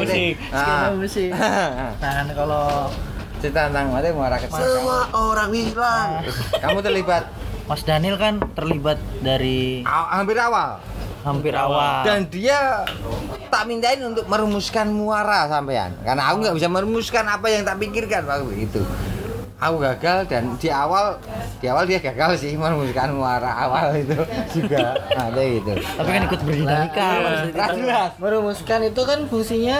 musik. 0.00 0.34
Ah. 0.50 0.60
Skena 0.62 0.88
musik. 0.96 1.30
Nah, 2.00 2.22
kalau 2.32 2.64
cerita 3.40 3.72
tentang 3.72 3.88
mana 3.88 4.08
muara 4.12 4.36
kecil. 4.36 4.60
semua 4.60 5.08
orang 5.16 5.48
bilang 5.48 6.08
Kamu 6.60 6.78
terlibat 6.84 7.24
Mas 7.64 7.82
Daniel 7.86 8.20
kan 8.20 8.36
terlibat 8.52 9.00
dari 9.24 9.80
hampir 9.86 10.36
awal 10.36 10.76
hampir 11.20 11.52
awal. 11.52 12.00
dan 12.04 12.24
dia 12.32 12.84
tak 13.52 13.68
mintain 13.68 14.00
untuk 14.00 14.24
merumuskan 14.24 14.88
muara 14.88 15.48
sampean 15.52 15.92
karena 16.00 16.22
aku 16.32 16.36
nggak 16.48 16.56
bisa 16.56 16.68
merumuskan 16.72 17.24
apa 17.28 17.46
yang 17.52 17.62
tak 17.64 17.76
pikirkan 17.76 18.24
waktu 18.24 18.64
itu 18.64 18.80
aku 19.60 19.76
gagal 19.78 20.18
dan 20.24 20.56
di 20.56 20.68
awal 20.68 21.20
di 21.60 21.68
awal 21.68 21.84
dia 21.84 22.00
gagal 22.00 22.40
sih 22.40 22.56
merumuskan 22.56 23.12
muara 23.12 23.52
awal 23.52 23.92
itu 23.94 24.16
juga 24.56 24.96
nah 25.12 25.28
kayak 25.30 25.50
gitu 25.60 25.72
Tapi 26.00 26.08
kan 26.08 26.22
ikut 26.24 26.40
berdinamika. 26.42 27.08
Nggak 27.52 27.68
jelas. 27.76 28.10
merumuskan 28.16 28.80
itu 28.88 29.02
kan 29.04 29.18
fungsinya 29.28 29.78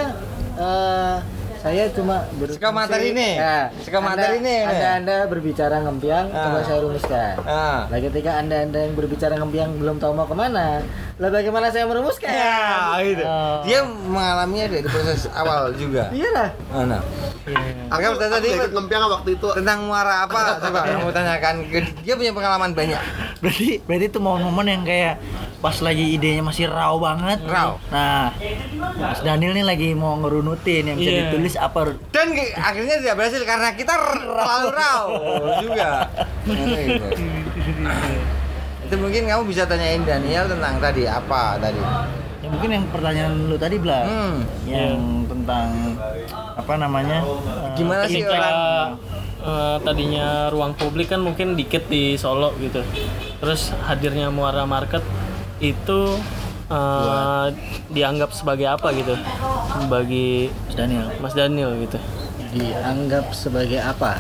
eh, 0.55 1.17
saya 1.61 1.93
cuma 1.93 2.25
berfungsi- 2.33 2.57
Suka 2.57 2.73
materi 2.73 3.13
ini. 3.13 3.31
Ya, 3.37 3.69
Suka 3.79 3.99
materi 4.01 4.41
ini, 4.41 4.57
anda, 4.65 4.89
anda 4.97 5.17
berbicara 5.25 5.77
ngempiang 5.79 6.27
Ah. 6.31 6.43
coba 6.43 6.59
saya 6.65 6.79
rumuskan. 6.81 7.35
Ah. 7.45 7.81
nah 7.87 7.99
ketika 8.01 8.31
anda 8.35 8.57
anda 8.61 8.79
yang 8.81 8.95
berbicara 8.95 9.37
ngempiang 9.37 9.77
belum 9.77 9.97
tahu 9.97 10.13
mau 10.13 10.25
ke 10.25 10.33
mana 10.33 10.81
lah 11.15 11.29
bagaimana 11.29 11.69
saya 11.69 11.85
merumuskan? 11.85 12.33
Ya 12.33 12.97
gitu. 13.03 13.21
Oh. 13.23 13.61
dia 13.63 13.81
mengalaminya 13.85 14.67
dari 14.71 14.85
proses 14.85 15.29
awal 15.31 15.77
juga. 15.77 16.09
Iya 16.11 16.29
lah 16.33 16.49
mana? 16.73 16.99
Aku, 17.91 18.01
Aku 18.09 18.17
tadi 18.19 18.49
ikut 18.51 18.73
ngempiang 18.73 19.05
waktu 19.11 19.31
itu. 19.37 19.49
tentang 19.53 19.85
muara 19.85 20.25
apa? 20.25 20.57
Coba 20.59 20.81
kamu 20.83 21.13
tanyakan. 21.13 21.55
Dia 22.01 22.15
punya 22.15 22.33
pengalaman 22.33 22.73
banyak. 22.73 23.01
Berarti 23.39 23.85
berarti 23.85 24.07
itu 24.07 24.19
momen-momen 24.19 24.67
yang 24.67 24.83
kayak 24.83 25.15
pas 25.61 25.77
lagi 25.79 26.17
idenya 26.17 26.41
masih 26.41 26.67
raw 26.67 26.97
banget. 26.97 27.45
Raw. 27.45 27.77
Nah, 27.89 28.33
Mas 28.97 29.21
Daniel 29.21 29.53
nih 29.53 29.63
lagi 29.63 29.89
mau 29.93 30.17
ngerunutin 30.17 30.85
yang 30.85 30.97
bisa 30.97 31.11
Iya. 31.11 31.21
ditulis 31.27 31.55
apa 31.55 31.93
dan 32.11 32.27
akhirnya 32.55 32.97
tidak 32.99 33.15
berhasil 33.15 33.43
karena 33.43 33.69
kita 33.73 33.93
terlalu 33.93 34.69
raw 34.71 35.03
juga 35.61 35.91
itu 38.81 38.95
mungkin 38.97 39.23
kamu 39.25 39.43
bisa 39.47 39.63
tanyain 39.65 40.03
Daniel 40.03 40.49
tentang 40.49 40.75
tadi 40.77 41.07
apa 41.07 41.55
tadi 41.57 41.79
ya 42.41 42.49
mungkin 42.51 42.71
yang 42.73 42.85
pertanyaan 42.91 43.33
lu 43.47 43.57
tadi 43.57 43.77
Bla 43.79 44.01
Hmm. 44.03 44.37
yang 44.67 44.99
tentang 45.29 45.69
apa 46.33 46.73
namanya 46.75 47.23
eh, 47.23 47.71
Gimana 47.75 48.05
sih 48.05 48.21
orang 48.21 48.57
eh, 49.41 49.77
tadinya 49.81 50.27
ruang 50.51 50.75
publik 50.75 51.09
kan 51.09 51.23
mungkin 51.23 51.55
dikit 51.55 51.87
di 51.87 52.17
Solo 52.17 52.51
gitu 52.59 52.83
terus 53.39 53.71
hadirnya 53.85 54.29
Muara 54.29 54.67
Market 54.67 55.05
itu 55.61 56.01
eh, 56.73 57.47
dianggap 57.93 58.33
sebagai 58.33 58.67
apa 58.67 58.91
gitu? 58.97 59.15
Bagi 59.87 60.51
Mas 60.69 60.77
Daniel. 60.77 61.07
Mas 61.21 61.35
Daniel 61.37 61.71
gitu. 61.85 61.99
Dianggap 62.51 63.31
sebagai 63.31 63.79
apa? 63.79 64.19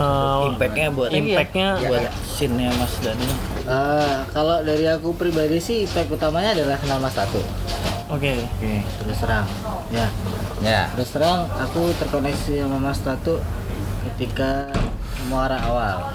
Eh, 0.00 0.38
impactnya 0.50 0.88
buat 0.90 1.12
impactnya 1.12 1.68
buat 1.86 2.10
scene-nya 2.24 2.72
Mas 2.80 2.96
Daniel. 3.04 3.36
Eh, 3.68 4.16
kalau 4.34 4.64
dari 4.64 4.88
aku 4.88 5.14
pribadi 5.14 5.60
sih 5.62 5.86
impact 5.86 6.10
utamanya 6.10 6.56
adalah 6.56 6.76
kenal 6.80 6.98
Mas 6.98 7.14
oke. 8.10 8.32
Oke 8.58 8.82
terus 8.98 9.18
terang. 9.22 9.46
Ya. 9.94 10.08
Ya. 10.60 10.90
Terus 10.98 11.14
terang 11.14 11.46
aku 11.54 11.94
terkoneksi 11.94 12.66
sama 12.66 12.78
Mas 12.82 12.98
Tatu 13.04 13.38
ketika 14.10 14.74
muara 15.30 15.62
awal. 15.62 16.10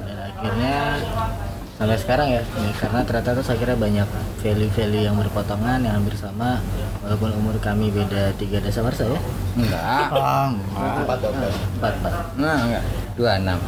Dan 0.00 0.16
akhirnya 0.16 1.04
sampai 1.74 1.98
sekarang 1.98 2.28
ya, 2.30 2.42
ya 2.42 2.72
karena 2.78 3.02
ternyata 3.02 3.34
terus 3.34 3.50
akhirnya 3.50 3.74
banyak 3.74 4.08
value-value 4.46 5.04
yang 5.10 5.18
berpotongan 5.18 5.82
yang 5.82 5.98
hampir 5.98 6.14
sama 6.14 6.62
walaupun 7.02 7.34
umur 7.34 7.58
kami 7.58 7.90
beda 7.90 8.30
tiga 8.38 8.62
desa 8.62 8.80
marsa 8.80 9.10
ya? 9.10 9.18
Enggak. 9.58 9.82
Empat 10.14 11.18
empat. 11.18 11.58
Empat 11.82 11.94
nah 12.38 12.58
enggak 12.62 12.84
dua 13.14 13.38
enam 13.38 13.58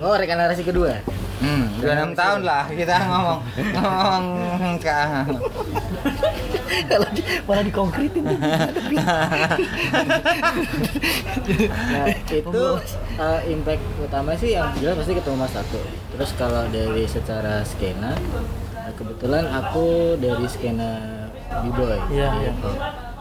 oh 0.00 0.16
regenerasi 0.16 0.62
kedua 0.64 1.00
hmm 1.40 1.80
dua 1.80 1.92
enam 1.96 2.10
tahun 2.12 2.40
lah 2.44 2.64
kita 2.68 2.94
ngomong 3.08 3.40
ngomong 3.76 4.76
ke 4.80 4.92
kalau 6.86 7.08
di, 7.12 7.22
malah 7.44 7.64
dikonkretin 7.66 8.24
Nah 11.70 12.06
itu 12.30 12.64
uh, 13.18 13.40
impact 13.46 13.82
utama 13.98 14.32
sih 14.38 14.54
yang 14.54 14.70
jelas 14.78 15.02
pasti 15.02 15.12
ketemu 15.18 15.36
Mas 15.36 15.52
Tatu. 15.54 15.80
Terus 16.14 16.30
kalau 16.38 16.62
dari 16.70 17.04
secara 17.10 17.66
skena, 17.66 18.14
uh, 18.78 18.92
kebetulan 18.94 19.44
aku 19.50 20.16
dari 20.20 20.46
skena 20.46 20.90
b-boy. 21.66 21.98
Iya, 22.14 22.28
iya. 22.38 22.52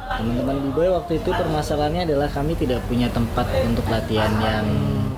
Teman-teman 0.10 0.58
b-boy 0.70 0.90
waktu 0.94 1.22
itu 1.22 1.30
permasalahannya 1.34 2.06
adalah 2.06 2.30
kami 2.30 2.54
tidak 2.58 2.82
punya 2.86 3.10
tempat 3.10 3.50
untuk 3.66 3.86
latihan 3.90 4.32
yang 4.42 4.66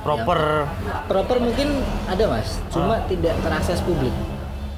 proper 0.01 0.39
yang- 0.65 1.05
proper 1.05 1.37
mungkin 1.39 1.67
ada 2.05 2.23
mas, 2.27 2.49
cuma 2.67 2.99
tidak 3.05 3.37
terakses 3.39 3.79
publik. 3.81 4.13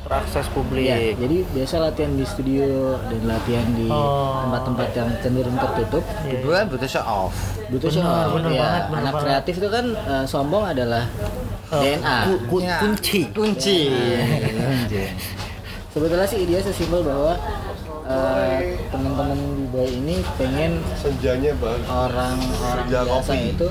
terakses 0.04 0.52
publik 0.52 0.84
Iya, 0.84 1.16
jadi 1.16 1.48
biasa 1.48 1.80
latihan 1.80 2.12
di 2.12 2.26
studio 2.26 2.68
dan 3.02 3.24
latihan 3.24 3.64
di 3.72 3.88
Oh. 3.88 4.44
tempat-tempat 4.44 4.88
yang 4.94 5.10
cenderung 5.18 5.56
tertutup. 5.56 6.04
kedua 6.22 6.68
butuh 6.68 6.86
show 6.86 7.02
off 7.02 7.32
butuh 7.66 7.88
show 7.90 8.04
off. 8.04 8.36
bener 8.36 8.52
ya, 8.52 8.62
banget, 8.62 8.84
bener 8.84 9.00
anak 9.00 9.14
banget. 9.14 9.24
kreatif 9.26 9.54
itu 9.56 9.70
kan 9.72 9.86
eh, 9.96 10.26
sombong 10.26 10.64
adalah 10.68 11.08
DNA 11.72 12.18
ku- 12.22 12.42
ku- 12.46 12.62
Ya. 12.62 12.78
kunci 12.78 13.20
kunci 13.32 13.80
sebetulnya 15.90 16.26
sih 16.26 16.44
dia 16.44 16.60
sesimpel 16.60 17.02
bahwa 17.02 17.40
eh, 18.04 18.60
teman-teman 18.88 19.38
di 19.56 19.66
bawah 19.68 19.90
ini 19.90 20.16
pengen 20.36 20.72
senjanya 20.94 21.52
bang 21.56 21.82
orang-orang 21.86 22.84
Senja 22.84 23.00
biasa 23.02 23.32
kopi. 23.32 23.50
itu 23.50 23.68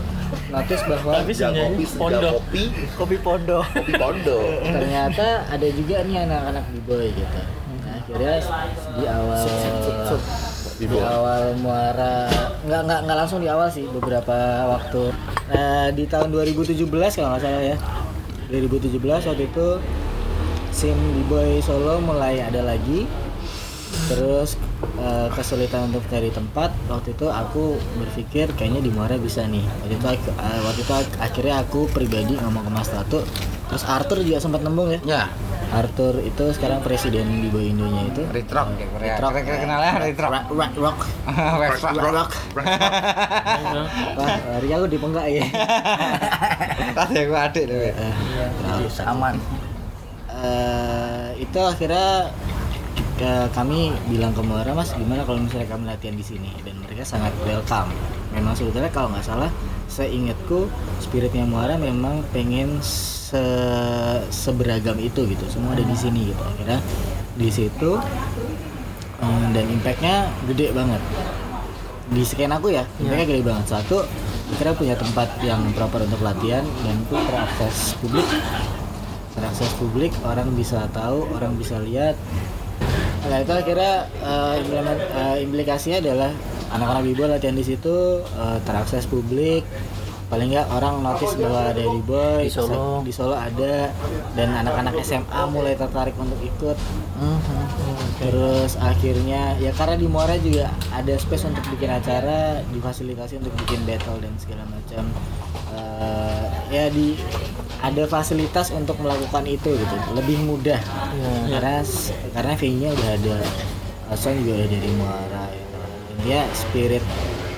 notice 0.48 0.82
bahwa 0.86 1.10
Tapi 1.14 1.32
senja 1.32 1.62
kopi 1.62 1.84
senja 1.84 2.00
pondok. 2.00 2.32
kopi. 2.34 2.62
Kopi 2.96 3.16
pondok. 3.18 3.64
Kopi 3.70 3.92
pondok. 3.94 4.44
Ternyata 4.76 5.26
ada 5.46 5.68
juga 5.68 5.96
nih 6.02 6.16
anak-anak 6.22 6.64
di 6.68 6.80
boy 6.82 7.06
gitu. 7.08 7.40
Nah, 7.82 7.92
akhirnya 7.94 8.34
di 8.92 9.04
awal 9.06 9.42
Di 10.72 10.86
awal 10.98 11.42
muara 11.56 12.26
nggak 12.64 12.80
nggak 12.82 13.00
nggak 13.06 13.16
langsung 13.16 13.38
di 13.38 13.46
awal 13.46 13.68
sih 13.68 13.86
beberapa 13.86 14.34
waktu. 14.66 15.12
Eh, 15.48 15.88
di 15.92 16.04
tahun 16.06 16.32
2017 16.32 16.88
kalau 17.12 17.28
nggak 17.30 17.42
salah 17.42 17.62
ya. 17.62 17.76
2017 18.48 18.98
waktu 19.22 19.44
itu 19.46 19.68
sim 20.68 20.96
di 20.96 21.22
boy 21.24 21.60
Solo 21.60 22.00
mulai 22.00 22.40
ada 22.40 22.60
lagi 22.60 23.04
terus 24.04 24.58
eh, 24.96 25.28
kesulitan 25.30 25.88
untuk 25.88 26.02
cari 26.06 26.28
tempat 26.28 26.70
waktu 26.86 27.12
itu 27.12 27.26
aku 27.26 27.76
berpikir 27.96 28.50
kayaknya 28.52 28.80
di 28.80 28.90
Muara 28.90 29.16
bisa 29.16 29.44
nih. 29.44 29.62
Waktu 29.80 29.94
itu 29.94 30.06
aku- 30.08 30.34
eh, 30.34 30.60
waktu 30.62 30.80
itu 30.80 30.92
ak- 30.92 31.18
akhirnya 31.20 31.54
aku 31.58 31.80
pribadi 31.88 32.34
ngomong 32.36 32.62
ke 32.62 32.70
Mas 32.70 32.88
Tatu 32.88 33.22
terus 33.66 33.88
Arthur 33.88 34.20
juga 34.20 34.36
sempat 34.36 34.60
nembung 34.60 34.88
ya? 34.88 35.00
Ya. 35.02 35.22
Arthur 35.72 36.20
itu 36.20 36.52
sekarang 36.52 36.84
presiden 36.84 37.24
di 37.40 37.48
Boy 37.48 37.72
Indonya 37.72 38.04
itu. 38.04 38.20
Retrok 38.28 38.76
ya 38.76 38.84
Korea. 38.92 39.16
Retrok. 39.16 39.30
kira 39.40 39.56
kenalnya 39.56 39.92
retrok 39.96 40.32
Rock? 40.52 40.72
Rock. 40.76 40.98
Rock. 41.96 41.96
Rock. 42.12 42.30
Wah, 44.12 44.28
hari 44.52 44.68
aku 44.68 44.86
dipenggak 44.92 45.24
ya. 45.32 45.44
Tadi 47.00 47.18
aku 47.24 47.32
adik 47.32 47.64
deh 47.64 47.96
aman. 49.08 49.40
Eh, 50.28 51.28
itu 51.40 51.56
akhirnya 51.56 52.28
eh, 53.22 53.48
kami 53.54 53.94
bilang 54.10 54.34
ke 54.34 54.42
Muara 54.42 54.74
mas 54.74 54.90
gimana 54.92 55.22
kalau 55.22 55.38
misalnya 55.38 55.68
kami 55.70 55.84
latihan 55.86 56.16
di 56.18 56.24
sini? 56.26 56.50
Dan 56.66 56.82
mereka 56.82 57.06
sangat 57.06 57.30
welcome. 57.46 57.88
Memang 58.34 58.58
sebetulnya 58.58 58.90
kalau 58.90 59.14
nggak 59.14 59.24
salah 59.24 59.50
seingatku 59.86 60.66
spiritnya 60.98 61.46
Muara 61.46 61.78
memang 61.78 62.26
pengen 62.34 62.82
se 62.82 63.40
seberagam 64.28 64.98
itu 64.98 65.24
gitu. 65.24 65.44
Semua 65.46 65.78
ada 65.78 65.84
di 65.86 65.96
sini 65.96 66.34
gitu. 66.34 66.42
Akhirnya 66.42 66.82
di 67.38 67.48
situ 67.48 67.90
eh, 69.22 69.46
dan 69.54 69.64
impactnya 69.70 70.28
gede 70.50 70.74
banget. 70.74 71.02
Di 72.12 72.22
scan 72.26 72.52
aku 72.52 72.74
ya 72.74 72.84
impactnya 72.98 73.26
gede 73.30 73.42
banget. 73.46 73.66
Satu 73.70 74.02
akhirnya 74.52 74.74
punya 74.76 74.94
tempat 74.98 75.28
yang 75.40 75.62
proper 75.72 76.04
untuk 76.04 76.20
latihan 76.20 76.66
dan 76.84 76.96
itu 76.98 77.16
terakses 77.16 77.96
publik. 78.02 78.28
Terakses 79.32 79.72
publik 79.80 80.12
orang 80.28 80.52
bisa 80.52 80.84
tahu 80.92 81.24
orang 81.32 81.56
bisa 81.56 81.80
lihat 81.80 82.20
nah 83.22 83.38
itu 83.38 83.52
akhirnya 83.54 83.94
eh, 84.18 84.54
implement- 84.60 85.06
eh, 85.08 85.36
implikasinya 85.46 85.98
adalah 86.02 86.30
anak-anak 86.72 87.02
bibo 87.06 87.24
latihan 87.28 87.54
di 87.54 87.64
situ 87.64 87.96
eh, 88.24 88.58
terakses 88.66 89.06
publik 89.06 89.62
paling 90.32 90.48
nggak 90.48 90.64
orang 90.72 91.04
notice 91.04 91.36
bahwa 91.36 91.60
ada 91.68 91.84
di 91.84 92.00
boy 92.08 92.48
Di 92.48 92.48
Solo. 92.48 93.04
di 93.04 93.12
Solo 93.12 93.36
ada. 93.36 93.92
Dan 94.32 94.48
anak-anak 94.56 94.96
SMA 95.04 95.42
mulai 95.52 95.76
tertarik 95.76 96.16
untuk 96.16 96.40
ikut. 96.40 96.76
Terus 98.16 98.80
akhirnya 98.80 99.60
ya 99.60 99.76
karena 99.76 100.00
di 100.00 100.08
Muara 100.08 100.40
juga 100.40 100.72
ada 100.88 101.12
space 101.20 101.52
untuk 101.52 101.60
bikin 101.76 101.92
acara 101.92 102.64
difasilitasi 102.72 103.44
untuk 103.44 103.52
bikin 103.60 103.84
battle 103.84 104.16
dan 104.24 104.32
segala 104.40 104.64
macam. 104.72 105.04
Eh, 105.76 106.46
ya 106.72 106.88
di 106.88 107.20
ada 107.82 108.08
fasilitas 108.08 108.72
untuk 108.72 108.96
melakukan 109.04 109.44
itu 109.44 109.76
gitu. 109.76 109.96
Lebih 110.16 110.48
mudah. 110.48 110.80
Karena 111.52 111.84
karena 112.32 112.52
venue-nya 112.56 112.90
udah 112.96 113.10
ada. 113.20 113.36
Sound 114.12 114.44
juga 114.44 114.60
udah 114.60 114.68
dari 114.68 114.90
Muara 114.92 115.44
gitu. 115.56 115.76
dan 115.80 116.16
dia 116.20 116.40
spirit 116.52 117.00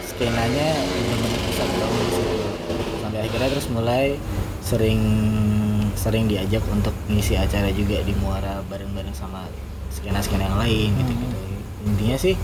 skenanya 0.06 0.68
benar-benar 0.70 1.40
bisa 1.50 1.64
ketemu 1.66 1.98
di 1.98 2.12
situ 2.14 2.36
sampai 3.02 3.20
akhirnya 3.34 3.50
terus 3.50 3.66
mulai 3.74 4.14
sering 4.62 5.02
sering 5.98 6.30
diajak 6.30 6.62
untuk 6.70 6.94
ngisi 7.10 7.34
acara 7.34 7.66
juga 7.74 7.98
di 8.06 8.14
Muara 8.22 8.62
bareng-bareng 8.70 9.10
sama 9.10 9.50
skena-skena 9.90 10.46
yang 10.46 10.58
lain 10.62 10.90
gitu 11.02 11.12
gitu 11.18 11.36
intinya 11.82 12.16
sih 12.16 12.34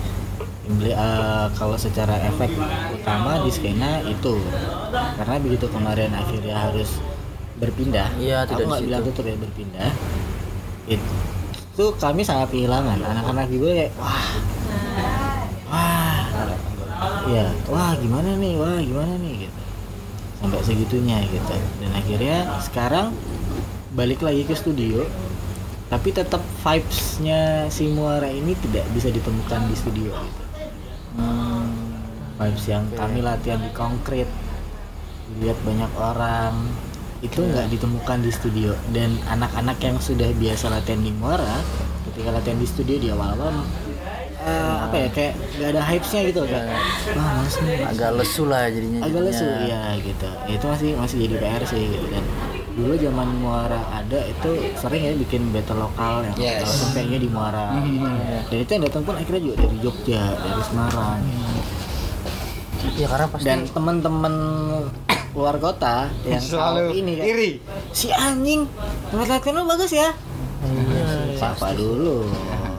Beli- 0.71 0.95
eh, 0.95 1.47
kalau 1.59 1.75
secara 1.75 2.15
efek 2.31 2.51
utama 2.95 3.43
di 3.43 3.51
skena 3.51 3.99
itu. 4.07 4.39
Karena 5.19 5.43
begitu 5.43 5.67
kemarin 5.67 6.15
akhirnya 6.15 6.55
harus 6.55 7.03
berpindah 7.59 8.07
Iya, 8.23 8.47
aku 8.47 8.71
nggak 8.71 8.87
bilang 8.87 9.03
tutup 9.03 9.25
ya 9.27 9.35
berpindah. 9.35 9.91
Itu 10.87 11.85
kami 11.99 12.23
sangat 12.23 12.55
kehilangan. 12.55 13.03
Anak-anak 13.03 13.51
juga 13.51 13.69
kayak 13.83 13.93
wah 13.99 14.31
wah 15.75 16.23
ya 17.31 17.47
wah 17.67 17.93
gimana 17.99 18.31
nih 18.39 18.55
wah 18.59 18.79
gimana 18.79 19.15
nih 19.23 19.47
gitu 19.47 19.60
sampai 20.41 20.61
segitunya 20.65 21.21
gitu. 21.29 21.55
Dan 21.85 21.91
akhirnya 21.95 22.37
sekarang 22.65 23.13
balik 23.93 24.25
lagi 24.25 24.49
ke 24.49 24.55
studio 24.57 25.05
tapi 25.91 26.15
tetap 26.15 26.39
vibes-nya 26.63 27.67
si 27.67 27.91
Muara 27.91 28.31
ini 28.31 28.55
tidak 28.55 28.87
bisa 28.95 29.11
ditemukan 29.11 29.67
di 29.67 29.75
studio 29.75 30.15
gitu. 30.15 30.43
vibes 32.41 32.65
yang 32.71 32.87
kami 32.95 33.21
latihan 33.21 33.61
di 33.61 33.69
konkret 33.75 34.31
lihat 35.43 35.59
banyak 35.67 35.93
orang 35.99 36.55
itu 37.21 37.43
nggak 37.43 37.69
ditemukan 37.69 38.19
di 38.25 38.31
studio. 38.33 38.73
Dan 38.95 39.19
anak-anak 39.29 39.77
yang 39.83 39.99
sudah 40.01 40.31
biasa 40.39 40.73
latihan 40.73 41.05
di 41.05 41.13
Muara 41.13 41.59
ketika 42.09 42.33
latihan 42.33 42.57
di 42.57 42.67
studio 42.71 42.97
di 42.97 43.11
awal-awal 43.13 43.61
eh, 44.41 44.77
apa 44.81 44.97
ya 44.97 45.09
kayak 45.11 45.33
nggak 45.55 45.69
ada 45.71 45.83
hypes-nya 45.83 46.21
gitu 46.27 46.41
kayak 46.45 46.65
wah 47.13 47.31
males 47.37 47.57
nih. 47.61 47.79
Agak 47.85 48.11
lesu 48.17 48.43
lah 48.45 48.65
jadinya 48.67 49.01
agak 49.03 49.23
lesu 49.23 49.47
ya 49.65 49.81
gitu. 49.97 50.29
Itu 50.47 50.65
masih 50.67 50.91
masih 50.97 51.17
jadi 51.25 51.35
PR 51.39 51.63
sih 51.65 51.83
gitu 51.87 52.07
kan. 52.09 52.25
Dulu 52.71 52.95
zaman 52.97 53.29
Muara 53.37 53.81
ada 53.91 54.21
itu 54.23 54.51
sering 54.75 55.03
ya 55.03 55.13
bikin 55.15 55.51
battle 55.51 55.85
lokal 55.85 56.23
yang 56.23 56.37
Yes. 56.39 56.65
yes. 56.65 56.81
tempenya 56.87 57.19
di 57.19 57.29
Muara. 57.29 57.77
Gitu. 57.77 58.09
dan 58.49 58.59
itu 58.59 58.71
yang 58.71 58.83
datang 58.85 59.03
pun 59.03 59.15
akhirnya 59.15 59.41
juga 59.43 59.57
dari 59.59 59.77
Jogja 59.79 60.23
dari 60.33 60.63
Semarang. 60.65 61.19
Ya 62.97 63.07
karena 63.07 63.27
pasti 63.29 63.45
dan 63.45 63.59
teman-teman 63.67 64.35
luar 65.31 65.57
kota 65.57 66.09
yang 66.25 66.41
Selalu 66.41 66.97
ini 66.97 67.13
kan 67.15 67.25
iri. 67.29 67.51
si 67.93 68.09
anjing 68.11 68.65
tempat 69.11 69.29
latihan 69.31 69.61
lu 69.61 69.69
bagus 69.69 69.93
ya. 69.93 70.11
Sapa 71.37 71.73
dulu? 71.73 72.25
dia 72.25 72.29
mana 72.31 72.61
tahu 72.61 72.70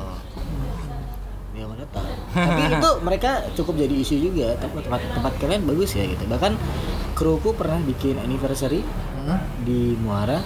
tapi 2.32 2.62
itu 2.66 2.90
mereka 3.02 3.32
cukup 3.54 3.74
jadi 3.78 3.96
isu 3.98 4.16
juga. 4.22 4.56
Tempat 4.56 4.82
tempat, 4.84 5.02
tempat 5.12 5.34
kalian 5.38 5.64
bagus 5.64 5.94
ya 5.94 6.04
gitu. 6.04 6.24
Bahkan 6.26 6.54
kruku 7.14 7.52
pernah 7.52 7.80
bikin 7.80 8.18
anniversary 8.18 8.82
di 9.62 9.94
Muara. 9.98 10.40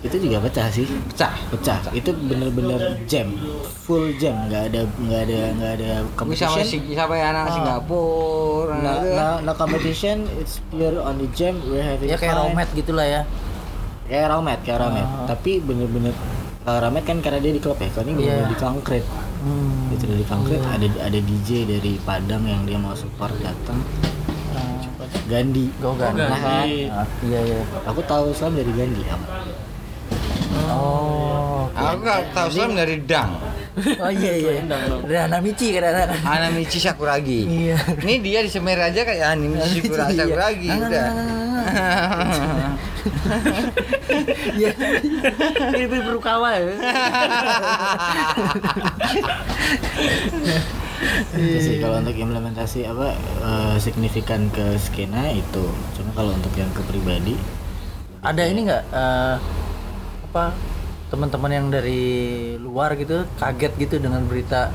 Itu 0.00 0.20
juga 0.20 0.36
pecah 0.38 0.68
sih. 0.68 0.84
Pecah. 0.84 1.32
pecah. 1.48 1.80
Itu 1.90 2.12
bener-bener 2.12 3.00
jam. 3.04 3.32
Full 3.82 4.14
jam. 4.14 4.36
Nggak 4.44 4.62
ada 4.68 4.80
nggak 4.84 5.20
ada 5.22 5.38
nggak 5.50 5.72
ada 5.74 5.90
Bisa 6.04 6.12
competition. 6.14 6.60
si 6.62 6.76
sama 6.92 7.14
anak 7.16 7.42
Ah. 7.42 7.54
Singapura. 7.54 8.76
no, 8.76 8.92
gitu. 9.00 9.08
no, 9.10 9.28
no 9.40 9.52
competition 9.54 10.16
it's 10.36 10.60
pure 10.68 11.00
on 11.00 11.16
the 11.16 11.28
jam 11.32 11.56
we're 11.64 11.80
having 11.80 12.04
ya 12.06 12.16
kayak 12.16 12.36
romet 12.36 12.68
gitulah 12.72 13.02
ya. 13.02 13.22
Kayak 14.04 14.28
romet 14.30 14.60
kayak 14.60 14.78
romet 14.78 15.02
Ah. 15.02 15.24
tapi 15.26 15.56
bener-bener 15.58 16.12
kalau 16.60 16.78
romet 16.80 17.02
kan 17.02 17.16
karena 17.18 17.40
dia 17.40 17.52
di 17.52 17.60
klub 17.60 17.76
ya. 17.76 17.88
Kalau 17.88 18.04
ini 18.04 18.12
bener-bener 18.18 18.44
di 18.46 18.56
konkret 18.58 19.04
hmm. 19.44 19.92
gitu 19.92 20.04
dari 20.08 20.24
konkret 20.24 20.60
ada 20.64 20.86
ada 21.00 21.18
DJ 21.20 21.68
dari 21.68 22.00
Padang 22.00 22.44
yang 22.44 22.64
dia 22.64 22.76
mau 22.76 22.96
support 22.96 23.32
datang 23.38 23.78
Gandhi 25.24 25.72
Go 25.78 25.96
Gandhi. 25.96 26.20
Nah, 26.20 26.36
kan? 26.36 26.66
Ah, 26.92 27.06
iya 27.22 27.40
iya 27.40 27.60
aku 27.84 28.00
tahu 28.04 28.28
Islam 28.30 28.56
dari 28.56 28.72
Gandhi 28.72 29.02
oh 30.68 31.68
Aku 31.74 31.96
nggak 32.00 32.20
tahu 32.32 32.48
Islam 32.50 32.72
dari 32.76 32.96
Dang. 33.02 33.32
oh 33.74 34.10
iya 34.12 34.32
iya 34.38 34.62
dari 35.02 35.16
Hanamichi 35.18 35.74
kan 35.74 35.82
anak 35.82 36.14
Hanamichi 36.22 36.78
Sakuragi. 36.78 37.40
Iya. 37.42 37.76
Ini 38.06 38.14
dia 38.22 38.38
di 38.40 38.50
Semer 38.52 38.78
aja 38.78 39.02
kayak 39.02 39.34
Hanamichi 39.34 39.82
Sakura- 39.82 40.06
Iya. 40.06 40.18
Sakuragi 40.22 40.68
Nah, 40.70 40.78
udah. 40.78 41.06
Iya. 44.54 44.70
Ini 45.74 45.98
Furukawa 46.00 46.50
ya. 46.56 46.72
Itu 51.34 51.58
sih 51.60 51.76
kalau 51.82 52.00
untuk 52.00 52.16
implementasi 52.16 52.88
apa 52.88 53.12
eh, 53.44 53.76
signifikan 53.76 54.48
ke 54.48 54.78
skena 54.80 55.28
itu 55.30 55.64
cuma 55.98 56.10
kalau 56.14 56.32
untuk 56.32 56.54
yang 56.56 56.70
ke 56.72 56.80
pribadi 56.86 57.34
Ada 58.24 58.48
ini 58.48 58.64
nggak 58.64 58.84
eh, 58.88 59.36
apa 60.30 60.44
teman-teman 61.12 61.52
yang 61.52 61.66
dari 61.70 62.02
luar 62.58 62.96
gitu 62.96 63.28
kaget 63.38 63.72
gitu 63.78 63.96
dengan 64.00 64.24
berita 64.24 64.72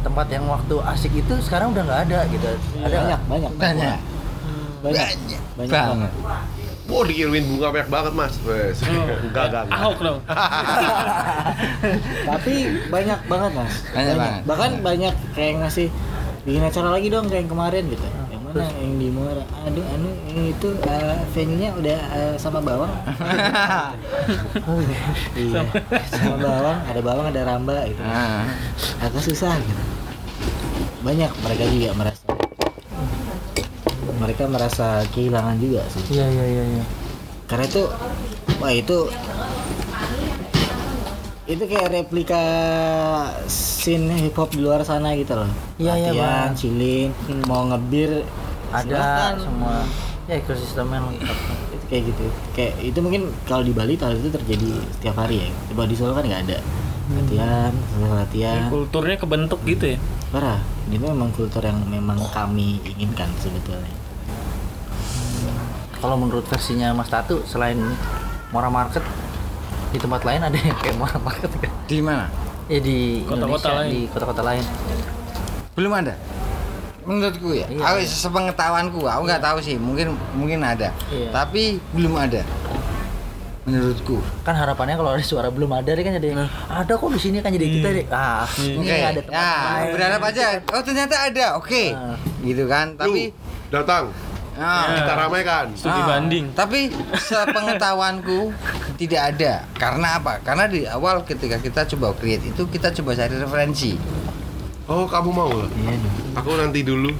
tempat 0.00 0.32
yang 0.32 0.48
waktu 0.48 0.80
asik 0.88 1.12
itu 1.12 1.36
sekarang 1.44 1.76
udah 1.76 1.84
nggak 1.84 2.00
ada 2.08 2.18
gitu. 2.32 2.48
Ada 2.80 2.88
banyak 2.88 3.04
nggak? 3.04 3.20
banyak 3.28 3.52
Banyak. 3.60 3.98
banyak 4.80 5.08
banyak 5.60 5.68
Banget. 5.68 5.92
banget 5.92 6.12
Wow 6.90 7.06
dikirimin 7.06 7.46
bunga 7.46 7.70
banyak 7.70 7.88
banget 7.88 8.12
mas. 8.18 8.34
Wes. 8.42 8.82
Enggak, 8.82 9.18
enggak, 9.22 9.44
enggak. 9.46 9.64
Ahok 9.78 9.98
dong. 10.02 10.18
tapi 12.34 12.54
banyak 12.90 13.20
banget 13.30 13.50
mas. 13.54 13.74
Banyak 13.94 14.14
banget. 14.18 14.42
bahkan 14.42 14.70
banyak 14.82 15.14
kayak 15.38 15.54
ngasih 15.62 15.86
bikin 16.42 16.62
acara 16.66 16.88
lagi 16.90 17.06
dong 17.06 17.30
kayak 17.30 17.46
yang 17.46 17.52
kemarin 17.54 17.82
gitu. 17.86 18.06
Yang 18.34 18.42
mana? 18.42 18.64
yang 18.82 18.92
di 18.98 19.08
Muara. 19.14 19.44
Aduh 19.70 19.84
anu 19.94 20.10
yang 20.26 20.50
itu 20.50 20.68
eh, 20.82 21.18
venue-nya 21.30 21.70
udah 21.78 21.98
eh, 22.10 22.34
sama 22.42 22.58
bawang. 22.58 22.90
Iya. 25.38 25.62
Sama 26.10 26.36
bawang 26.42 26.78
ada 26.90 27.00
bawang 27.00 27.26
ada 27.30 27.40
ramba 27.46 27.86
gitu. 27.86 28.02
Nah, 28.02 28.50
agak 28.98 29.22
susah 29.22 29.54
gitu. 29.62 29.82
Banyak 31.06 31.30
mereka 31.46 31.64
juga 31.70 31.94
merasa 31.94 32.39
mereka 34.20 34.44
merasa 34.44 34.86
kehilangan 35.08 35.56
juga 35.56 35.80
sih 35.88 36.04
Iya 36.12 36.26
iya 36.28 36.44
iya. 36.46 36.64
iya. 36.72 36.84
karena 37.46 37.64
itu 37.66 37.82
wah 38.56 38.70
itu 38.70 38.96
itu 41.46 41.64
kayak 41.66 41.88
replika 41.90 42.42
scene 43.46 44.06
hip 44.20 44.36
hop 44.36 44.54
di 44.54 44.60
luar 44.60 44.84
sana 44.84 45.10
gitu 45.14 45.34
loh 45.34 45.50
Iya, 45.76 45.94
iya, 45.98 46.10
Latihan, 46.12 46.46
Bang. 46.46 46.50
chilling 46.54 47.10
mau 47.44 47.66
ngebir 47.66 48.22
Ada 48.70 48.86
silahkan. 48.86 49.34
semua 49.40 49.76
ya 50.24 50.38
ekosistemnya 50.38 51.02
lengkap. 51.02 51.38
itu 51.72 51.84
kayak 51.88 52.02
gitu 52.06 52.24
kayak 52.54 52.74
itu 52.80 52.98
mungkin 53.00 53.22
kalau 53.44 53.66
di 53.66 53.74
Bali 53.74 53.98
hal 53.98 54.14
itu 54.14 54.30
terjadi 54.30 54.68
setiap 54.94 55.18
hari 55.18 55.42
ya 55.42 55.48
coba 55.66 55.82
di 55.84 55.96
Solo 55.96 56.14
kan 56.14 56.22
nggak 56.22 56.42
ada 56.46 56.58
latihan 57.10 57.72
selesai 57.74 58.14
latihan 58.16 58.62
Kulturnya 58.70 59.16
kebentuk 59.18 59.58
gitu 59.66 59.84
ya. 59.90 59.98
parah 60.30 60.62
itu 60.86 61.02
memang 61.02 61.34
kultur 61.34 61.58
yang 61.60 61.82
memang 61.84 62.14
kami 62.30 62.78
inginkan 62.84 63.26
sebetulnya 63.34 63.90
Kalau 66.00 66.16
menurut 66.16 66.44
versinya 66.44 66.90
Mas 66.90 67.08
Tatu 67.08 67.44
selain 67.44 67.76
Mora 68.50 68.68
Market 68.68 69.04
di 69.90 69.98
tempat 69.98 70.24
lain 70.24 70.40
ada 70.40 70.56
yang 70.56 70.76
kayak 70.76 70.96
Mora 70.96 71.18
Market 71.18 71.50
kan? 71.52 71.72
di 71.84 72.00
mana? 72.00 72.26
Ya 72.66 72.78
di 72.78 73.26
Kota-kota 73.26 73.68
lain. 73.76 73.90
di 73.90 74.00
kota-kota 74.08 74.42
lain. 74.42 74.64
Belum 75.74 75.92
ada. 75.92 76.14
Menurutku 77.02 77.50
ya. 77.52 77.66
Iya, 77.66 77.82
aku 77.82 77.98
iya. 77.98 78.06
sepengetahuanku, 78.06 79.00
aku 79.02 79.22
nggak 79.26 79.42
tahu 79.42 79.58
sih. 79.58 79.76
Mungkin 79.76 80.14
mungkin 80.32 80.62
ada. 80.62 80.94
Iya. 81.10 81.28
Tapi 81.34 81.82
belum 81.90 82.14
ada. 82.14 82.46
Menurutku. 83.60 84.22
Kan 84.40 84.54
harapannya 84.54 84.94
kalau 84.94 85.12
ada 85.12 85.20
suara 85.20 85.50
belum 85.50 85.68
ada 85.74 85.90
kan 85.92 86.16
jadi 86.16 86.32
ada 86.64 86.92
kok 86.94 87.10
di 87.10 87.20
sini 87.20 87.42
kan 87.42 87.50
jadi 87.50 87.66
kita 87.68 87.88
deh. 87.92 88.06
Ah, 88.08 88.46
ini 88.56 88.86
Oke. 88.86 88.96
ada 89.04 89.20
tempat 89.20 89.36
Ya, 89.36 89.50
lain. 89.76 89.90
berharap 89.92 90.20
aja. 90.24 90.46
Oh, 90.70 90.80
ternyata 90.80 91.14
ada. 91.20 91.46
Oke. 91.58 91.92
Ah. 91.92 92.16
Gitu 92.40 92.64
kan. 92.64 92.94
Tapi 92.94 93.28
Lu, 93.28 93.36
datang 93.68 94.14
ah, 94.60 94.92
kita 94.94 95.12
ramaikan 95.16 95.64
Studi 95.72 95.96
Ah, 95.96 96.06
banding. 96.06 96.44
Tapi 96.52 96.92
sepengetahuanku 97.16 98.52
tidak 99.00 99.32
ada. 99.32 99.52
Karena 99.74 100.16
apa? 100.16 100.38
Karena 100.38 100.64
di 100.64 100.84
awal 100.84 101.24
ketika 101.24 101.56
kita 101.56 101.88
coba 101.88 102.12
create 102.12 102.44
itu 102.46 102.62
kita 102.66 102.92
coba 102.92 103.14
cari 103.14 103.34
referensi. 103.34 103.96
oh 104.84 105.06
kamu 105.06 105.30
mau 105.30 105.46
lah 105.46 105.70
iya 105.70 105.94
dong 105.94 106.14
aku 106.34 106.50
nanti 106.58 106.82
dulu 106.82 107.14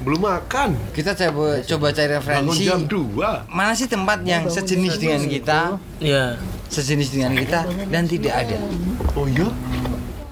belum 0.00 0.18
makan 0.18 0.74
Kita 0.90 1.14
coba 1.14 1.62
coba 1.62 1.86
cari 1.88 2.10
bangun 2.10 2.50
referensi. 2.50 2.66
jam 2.66 2.80
2 2.82 3.46
Mana 3.48 3.70
sih 3.72 3.86
tempat 3.86 4.18
yang 4.26 4.50
sejenis 4.50 4.98
dengan 4.98 5.22
kita, 5.22 5.78
Iya. 5.98 6.34
sejenis 6.66 7.08
dengan 7.08 7.38
kita 7.38 7.60
dan 7.86 8.02
tidak 8.02 8.34
ada. 8.36 8.58
oh 9.14 9.30
iya 9.30 9.46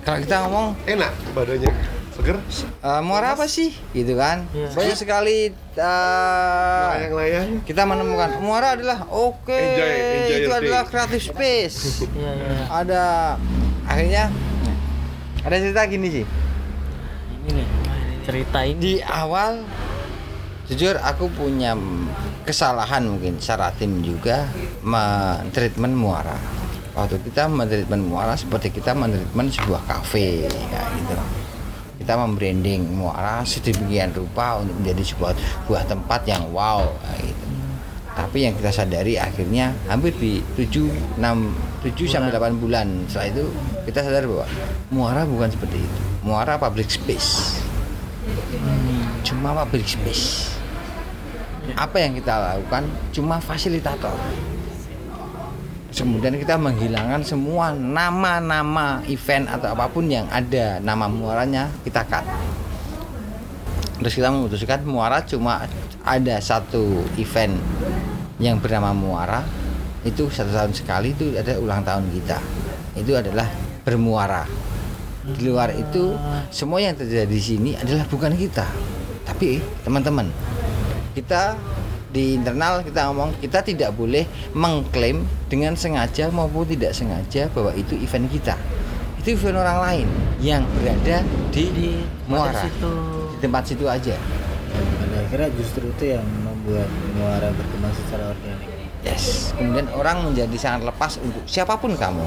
Kalau 0.02 0.18
kita 0.18 0.36
ngomong 0.42 0.66
enak 0.84 1.12
badannya 1.32 1.70
seger 2.16 2.40
eh, 2.80 3.00
muara 3.04 3.36
apa 3.36 3.44
sih? 3.44 3.76
Gitu 3.92 4.16
kan. 4.16 4.48
Iya. 4.50 4.72
Banyak 4.72 4.96
sekali 4.96 5.52
eh, 5.52 6.86
layang-layang 6.96 7.60
kita 7.62 7.84
menemukan 7.84 8.40
muara 8.40 8.74
adalah 8.74 9.04
oke 9.06 9.52
Enjoy, 9.52 9.92
enjoy 9.92 10.38
itu 10.40 10.50
adalah 10.50 10.82
creative 10.88 11.22
space. 11.22 11.78
Iya 12.16 12.30
iya. 12.32 12.48
ada 12.72 13.02
akhirnya 13.84 14.24
ada 15.44 15.56
cerita 15.60 15.84
gini 15.84 16.08
sih 16.10 16.24
Ini 17.46 17.50
nih. 17.52 17.66
Ceritain. 18.26 18.74
di 18.82 18.98
awal 19.04 19.62
jujur 20.66 20.98
aku 20.98 21.30
punya 21.30 21.78
kesalahan 22.42 23.06
mungkin 23.06 23.38
secara 23.38 23.70
tim 23.78 24.02
juga 24.02 24.50
mentreatment 24.82 25.94
muara 25.94 26.34
waktu 26.98 27.22
kita 27.22 27.46
mentreatment 27.46 28.02
muara 28.02 28.34
seperti 28.34 28.74
kita 28.74 28.98
mentreatment 28.98 29.54
sebuah 29.54 29.78
kafe 29.86 30.50
kayak 30.50 30.86
gitu 30.98 31.14
kita 32.06 32.14
membranding 32.14 32.86
muara 32.86 33.42
sedemikian 33.42 34.14
rupa 34.14 34.62
untuk 34.62 34.78
menjadi 34.78 35.02
sebuah 35.10 35.34
buah 35.66 35.82
tempat 35.90 36.22
yang 36.30 36.46
wow 36.54 36.86
nah, 36.86 37.18
gitu. 37.18 37.46
tapi 38.14 38.46
yang 38.46 38.54
kita 38.54 38.70
sadari 38.70 39.18
akhirnya 39.18 39.74
hampir 39.90 40.14
di 40.14 40.38
7 40.54 41.18
6 41.18 41.18
7 41.18 42.06
sampai 42.06 42.30
8 42.30 42.62
bulan 42.62 42.86
setelah 43.10 43.26
itu 43.34 43.44
kita 43.90 44.02
sadar 44.02 44.26
bahwa 44.26 44.46
muara 44.90 45.22
bukan 45.22 45.46
seperti 45.46 45.78
itu. 45.78 46.00
Muara 46.26 46.58
public 46.58 46.90
space. 46.90 47.62
Cuma 49.22 49.54
public 49.62 49.86
space. 49.86 50.50
Apa 51.78 52.02
yang 52.02 52.18
kita 52.18 52.34
lakukan? 52.34 52.90
Cuma 53.14 53.38
fasilitator 53.38 54.14
kemudian 55.96 56.36
kita 56.36 56.60
menghilangkan 56.60 57.24
semua 57.24 57.72
nama-nama 57.72 59.00
event 59.08 59.48
atau 59.48 59.72
apa 59.72 59.88
pun 59.88 60.04
yang 60.04 60.28
ada 60.28 60.76
nama 60.84 61.08
muaranya 61.08 61.72
kita 61.80 62.04
cut. 62.04 62.22
Terus 63.96 64.12
kita 64.12 64.28
memutuskan 64.28 64.84
muara 64.84 65.24
cuma 65.24 65.64
ada 66.04 66.36
satu 66.36 67.00
event 67.16 67.56
yang 68.36 68.60
bernama 68.60 68.92
muara. 68.92 69.40
Itu 70.04 70.28
satu 70.28 70.52
tahun 70.52 70.76
sekali 70.76 71.16
itu 71.16 71.32
ada 71.34 71.56
ulang 71.56 71.80
tahun 71.80 72.12
kita. 72.12 72.38
Itu 73.00 73.16
adalah 73.16 73.48
bermuara. 73.82 74.44
Di 75.26 75.42
luar 75.42 75.74
itu 75.74 76.14
semua 76.52 76.78
yang 76.78 76.94
terjadi 76.94 77.26
di 77.26 77.42
sini 77.42 77.70
adalah 77.74 78.06
bukan 78.06 78.36
kita 78.36 78.68
tapi 79.26 79.58
teman-teman. 79.82 80.30
Kita 81.16 81.56
di 82.16 82.32
internal 82.32 82.80
kita 82.80 83.12
ngomong 83.12 83.36
kita 83.44 83.60
tidak 83.60 83.92
boleh 83.92 84.24
mengklaim 84.56 85.28
dengan 85.52 85.76
sengaja 85.76 86.32
maupun 86.32 86.64
tidak 86.64 86.96
sengaja 86.96 87.52
bahwa 87.52 87.76
itu 87.76 87.92
event 88.00 88.24
kita. 88.32 88.56
Itu 89.20 89.36
event 89.36 89.60
orang 89.60 89.78
lain 89.84 90.08
yang 90.40 90.64
berada 90.80 91.20
di, 91.52 91.68
di 91.76 91.88
muara. 92.24 92.64
situ. 92.64 92.88
Di 93.36 93.38
tempat 93.44 93.62
situ 93.68 93.84
aja. 93.84 94.16
Pada 94.16 95.16
akhirnya 95.28 95.52
justru 95.60 95.92
itu 95.92 96.16
yang 96.16 96.24
membuat 96.40 96.88
muara 97.20 97.52
berkembang 97.52 97.92
secara 97.92 98.32
organik. 98.32 98.68
Yes. 99.04 99.52
Kemudian 99.52 99.92
orang 99.92 100.24
menjadi 100.24 100.56
sangat 100.56 100.88
lepas 100.88 101.20
untuk 101.20 101.44
siapa 101.44 101.76
pun 101.76 102.00
kamu 102.00 102.24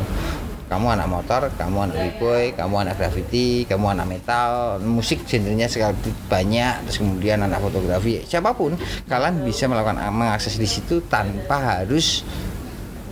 kamu 0.69 0.85
anak 0.93 1.07
motor, 1.09 1.49
kamu 1.51 1.77
anak 1.83 1.97
b-boy, 1.97 2.53
kamu 2.53 2.75
anak 2.79 2.95
graffiti, 2.95 3.65
kamu 3.65 3.89
anak 3.89 4.05
metal, 4.07 4.77
musik 4.77 5.25
genrenya 5.25 5.65
sekali 5.65 5.97
banyak, 6.25 6.85
terus 6.85 6.97
kemudian 6.97 7.41
anak 7.41 7.57
fotografi, 7.57 8.21
siapa 8.21 8.53
pun 8.53 8.77
kalian 9.03 9.41
bisa 9.41 9.65
melakukan 9.65 9.97
mengakses 10.09 10.55
di 10.55 10.69
situ 10.69 11.01
tanpa 11.03 11.57
harus 11.81 12.21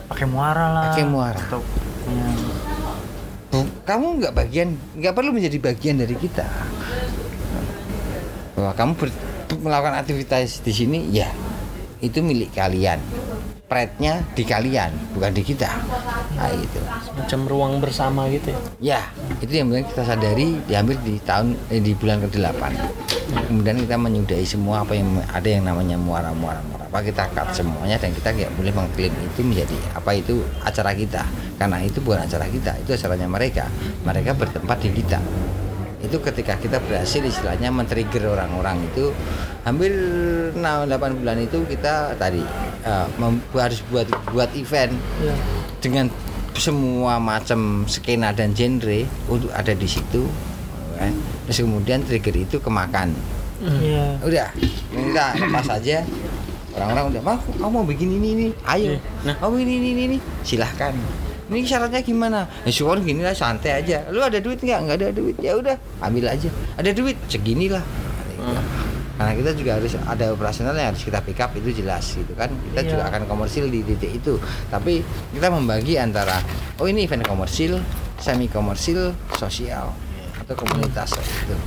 pakai 0.06 0.24
muara 0.24 0.66
lah 0.70 0.84
Pakai 0.94 1.04
muara. 1.04 1.42
atau 1.42 1.60
Bu- 3.48 3.74
kamu 3.84 4.22
nggak 4.22 4.34
bagian, 4.34 4.70
nggak 4.94 5.12
perlu 5.12 5.34
menjadi 5.34 5.58
bagian 5.58 5.98
dari 5.98 6.14
kita. 6.14 6.46
Bahwa 8.54 8.72
kamu 8.72 8.92
ber- 8.94 9.20
melakukan 9.58 9.96
aktivitas 9.98 10.62
di 10.62 10.72
sini, 10.72 11.00
ya 11.10 11.32
itu 11.98 12.22
milik 12.22 12.54
kalian. 12.54 13.02
Pride-nya 13.68 14.24
di 14.32 14.48
kalian, 14.48 14.96
bukan 15.12 15.36
di 15.36 15.44
kita. 15.44 15.68
Nah, 16.40 16.48
itu. 16.56 16.80
macam 17.20 17.40
ruang 17.50 17.74
bersama 17.84 18.32
gitu 18.32 18.56
ya 18.56 18.62
Ya, 18.80 19.02
itu 19.44 19.52
yang 19.52 19.68
benar 19.68 19.84
kita 19.84 20.08
sadari 20.08 20.56
di 20.64 20.72
hampir 20.72 20.96
di 21.04 21.20
tahun 21.20 21.52
eh, 21.68 21.84
di 21.84 21.92
bulan 21.92 22.24
ke-8. 22.24 22.64
Kemudian 23.52 23.76
kita 23.84 24.00
menyudahi 24.00 24.48
semua 24.48 24.88
apa 24.88 24.96
yang 24.96 25.20
ada 25.28 25.44
yang 25.44 25.68
namanya 25.68 26.00
muara-muara 26.00 26.64
muara. 26.64 26.88
Apa 26.88 27.04
kita 27.04 27.28
cut 27.36 27.52
semuanya 27.52 28.00
dan 28.00 28.16
kita 28.16 28.32
tidak 28.32 28.56
boleh 28.56 28.72
mengklaim 28.72 29.12
itu 29.12 29.42
menjadi 29.44 29.78
apa 29.92 30.16
itu 30.16 30.48
acara 30.64 30.96
kita. 30.96 31.28
Karena 31.60 31.84
itu 31.84 32.00
bukan 32.00 32.24
acara 32.24 32.48
kita, 32.48 32.72
itu 32.80 32.96
acaranya 32.96 33.28
mereka. 33.28 33.68
Mereka 34.08 34.32
bertempat 34.40 34.78
di 34.80 34.90
kita. 34.96 35.20
Itu 36.08 36.24
ketika 36.24 36.56
kita 36.56 36.80
berhasil 36.80 37.20
istilahnya 37.20 37.68
men-trigger 37.68 38.32
orang-orang 38.32 38.80
itu 38.88 39.12
hampir 39.68 39.92
6 40.56 40.64
8 40.64 41.20
bulan 41.20 41.38
itu 41.44 41.68
kita 41.68 42.16
tadi 42.16 42.40
eh, 42.88 43.08
mem- 43.20 43.44
harus 43.52 43.84
buat 43.92 44.08
buat 44.32 44.48
event 44.56 44.96
dengan 45.84 46.08
semua 46.56 47.20
macam 47.20 47.84
skena 47.86 48.32
dan 48.32 48.56
genre 48.56 49.04
untuk 49.28 49.52
ada 49.52 49.76
di 49.76 49.86
situ 49.86 50.24
kan. 50.96 51.12
terus 51.46 51.62
kemudian 51.62 52.02
trigger 52.02 52.34
itu 52.34 52.58
kemakan. 52.58 53.12
Iya 53.60 54.16
udah 54.24 54.48
kita 54.90 55.26
lepas 55.44 55.68
aja 55.76 56.08
orang-orang 56.72 57.06
udah 57.12 57.22
mau 57.22 57.38
kamu 57.38 57.70
mau 57.70 57.84
bikin 57.84 58.10
ini 58.16 58.28
ini? 58.32 58.48
Ayo. 58.64 58.96
Nah. 59.28 59.36
kamu 59.38 59.68
ini 59.68 59.74
ini 59.78 59.88
ini, 59.92 60.02
ini. 60.08 60.18
Silahkan 60.48 60.96
ini 61.48 61.64
syaratnya 61.64 62.02
gimana? 62.02 62.44
Ya 62.68 62.72
syukur 62.72 63.00
gini 63.00 63.24
lah 63.24 63.32
santai 63.32 63.80
aja. 63.80 64.04
Lu 64.12 64.20
ada 64.20 64.38
duit 64.38 64.60
nggak? 64.60 64.80
Nggak 64.84 64.98
ada 65.00 65.10
duit. 65.12 65.36
Ya 65.40 65.56
udah 65.56 65.76
ambil 66.04 66.28
aja. 66.28 66.50
Ada 66.76 66.92
duit? 66.92 67.16
Segini 67.28 67.72
lah. 67.72 67.84
Karena 69.18 69.34
kita 69.34 69.52
juga 69.58 69.82
harus 69.82 69.98
ada 69.98 70.30
operasional 70.30 70.78
yang 70.78 70.94
harus 70.94 71.02
kita 71.02 71.18
pick 71.26 71.42
up 71.42 71.50
itu 71.58 71.74
jelas 71.74 72.06
gitu 72.14 72.38
kan. 72.38 72.54
Kita 72.54 72.82
Iya. 72.86 72.90
juga 72.94 73.04
akan 73.10 73.22
komersil 73.26 73.66
di 73.66 73.82
titik 73.82 74.22
itu. 74.22 74.38
Tapi 74.70 75.02
kita 75.34 75.50
membagi 75.50 75.98
antara 75.98 76.38
oh 76.78 76.86
ini 76.86 77.10
event 77.10 77.26
komersil 77.26 77.82
semi 78.22 78.46
komersil 78.46 79.18
sosial 79.34 79.90
atau 80.38 80.54
komunitas 80.54 81.18
gitu. 81.18 81.58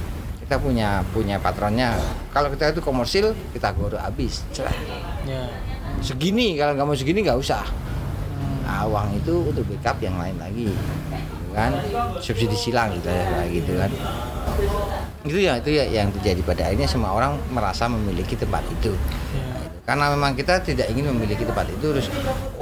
Kita 0.47 0.62
punya 0.62 1.02
punya 1.11 1.43
patronnya. 1.43 1.98
Kalau 2.31 2.55
kita 2.55 2.70
itu 2.70 2.82
komersil 2.82 3.35
kita 3.51 3.74
goro 3.74 3.98
habis. 3.98 4.47
Cerah 4.55 4.74
ya 5.27 5.43
segini 6.01 6.55
kalau 6.55 6.78
nggak 6.78 6.86
mau 6.86 6.94
segini 6.94 7.20
nggak 7.20 7.35
usah 7.36 7.66
uang 8.86 9.09
itu 9.18 9.34
untuk 9.51 9.64
backup 9.66 9.98
yang 10.01 10.16
lain 10.16 10.36
lagi 10.38 10.70
gitu 10.70 11.51
kan? 11.52 11.72
Subsidi 12.22 12.56
silang 12.56 12.94
gitu 12.97 13.10
ya 13.10 13.42
gitu 13.51 13.72
kan. 13.76 13.90
Itu 15.26 15.38
ya 15.38 15.59
itu 15.59 15.70
ya 15.74 15.84
yang 15.86 16.09
terjadi 16.14 16.40
pada 16.47 16.62
akhirnya 16.70 16.88
semua 16.88 17.10
orang 17.12 17.36
merasa 17.51 17.90
memiliki 17.90 18.34
tempat 18.34 18.64
itu. 18.70 18.90
Itu. 18.90 18.94
karena 19.80 20.06
memang 20.14 20.38
kita 20.38 20.62
tidak 20.62 20.86
ingin 20.86 21.10
memiliki 21.10 21.42
tempat 21.42 21.66
itu 21.66 21.82
terus 21.90 22.06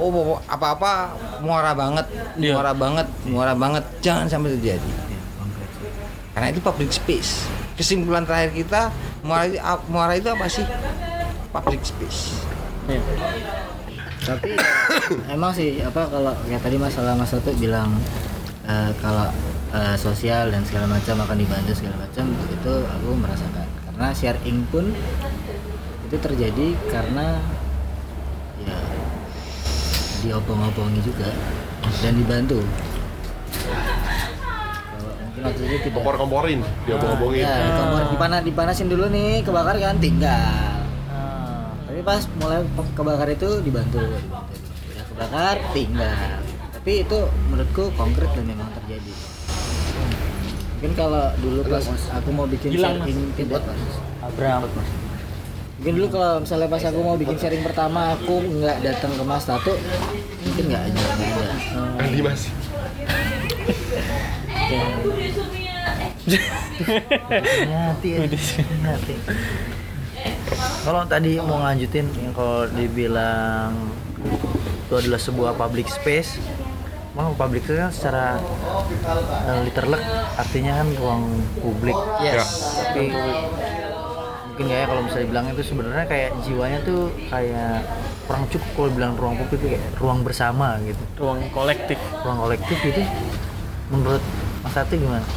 oh 0.01 0.41
apa-apa 0.49 1.13
muara 1.45 1.77
banget 1.77 2.09
Iya. 2.33 2.57
muara 2.57 2.73
banget 2.73 3.07
muara 3.29 3.53
banget. 3.53 3.83
Jangan 4.01 4.25
sampai 4.25 4.57
terjadi. 4.57 4.91
Karena 6.33 6.49
itu 6.49 6.57
public 6.57 6.89
space. 6.89 7.45
Kesimpulan 7.77 8.25
terakhir 8.25 8.57
kita 8.57 8.81
muara 9.21 9.45
itu, 9.45 9.59
muara 9.93 10.13
itu 10.17 10.25
apa 10.31 10.45
sih? 10.49 10.65
Public 11.53 11.85
space. 11.85 12.41
Ya. 12.89 12.97
Tapi 14.29 14.53
emang 15.33 15.49
sih 15.49 15.81
apa 15.81 16.05
kalau 16.05 16.33
kayak 16.45 16.61
tadi 16.61 16.77
masalah 16.77 17.17
mas 17.17 17.27
Soto 17.27 17.49
bilang 17.55 17.97
eh, 18.63 18.91
kalau 18.97 19.25
eh, 19.71 19.95
sosial 19.95 20.49
dan 20.49 20.61
segala 20.61 20.85
macam 20.87 21.17
akan 21.19 21.35
dibantu 21.35 21.71
segala 21.73 21.97
macam 21.99 22.25
itu 22.47 22.73
aku 22.85 23.09
merasakan. 23.15 23.65
Karena 23.83 24.07
sharing 24.13 24.59
pun 24.69 24.85
itu 26.05 26.15
terjadi 26.15 26.67
karena 26.87 27.37
ya 28.59 28.77
diobong-obongi 30.21 31.01
juga 31.01 31.29
dan 31.99 32.13
dibantu. 32.13 32.59
Kalau 34.89 35.11
mungkin 35.17 35.41
waktu 35.43 35.61
itu 35.63 35.75
tidak 35.79 35.93
kompor-komporin 35.95 36.59
dia 36.85 36.95
ngomongin 36.97 37.43
ya 37.43 37.55
dipana- 38.09 38.43
dipanasin 38.43 38.87
dulu 38.87 39.05
nih 39.07 39.41
kebakar 39.41 39.75
kan 39.79 39.95
tinggal 39.97 40.29
Ah, 40.29 40.78
pas 42.09 42.25
mulai 42.41 42.65
kebakar 42.97 43.29
itu 43.29 43.61
dibantu, 43.61 44.01
dibantu. 44.01 44.33
udah 44.89 45.05
kebakar 45.13 45.57
tinggal. 45.77 46.41
Tapi 46.73 47.05
itu 47.05 47.19
menurutku 47.53 47.93
konkret 47.93 48.33
dan 48.33 48.49
memang 48.49 48.65
terjadi. 48.81 49.13
Mungkin 50.73 50.91
kalau 50.97 51.29
dulu 51.37 51.61
pas 51.69 51.85
aku 52.17 52.29
mau 52.33 52.49
bikin 52.49 52.73
Gilang, 52.73 53.05
sharing 53.05 53.29
tidak 53.37 53.61
Abraham 54.25 54.65
mungkin 55.79 55.95
dulu 55.95 56.07
kalau 56.11 56.43
misalnya 56.43 56.67
pas 56.67 56.83
aku 56.83 56.99
mau 56.99 57.15
bikin 57.15 57.37
sharing 57.39 57.63
pertama 57.63 58.11
aku 58.11 58.43
nggak 58.43 58.83
datang 58.83 59.15
ke 59.15 59.23
Mas 59.23 59.47
Tato 59.47 59.79
mungkin 60.43 60.63
nggak 60.65 60.81
aja 60.91 60.99
nggak 60.99 61.29
ada. 61.29 61.53
Andi 62.03 62.19
mas? 62.19 62.41
Hati 67.69 68.09
hati 68.17 69.15
kalau 70.83 71.03
tadi 71.05 71.37
mau 71.39 71.61
lanjutin 71.61 72.07
yang 72.19 72.33
kalau 72.33 72.65
dibilang 72.71 73.75
itu 74.89 74.93
adalah 74.97 75.21
sebuah 75.21 75.51
public 75.55 75.85
space 75.87 76.39
Emang 77.19 77.35
public 77.35 77.67
itu 77.67 77.75
kan 77.75 77.91
secara 77.91 78.39
uh, 78.39 79.59
literally 79.67 79.99
artinya 80.39 80.79
kan 80.79 80.87
ruang 80.95 81.23
publik. 81.59 81.97
Yes. 82.23 82.47
Tapi 82.79 83.11
mungkin 84.47 84.65
kayak 84.71 84.87
kalau 84.87 85.01
misalnya 85.03 85.27
bilang 85.27 85.45
itu 85.51 85.63
sebenarnya 85.67 86.05
kayak 86.07 86.31
jiwanya 86.47 86.79
tuh 86.87 87.11
kayak 87.27 87.83
kurang 88.23 88.47
cukup 88.47 88.71
kalau 88.71 88.89
bilang 88.95 89.11
ruang 89.19 89.35
publik 89.35 89.59
itu 89.59 89.67
kayak 89.75 89.83
ruang 89.99 90.19
bersama 90.23 90.79
gitu. 90.85 91.03
Ruang 91.19 91.43
kolektif. 91.51 91.99
Ruang 92.23 92.39
kolektif 92.39 92.77
itu 92.87 93.03
menurut 93.91 94.23
Mas 94.63 94.71
Sati 94.71 94.95
gimana? 94.95 95.27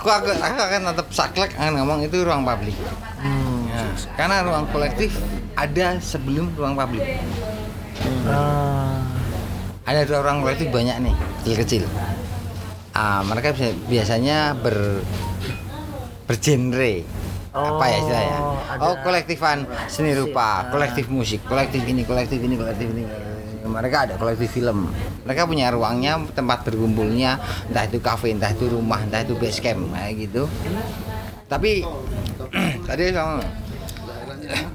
Aku 0.00 0.08
akan, 0.08 0.36
aku 0.40 0.58
akan 0.64 0.80
tetap 0.96 1.06
saklek 1.12 1.52
akan 1.60 1.76
ngomong 1.76 2.00
itu 2.00 2.24
ruang 2.24 2.40
publik. 2.40 2.72
Hmm. 3.20 3.68
Ya, 3.68 3.84
karena 4.16 4.36
ruang 4.40 4.64
kolektif 4.72 5.12
ada 5.52 6.00
sebelum 6.00 6.56
ruang 6.56 6.72
publik. 6.72 7.04
Ah, 8.24 9.04
ada 9.84 10.08
dua 10.08 10.24
ruang 10.24 10.40
kolektif 10.40 10.72
banyak 10.72 10.96
nih 11.04 11.14
kecil-kecil. 11.44 11.84
Ah, 12.96 13.20
mereka 13.22 13.52
bisa- 13.52 13.76
biasanya 13.86 14.56
ber 14.56 15.04
bergenre. 16.24 17.04
Apa 17.50 17.84
ya 17.84 17.96
istilahnya? 17.98 18.38
Ada- 18.70 18.80
oh 18.86 18.94
kolektifan 19.02 19.58
seni 19.84 20.14
rupa 20.14 20.70
kolektif 20.70 21.10
musik 21.10 21.42
kolektif 21.44 21.82
ini 21.82 22.06
kolektif 22.06 22.38
ini 22.38 22.54
kolektif 22.54 22.86
ini 22.88 23.02
mereka 23.70 24.04
ada 24.04 24.14
kolektif 24.18 24.50
film. 24.50 24.90
Mereka 25.24 25.46
punya 25.46 25.70
ruangnya 25.70 26.18
tempat 26.34 26.66
berkumpulnya. 26.66 27.38
Entah 27.70 27.86
itu 27.86 28.02
kafe 28.02 28.34
entah 28.34 28.50
itu 28.50 28.66
rumah 28.66 29.00
entah 29.00 29.22
itu 29.22 29.38
base 29.38 29.62
camp 29.62 29.94
kayak 29.94 30.28
gitu. 30.28 30.50
Tapi 31.46 31.86
tadi 32.88 33.14
sama 33.14 33.40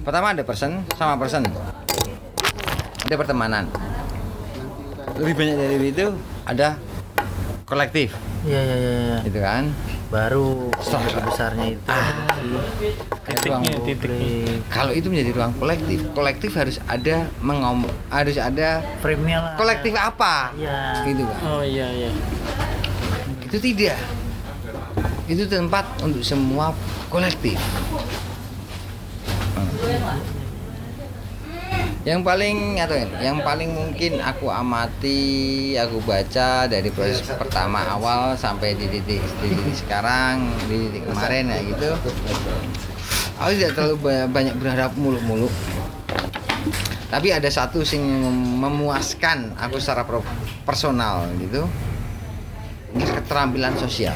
pertama 0.07 0.31
ada 0.31 0.43
person 0.47 0.81
sama 0.95 1.19
person. 1.19 1.43
Ada 3.05 3.15
pertemanan. 3.19 3.67
Lebih 5.19 5.34
banyak 5.38 5.55
dari 5.59 5.76
itu 5.91 6.05
ada 6.47 6.80
kolektif. 7.67 8.15
Iya 8.45 8.61
iya 8.61 8.76
iya. 8.77 8.91
iya. 8.93 9.17
gitu 9.26 9.39
kan 9.41 9.63
Baru 10.16 10.72
lebih 10.72 11.22
besarnya 11.28 11.66
itu. 11.76 11.84
Ah. 11.86 12.08
Ruang 13.36 13.62
Titiknya, 13.84 14.64
kalau 14.72 14.90
itu 14.90 15.12
menjadi 15.12 15.32
ruang 15.34 15.54
kolektif 15.58 16.00
kolektif 16.14 16.52
harus 16.56 16.78
ada 16.86 17.28
mengom 17.42 17.84
harus 18.08 18.38
ada 18.38 18.80
lah. 18.82 19.54
kolektif 19.54 19.92
apa 19.94 20.54
Iya. 20.56 21.04
gitu 21.04 21.26
kan 21.26 21.38
Oh 21.44 21.62
iya 21.62 21.88
iya. 21.90 22.10
itu 23.44 23.58
tidak 23.60 23.98
itu 25.26 25.44
tempat 25.46 25.84
untuk 26.00 26.22
semua 26.22 26.72
kolektif 27.10 27.58
Hmm. 29.56 30.35
Yang 32.06 32.22
paling 32.22 32.77
atau 32.77 32.94
yang 33.18 33.41
paling 33.41 33.73
mungkin 33.73 34.22
aku 34.22 34.45
amati 34.53 35.73
aku 35.73 35.98
baca 36.06 36.69
dari 36.69 36.94
proses 36.94 37.26
pertama 37.26 37.82
awal 37.90 38.38
sampai 38.38 38.77
di 38.77 38.86
titik, 38.86 39.26
di 39.41 39.48
titik 39.49 39.73
sekarang 39.73 40.45
di 40.69 40.86
titik 40.86 41.10
kemarin 41.10 41.49
ya 41.49 41.60
gitu. 41.65 41.90
Aku 43.41 43.52
tidak 43.57 43.73
terlalu 43.73 43.95
ba- 44.06 44.30
banyak 44.30 44.53
berharap 44.61 44.94
muluk-muluk. 44.94 45.49
Tapi 47.10 47.34
ada 47.34 47.49
satu 47.49 47.82
sing 47.82 48.06
memuaskan 48.61 49.57
aku 49.57 49.82
secara 49.82 50.06
personal 50.61 51.26
gitu. 51.41 51.65
Keterampilan 52.95 53.82
sosial. 53.82 54.15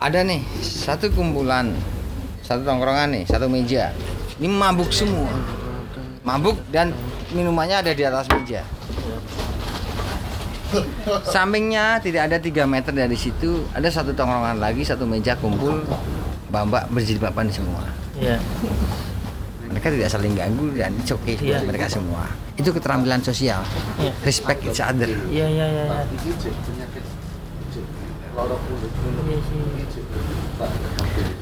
Ada 0.00 0.24
nih 0.24 0.40
satu 0.64 1.12
kumpulan 1.12 1.76
satu 2.44 2.60
tongkrongan 2.60 3.16
nih 3.16 3.24
satu 3.24 3.48
meja 3.48 3.88
ini 4.38 4.48
mabuk 4.50 4.90
semua 4.90 5.30
mabuk 6.24 6.56
dan 6.70 6.90
minumannya 7.30 7.80
ada 7.80 7.92
di 7.92 8.02
atas 8.02 8.26
meja 8.30 8.62
sampingnya 11.22 12.02
tidak 12.02 12.26
ada 12.26 12.36
tiga 12.42 12.66
meter 12.66 12.90
dari 12.90 13.14
situ 13.14 13.62
ada 13.70 13.86
satu 13.86 14.10
tongkrongan 14.10 14.58
lagi 14.58 14.82
satu 14.82 15.06
meja 15.06 15.38
kumpul 15.38 15.86
mbak-mbak 16.50 16.90
berjilbaban 16.90 17.46
semua 17.50 17.82
Iya. 18.14 18.38
mereka 19.66 19.90
tidak 19.90 20.06
saling 20.06 20.34
ganggu 20.34 20.70
dan 20.70 20.94
it's 20.94 21.10
okay 21.10 21.34
Iya. 21.34 21.62
mereka 21.62 21.86
semua 21.86 22.26
itu 22.54 22.70
keterampilan 22.70 23.22
sosial 23.22 23.62
Iya. 23.98 24.12
respect 24.22 24.62
each 24.62 24.82
other 24.82 25.10
Iya 25.30 25.46
iya 25.46 25.66
iya. 25.68 25.84
iya. 25.86 26.02
Sih. 30.54 30.82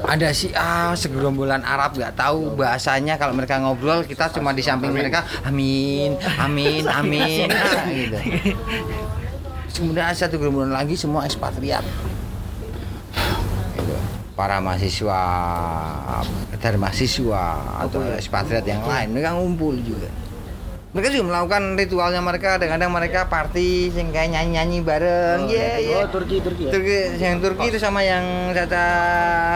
ada 0.02 0.28
si 0.34 0.50
ah 0.52 0.92
segerombolan 0.92 1.62
Arab 1.62 1.94
nggak 1.94 2.16
tahu 2.18 2.58
bahasanya. 2.58 3.16
Kalau 3.16 3.32
mereka 3.32 3.62
ngobrol 3.62 4.02
kita 4.04 4.28
cuma 4.34 4.50
di 4.52 4.60
samping 4.64 4.90
mereka 4.92 5.24
amin 5.46 6.18
amin 6.40 6.84
amin. 6.88 7.48
Ah, 7.62 7.86
gitu. 7.88 8.18
Kemudian 9.72 10.04
ada 10.12 10.16
satu 10.16 10.36
gerombolan 10.36 10.72
lagi 10.74 10.98
semua 10.98 11.24
ekspatriat. 11.24 11.84
Gitu. 13.72 13.96
para 14.32 14.64
mahasiswa 14.64 15.20
dari 16.56 16.78
mahasiswa 16.80 17.44
atau 17.84 18.00
ekspatriat 18.16 18.64
yang 18.64 18.80
lain 18.84 19.12
mereka 19.12 19.36
ngumpul 19.36 19.76
juga 19.84 20.08
mereka 20.92 21.08
juga 21.08 21.24
melakukan 21.24 21.62
ritualnya 21.72 22.20
mereka 22.20 22.60
kadang-kadang 22.60 22.92
mereka 22.92 23.24
party 23.24 23.88
sing 23.88 24.12
kayak 24.12 24.28
nyanyi-nyanyi 24.30 24.84
bareng 24.84 25.48
ya 25.48 25.80
ya 25.80 26.04
Oh, 26.04 26.08
Turki, 26.12 26.44
Turki 26.44 26.68
ya. 26.68 26.70
Turki, 26.70 26.96
yang 27.16 27.40
Turki 27.40 27.64
itu 27.72 27.78
sama 27.80 28.04
yang 28.04 28.52
kata 28.52 28.84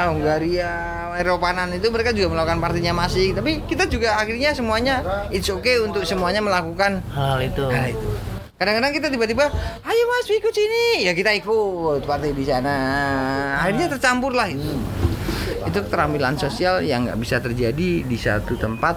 Hungaria, 0.09 0.73
Eropanan 1.21 1.69
itu 1.71 1.93
mereka 1.93 2.17
juga 2.17 2.33
melakukan 2.33 2.57
partinya 2.57 2.97
masing. 2.97 3.37
Tapi 3.37 3.69
kita 3.69 3.85
juga 3.85 4.17
akhirnya 4.17 4.57
semuanya 4.57 5.05
it's 5.29 5.45
okay 5.47 5.77
untuk 5.77 6.09
semuanya 6.09 6.41
melakukan 6.41 7.05
Hal 7.13 7.45
itu. 7.45 7.69
hal 7.69 7.93
itu. 7.93 8.09
Kadang-kadang 8.57 8.97
kita 8.97 9.13
tiba-tiba, 9.13 9.53
ayo 9.85 10.03
mas 10.09 10.33
ikut 10.33 10.49
sini, 10.49 11.05
ya 11.05 11.13
kita 11.13 11.37
ikut 11.37 12.01
party 12.01 12.33
di 12.33 12.49
sana. 12.49 12.73
Akhirnya 13.61 13.93
tercampur 13.93 14.33
lah 14.33 14.49
itu. 14.49 14.73
Itu 15.69 15.85
keterampilan 15.85 16.41
sosial 16.41 16.81
yang 16.81 17.05
nggak 17.05 17.21
bisa 17.21 17.37
terjadi 17.37 18.01
di 18.01 18.17
satu 18.17 18.57
tempat 18.57 18.97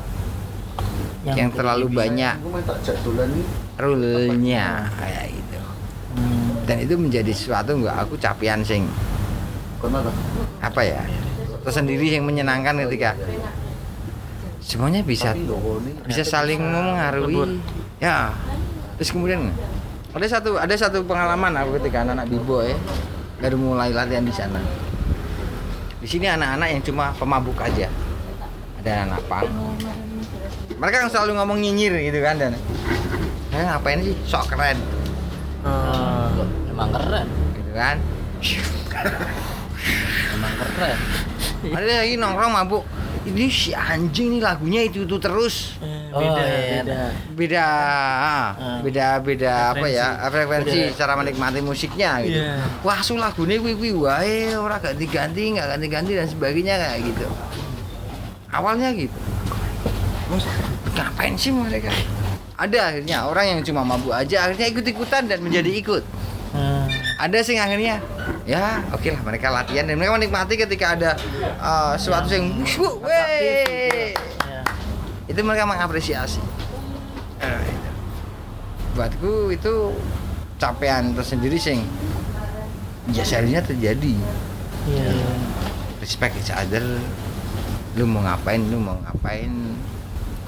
yang, 1.28 1.52
terlalu 1.52 1.91
banyak 1.91 2.36
rule-nya 3.76 4.88
kayak 4.96 5.26
gitu. 5.36 5.60
Dan 6.64 6.78
itu 6.80 6.96
menjadi 6.96 7.32
sesuatu 7.36 7.76
nggak? 7.76 7.96
Aku 8.08 8.16
capian 8.16 8.64
sing. 8.64 8.88
Apa 10.64 10.82
ya? 10.84 11.04
Tersendiri 11.60 12.08
yang 12.16 12.24
menyenangkan 12.24 12.88
ketika 12.88 13.20
semuanya 14.64 15.04
bisa 15.04 15.36
bisa 16.08 16.24
saling 16.24 16.60
mengaruhi. 16.64 17.60
ya. 18.00 18.32
Terus 18.96 19.12
kemudian 19.12 19.52
ada 20.16 20.28
satu 20.28 20.56
ada 20.56 20.76
satu 20.76 21.04
pengalaman 21.04 21.52
aku 21.56 21.80
ketika 21.80 22.04
anak-anak 22.04 22.28
bibo 22.28 22.64
ya 22.64 22.76
baru 23.40 23.56
mulai 23.60 23.91
latihan 23.91 24.24
di 24.24 24.32
sana. 24.32 24.60
Di 26.00 26.08
sini 26.08 26.32
anak-anak 26.32 26.68
yang 26.80 26.82
cuma 26.84 27.12
pemabuk 27.16 27.60
aja. 27.60 27.91
Ada 28.80 29.04
anak 29.04 29.22
pang 29.28 29.48
mereka 30.80 31.04
kan 31.04 31.10
selalu 31.12 31.32
ngomong 31.36 31.58
nyinyir 31.60 31.94
gitu 32.00 32.20
kan 32.24 32.40
dan. 32.40 32.54
Eh, 33.52 33.60
ngapain 33.60 34.00
sih? 34.00 34.16
Sok 34.24 34.56
keren. 34.56 34.80
Ah, 35.68 36.32
Emang 36.72 36.90
keren. 36.96 37.28
gitu 37.54 37.72
kan. 37.76 38.00
Emang 40.32 40.54
keren. 40.56 40.98
ada 41.76 41.94
lagi 42.00 42.16
nongkrong 42.16 42.54
mabuk. 42.56 42.84
Ini 43.20 43.52
si 43.52 43.76
anjing 43.76 44.32
nih 44.32 44.42
lagunya 44.42 44.88
itu 44.88 45.04
itu 45.04 45.18
terus. 45.20 45.76
Eh, 45.84 46.00
Oh, 46.10 46.26
beda 46.26 46.42
iya. 46.42 46.82
beda. 46.82 47.02
beda 47.38 47.66
ah, 48.18 48.48
beda 48.82 49.08
beda 49.22 49.54
apa 49.76 49.86
ya? 49.86 50.18
frekuensi. 50.26 50.96
Cara 50.98 51.14
menikmati 51.14 51.62
musiknya 51.62 52.18
gitu. 52.26 52.42
Iya. 52.42 52.58
wah 52.82 52.98
su 53.06 53.14
lagunya 53.14 53.62
kuwi 53.62 53.78
kuwi 53.78 53.92
wae 53.94 54.58
ora 54.58 54.82
ganti-ganti 54.82 55.54
nggak 55.54 55.78
ganti-ganti 55.78 56.18
dan 56.18 56.26
sebagainya 56.26 56.82
kayak 56.82 57.14
gitu. 57.14 57.28
Awalnya 58.50 58.90
gitu 58.98 59.14
Terus, 60.30 60.46
ngapain 60.94 61.34
sih 61.34 61.50
mereka 61.50 61.90
ada 62.54 62.80
akhirnya 62.86 63.24
orang 63.24 63.46
yang 63.50 63.60
cuma 63.64 63.82
mabuk 63.82 64.12
aja 64.12 64.46
akhirnya 64.46 64.68
ikut-ikutan 64.70 65.26
dan 65.26 65.40
menjadi 65.40 65.72
ikut 65.74 66.04
Hmm. 66.50 66.90
ada 67.22 67.46
sih 67.46 67.54
akhirnya 67.56 68.02
ya 68.42 68.82
oke 68.90 69.06
lah 69.06 69.22
mereka 69.22 69.54
latihan 69.54 69.86
dan 69.86 70.02
mereka 70.02 70.18
menikmati 70.18 70.58
ketika 70.58 70.98
ada 70.98 71.12
uh, 71.62 71.94
sesuatu 71.94 72.26
yang 72.28 72.50
wuh, 72.74 73.06
Ya. 73.06 74.66
itu 75.26 75.38
mereka 75.40 75.70
mengapresiasi 75.70 76.42
Eh, 77.38 77.62
itu. 77.64 77.90
buatku 78.98 79.54
itu 79.54 79.74
capaian 80.58 81.14
tersendiri 81.14 81.56
sing 81.56 81.86
ya 83.14 83.22
seharusnya 83.22 83.62
terjadi 83.62 84.18
iya. 84.90 85.06
respect 86.02 86.34
each 86.36 86.50
other 86.50 86.82
lu 87.94 88.10
mau 88.10 88.26
ngapain 88.26 88.58
lu 88.66 88.82
mau 88.82 88.98
ngapain 89.06 89.54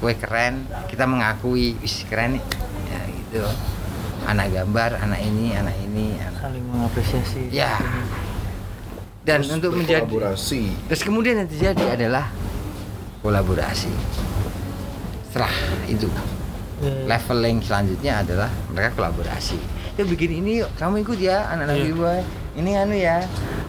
kue 0.02 0.18
keren 0.18 0.65
kita 0.90 1.06
mengakui 1.06 1.78
wis 1.80 2.02
keren 2.10 2.36
nih 2.36 2.44
ya 2.90 2.99
gitu 3.06 3.45
anak 4.26 4.49
gambar 4.49 4.98
anak 4.98 5.22
ini 5.22 5.53
anak 5.53 5.78
ini 5.80 6.18
anak 6.18 6.41
Saling 6.41 6.65
mengapresiasi. 6.65 7.53
ya 7.53 7.78
dan 9.22 9.45
untuk 9.45 9.78
menjadi 9.78 10.02
kolaborasi 10.02 10.73
Terus 10.90 11.02
kemudian 11.06 11.38
yang 11.38 11.45
terjadi 11.45 11.94
adalah 11.94 12.34
kolaborasi. 13.22 13.94
Setelah 15.30 15.53
itu 15.86 16.10
Iya. 16.82 17.06
leveling 17.06 17.61
selanjutnya 17.61 18.26
adalah 18.26 18.49
mereka 18.73 18.98
kolaborasi. 18.98 19.61
Ya 19.94 20.02
bikin 20.02 20.41
ini 20.41 20.65
yuk, 20.65 20.73
kamu 20.82 21.06
ikut 21.06 21.22
ya 21.22 21.45
anak-anak 21.53 21.78
Iya. 21.78 21.94
gue. 21.94 22.15
Ini 22.57 22.72
anu 22.82 22.95
ya, 22.98 23.22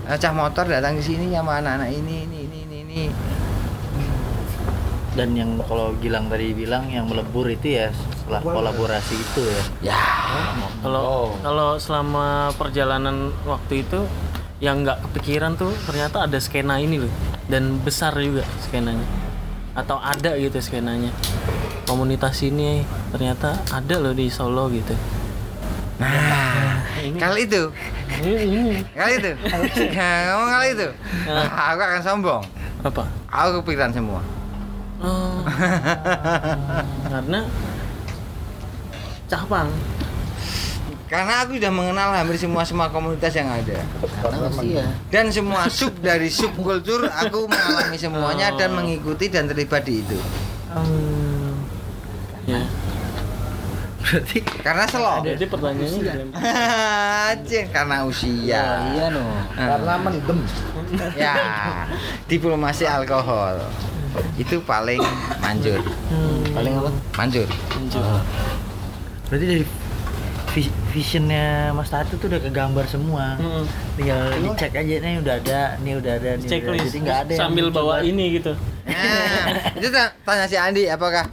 eh, 0.08 0.16
cah 0.16 0.32
motor 0.32 0.64
datang 0.64 0.96
ke 0.96 1.04
sini 1.04 1.28
sama 1.28 1.60
anak-anak 1.60 1.92
ini 1.92 2.24
ini 2.24 2.38
ini 2.48 2.58
ini. 2.64 2.76
ini. 2.80 3.04
Dan 5.12 5.36
yang 5.36 5.60
kalau 5.68 5.92
Gilang 6.00 6.32
tadi 6.32 6.56
bilang 6.56 6.88
yang 6.88 7.04
melebur 7.04 7.44
itu 7.52 7.76
ya 7.76 7.92
setelah 7.92 8.40
kolaborasi 8.40 9.14
itu 9.14 9.42
ya. 9.44 9.92
Ya, 9.92 10.02
Kalau 10.80 11.36
kalau 11.44 11.76
selama 11.76 12.48
perjalanan 12.56 13.28
waktu 13.44 13.84
itu 13.84 14.08
yang 14.62 14.86
nggak 14.86 15.04
kepikiran 15.10 15.58
tuh 15.60 15.74
ternyata 15.84 16.24
ada 16.24 16.38
skena 16.40 16.80
ini 16.80 17.02
loh. 17.04 17.12
Dan 17.44 17.82
besar 17.84 18.16
juga 18.16 18.48
skenanya. 18.64 19.04
Atau 19.76 20.00
ada 20.00 20.32
gitu 20.40 20.56
skenanya. 20.64 21.12
Komunitas 21.84 22.40
ini 22.40 22.80
ternyata 23.12 23.60
ada 23.68 24.00
loh 24.00 24.16
di 24.16 24.32
Solo 24.32 24.72
gitu. 24.72 24.96
Nah 26.00 26.72
ini. 27.04 27.18
Kalau 27.20 27.36
itu, 27.36 27.62
ini, 28.22 28.32
ini. 28.48 28.74
kalau 28.94 29.12
itu, 29.18 29.30
nah, 29.92 30.18
ngomong 30.30 30.48
kalau 30.50 30.66
itu, 30.70 30.88
aku 31.50 31.80
akan 31.82 32.00
sombong. 32.02 32.42
apa? 32.82 33.04
Aku 33.30 33.62
kepikiran 33.62 33.92
semua. 33.94 34.22
Oh. 35.02 35.42
karena 37.12 37.40
capang 39.28 39.68
Karena 41.12 41.44
aku 41.44 41.60
sudah 41.60 41.68
mengenal 41.68 42.08
hampir 42.16 42.40
semua 42.40 42.64
semua 42.64 42.88
komunitas 42.88 43.36
yang 43.36 43.44
ada. 43.44 43.84
Karena 44.00 44.48
usia. 44.48 44.84
Dan 45.12 45.28
semua 45.28 45.68
sub 45.68 45.92
dari 46.00 46.32
subkultur 46.32 47.04
aku 47.04 47.44
mengalami 47.52 48.00
semuanya 48.00 48.48
dan 48.56 48.72
mengikuti 48.72 49.28
dan 49.28 49.44
terlibat 49.44 49.84
di 49.84 50.00
itu. 50.00 50.16
Hmm. 50.72 51.52
ya 52.48 52.64
Berarti 54.02 54.38
Karena 54.40 54.84
slow. 54.88 55.20
jadi 55.22 55.44
pertanyaannya 55.46 56.14
karena 57.76 57.96
usia. 58.04 58.44
Ya, 58.44 58.64
iya 58.92 59.06
no. 59.14 59.24
Karena 59.54 59.94
mendem. 60.00 60.38
ya, 61.14 61.34
diplomasi 62.26 62.84
alkohol. 62.84 63.62
Itu 64.34 64.60
paling 64.60 65.00
manjur. 65.38 65.80
Paling 66.50 66.72
apa? 66.76 66.90
Manjur. 67.16 67.48
berarti 69.26 69.46
dari 69.46 69.64
vis- 70.50 70.74
visionnya 70.90 71.46
Mas 71.72 71.88
Tatu 71.88 72.16
tuh 72.16 72.28
udah 72.28 72.40
kegambar 72.42 72.84
semua. 72.84 73.36
Hmm. 73.36 73.64
Tinggal 73.94 74.22
dicek 74.38 74.72
aja 74.74 74.94
nih 74.98 75.14
udah 75.18 75.34
ada, 75.38 75.60
nih 75.78 75.92
udah 75.96 76.12
ada, 76.14 76.30
nih 76.30 76.38
udah 76.38 76.44
ada. 76.44 76.50
checklist 76.50 76.84
Jadi 76.86 76.98
nggak 77.00 77.18
ada 77.22 77.34
sambil 77.34 77.66
bawa 77.68 77.94
ini 78.02 78.36
gitu 78.36 78.52
Nah, 78.82 79.46
itu 79.72 79.88
ta- 79.88 80.12
tanya 80.20 80.44
si 80.44 80.54
Andi 80.54 80.84
apakah 80.86 81.24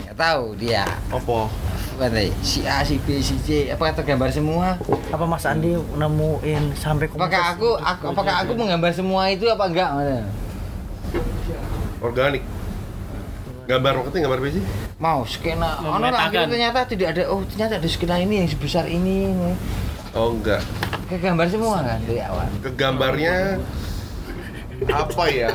nggak 0.00 0.16
tahu 0.16 0.56
dia 0.56 0.86
Apa? 1.08 1.50
Berarti 1.98 2.32
si 2.40 2.64
A, 2.64 2.80
si 2.80 2.96
B, 2.96 3.20
si 3.20 3.36
C, 3.38 3.68
apakah 3.68 3.92
tergambar 3.92 4.32
semua? 4.32 4.80
Apa 5.12 5.24
Mas 5.24 5.44
Andi 5.44 5.76
nemuin 5.76 6.72
sampai? 6.74 7.04
Apakah 7.06 7.52
aku, 7.52 7.76
aku 7.76 8.04
apakah 8.08 8.34
aku 8.40 8.52
menggambar 8.56 8.88
semua 8.90 9.28
itu 9.28 9.44
apa 9.44 9.68
enggak? 9.68 9.90
Organik. 12.00 12.42
Gambar 13.66 13.92
marketing, 13.94 14.22
gambar 14.26 14.38
apa 14.40 14.50
sih? 14.50 14.64
Mau 14.98 15.20
skena, 15.22 15.78
ono 15.78 15.94
lah 15.94 16.10
Memetakan. 16.10 16.26
akhirnya 16.26 16.46
ternyata 16.48 16.80
tidak 16.84 17.08
ada. 17.14 17.22
Oh 17.30 17.40
ternyata 17.44 17.78
ada 17.78 17.86
skena 17.86 18.16
ini 18.18 18.34
yang 18.42 18.48
sebesar 18.48 18.84
ini. 18.84 19.30
ini. 19.30 19.52
Oh 20.10 20.34
enggak. 20.34 20.58
Kegambar 21.06 21.46
semua 21.46 21.78
kan 21.80 22.02
dari 22.02 22.18
awal. 22.18 22.50
Kegambarnya 22.60 23.62
apa 24.88 25.24
ya? 25.28 25.52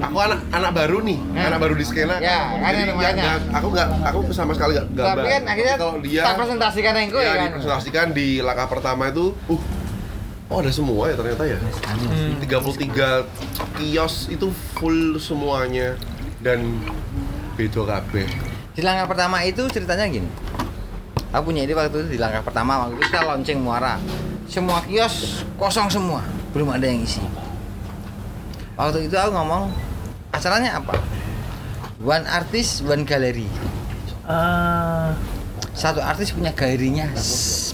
Aku 0.00 0.16
anak 0.16 0.40
anak 0.48 0.70
baru 0.70 1.02
nih, 1.02 1.18
Hmm. 1.18 1.44
anak 1.44 1.58
baru 1.58 1.74
di 1.74 1.84
skena. 1.84 2.16
Ya, 2.18 2.54
kan 2.54 2.72
Jadi 2.72 2.94
ya, 2.94 3.10
nggak- 3.10 3.42
aku 3.52 3.66
nggak, 3.68 3.88
aku 4.06 4.18
sama 4.30 4.52
sekali 4.54 4.72
nggak 4.72 4.86
gambar. 4.94 5.16
Tapi 5.18 5.28
kan 5.28 5.42
akhirnya 5.44 5.74
kalau 5.76 5.94
dia 5.98 6.22
presentasikan 6.30 6.92
yang 6.94 7.08
gue 7.10 7.20
ya, 7.20 7.32
kan. 7.34 7.46
dipresentasikan 7.50 8.06
di 8.12 8.28
langkah 8.38 8.68
pertama 8.70 9.10
itu, 9.10 9.34
uh, 9.50 9.60
oh 10.48 10.58
ada 10.64 10.72
semua 10.72 11.12
ya 11.12 11.14
ternyata 11.16 11.44
ya. 11.44 11.58
33 12.40 13.24
kios 13.76 14.32
itu 14.32 14.48
full 14.76 15.20
semuanya 15.20 15.96
dan 16.40 16.80
beda 17.56 17.84
kabeh. 17.84 18.26
Di 18.72 18.80
langkah 18.80 19.10
pertama 19.10 19.42
itu 19.44 19.66
ceritanya 19.68 20.08
gini. 20.08 20.30
Aku 21.28 21.52
punya 21.52 21.66
ide 21.68 21.76
waktu 21.76 22.08
itu 22.08 22.16
di 22.16 22.18
langkah 22.20 22.40
pertama 22.40 22.80
waktu 22.86 22.96
itu 22.96 23.04
kita 23.12 23.20
launching 23.28 23.60
Muara. 23.60 24.00
Semua 24.48 24.80
kios 24.88 25.44
kosong 25.60 25.92
semua, 25.92 26.24
belum 26.56 26.72
ada 26.72 26.88
yang 26.88 27.04
isi. 27.04 27.20
Waktu 28.78 29.10
itu 29.10 29.16
aku 29.18 29.36
ngomong 29.36 29.68
acaranya 30.32 30.80
apa? 30.80 30.96
One 32.00 32.24
artist, 32.24 32.86
one 32.86 33.04
gallery. 33.04 33.50
Eh, 34.24 35.08
Satu 35.78 36.02
artis 36.02 36.34
punya 36.34 36.50
galerinya 36.50 37.06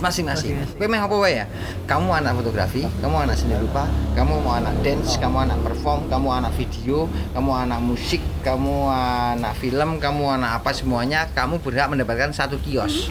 masing-masing. 0.05 0.61
Kowe 0.77 0.85
meh 0.85 1.01
apa 1.01 1.17
ya? 1.25 1.49
Kamu 1.89 2.13
anak 2.13 2.37
fotografi, 2.37 2.85
kamu 3.01 3.25
anak 3.25 3.33
seni 3.41 3.57
rupa, 3.57 3.89
kamu 4.13 4.45
mau 4.45 4.61
anak 4.61 4.77
dance, 4.85 5.17
kamu 5.17 5.49
anak 5.49 5.65
perform, 5.65 6.05
kamu 6.13 6.29
anak 6.29 6.53
video, 6.53 7.09
kamu 7.33 7.65
anak 7.65 7.81
musik, 7.81 8.21
kamu 8.45 8.93
anak 9.33 9.57
film, 9.57 9.97
kamu 10.05 10.37
anak 10.37 10.61
apa 10.61 10.77
semuanya, 10.77 11.33
kamu 11.33 11.65
berhak 11.65 11.89
mendapatkan 11.89 12.29
satu 12.37 12.61
kios. 12.61 13.09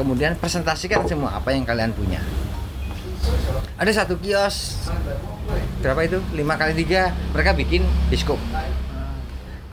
Kemudian 0.00 0.40
presentasikan 0.40 1.04
semua 1.04 1.36
apa 1.36 1.52
yang 1.52 1.68
kalian 1.68 1.92
punya. 1.92 2.24
Ada 3.76 4.00
satu 4.00 4.16
kios 4.16 4.80
berapa 5.84 6.08
itu? 6.08 6.24
5 6.32 6.40
kali 6.56 6.72
3 6.88 7.36
mereka 7.36 7.52
bikin 7.52 7.84
biskop. 8.08 8.40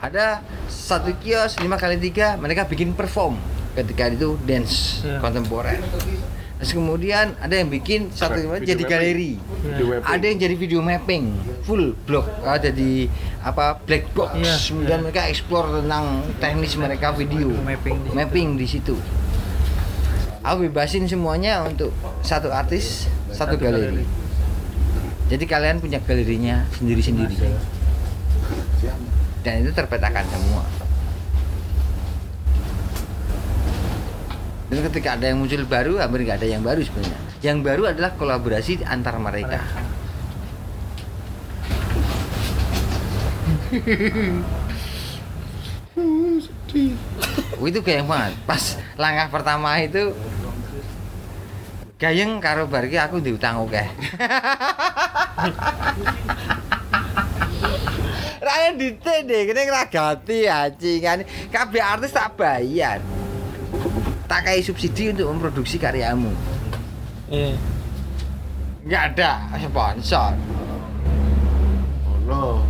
Ada 0.03 0.43
satu 0.67 1.15
kios 1.23 1.55
5 1.55 1.63
kali 1.79 1.95
3 1.95 2.35
mereka 2.35 2.67
bikin 2.67 2.91
perform 2.91 3.39
ketika 3.73 4.09
itu 4.09 4.37
dance 4.41 5.01
Iya. 5.01 5.19
kontemporer. 5.19 5.79
Terus 6.59 6.71
kemudian 6.73 7.39
ada 7.39 7.55
yang 7.55 7.67
bikin 7.67 8.11
satu 8.11 8.35
Video 8.35 8.67
jadi 8.67 8.75
mapping. 8.77 8.91
galeri. 8.91 9.31
Video 9.63 9.85
mapping. 9.89 10.09
Ada 10.09 10.25
yang 10.25 10.37
jadi 10.37 10.55
video 10.55 10.79
mapping 10.81 11.23
full 11.63 11.85
block 12.03 12.27
ada 12.41 12.67
di 12.67 13.07
apa 13.39 13.79
black 13.79 14.11
box 14.11 14.35
Iya, 14.35 14.55
kemudian 14.67 14.99
mereka 14.99 15.21
explore 15.25 15.71
tentang 15.73 16.05
teknis 16.37 16.75
mereka 16.75 17.11
video 17.11 17.47
Mapping 17.55 17.95
di 17.95 18.03
situ. 18.03 18.13
mapping 18.13 18.49
di 18.55 18.67
situ. 18.67 18.95
Aku 20.41 20.65
bebasin 20.65 21.03
semuanya 21.05 21.63
untuk 21.63 21.91
satu 22.19 22.49
artis 22.49 23.07
satu, 23.29 23.53
Satu 23.53 23.55
galeri. 23.55 24.03
galeri. 24.03 24.05
Jadi 25.29 25.43
kalian 25.45 25.77
punya 25.77 26.01
galerinya 26.01 26.67
sendiri-sendiri. 26.73 27.37
Dan 29.39 29.63
itu 29.63 29.71
terpetakan 29.71 30.25
semua. 30.27 30.63
Dan 34.69 34.85
ketika 34.85 35.17
ada 35.17 35.25
yang 35.33 35.41
muncul 35.41 35.65
baru, 35.65 35.97
hampir 35.97 36.29
nggak 36.29 36.45
ada 36.45 36.47
yang 36.47 36.61
baru 36.61 36.85
sebenarnya. 36.85 37.17
Yang 37.41 37.57
baru 37.65 37.89
adalah 37.89 38.13
kolaborasi 38.13 38.85
antar 38.85 39.17
mereka. 39.17 39.65
Oh, 47.57 47.65
itu 47.73 47.81
gayeng 47.81 48.05
banget. 48.05 48.37
Pas 48.45 48.77
langkah 48.93 49.33
pertama 49.33 49.73
itu 49.81 50.13
gayeng 51.97 52.37
karo 52.37 52.69
bar 52.69 52.85
iki 52.85 53.01
aku 53.01 53.17
diutang 53.25 53.65
oke. 53.65 53.73
Raya 58.45 58.71
dite 58.77 59.25
deh, 59.25 59.49
kene 59.49 59.65
ngragati 59.65 60.45
acingan. 60.45 61.25
Kabeh 61.49 61.81
artis 61.81 62.13
tak 62.13 62.37
bayar. 62.37 63.01
Tak 64.29 64.45
kayak 64.45 64.61
subsidi 64.61 65.09
untuk 65.09 65.25
memproduksi 65.33 65.81
karyamu. 65.81 66.29
iya 67.33 67.57
Nggak 68.85 69.03
ada 69.17 69.31
sponsor. 69.57 70.31
Oh. 72.29 72.61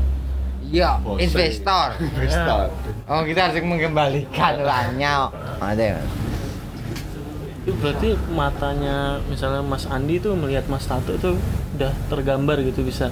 Iya, 0.70 1.02
investor. 1.20 1.88
Investor. 2.00 2.64
Oh, 3.10 3.26
kita 3.26 3.50
harus 3.50 3.58
mengembalikan 3.66 4.54
uangnya. 4.62 5.34
Ada. 5.58 5.98
itu 7.66 7.74
berarti 7.82 8.14
matanya 8.34 9.18
misalnya 9.30 9.66
Mas 9.66 9.90
Andi 9.90 10.22
tuh 10.22 10.38
melihat 10.38 10.66
Mas 10.70 10.86
Tato 10.86 11.18
tuh 11.18 11.36
udah 11.76 11.92
tergambar 12.10 12.62
gitu 12.66 12.82
bisa 12.82 13.12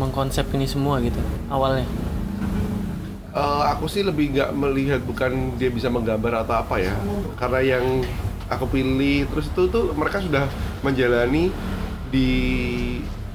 mengkonsep 0.00 0.48
ini 0.56 0.64
semua 0.66 0.98
gitu 1.04 1.20
awalnya 1.52 1.84
Eh, 3.30 3.62
aku 3.70 3.86
sih 3.86 4.02
lebih 4.02 4.34
nggak 4.34 4.50
melihat 4.58 5.00
bukan 5.06 5.54
dia 5.54 5.70
bisa 5.70 5.86
menggambar 5.86 6.42
atau 6.42 6.66
apa 6.66 6.82
ya. 6.82 6.90
Karena 7.38 7.78
yang 7.78 8.02
aku 8.50 8.66
pilih 8.66 9.30
terus 9.30 9.46
itu 9.54 9.70
tuh 9.70 9.94
mereka 9.94 10.18
sudah 10.18 10.50
menjalani 10.82 11.54
di 12.10 12.30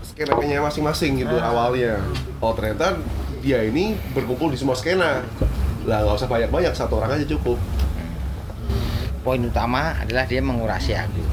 skenanya 0.03 0.59
masing-masing 0.67 1.23
gitu 1.23 1.39
awalnya. 1.39 2.03
Oh 2.43 2.51
ternyata 2.51 2.99
dia 3.39 3.63
ini 3.63 3.95
berkumpul 4.11 4.51
di 4.51 4.59
semua 4.59 4.75
skena. 4.75 5.23
Lah 5.87 6.03
nggak 6.03 6.19
usah 6.19 6.27
banyak-banyak 6.27 6.75
satu 6.75 6.99
orang 6.99 7.15
aja 7.15 7.31
cukup. 7.31 7.55
Poin 9.23 9.39
utama 9.39 9.95
adalah 9.95 10.27
dia 10.27 10.43
mengurasi 10.43 10.91
aku. 10.91 11.23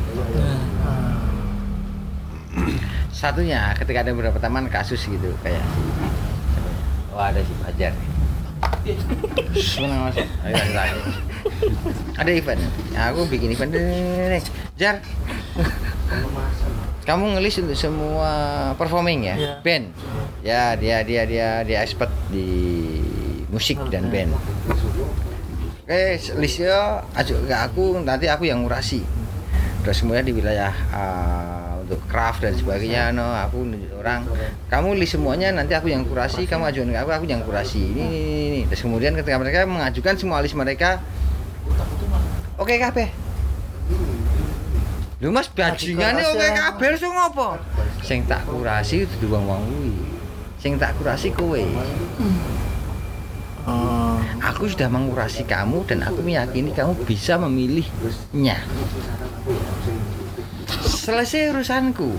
Satunya 3.11 3.75
ketika 3.75 4.07
ada 4.07 4.15
beberapa 4.15 4.39
teman 4.39 4.71
kasus 4.71 5.03
gitu 5.11 5.35
kayak 5.43 5.67
Wah 7.11 7.29
ada 7.29 7.43
si 7.43 7.53
Fajar 7.59 7.91
nih. 7.91 8.12
Mana 9.83 9.95
mas? 10.11 10.17
Ayo 10.19 10.55
lagi. 10.75 11.01
Ada 12.19 12.31
event. 12.35 12.61
Nah, 12.93 13.15
aku 13.15 13.27
bikin 13.31 13.55
event 13.55 13.71
nih. 13.73 14.43
Jar. 14.79 14.99
Kamu 17.03 17.35
ngelis 17.35 17.59
untuk 17.63 17.79
semua 17.79 18.31
performing 18.79 19.27
ya? 19.27 19.35
Iya. 19.35 19.55
Band. 19.63 19.87
Ya, 20.43 20.63
dia 20.79 21.03
dia 21.03 21.23
dia 21.27 21.49
dia 21.67 21.79
expert 21.83 22.11
di 22.31 22.47
musik 23.51 23.79
dan 23.91 24.11
band. 24.11 24.35
Oke, 25.83 26.19
listnya 26.39 27.03
ajuk 27.19 27.43
ke 27.47 27.55
aku, 27.55 27.99
nanti 28.01 28.31
aku 28.31 28.47
yang 28.47 28.63
ngurasi. 28.63 29.03
Terus 29.83 29.99
kemudian 29.99 30.23
di 30.23 30.31
wilayah 30.31 30.71
uh, 30.95 31.72
untuk 31.93 32.09
craft 32.09 32.41
dan 32.41 32.57
sebagainya, 32.57 33.13
no, 33.13 33.37
aku 33.37 33.69
nunjuk 33.69 33.93
orang. 34.01 34.25
Kamu 34.73 34.97
list 34.97 35.21
semuanya, 35.21 35.53
nanti 35.53 35.77
aku 35.77 35.93
yang 35.93 36.09
kurasi, 36.09 36.49
kamu 36.49 36.73
ajukan 36.73 36.89
ke 36.89 36.99
aku, 37.05 37.11
aku 37.13 37.27
yang 37.29 37.45
kurasi. 37.45 37.85
Ini, 37.93 38.01
ini, 38.01 38.19
ini, 38.25 38.45
ini. 38.49 38.61
Terus 38.65 38.81
kemudian 38.89 39.13
ketika 39.13 39.37
mereka 39.37 39.69
mengajukan 39.69 40.17
semua 40.17 40.41
list 40.41 40.57
mereka, 40.57 41.05
oke 42.57 42.73
kabeh. 42.81 43.13
Lho 45.21 45.29
Mas 45.31 45.53
kurasi 45.53 45.95
oke 45.95 46.41
ya. 46.41 46.73
kabeh 46.73 46.97
so 46.97 47.13
ngopo? 47.13 47.61
Sing 48.03 48.25
tak 48.25 48.43
kurasi 48.49 49.05
dudu 49.07 49.37
wong-wong 49.37 49.63
kuwi. 49.69 49.95
Sing 50.59 50.81
tak 50.81 50.97
kurasi 50.97 51.29
kowe. 51.31 51.61
Oh. 53.69 54.19
Aku 54.43 54.67
sudah 54.67 54.91
mengurasi 54.91 55.47
kamu 55.47 55.87
dan 55.87 56.03
aku 56.03 56.25
meyakini 56.25 56.75
kamu 56.75 56.99
bisa 57.07 57.39
memilihnya. 57.39 58.59
Selesai 60.81 61.53
urusanku. 61.53 62.17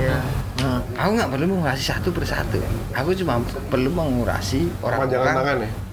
Ya. 0.00 0.18
Nah, 0.60 0.80
Aku 1.00 1.16
nggak 1.16 1.30
perlu 1.32 1.46
mengurasi 1.56 1.82
satu 1.88 2.12
persatu. 2.12 2.60
Aku 2.92 3.14
cuma 3.16 3.40
perlu 3.68 3.88
mengurasi 3.88 4.68
orang-orang. 4.82 5.34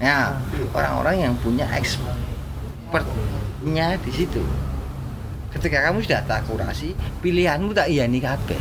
Ya, 0.00 0.20
orang-orang 0.74 1.16
yang 1.28 1.34
punya 1.40 1.64
expertnya 1.72 3.06
di 4.00 4.12
situ. 4.12 4.42
Ketika 5.48 5.80
kamu 5.88 6.04
sudah 6.04 6.20
tak 6.28 6.44
kurasi, 6.44 6.92
pilihanmu 7.24 7.72
tak 7.72 7.88
iya 7.88 8.04
nih 8.04 8.20
kabeh. 8.20 8.60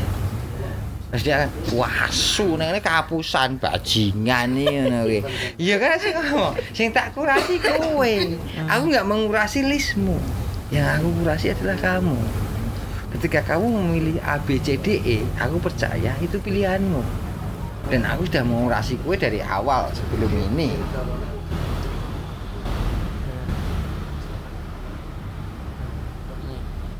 Terus 1.07 1.23
dia 1.23 1.47
kan, 1.47 1.49
wah 1.71 2.11
su, 2.11 2.59
ini 2.59 2.79
kapusan 2.83 3.59
bajingan 3.63 4.47
nih, 4.59 4.67
ngono. 4.91 5.01
Iya 5.55 5.75
kan 5.79 5.95
sih 5.99 6.11
ngomong, 6.11 6.51
sing 6.75 6.91
tak 6.91 7.15
kurasi 7.15 7.63
kowe. 7.63 8.13
Aku 8.67 8.83
nggak 8.91 9.07
mengurasi 9.07 9.63
listmu. 9.63 10.19
Yang 10.67 10.87
aku 10.99 11.07
kurasi 11.23 11.45
adalah 11.55 11.77
kamu. 11.79 12.19
Ketika 13.15 13.55
kamu 13.55 13.65
memilih 13.71 14.19
A, 14.19 14.35
B, 14.35 14.59
C, 14.59 14.75
D, 14.75 14.99
E, 14.99 15.23
aku 15.39 15.63
percaya 15.63 16.11
itu 16.19 16.35
pilihanmu. 16.43 16.99
Dan 17.87 18.03
aku 18.03 18.27
sudah 18.27 18.43
mengurasi 18.43 18.99
kue 18.99 19.15
dari 19.15 19.39
awal 19.39 19.87
sebelum 19.95 20.27
ini. 20.51 20.75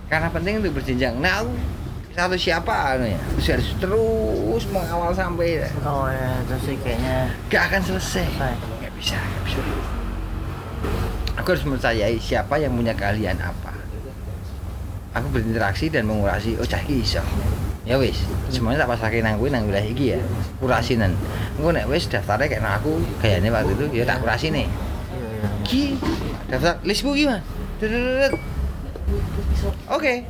Karena 0.07 0.31
penting 0.31 0.63
untuk 0.63 0.79
berjenjang. 0.79 1.19
Nah, 1.19 1.43
aku 1.43 1.51
satu 2.15 2.39
siapa 2.39 2.95
anu 2.95 3.11
ya? 3.11 3.19
Terus 3.35 3.47
harus 3.51 3.69
terus 3.83 4.63
mengawal 4.71 5.11
sampai 5.11 5.67
oh 5.83 6.07
ya, 6.07 6.39
terus 6.47 6.79
kayaknya 6.79 7.35
gak 7.51 7.67
akan 7.67 7.81
selesai. 7.83 8.25
Selesai. 8.31 8.55
Gak 8.79 8.93
bisa, 8.95 9.19
gak 9.19 9.43
bisa. 9.43 9.96
Aku 11.37 11.53
harus 11.53 11.63
mempercayai 11.63 12.17
siapa 12.17 12.57
yang 12.57 12.73
punya 12.73 12.97
keahlian 12.97 13.37
apa. 13.37 13.73
Aku 15.13 15.29
berinteraksi 15.33 15.89
dan 15.89 16.09
mengurasi, 16.09 16.57
oh 16.57 16.65
cah 16.65 16.81
iso. 16.85 17.21
Ya 17.87 17.95
wis, 17.95 18.19
semuanya 18.51 18.83
tak 18.83 18.99
pasake 18.99 19.23
nang 19.23 19.39
kuwi 19.39 19.47
nang 19.47 19.63
wilayah 19.63 19.87
iki 19.87 20.17
ya. 20.17 20.19
Kurasinan. 20.59 21.15
Engko 21.55 21.71
nek 21.71 21.87
wis 21.87 22.11
daftarnya 22.11 22.51
kayak 22.51 22.61
nang 22.65 22.75
aku 22.83 22.99
gayane 23.23 23.47
waktu 23.47 23.71
itu 23.79 23.85
ya 23.95 24.03
tak 24.03 24.19
kurasi 24.19 24.51
nih. 24.51 24.67
Ki 25.63 25.95
daftar 26.51 26.83
listmu 26.83 27.15
gimana? 27.15 27.39
Dudududud. 27.79 28.33
Oke. 29.87 30.27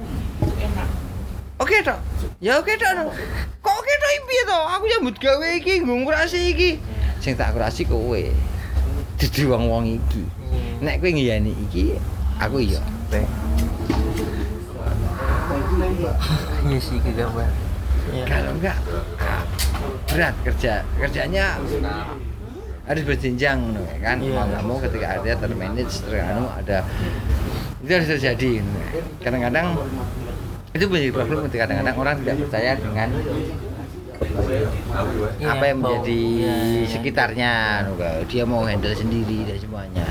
Oke 1.58 1.78
tok. 1.82 1.98
Ya 2.38 2.62
oke 2.62 2.78
tok. 2.78 3.10
Kok 3.66 3.74
oke 3.74 3.94
tok 3.98 4.12
piye 4.30 4.44
to? 4.46 4.60
Aku 4.78 4.84
nyambut 4.86 5.16
gawe 5.18 5.48
iki 5.58 5.82
nggo 5.82 6.06
ngurasi 6.06 6.54
iki. 6.54 6.78
Sing 7.18 7.34
tak 7.34 7.58
kurasi 7.58 7.90
kowe. 7.90 8.22
Dudu 9.18 9.44
wong-wong 9.50 9.98
iki. 9.98 10.22
Nek 10.78 11.02
kowe 11.02 11.10
ngiyani 11.10 11.52
iki, 11.68 11.98
aku 12.38 12.58
iya. 12.62 12.82
Iya 16.68 16.80
sih 16.82 16.98
kita. 17.02 17.26
Iya. 18.14 18.24
Kalau 18.28 18.52
enggak 18.56 18.78
berat 20.12 20.36
kerja. 20.46 20.74
Kerjanya 21.00 21.60
harus 22.88 23.04
berjenjang 23.04 23.60
no, 23.76 23.84
kan 24.00 24.16
Iya. 24.24 24.32
mau 24.32 24.48
nggak 24.48 24.64
mau 24.64 24.78
ketika 24.80 25.20
ada 25.20 25.32
termanage 25.36 26.00
teranu 26.08 26.48
ada 26.48 26.88
itu 27.84 27.92
harus 27.92 28.08
terjadi 28.16 28.64
no. 28.64 28.80
kadang-kadang 29.20 29.76
itu 30.72 30.88
menjadi 30.88 31.12
problem 31.12 31.40
ketika 31.52 31.68
kadang-kadang 31.68 31.96
orang 32.00 32.16
tidak 32.24 32.36
percaya 32.48 32.72
dengan 32.80 33.10
Iya, 35.38 35.52
apa 35.54 35.64
yang 35.70 35.78
menjadi 35.84 36.22
sekitarnya 36.90 37.52
kayak 38.00 38.26
dia 38.26 38.44
mau 38.50 38.66
handle 38.66 38.96
sendiri 38.96 39.46
dan 39.46 39.58
semuanya 39.62 40.08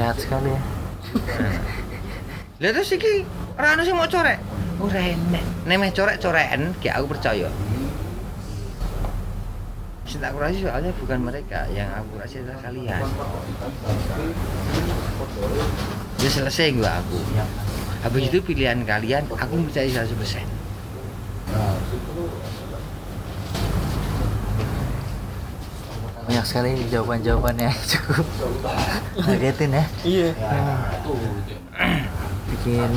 Sehat 0.00 0.16
sekali 0.16 0.48
ya. 0.48 0.60
Lah 2.64 2.70
terus 2.72 2.88
iki 2.96 3.20
ora 3.60 3.76
ono 3.76 3.84
sing 3.84 3.92
mau 3.92 4.08
corek. 4.08 4.40
Ora 4.80 4.96
enek. 4.96 5.44
Nek 5.68 5.76
meh 5.76 5.92
corek-coreken 5.92 6.72
ki 6.80 6.88
aku 6.88 7.04
percaya. 7.12 7.52
Sing 10.08 10.24
tak 10.24 10.32
kurasi 10.32 10.64
soalnya 10.64 10.88
bukan 10.96 11.20
mereka, 11.20 11.68
yang 11.68 11.92
aku 11.92 12.16
kurasi 12.16 12.40
adalah 12.40 12.64
kalian. 12.64 13.00
Ya 16.16 16.28
selesai 16.32 16.72
gua 16.80 17.04
aku. 17.04 17.20
Habis 18.00 18.32
itu 18.32 18.40
pilihan 18.40 18.80
kalian, 18.88 19.28
aku 19.28 19.68
percaya 19.68 19.84
100%. 19.84 20.16
Banyak 26.30 26.46
sekali 26.46 26.78
jawaban-jawabannya 26.94 27.74
cukup 27.90 28.22
ngagetin 29.18 29.74
ya. 29.74 29.84
Iya. 30.06 30.30
Bikin 32.54 32.90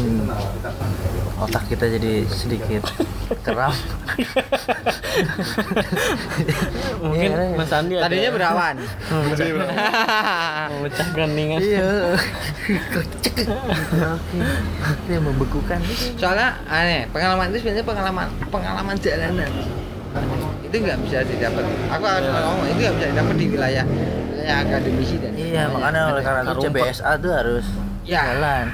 otak 1.42 1.66
kita 1.66 1.98
jadi 1.98 2.30
sedikit 2.30 2.86
keram. 3.42 3.74
Mungkin 7.02 7.30
Iya, 7.34 7.58
Mas 7.58 7.74
Andi 7.74 7.98
ada 7.98 8.06
Tadinya 8.06 8.30
berawan. 8.38 8.78
memecahkan 10.78 11.30
ningan. 11.34 11.58
Iya. 11.58 11.90
Oke. 13.02 13.34
Itu 14.94 15.10
yang 15.10 15.26
membekukan. 15.26 15.82
Soalnya 16.22 16.62
aneh, 16.70 17.10
pengalaman 17.10 17.50
itu 17.50 17.66
sebenarnya 17.66 17.82
pengalaman 17.82 18.30
pengalaman 18.54 18.94
jalanan. 19.02 19.50
Itu 20.74 20.82
nggak 20.82 21.00
bisa 21.06 21.22
didapat. 21.22 21.62
Aku 21.94 22.02
harus 22.02 22.34
ngomong 22.34 22.66
itu 22.66 22.80
nggak 22.82 22.96
bisa 22.98 23.08
didapat 23.14 23.36
di 23.38 23.46
wilayah 23.46 23.86
wilayah 23.86 24.58
akademisi 24.66 25.16
dan 25.22 25.32
Iya, 25.38 25.64
makanya 25.70 26.02
oleh 26.10 26.24
karena 26.26 26.42
itu. 26.50 26.62
CBSA 26.66 27.12
tuh 27.22 27.30
harus 27.32 27.66
Ya. 28.02 28.22
jalan. 28.34 28.66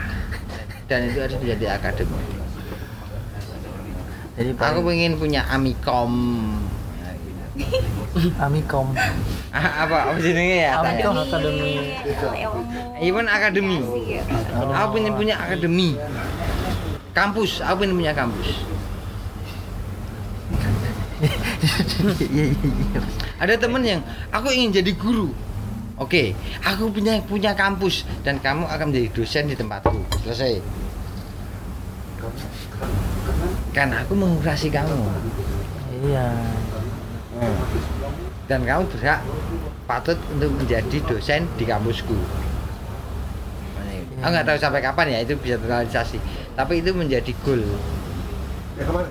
dan 0.87 0.99
itu 1.05 1.19
harus 1.19 1.35
menjadi 1.37 1.65
akademi. 1.75 2.17
Jadi 4.33 4.49
Aku 4.55 4.57
paling 4.57 4.85
pengen 4.87 5.13
punya 5.19 5.41
amikom. 5.51 6.13
Amikom. 8.39 8.87
Ah, 9.51 9.83
apa 9.83 9.95
apa 10.07 10.17
jenenge 10.23 10.63
ya? 10.65 10.79
Amikom. 10.79 11.13
Akademi. 11.19 11.99
Even 13.03 13.27
akademi. 13.27 13.83
Aku 14.55 14.87
pengen 14.95 15.13
punya 15.13 15.35
akademi. 15.35 15.99
Kampus, 17.11 17.59
aku 17.59 17.83
pengen 17.83 17.99
punya 17.99 18.13
kampus. 18.15 18.63
Iya 21.59 22.43
iya 22.45 22.45
iya. 22.63 23.01
Ada 23.39 23.53
temen 23.59 23.83
yang 23.83 24.01
aku 24.31 24.47
ingin 24.51 24.79
jadi 24.79 24.91
guru. 24.95 25.31
Oke, 25.99 26.31
aku 26.63 26.87
punya 26.95 27.19
punya 27.27 27.51
kampus 27.51 28.07
dan 28.23 28.39
kamu 28.39 28.63
akan 28.63 28.85
menjadi 28.87 29.09
dosen 29.11 29.51
di 29.51 29.55
tempatku. 29.59 29.99
Selesai. 30.23 30.63
Kan 33.75 33.91
aku 33.91 34.15
mengurasi 34.15 34.71
kamu. 34.71 34.95
Iya. 36.07 36.27
Dan 38.47 38.63
kamu 38.63 38.87
berhak 38.95 39.19
patut 39.83 40.15
untuk 40.31 40.55
menjadi 40.55 40.97
dosen 41.03 41.43
di 41.59 41.67
kampusku. 41.67 42.15
Aku 44.19 44.31
nggak 44.31 44.47
tahu 44.47 44.57
sampai 44.59 44.79
kapan 44.83 45.15
ya 45.15 45.19
itu 45.27 45.35
bisa 45.35 45.59
terrealisasi. 45.59 46.19
Tapi 46.55 46.79
itu 46.79 46.91
menjadi 46.95 47.31
goal 47.43 47.63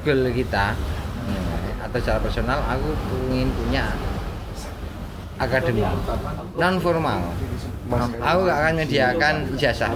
goal 0.05 0.33
kita 0.33 0.73
Hmm, 1.29 1.68
atau 1.89 1.99
secara 2.05 2.21
personal 2.21 2.61
aku 2.69 2.93
ingin 3.33 3.49
punya 3.57 3.97
akademi. 5.41 5.83
Non 6.61 6.77
formal 6.85 7.33
aku 7.97 8.41
gak 8.45 8.59
akan 8.61 8.73
menyediakan 8.77 9.35
ijazah. 9.57 9.91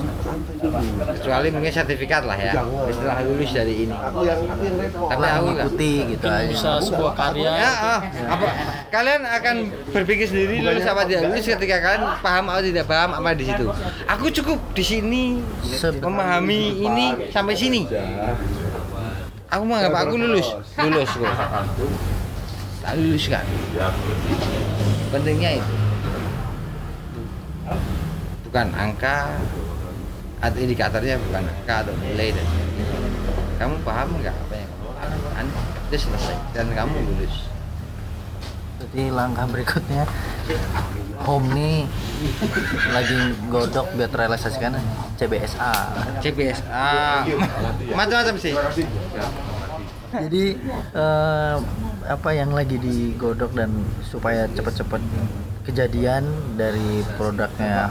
Kecuali 1.21 1.49
mungkin 1.53 1.73
sertifikat 1.73 2.25
lah 2.25 2.39
ya. 2.41 2.53
Setelah 2.89 3.19
lulus 3.29 3.51
dari 3.53 3.75
ini. 3.85 3.93
Tapi 3.93 5.27
aku 5.29 5.49
nggak 5.53 5.69
Mengikuti 5.69 5.93
gitu 6.17 6.27
aja. 6.29 6.49
bisa 6.49 6.71
sebuah 6.81 7.13
karya. 7.13 7.51
ya 7.53 7.71
ah, 7.73 8.01
apa? 8.33 8.49
Kalian 8.89 9.23
akan 9.27 9.57
berpikir 9.93 10.27
sendiri 10.29 10.65
lulus 10.65 10.87
apa? 10.89 11.05
tidak 11.05 11.29
lulus 11.29 11.45
ketika 11.45 11.77
kalian 11.83 12.03
paham 12.25 12.45
atau 12.49 12.63
tidak 12.65 12.87
paham 12.89 13.11
apa 13.13 13.31
di 13.37 13.45
situ. 13.45 13.67
Aku 14.09 14.27
cukup 14.33 14.59
di 14.73 14.85
sini 14.85 15.25
memahami 16.01 16.61
ini 16.81 17.07
sampai 17.29 17.55
sini 17.59 17.85
aku 19.53 19.63
menganggap 19.69 20.09
aku 20.09 20.15
lulus. 20.17 20.49
Lulus 20.81 21.11
kok 21.13 21.37
tak 22.83 22.99
lulus 22.99 23.25
kan? 23.31 23.47
Pentingnya 25.15 25.63
itu. 25.63 25.75
Bukan 28.51 28.67
angka 28.75 29.39
atau 30.43 30.59
indikatornya 30.59 31.15
bukan 31.31 31.47
angka 31.47 31.87
atau 31.87 31.95
nilai 32.03 32.35
dan 32.35 32.47
kamu 33.63 33.79
paham 33.87 34.11
nggak 34.19 34.35
apa 34.35 34.55
yang 34.59 34.71
kamu 34.75 34.91
lakukan? 34.99 35.47
Itu 35.87 35.97
selesai. 36.11 36.37
Dan 36.51 36.67
kamu 36.75 36.97
lulus. 37.07 37.47
Jadi 38.83 39.15
langkah 39.15 39.47
berikutnya 39.47 40.03
home 41.23 41.47
nih 41.55 41.87
lagi 42.91 43.21
godok 43.47 43.87
biar 43.95 44.11
terrealisasikan 44.11 44.75
CBSA 45.19 45.75
CBSA 46.19 46.91
macam-macam 47.95 48.35
sih. 48.39 48.55
Jadi 50.13 50.45
eh, 50.93 51.57
apa 52.05 52.31
yang 52.37 52.53
lagi 52.53 52.77
digodok 52.77 53.57
dan 53.57 53.73
supaya 54.05 54.45
cepet-cepet 54.51 55.01
kejadian 55.65 56.27
dari 56.59 57.01
produknya 57.17 57.89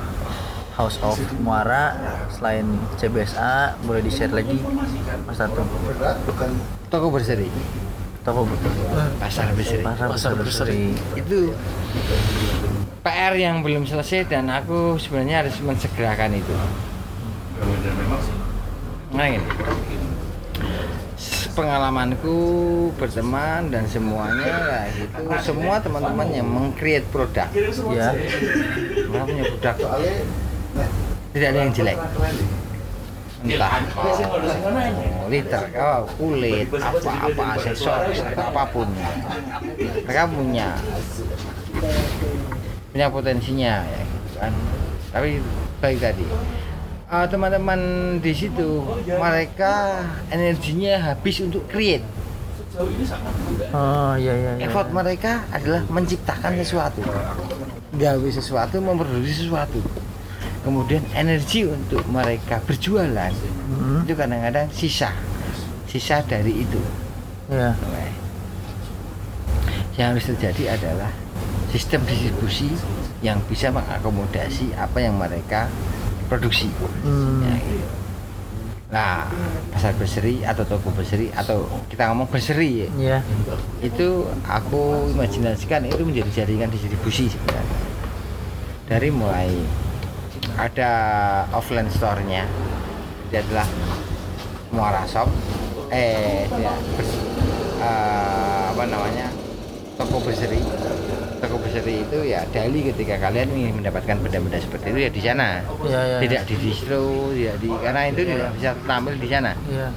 House 0.76 0.99
of 1.03 1.19
Muara 1.44 1.98
selain 2.32 2.68
CBSA 2.99 3.80
boleh 3.84 4.02
di 4.03 4.11
share 4.11 4.32
lagi 4.32 4.60
Mas 5.28 5.40
Tato 5.40 5.64
toko 6.91 7.07
berseri 7.11 7.48
toko 8.22 8.45
pasar 9.18 9.49
berseri. 9.57 9.81
pasar, 9.81 10.07
Pasar 10.14 10.31
berseri. 10.38 10.93
itu 11.18 11.53
PR 13.02 13.34
yang 13.34 13.65
belum 13.65 13.89
selesai 13.89 14.30
dan 14.30 14.45
aku 14.53 15.02
sebenarnya 15.02 15.41
harus 15.45 15.57
mensegerakan 15.65 16.38
itu. 16.38 16.53
Nah 19.11 19.26
ini. 19.26 19.41
Pengalamanku 21.52 22.38
berteman 22.95 23.68
dan 23.68 23.84
semuanya 23.84 24.48
ya 24.48 24.81
gitu 24.95 25.22
semua 25.43 25.84
teman-teman 25.84 26.31
yang 26.31 26.48
mengcreate 26.48 27.03
produk. 27.11 27.49
Ya. 27.91 28.15
Mereka 28.15 29.23
punya 29.27 29.43
produk. 29.52 29.76
Tidak 31.35 31.48
ada 31.52 31.60
yang 31.60 31.73
jelek 31.76 31.99
entah. 33.41 33.73
Oh, 33.97 35.27
liter 35.30 35.63
oh, 35.77 36.01
kulit 36.18 36.68
apa-apa 36.69 37.43
aksesoris 37.57 38.19
atau 38.22 38.43
apa 38.53 38.63
pun. 38.69 38.88
Mereka 40.05 40.23
punya. 40.30 40.77
Punya 42.91 43.07
potensinya 43.09 43.73
ya 43.85 44.01
gitu 44.03 44.30
kan. 44.38 44.53
Tapi 45.11 45.30
baik 45.81 45.97
tadi. 45.99 46.26
Eh, 47.11 47.26
teman-teman 47.27 47.80
di 48.23 48.31
situ 48.31 48.88
mereka 49.07 49.99
energinya 50.31 51.11
habis 51.11 51.43
untuk 51.43 51.68
create. 51.68 52.05
Oh 53.76 54.15
iya 54.15 54.31
iya, 54.31 54.51
iya. 54.55 54.63
effort 54.72 54.88
mereka 54.95 55.43
adalah 55.51 55.84
menciptakan 55.91 56.55
sesuatu. 56.63 57.03
Gawe 57.91 58.27
sesuatu 58.31 58.80
memproduksi 58.80 59.43
sesuatu 59.43 59.84
kemudian 60.61 61.01
energi 61.13 61.65
untuk 61.65 62.05
mereka 62.09 62.61
berjualan. 62.63 63.33
Hmm, 63.33 64.05
itu 64.05 64.13
kadang-kadang 64.13 64.69
sisa. 64.73 65.13
Sisa 65.89 66.23
dari 66.23 66.63
itu. 66.63 66.81
Nah, 67.51 67.75
yang 69.99 70.15
harus 70.15 70.25
terjadi 70.29 70.79
adalah 70.79 71.11
sistem 71.73 72.05
distribusi 72.07 72.71
yang 73.21 73.38
bisa 73.45 73.69
mengakomodasi 73.69 74.73
apa 74.77 75.03
yang 75.03 75.19
mereka 75.19 75.67
produksi. 76.31 76.71
Hmm. 77.03 77.43
Ya, 77.43 77.55
gitu. 77.59 77.88
Nah, 78.91 79.23
pasar 79.71 79.95
berseri 79.95 80.43
atau 80.43 80.67
toko 80.67 80.91
berseri 80.91 81.31
atau 81.31 81.63
kita 81.88 82.11
ngomong 82.11 82.27
berseri 82.27 82.83
ya, 82.83 82.89
ya. 82.99 83.19
Itu 83.79 84.27
aku 84.43 85.07
imajinasikan 85.15 85.88
itu 85.88 86.03
menjadi 86.03 86.43
jaringan 86.43 86.67
distribusi 86.67 87.31
sebenarnya. 87.31 87.79
Dari 88.91 89.07
mulai 89.07 89.47
ada 90.56 90.91
offline 91.52 91.88
store-nya, 91.88 92.44
dia 93.28 93.40
adalah 93.41 93.68
Muara 94.69 95.03
Shop, 95.03 95.28
eh 95.90 96.48
dia 96.48 96.72
bers- 96.95 97.23
eh, 97.78 98.64
apa 98.69 98.84
namanya 98.86 99.28
toko 99.95 100.19
berseri. 100.22 100.60
Toko 101.38 101.57
berseri 101.57 102.02
itu 102.02 102.18
ya 102.23 102.45
daily 102.48 102.86
ketika 102.86 103.18
kalian 103.19 103.49
ingin 103.49 103.73
mendapatkan 103.78 104.14
benda-benda 104.15 104.57
seperti 104.57 104.88
itu 104.90 104.99
ya 104.99 105.10
di 105.10 105.22
sana. 105.22 105.48
ya 105.84 106.02
ya 106.06 106.18
Tidak 106.19 106.41
di 106.45 106.56
distro, 106.60 107.02
tidak 107.34 107.56
di 107.57 107.68
karena 107.73 108.02
itu 108.07 108.22
tidak 108.23 108.49
bisa 108.53 108.72
tampil 108.86 109.15
di 109.15 109.28
sana. 109.28 109.52
ya 109.68 109.90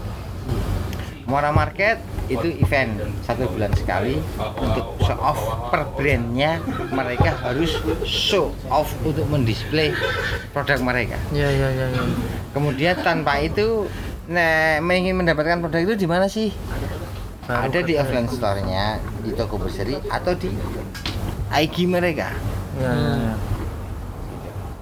Muara 1.24 1.56
Market 1.56 2.04
itu 2.28 2.52
event 2.60 3.00
satu 3.24 3.48
bulan 3.48 3.72
sekali 3.72 4.20
untuk 4.60 4.96
show 5.00 5.18
off 5.20 5.40
per 5.72 5.88
brandnya 5.96 6.60
mereka 6.92 7.36
harus 7.40 7.80
show 8.04 8.52
off 8.68 8.92
untuk 9.04 9.24
mendisplay 9.32 9.92
produk 10.52 10.80
mereka. 10.84 11.16
Ya 11.32 11.48
ya 11.48 11.68
ya, 11.72 11.86
ya. 11.92 12.02
kemudian 12.52 12.96
tanpa 13.00 13.40
itu 13.40 13.88
nah 14.24 14.80
ingin 14.80 15.16
mendapatkan 15.20 15.60
produk 15.60 15.80
itu 15.80 15.94
di 16.04 16.06
mana 16.08 16.28
sih? 16.28 16.52
Baru 17.44 17.68
ada 17.68 17.80
di 17.84 17.92
offline 18.00 18.28
store-nya 18.28 19.00
di 19.20 19.36
toko 19.36 19.60
berseri 19.60 20.00
atau 20.08 20.32
di 20.32 20.48
IG 21.52 21.84
mereka. 21.84 22.32
Ya, 22.80 22.90
ya, 22.90 23.12
ya. 23.20 23.34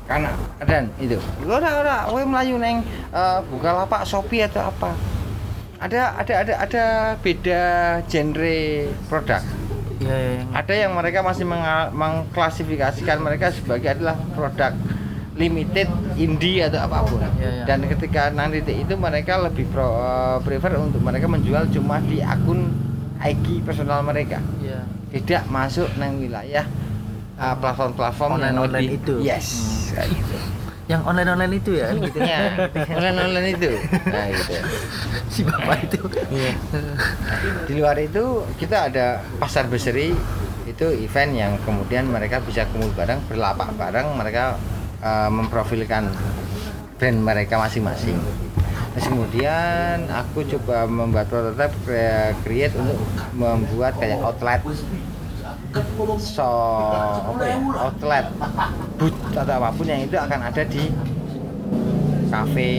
karena 0.06 0.30
dan 0.62 0.84
itu. 0.98 1.18
Ora 1.46 1.70
ora 1.82 1.96
kowe 2.06 2.22
melayu 2.22 2.58
neng 2.58 2.86
eh, 3.14 3.38
Bukalapak 3.50 4.06
Shopee 4.06 4.46
atau 4.46 4.70
apa 4.70 4.94
ada 5.82 6.14
ada 6.14 6.32
ada 6.46 6.54
ada 6.62 6.84
beda 7.18 7.62
genre 8.06 8.58
produk 9.10 9.42
ya, 9.98 10.14
ya, 10.14 10.30
ya. 10.38 10.42
ada 10.54 10.74
yang 10.78 10.92
mereka 10.94 11.26
masih 11.26 11.42
mengklasifikasikan 11.90 13.18
mereka 13.18 13.50
sebagai 13.50 13.98
adalah 13.98 14.14
produk 14.38 14.70
limited 15.34 15.88
indie 16.14 16.62
atau 16.62 16.86
apa 16.86 17.02
pun 17.08 17.18
Ya, 17.42 17.50
ya. 17.50 17.64
dan 17.66 17.82
ketika 17.88 18.30
nanti 18.30 18.62
itu 18.62 18.94
mereka 18.94 19.42
lebih 19.42 19.66
pro, 19.74 19.90
eh, 19.98 20.38
prefer 20.46 20.78
untuk 20.78 21.02
mereka 21.02 21.26
menjual 21.26 21.66
cuma 21.74 21.98
di 22.04 22.22
akun 22.22 22.70
IG 23.18 23.66
personal 23.66 24.06
mereka 24.06 24.38
ya. 24.62 24.86
tidak 25.10 25.42
masuk 25.50 25.90
nang 25.98 26.18
wilayah 26.18 26.62
uh, 27.38 27.54
platform-platform 27.58 28.30
yang 28.30 28.54
Online-online 28.54 28.86
lebih 28.86 28.98
itu. 29.02 29.14
yes 29.18 29.46
kayak 29.94 30.10
gitu 30.14 30.36
yang 30.90 31.02
online 31.06 31.30
online 31.30 31.54
itu 31.62 31.78
ya 31.78 31.94
gitu. 31.94 32.18
Ya 32.18 32.40
online-online 32.90 33.48
itu. 33.54 33.70
Nah 34.08 34.26
gitu. 34.34 34.54
Si 35.30 35.40
bapak 35.46 35.78
itu. 35.86 36.00
Iya. 36.32 36.52
di 37.70 37.72
luar 37.78 37.96
itu 38.02 38.42
kita 38.58 38.90
ada 38.90 39.22
pasar 39.38 39.70
berseri. 39.70 40.14
Itu 40.62 40.90
event 40.94 41.32
yang 41.34 41.52
kemudian 41.66 42.06
mereka 42.10 42.42
bisa 42.42 42.66
kumpul 42.70 42.90
bareng 42.94 43.22
berlapak 43.30 43.74
bareng. 43.78 44.14
Mereka 44.18 44.44
uh, 45.02 45.30
memprofilkan 45.30 46.10
brand 46.98 47.18
mereka 47.18 47.58
masing-masing. 47.58 48.18
Terus 48.92 49.06
kemudian 49.08 50.04
aku 50.12 50.44
coba 50.44 50.84
membuat 50.84 51.26
prototipe 51.32 51.72
cre- 51.88 52.36
create 52.44 52.74
untuk 52.76 53.00
membuat 53.32 53.96
kayak 53.96 54.20
outlet 54.20 54.60
so 56.20 56.50
apa 57.32 57.42
ya? 57.48 57.56
Outlet. 57.58 58.26
Booth 59.00 59.18
atau 59.32 59.54
apa 59.56 59.68
pun 59.72 59.86
yang 59.88 60.04
itu 60.04 60.16
akan 60.16 60.40
ada 60.52 60.62
di 60.68 60.92
kafe 62.28 62.72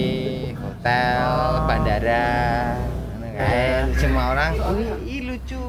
hotel 0.57 1.25
bandara. 1.65 2.33
Kayak 3.33 3.97
semua 3.97 4.37
orang 4.37 4.51
"Wih, 4.77 4.93
ih 5.09 5.21
lucu. 5.25 5.63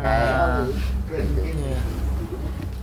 Kayak. 0.00 0.72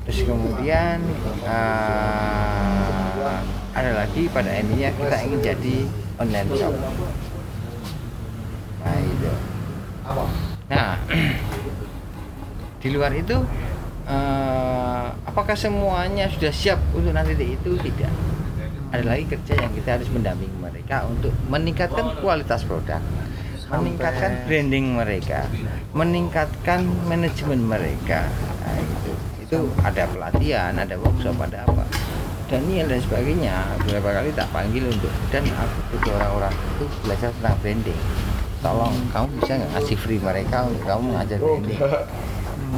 terus 0.06 0.26
kemudian 0.26 0.98
eh, 1.46 3.38
ada 3.78 3.92
lagi 3.94 4.26
pada 4.30 4.50
endingnya 4.54 4.90
kita 4.98 5.18
ingin 5.22 5.40
jadi 5.42 5.78
online 6.18 6.50
shop. 6.58 6.74
Nah 8.82 8.98
itu. 9.02 9.32
Nah 10.70 10.98
di 12.82 12.88
luar 12.90 13.12
itu 13.14 13.38
eh, 14.10 15.06
apakah 15.30 15.54
semuanya 15.54 16.28
sudah 16.34 16.52
siap 16.52 16.80
untuk 16.92 17.14
nanti 17.14 17.38
itu? 17.38 17.72
Tidak. 17.78 18.14
Ada 18.90 19.06
lagi 19.06 19.30
kerja 19.30 19.54
yang 19.54 19.72
kita 19.78 20.02
harus 20.02 20.10
mendampingi 20.10 20.58
mereka 20.58 21.06
untuk 21.06 21.30
meningkatkan 21.46 22.18
kualitas 22.26 22.66
produk 22.66 22.98
meningkatkan 23.70 24.50
branding 24.50 24.98
mereka 24.98 25.46
meningkatkan 25.94 26.90
manajemen 27.06 27.62
mereka. 27.62 28.26
Nah, 28.66 28.82
itu 28.82 29.12
itu 29.46 29.60
ada 29.86 30.10
pelatihan 30.10 30.74
ada 30.74 30.98
workshop 30.98 31.38
ada 31.38 31.66
apa. 31.70 31.86
Daniel 32.50 32.90
dan 32.90 32.98
sebagainya 33.06 33.62
beberapa 33.86 34.10
kali 34.10 34.34
tak 34.34 34.50
panggil 34.50 34.90
untuk 34.90 35.14
dan 35.30 35.46
aku 35.46 35.78
butuh 35.94 36.18
orang-orang 36.18 36.54
itu 36.58 36.86
belajar 37.06 37.30
tentang 37.38 37.58
branding. 37.62 38.02
Tolong 38.60 38.96
kamu 39.14 39.28
bisa 39.38 39.52
nggak 39.54 39.72
ngasih 39.78 39.98
free 40.02 40.22
mereka 40.22 40.66
untuk 40.66 40.84
kamu 40.90 41.02
mengajar 41.14 41.38
branding 41.38 41.82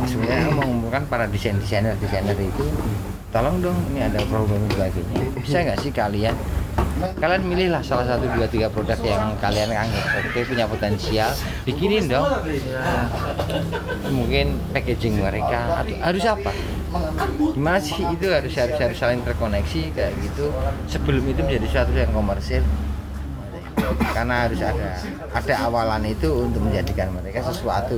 sebenarnya 0.07 0.49
mengumpulkan 0.53 1.03
para 1.07 1.25
desain 1.27 1.57
desainer 1.59 1.95
desainer 1.99 2.35
itu. 2.37 2.65
Tolong 3.31 3.63
dong 3.63 3.77
ini 3.95 4.03
ada 4.03 4.19
dan 4.19 4.61
sebagainya 4.67 5.23
bisa 5.39 5.63
nggak 5.63 5.79
sih 5.79 5.91
kalian 5.95 6.35
kalian 7.17 7.41
milihlah 7.47 7.79
salah 7.79 8.03
satu 8.03 8.27
dua 8.27 8.45
tiga 8.45 8.67
produk 8.67 8.99
yang 9.01 9.33
kalian 9.39 9.71
anggap 9.71 10.05
oke 10.19 10.39
punya 10.45 10.65
potensial. 10.67 11.31
Bikinin 11.63 12.11
dong. 12.11 12.27
Mungkin 14.11 14.59
packaging 14.75 15.17
mereka. 15.17 15.81
Atau 15.81 15.95
harus 15.97 16.23
apa? 16.27 16.51
Gimana 17.55 17.79
sih 17.79 18.03
itu 18.03 18.27
harus 18.29 18.53
harus 18.53 18.77
harus 18.77 18.97
saling 18.99 19.23
terkoneksi 19.23 19.81
kayak 19.95 20.11
gitu. 20.21 20.51
Sebelum 20.91 21.23
itu 21.25 21.39
menjadi 21.41 21.67
suatu 21.71 21.91
yang 21.95 22.11
komersil. 22.11 22.63
Karena 24.13 24.45
harus 24.45 24.61
ada 24.61 24.99
ada 25.31 25.53
awalan 25.67 26.03
itu 26.05 26.29
untuk 26.47 26.61
menjadikan 26.63 27.09
mereka 27.15 27.41
sesuatu 27.47 27.97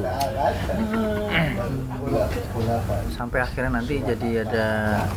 sampai 3.13 3.39
akhirnya 3.41 3.71
nanti 3.79 4.01
jadi 4.03 4.45
ada 4.45 4.65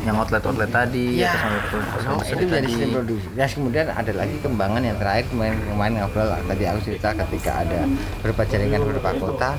yang 0.07 0.17
outlet-outlet 0.17 0.71
tadi 0.71 1.21
Ya, 1.21 1.33
atau 1.33 1.41
sampai 1.41 1.61
ke 1.67 1.77
Oh, 2.07 2.23
itu 2.23 2.45
jadi 2.47 2.67
sistem 2.71 2.91
produksi. 3.03 3.27
Dan 3.35 3.49
kemudian 3.51 3.87
ada 3.91 4.13
lagi 4.15 4.37
kembangan 4.41 4.83
yang 4.85 4.97
terakhir 4.97 5.25
kemarin 5.33 5.57
kemarin 5.67 5.93
ngobrol 6.01 6.29
tadi 6.33 6.65
aku 6.65 6.81
cerita 6.87 7.09
ketika 7.27 7.51
ada 7.67 7.81
beberapa 8.23 8.43
jaringan 8.47 8.81
beberapa 8.87 9.11
kota 9.19 9.51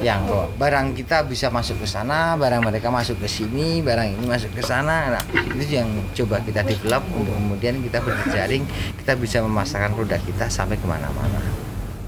yang 0.00 0.24
oh, 0.30 0.48
barang 0.56 0.96
kita 0.96 1.26
bisa 1.28 1.52
masuk 1.52 1.82
ke 1.82 1.86
sana, 1.86 2.34
barang 2.40 2.62
mereka 2.64 2.88
masuk 2.88 3.20
ke 3.20 3.28
sini, 3.28 3.84
barang 3.84 4.18
ini 4.18 4.24
masuk 4.26 4.50
ke 4.56 4.62
sana. 4.64 5.20
Nah, 5.20 5.24
itu 5.32 5.78
yang 5.78 5.88
coba 6.16 6.40
kita 6.42 6.64
develop 6.64 7.04
untuk 7.12 7.34
kemudian 7.36 7.78
kita 7.84 7.98
berjejaring, 8.00 8.64
kita 8.98 9.12
bisa 9.18 9.38
memasarkan 9.44 9.92
produk 9.94 10.20
kita 10.24 10.46
sampai 10.48 10.78
ke 10.78 10.86
mana-mana. 10.88 11.38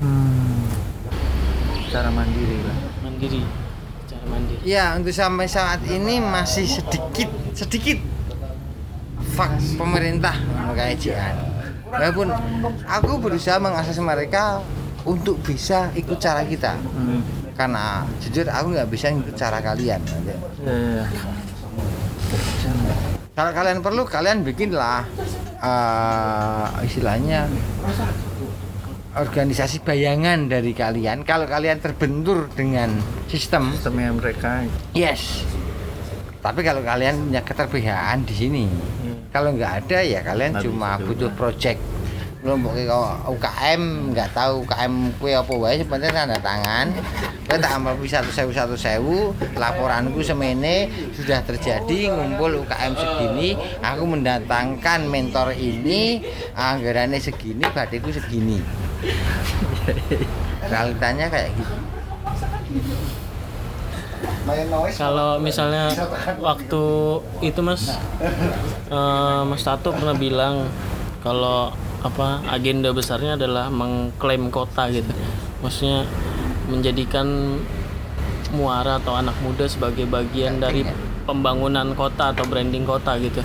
Hmm. 0.05 0.69
secara 1.87 2.11
mandiri 2.11 2.59
lah 2.67 2.79
mandiri 3.07 3.41
mandiri 4.35 4.59
Ya, 4.67 4.99
untuk 4.99 5.15
sampai 5.15 5.47
saat 5.47 5.87
ini 5.87 6.19
masih 6.19 6.67
sedikit 6.67 7.31
sedikit 7.55 7.99
fak 9.39 9.79
pemerintah 9.79 10.35
kayak 10.75 10.99
jian. 10.99 11.35
Walaupun 11.91 12.29
aku 12.91 13.13
berusaha 13.23 13.63
mengakses 13.63 14.03
mereka 14.03 14.59
untuk 15.07 15.39
bisa 15.47 15.95
ikut 15.95 16.19
cara 16.19 16.43
kita. 16.43 16.75
hmm. 16.75 17.55
Karena 17.55 18.03
jujur 18.19 18.51
aku 18.51 18.75
nggak 18.75 18.91
bisa 18.91 19.15
ikut 19.15 19.39
cara 19.39 19.63
kalian. 19.63 20.03
ya, 20.03 20.37
ya, 20.67 21.07
ya. 21.07 21.07
Kalau 23.35 23.51
kalian 23.51 23.79
perlu, 23.83 24.03
kalian 24.07 24.47
bikinlah 24.47 25.07
eh, 25.59 26.67
istilahnya 26.87 27.47
organisasi 29.15 29.87
bayangan 29.87 30.51
dari 30.51 30.75
kalian. 30.75 31.23
Kalau 31.23 31.47
kalian 31.47 31.79
terbentur 31.79 32.51
dengan 32.51 32.91
sistem 33.31 33.71
sistemnya 33.75 34.11
mereka 34.11 34.67
Yes. 34.91 35.47
Tapi 36.43 36.61
kalau 36.61 36.85
kalian 36.85 37.31
punya 37.31 37.41
keterpihakan 37.41 38.29
di 38.29 38.35
sini, 38.37 38.65
kalau 39.33 39.57
nggak 39.57 39.89
ada 39.89 39.99
ya 40.05 40.21
kalian 40.21 40.53
Nggak 40.53 40.65
cuma 40.69 41.01
butuh 41.01 41.33
project. 41.33 41.81
Kelompok 42.45 42.77
UKM 43.33 44.13
nggak 44.13 44.37
tahu 44.37 44.69
UKM 44.69 45.17
kue 45.17 45.33
apa 45.33 45.49
wae 45.57 45.81
sebenarnya 45.81 46.13
tanda 46.13 46.39
tangan. 46.45 46.87
Kowe 47.49 47.57
tak 47.57 47.73
amal 47.81 47.97
bisa 47.97 48.21
satu 48.21 48.29
sewu 48.37 48.53
satu 48.53 48.77
sewu. 48.77 49.19
Laporanku 49.57 50.21
semene 50.21 50.93
sudah 51.17 51.41
terjadi 51.49 52.13
ngumpul 52.13 52.61
UKM 52.69 52.93
segini. 52.93 53.57
Aku 53.81 54.05
mendatangkan 54.05 55.09
mentor 55.09 55.57
ini 55.57 56.21
anggarannya 56.53 57.17
segini, 57.17 57.65
badiku 57.73 58.13
segini. 58.13 58.61
Realitanya 60.73 61.27
kayak 61.29 61.51
gitu. 61.57 61.75
kalau 64.97 65.37
misalnya 65.41 65.93
waktu 66.41 66.85
itu 67.45 67.61
mas 67.61 67.97
eh, 68.89 69.41
mas 69.45 69.63
Tato 69.65 69.93
pernah 69.93 70.17
bilang 70.17 70.69
kalau 71.25 71.73
apa 72.05 72.45
agenda 72.53 72.93
besarnya 72.93 73.41
adalah 73.41 73.73
mengklaim 73.73 74.53
kota 74.53 74.93
gitu. 74.93 75.09
Maksudnya 75.65 76.05
menjadikan 76.69 77.61
muara 78.53 79.01
atau 79.01 79.17
anak 79.17 79.37
muda 79.41 79.65
sebagai 79.65 80.05
bagian 80.05 80.61
dari 80.61 80.85
pembangunan 81.25 81.97
kota 81.97 82.37
atau 82.37 82.45
branding 82.45 82.85
kota 82.85 83.17
gitu 83.19 83.41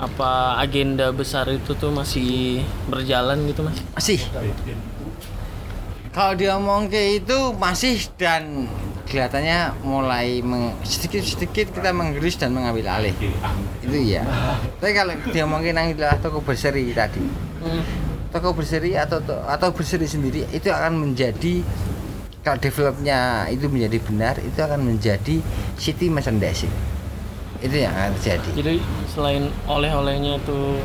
apa 0.00 0.56
agenda 0.56 1.12
besar 1.12 1.44
itu 1.52 1.76
tuh 1.76 1.92
masih 1.92 2.64
berjalan 2.88 3.36
gitu 3.44 3.60
mas 3.60 3.76
Masih. 3.92 4.20
Kalau 6.10 6.32
dia 6.34 6.56
ngomong 6.56 6.90
kayak 6.90 7.22
itu 7.22 7.38
masih 7.54 8.02
dan 8.18 8.66
kelihatannya 9.06 9.78
mulai 9.86 10.42
sedikit-sedikit 10.82 11.70
kita 11.70 11.94
menggerus 11.94 12.40
dan 12.40 12.50
mengambil 12.50 12.90
alih. 12.90 13.14
Itu 13.84 13.94
ya. 13.94 14.26
Tapi 14.80 14.90
kalau 14.96 15.14
dia 15.30 15.44
mungkin 15.46 15.76
yang 15.76 15.94
adalah 15.94 16.18
toko 16.18 16.42
berseri 16.42 16.90
tadi, 16.90 17.22
toko 18.34 18.56
berseri 18.56 18.98
atau 18.98 19.22
atau 19.46 19.68
berseri 19.70 20.08
sendiri 20.08 20.50
itu 20.50 20.66
akan 20.72 20.98
menjadi 20.98 21.62
kalau 22.40 22.58
developnya 22.58 23.46
itu 23.52 23.68
menjadi 23.68 23.98
benar 24.00 24.34
itu 24.40 24.58
akan 24.58 24.80
menjadi 24.82 25.38
city 25.76 26.08
merchandising. 26.10 26.72
Itu 27.60 27.76
yang 27.76 27.92
akan 27.92 28.10
terjadi. 28.16 28.48
jadi 28.54 28.72
selain 29.06 29.42
oleh-olehnya 29.64 30.40
tuh 30.42 30.80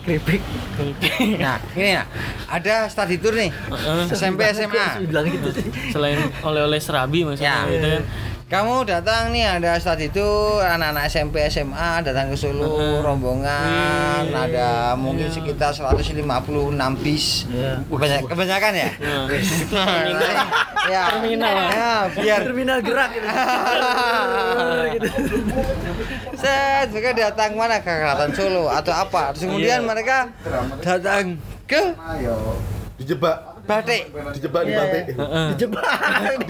keripik 0.00 0.40
Nah, 1.42 1.60
ini 1.72 1.92
ya. 1.92 2.04
Ada 2.46 2.86
study 2.86 3.16
tour 3.16 3.34
nih. 3.34 3.50
Heeh. 3.50 4.08
SMP 4.08 4.40
SMA. 4.48 5.04
bilang 5.04 5.26
gitu 5.26 5.50
sih 5.52 5.66
selain 5.90 6.16
oleh-oleh 6.40 6.78
serabi 6.78 7.22
maksudnya 7.22 7.52
Ya. 7.60 7.70
gitu 7.70 7.86
kan 7.90 8.02
Kamu 8.50 8.82
datang 8.82 9.30
nih 9.30 9.46
ada 9.46 9.78
studi 9.78 10.10
itu 10.10 10.26
anak-anak 10.58 11.06
SMP 11.06 11.38
SMA 11.46 12.02
datang 12.02 12.34
ke 12.34 12.36
Solo 12.36 12.66
rombongan 12.98 14.26
ada 14.26 14.98
mungkin 14.98 15.30
sekitar 15.30 15.70
156 15.70 16.18
bis. 16.98 17.46
Iya. 17.46 17.78
Kebanyak- 17.86 18.26
kebanyakan 18.26 18.72
ya? 18.74 18.90
Ya. 20.90 21.02
Terminal. 21.14 21.54
ya 21.54 21.86
biar 22.10 22.40
terminal 22.42 22.78
gerak 22.82 23.10
gitu. 23.14 23.26
set 26.42 26.90
mereka 26.90 27.10
datang 27.14 27.54
mana? 27.54 27.78
Ke 27.78 28.02
Keraton 28.02 28.34
Solo 28.34 28.66
atau 28.66 28.90
apa? 28.90 29.30
Terus 29.30 29.46
kemudian 29.46 29.86
mereka 29.86 30.26
datang 30.82 31.38
ke 31.70 31.94
Dijebak, 32.98 33.49
batik. 33.70 34.02
Dijebak 34.34 34.62
di 34.66 34.72
batik. 34.74 35.04
Dijebak, 35.54 35.84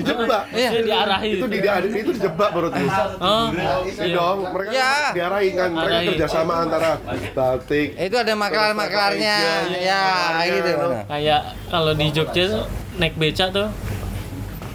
dijebak. 0.00 0.42
Iya. 0.56 0.70
Dia 0.72 0.82
diarahi 0.88 1.28
Itu 1.36 1.46
di 1.46 1.58
itu 2.00 2.10
dijebak 2.16 2.50
baru 2.56 2.68
tuh. 2.72 2.88
oh. 3.20 3.46
Iya 3.84 4.06
dong, 4.16 4.38
mereka 4.56 4.70
diarahin 5.12 5.52
kan, 5.52 5.70
mereka 5.76 5.98
kerjasama 6.12 6.52
antara 6.64 6.90
batik. 7.36 7.88
itu 8.00 8.16
ada 8.16 8.32
maklar-maklarnya 8.34 9.36
ya 9.76 10.04
gitu 10.46 10.72
kayak 11.06 11.42
kalau 11.68 11.92
di 11.94 12.06
Jogja 12.10 12.44
tuh, 12.48 12.64
naik 12.96 13.14
beca 13.16 13.52
tuh 13.52 13.68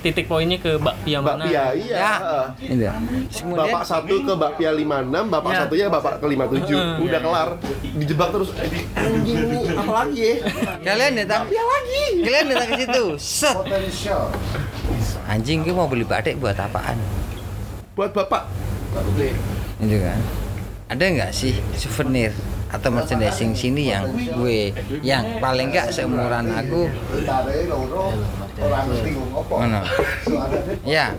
titik 0.06 0.30
poinnya 0.30 0.62
ke 0.62 0.78
bakpia 0.78 1.18
mana 1.18 1.42
Bakpia, 1.42 1.74
iya. 1.74 1.98
Ya. 1.98 2.94
Terus 3.26 3.42
kemudian 3.42 3.74
Bapak 3.74 3.82
satu 3.82 4.16
ke 4.22 4.34
Bakpia 4.38 4.70
56, 4.72 5.34
bapak 5.34 5.50
Ya. 5.50 5.58
satunya 5.66 5.88
bapak 5.90 6.14
ke 6.22 6.26
57. 6.30 7.02
Udah 7.02 7.20
kelar. 7.20 7.50
Dijebak 7.82 8.30
terus. 8.30 8.50
Anjing 8.94 9.40
ini 9.42 9.58
apa 9.74 9.92
lagi 9.96 10.22
ya? 10.22 10.36
kalian 10.86 11.12
datang 11.18 11.44
lagi 11.50 12.04
kalian 12.22 12.46
datang 12.48 12.68
ke 12.68 12.76
situ 12.80 13.06
set 13.18 13.58
anjing 15.26 15.66
gue 15.66 15.74
mau 15.74 15.90
beli 15.90 16.06
batik 16.06 16.38
buat 16.38 16.54
apaan 16.56 16.98
Buat 17.96 18.12
bapak. 18.12 18.44
itu 19.78 19.98
kan 20.00 20.20
ada 20.88 21.04
nggak 21.04 21.32
sih 21.32 21.58
souvenir 21.74 22.32
atau 22.76 22.90
merchandising 22.92 23.56
sini 23.56 23.92
yang 23.96 24.12
gue 24.12 24.76
yang 25.00 25.40
paling 25.40 25.72
nggak 25.72 25.96
seumuran 25.96 26.52
aku. 26.52 26.92
Mana? 29.56 29.82
Ya. 30.84 31.16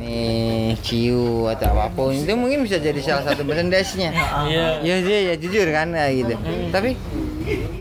Ini 0.00 0.72
ciu 0.80 1.48
atau 1.52 1.76
apa 1.76 1.92
pun 1.92 2.16
itu 2.16 2.32
mungkin 2.32 2.64
bisa 2.64 2.80
jadi 2.80 2.96
salah 3.04 3.24
satu 3.32 3.44
merchandise-nya. 3.44 4.10
Iya. 4.48 4.66
Ya 4.80 4.96
ya, 5.00 5.18
ya 5.32 5.34
jujur 5.36 5.68
kan 5.72 5.92
nah, 5.92 6.08
gitu. 6.08 6.36
Tapi 6.72 6.96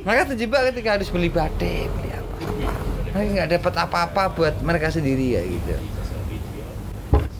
mereka 0.03 0.35
terjebak 0.35 0.71
ketika 0.73 0.99
harus 0.99 1.07
beli 1.11 1.29
batik 1.31 1.87
beli 1.87 2.09
apa 2.11 2.33
apa. 2.43 2.71
Mereka 3.15 3.29
nggak 3.35 3.49
dapat 3.59 3.73
apa-apa 3.87 4.23
buat 4.35 4.55
mereka 4.63 4.87
sendiri 4.91 5.39
ya 5.39 5.43
gitu 5.43 5.98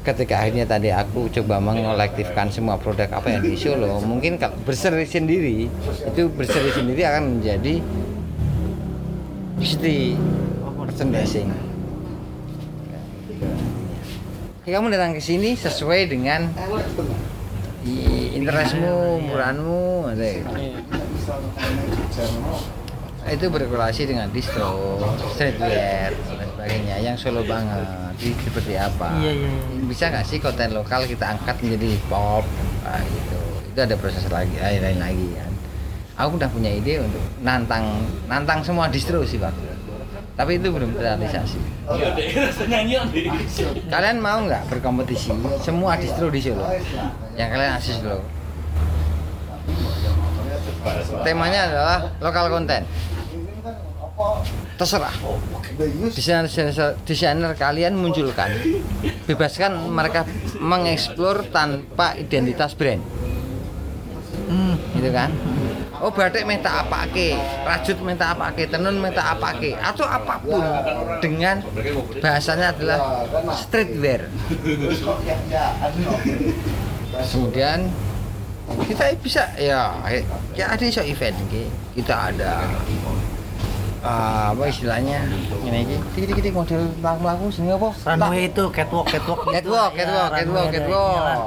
ketika 0.03 0.41
akhirnya 0.41 0.65
tadi 0.65 0.89
aku 0.89 1.29
coba 1.29 1.61
mengolektifkan 1.61 2.49
semua 2.49 2.79
produk 2.79 3.05
apa 3.13 3.29
yang 3.29 3.41
di 3.45 3.53
Solo 3.53 4.01
mungkin 4.01 4.39
kalau 4.41 4.57
berseri 4.65 5.05
sendiri 5.05 5.69
itu 6.05 6.21
berseri 6.33 6.71
sendiri 6.73 7.05
akan 7.05 7.37
menjadi 7.37 7.83
city 9.61 10.15
merchandising 10.77 11.51
Ya, 14.69 14.77
kamu 14.77 14.93
datang 14.93 15.17
ke 15.17 15.21
sini 15.23 15.57
sesuai 15.57 16.13
dengan 16.13 16.45
interestmu, 18.37 19.17
ada 20.05 20.29
gitu. 20.29 20.45
itu 23.33 23.45
berkorelasi 23.49 24.01
dengan 24.05 24.29
distro, 24.29 25.01
streetwear 25.33 26.13
sebagainya 26.60 26.95
yang 26.99 27.15
Solo 27.15 27.40
banget. 27.48 27.88
Jadi 28.19 28.36
seperti 28.44 28.73
apa? 28.76 29.15
Iya, 29.15 29.31
iya, 29.31 29.48
iya. 29.48 29.80
Bisa 29.88 30.11
nggak 30.11 30.26
sih 30.27 30.44
konten 30.44 30.76
lokal 30.76 31.07
kita 31.07 31.23
angkat 31.31 31.56
menjadi 31.64 31.95
pop? 32.11 32.44
Nah, 32.84 32.99
gitu. 32.99 33.40
Itu 33.72 33.80
ada 33.80 33.95
proses 33.95 34.27
lagi, 34.27 34.52
lain 34.60 34.84
lain 34.84 34.99
lagi 34.99 35.27
kan. 35.40 35.52
Aku 36.19 36.36
udah 36.36 36.52
punya 36.52 36.68
ide 36.76 36.99
untuk 36.99 37.23
nantang 37.40 38.03
nantang 38.27 38.60
semua 38.60 38.91
distro 38.91 39.23
sih 39.23 39.40
waktu 39.40 39.72
itu. 39.72 39.95
Tapi 40.36 40.60
itu 40.60 40.68
belum 40.68 40.99
terrealisasi. 40.99 41.60
Kalian 43.88 44.19
mau 44.19 44.44
nggak 44.44 44.68
berkompetisi 44.68 45.31
semua 45.64 45.95
distro 45.95 46.27
di 46.27 46.44
Solo? 46.44 46.68
Yang 47.40 47.49
kalian 47.56 47.72
akses 47.72 47.98
dulu. 48.03 48.19
Temanya 51.23 51.72
adalah 51.72 51.99
lokal 52.19 52.52
konten. 52.52 52.84
Terserah. 54.79 55.15
Desainer 56.11 56.47
desainer, 56.47 56.95
desainer 57.07 57.51
kalian 57.55 57.95
munculkan. 57.95 58.51
Bebaskan 59.27 59.75
mereka 59.91 60.27
mengeksplor 60.59 61.47
tanpa 61.51 62.15
identitas 62.19 62.75
brand. 62.75 63.03
Gitu 64.95 65.09
kan? 65.11 65.31
Oh 65.99 66.07
batik 66.15 66.47
minta 66.47 66.79
apa 66.79 67.03
ke 67.11 67.35
rajut 67.67 67.99
minta 67.99 68.31
apa 68.31 68.55
ke 68.55 68.63
tenun 68.71 69.03
minta 69.03 69.35
apa 69.35 69.51
ke 69.59 69.75
atau 69.75 70.07
apa 70.07 70.39
pun. 70.39 70.63
Dengan 71.19 71.59
bahasanya 72.23 72.71
adalah 72.71 73.27
streetwear. 73.55 74.31
Kemudian 77.19 77.91
kita 78.87 79.11
bisa 79.19 79.43
ya 79.59 79.91
ya 80.55 80.65
ada 80.71 80.83
iso 80.85 81.01
event 81.01 81.35
kita 81.97 82.31
ada 82.31 82.69
ah, 84.03 84.55
apa 84.55 84.63
istilahnya? 84.69 85.23
Ini 85.65 85.77
iki. 85.85 85.95
Dikit 86.15 86.35
dikit 86.39 86.53
model 86.55 86.81
melaku 87.01 87.45
sini 87.51 87.69
apa? 87.73 87.89
Runway 88.05 88.51
itu 88.51 88.63
catwalk 88.71 89.07
catwalk. 89.11 89.41
Catwalk 89.51 89.91
catwalk 89.95 90.30
runway 90.34 90.43
catwalk 90.43 90.69
catwalk. 90.71 91.09
inilah. 91.09 91.38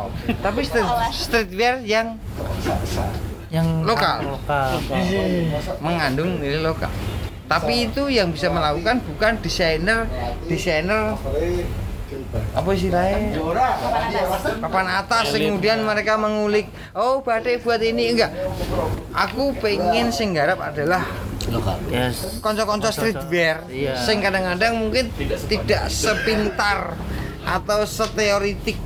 tapi 0.45 0.61
street, 0.65 0.91
streetwear 1.13 1.75
yang 1.85 2.07
yang 3.53 3.85
Lokal. 3.85 4.25
lokal. 4.25 4.81
Mengandung 5.85 6.41
nilai 6.41 6.61
lokal. 6.65 6.93
Tapi 7.49 7.93
itu 7.93 8.09
yang 8.09 8.33
bisa 8.33 8.49
melakukan 8.49 9.05
bukan 9.05 9.37
desainer 9.45 10.09
desainer 10.49 11.21
apa 12.53 12.69
istilahnya? 12.77 13.41
Papan 14.61 14.89
atas 14.89 15.33
kemudian 15.33 15.85
mereka 15.85 16.17
mengulik 16.21 16.69
oh 16.93 17.21
batik 17.25 17.65
buat 17.65 17.81
ini. 17.81 18.17
Enggak. 18.17 18.33
Aku 19.13 19.53
pengen 19.61 20.13
sing 20.13 20.37
garap 20.37 20.61
adalah 20.61 21.05
lokal 21.51 21.79
yes 21.91 22.39
konco-konco 22.39 22.93
streetwear 22.93 23.67
Iya. 23.67 23.99
sing 23.99 24.23
kadang-kadang 24.23 24.79
mungkin 24.79 25.11
tidak 25.49 25.89
sepintar 25.89 26.95
atau 27.43 27.83
seteoritik 27.83 28.79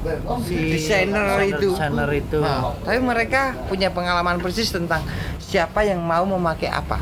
desainer 0.48 1.36
itu 1.44 1.76
desainer 1.76 2.08
itu 2.08 2.40
Nah, 2.40 2.72
tapi 2.80 2.98
mereka 3.04 3.52
punya 3.68 3.92
pengalaman 3.92 4.40
persis 4.40 4.72
tentang 4.72 5.04
siapa 5.36 5.84
yang 5.84 6.00
mau 6.00 6.24
memakai 6.24 6.72
apa. 6.72 6.96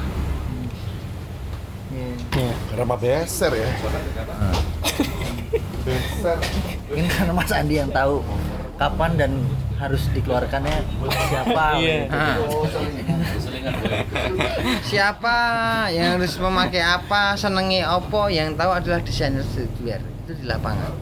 Iya. 2.35 2.51
Kenapa 2.75 2.99
beser 2.99 3.53
ya? 3.55 3.71
beser. 5.87 6.39
ini 6.91 7.07
karena 7.07 7.33
Mas 7.33 7.53
Andi 7.55 7.79
yang 7.79 7.91
tahu 7.95 8.19
kapan 8.75 9.11
dan 9.15 9.33
harus 9.85 10.03
dikeluarkannya 10.11 10.77
siapa 11.29 11.65
Iya. 11.81 12.09
gitu. 12.09 12.17
Nah. 12.17 12.37
siapa 14.81 15.37
yang 15.91 16.19
harus 16.19 16.35
memakai 16.37 16.81
apa, 16.81 17.37
senengi 17.37 17.85
opo, 17.85 18.29
yang 18.29 18.55
tahu 18.55 18.71
adalah 18.73 19.01
desainer 19.01 19.45
streetwear 19.45 20.01
itu 20.25 20.33
di 20.35 20.45
lapangan 20.45 20.93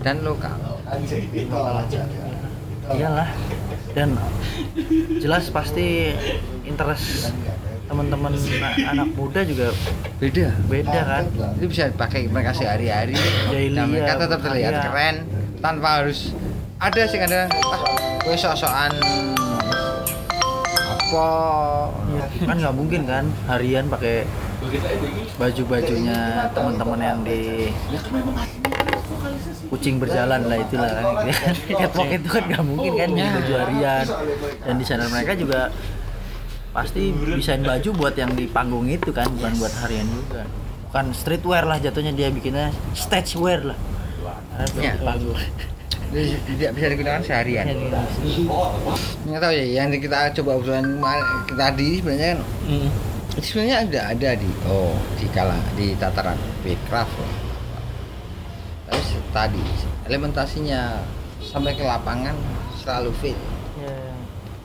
dan 0.00 0.22
lokal. 0.22 0.56
iyalah 2.90 3.30
dan 3.92 4.18
jelas 5.20 5.46
pasti 5.50 6.10
interest 6.64 7.30
teman-teman 7.86 8.34
anak 8.80 9.08
muda 9.14 9.42
juga 9.42 9.70
Beda. 10.18 10.50
beda 10.66 11.00
kan 11.00 11.24
Itu 11.58 11.66
bisa 11.66 11.90
dipakai 11.90 12.26
mereka 12.26 12.50
sehari-hari 12.50 13.14
dan 13.70 13.86
mereka 13.86 14.14
ya, 14.14 14.20
tetap 14.20 14.40
terlihat 14.42 14.74
iya. 14.74 14.82
keren 14.82 15.16
tanpa 15.58 16.02
harus 16.02 16.34
ada 16.80 17.02
sih 17.04 17.18
kadang. 17.20 17.48
Ah, 17.52 17.80
gue 18.24 18.36
sok-sokan. 18.36 18.92
Apa? 20.80 21.28
Kan 22.46 22.56
nggak 22.56 22.74
mungkin 22.74 23.00
kan 23.04 23.24
harian 23.50 23.84
pakai 23.92 24.24
baju-bajunya 25.36 26.48
teman-teman 26.56 27.00
yang 27.00 27.18
di 27.20 27.68
kucing 29.68 30.00
berjalan 30.00 30.40
lah 30.48 30.56
itulah. 30.56 30.90
Kan 31.28 31.54
catwalk 31.68 32.10
itu 32.16 32.28
kan 32.32 32.42
nggak 32.48 32.64
mungkin 32.64 32.92
kan 32.96 33.08
di 33.12 33.22
baju 33.28 33.52
harian. 33.66 34.04
Dan 34.64 34.74
desainer 34.80 35.08
mereka 35.12 35.32
juga 35.36 35.60
pasti 36.70 37.10
desain 37.12 37.60
baju 37.66 37.88
buat 37.98 38.14
yang 38.14 38.32
di 38.32 38.46
panggung 38.46 38.86
itu 38.88 39.10
kan 39.12 39.28
bukan 39.28 39.52
buat 39.60 39.74
harian 39.84 40.06
juga. 40.08 40.48
Bukan 40.90 41.12
streetwear 41.14 41.68
lah 41.68 41.78
jatuhnya 41.78 42.16
dia 42.16 42.32
bikinnya 42.32 42.72
stage 42.96 43.36
wear 43.36 43.74
lah. 43.74 43.78
Karena 44.56 44.80
Ya. 44.80 44.92
di 44.96 45.00
panggung 45.04 45.36
Jadi 46.10 46.34
tidak 46.58 46.70
bisa 46.74 46.86
digunakan 46.90 47.22
seharian 47.22 47.66
nggak 49.22 49.40
tahu 49.40 49.52
ya 49.54 49.64
yang 49.78 49.94
kita 49.94 50.34
coba 50.42 50.50
obrolan 50.58 50.98
kemar- 50.98 51.46
tadi 51.54 52.02
sebenarnya 52.02 52.28
kan 52.34 52.40
Mm. 52.66 52.88
sebenarnya 53.38 53.76
ada 53.86 54.00
ada 54.10 54.30
di 54.34 54.50
oh 54.66 54.94
di 55.14 55.26
kala 55.30 55.54
di 55.74 55.94
tataran 55.94 56.34
Becraft 56.60 57.14
lah. 57.14 57.34
tapi 58.86 59.00
tadi 59.30 59.62
elementasinya 60.04 60.98
sampai 61.38 61.78
ke 61.78 61.86
lapangan 61.86 62.34
selalu 62.76 63.14
fit 63.16 63.38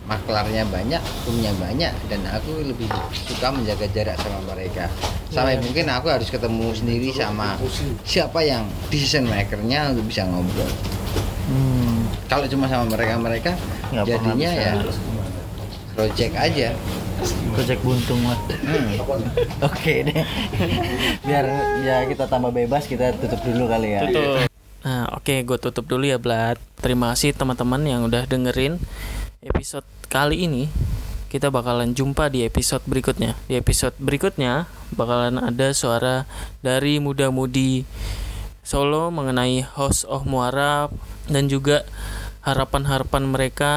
maklarnya 0.06 0.70
banyak, 0.70 1.02
umnya 1.26 1.50
banyak 1.58 1.90
dan 2.06 2.22
aku 2.30 2.62
lebih 2.62 2.86
suka 3.26 3.50
menjaga 3.50 3.90
jarak 3.90 4.14
sama 4.22 4.38
mereka. 4.54 4.86
Sampai 5.34 5.58
mungkin 5.58 5.90
aku 5.90 6.14
harus 6.14 6.30
ketemu 6.30 6.78
sendiri 6.78 7.10
sama 7.10 7.58
siapa 8.06 8.46
yang 8.46 8.70
decision 8.94 9.26
makernya 9.26 9.90
untuk 9.90 10.06
bisa 10.06 10.30
ngobrol. 10.30 10.70
Hmm. 11.48 12.26
Kalau 12.26 12.46
cuma 12.46 12.66
sama 12.66 12.86
mereka-mereka 12.88 13.54
Nggak 13.90 14.06
jadinya 14.08 14.50
ya 14.52 14.74
project 15.96 16.34
aja. 16.36 16.70
project 17.56 17.82
buntung 17.82 18.20
lah 18.22 18.36
Hmm. 18.60 19.00
oke 19.72 19.94
deh 20.04 20.22
biar 21.24 21.46
ya 21.82 22.04
kita 22.04 22.28
tambah 22.28 22.52
bebas 22.52 22.84
kita 22.84 23.16
tutup 23.16 23.40
dulu 23.42 23.72
kali 23.72 23.96
ya 23.96 24.04
Tutup. 24.04 24.52
Nah, 24.86 25.10
oke, 25.18 25.42
gue 25.42 25.58
tutup 25.58 25.90
dulu 25.90 26.06
ya, 26.06 26.22
Blat. 26.22 26.62
Terima 26.78 27.10
kasih 27.10 27.34
teman-teman 27.34 27.82
yang 27.90 28.06
udah 28.06 28.30
dengerin 28.30 28.78
episode 29.42 29.82
kali 30.06 30.46
ini. 30.46 30.70
Kita 31.26 31.50
bakalan 31.50 31.98
jumpa 31.98 32.30
di 32.30 32.46
episode 32.46 32.86
berikutnya. 32.86 33.34
Di 33.50 33.58
episode 33.58 33.98
berikutnya 33.98 34.70
bakalan 34.94 35.42
ada 35.42 35.74
suara 35.74 36.30
dari 36.62 37.02
muda-mudi 37.02 37.82
Solo 38.62 39.10
mengenai 39.10 39.66
House 39.74 40.06
of 40.06 40.30
Muara 40.30 40.86
dan 41.30 41.50
juga 41.50 41.86
harapan-harapan 42.46 43.24
mereka 43.26 43.74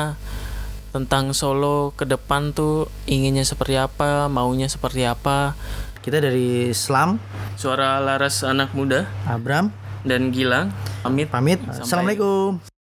tentang 0.93 1.37
Solo 1.37 1.93
ke 1.97 2.09
depan 2.09 2.57
tuh 2.57 2.89
inginnya 3.05 3.45
seperti 3.45 3.77
apa, 3.77 4.29
maunya 4.33 4.69
seperti 4.69 5.05
apa. 5.05 5.53
kita 5.99 6.25
dari 6.25 6.73
Slam 6.73 7.21
Suara 7.61 8.01
Laras 8.01 8.41
anak 8.41 8.73
muda. 8.73 9.05
Abram 9.29 9.69
dan 10.09 10.33
Gilang. 10.33 10.73
Pamit. 11.05 11.29
pamit. 11.29 11.61
Sampai- 11.61 11.85
assalamualaikum 11.85 12.78